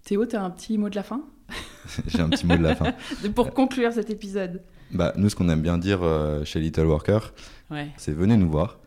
Théo, 0.05 0.27
t'as 0.27 0.43
un 0.43 0.51
petit 0.51 0.77
mot 0.77 0.91
de 0.91 0.97
la 0.97 1.03
fin? 1.03 1.23
J'ai 2.09 2.21
un 2.21 2.29
petit 2.29 2.47
mot 2.47 2.59
de 2.59 2.63
la 2.63 2.77
fin. 2.77 2.93
Pour 3.35 3.55
conclure 3.55 3.93
cet 3.93 4.11
épisode. 4.11 4.63
Bah, 4.93 5.15
nous, 5.17 5.31
ce 5.31 5.35
qu'on 5.37 5.49
aime 5.49 5.63
bien 5.63 5.79
dire 5.79 6.03
euh, 6.03 6.45
chez 6.45 6.61
Little 6.61 6.87
Worker, 6.87 7.33
Ouais. 7.71 7.89
c'est 7.97 8.13
venez 8.13 8.37
nous 8.37 8.51
voir, 8.51 8.81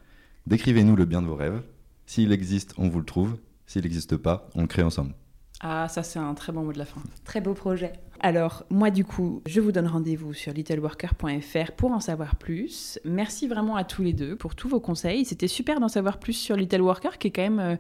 décrivez-nous 0.46 0.96
le 0.96 1.06
bien 1.06 1.22
de 1.24 1.28
vos 1.28 1.36
rêves. 1.36 1.62
S'il 2.06 2.32
existe, 2.32 2.74
on 2.78 2.88
vous 2.90 3.00
le 3.00 3.06
trouve. 3.06 3.38
S'il 3.74 3.82
n'existe 3.82 4.18
pas, 4.18 4.48
on 4.54 4.62
le 4.62 4.68
crée 4.68 4.84
ensemble. 4.84 5.16
Ah, 5.60 5.88
ça 5.90 6.04
c'est 6.04 6.20
un 6.20 6.36
très 6.36 6.54
bon 6.54 6.62
mot 6.62 6.74
de 6.74 6.78
la 6.78 6.86
fin. 6.86 7.02
Très 7.26 7.42
beau 7.42 7.56
projet. 7.56 7.94
Alors, 8.20 8.66
moi 8.70 8.92
du 8.92 9.04
coup, 9.04 9.42
je 9.48 9.62
vous 9.62 9.72
donne 9.72 9.88
rendez-vous 9.88 10.32
sur 10.32 10.54
littleworker.fr 10.54 11.72
pour 11.76 11.92
en 11.92 12.00
savoir 12.00 12.36
plus. 12.36 13.00
Merci 13.04 13.48
vraiment 13.48 13.76
à 13.76 13.84
tous 13.84 14.04
les 14.04 14.14
deux 14.14 14.36
pour 14.36 14.54
tous 14.54 14.70
vos 14.70 14.80
conseils. 14.80 15.26
C'était 15.26 15.48
super 15.48 15.80
d'en 15.80 15.88
savoir 15.88 16.20
plus 16.20 16.34
sur 16.34 16.56
Little 16.56 16.82
Worker, 16.82 17.18
qui 17.18 17.30
est 17.30 17.32
quand 17.32 17.42
même 17.42 17.60
euh, 17.60 17.76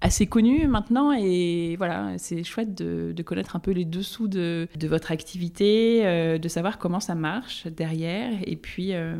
assez 0.00 0.28
connu 0.28 0.68
maintenant. 0.68 1.10
Et 1.10 1.74
voilà, 1.76 2.16
c'est 2.18 2.44
chouette 2.44 2.76
de, 2.76 3.12
de 3.12 3.22
connaître 3.24 3.56
un 3.56 3.60
peu 3.60 3.72
les 3.72 3.84
dessous 3.84 4.28
de, 4.28 4.68
de 4.78 4.86
votre 4.86 5.10
activité, 5.10 6.06
euh, 6.06 6.38
de 6.38 6.48
savoir 6.48 6.78
comment 6.78 7.00
ça 7.00 7.16
marche 7.16 7.66
derrière, 7.66 8.30
et 8.46 8.54
puis 8.54 8.94
euh, 8.94 9.16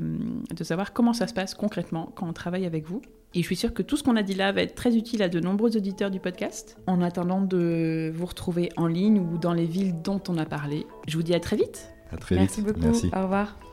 de 0.55 0.63
savoir 0.63 0.93
comment 0.93 1.15
ça 1.15 1.27
se 1.27 1.35
passe 1.35 1.55
concrètement 1.55 2.13
quand 2.15 2.29
on 2.29 2.33
travaille 2.33 2.65
avec 2.65 2.87
vous. 2.87 3.03
Et 3.35 3.41
je 3.41 3.47
suis 3.47 3.57
sûre 3.57 3.73
que 3.73 3.83
tout 3.83 3.97
ce 3.97 4.03
qu'on 4.03 4.17
a 4.17 4.23
dit 4.23 4.35
là 4.35 4.53
va 4.53 4.63
être 4.63 4.75
très 4.75 4.95
utile 4.97 5.23
à 5.23 5.29
de 5.29 5.41
nombreux 5.41 5.77
auditeurs 5.77 6.11
du 6.11 6.21
podcast. 6.21 6.77
En 6.87 7.01
attendant 7.01 7.41
de 7.41 8.13
vous 8.15 8.27
retrouver 8.27 8.69
en 8.77 8.87
ligne 8.87 9.19
ou 9.21 9.39
dans 9.39 9.55
les 9.55 9.65
villes 9.65 10.03
dont 10.03 10.21
on 10.29 10.37
a 10.37 10.45
parlé, 10.45 10.87
je 11.09 11.17
vous 11.17 11.23
dis 11.23 11.35
à 11.35 11.41
très 11.41 11.57
vite. 11.57 11.89
À 12.11 12.19
très 12.19 12.35
Merci 12.35 12.61
vite. 12.61 12.69
beaucoup. 12.69 12.81
Merci. 12.87 13.11
Au 13.15 13.23
revoir. 13.23 13.72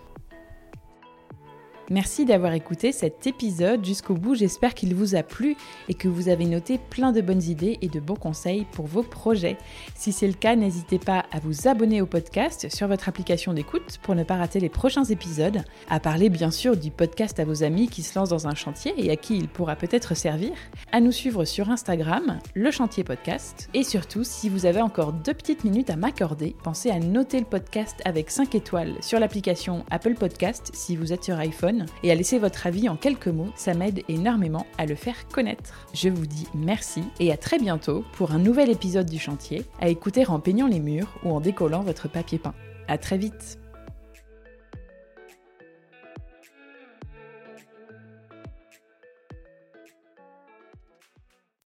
Merci 1.92 2.26
d'avoir 2.26 2.54
écouté 2.54 2.92
cet 2.92 3.26
épisode 3.26 3.84
jusqu'au 3.84 4.14
bout. 4.14 4.36
J'espère 4.36 4.76
qu'il 4.76 4.94
vous 4.94 5.16
a 5.16 5.24
plu 5.24 5.56
et 5.88 5.96
que 5.96 6.08
vous 6.08 6.30
avez 6.30 6.46
noté 6.46 6.78
plein 6.78 7.12
de 7.12 7.20
bonnes 7.20 7.42
idées 7.42 7.80
et 7.82 7.88
de 7.88 8.00
bons 8.00 8.16
conseils 8.16 8.68
pour 8.74 8.86
vos 8.86 9.02
projets. 9.02 9.58
Si 9.96 10.12
c'est 10.12 10.28
le 10.28 10.34
cas, 10.34 10.56
n'hésitez 10.56 11.00
pas 11.00 11.26
à 11.32 11.40
vous 11.40 11.68
abonner 11.68 12.00
au 12.00 12.06
podcast 12.06 12.68
sur 12.72 12.88
votre 12.88 13.10
application 13.10 13.54
d'écoute 13.54 13.98
pour 14.04 14.14
ne 14.14 14.24
pas 14.24 14.36
rater 14.36 14.60
les 14.60 14.70
prochains 14.70 15.04
épisodes, 15.06 15.64
à 15.90 16.00
parler 16.00 16.30
bien 16.30 16.52
sûr 16.52 16.78
du 16.78 16.92
podcast 16.92 17.40
à 17.40 17.46
vos 17.46 17.64
amis 17.64 17.88
qui 17.88 18.04
se 18.04 18.20
lancent 18.20 18.30
dans 18.30 18.48
un 18.48 18.54
chantier 18.54 18.94
et 18.98 19.10
à 19.10 19.16
qui 19.16 19.38
il 19.38 19.48
pourra 19.48 19.76
peut-être 19.76 20.16
servir, 20.16 20.52
à 20.92 21.02
nous 21.02 21.12
suivre 21.12 21.44
sur 21.44 21.72
Instagram, 21.72 22.38
le 22.54 22.70
chantier 22.70 23.04
podcast, 23.04 23.68
et 23.74 23.84
surtout, 23.84 24.24
si 24.24 24.48
vous 24.48 24.68
avez 24.68 24.82
encore 24.82 25.12
deux 25.12 25.34
petites 25.34 25.64
minutes 25.64 25.90
à 25.90 25.96
m'accorder, 25.96 26.56
pensez 26.64 26.92
à 26.92 27.00
noter 27.00 27.40
le 27.40 27.46
podcast 27.46 28.00
avec 28.06 28.30
5 28.30 28.54
étoiles 28.54 28.94
sur 29.02 29.20
l'application 29.20 29.86
Apple 29.90 30.14
Podcast 30.14 30.70
si 30.74 30.96
vous 30.96 31.14
êtes 31.14 31.24
sur 31.24 31.40
iPhone 31.40 31.79
et 32.04 32.12
à 32.12 32.16
laisser 32.16 32.40
votre 32.40 32.68
avis 32.68 32.90
en 32.90 32.96
quelques 32.96 33.28
mots, 33.28 33.52
ça 33.56 33.74
m'aide 33.74 34.04
énormément 34.10 34.66
à 34.78 34.86
le 34.86 34.96
faire 34.96 35.28
connaître. 35.28 35.88
Je 35.94 36.10
vous 36.10 36.26
dis 36.26 36.48
merci 36.54 37.04
et 37.20 37.32
à 37.32 37.38
très 37.38 37.60
bientôt 37.60 38.04
pour 38.14 38.32
un 38.32 38.40
nouvel 38.40 38.70
épisode 38.70 39.10
du 39.10 39.20
chantier, 39.20 39.64
à 39.80 39.90
écouter 39.90 40.26
en 40.28 40.40
peignant 40.40 40.68
les 40.68 40.80
murs 40.80 41.14
ou 41.24 41.32
en 41.32 41.40
décollant 41.40 41.84
votre 41.84 42.10
papier 42.10 42.40
peint. 42.40 42.56
À 42.88 42.98
très 42.98 43.18
vite 43.18 43.59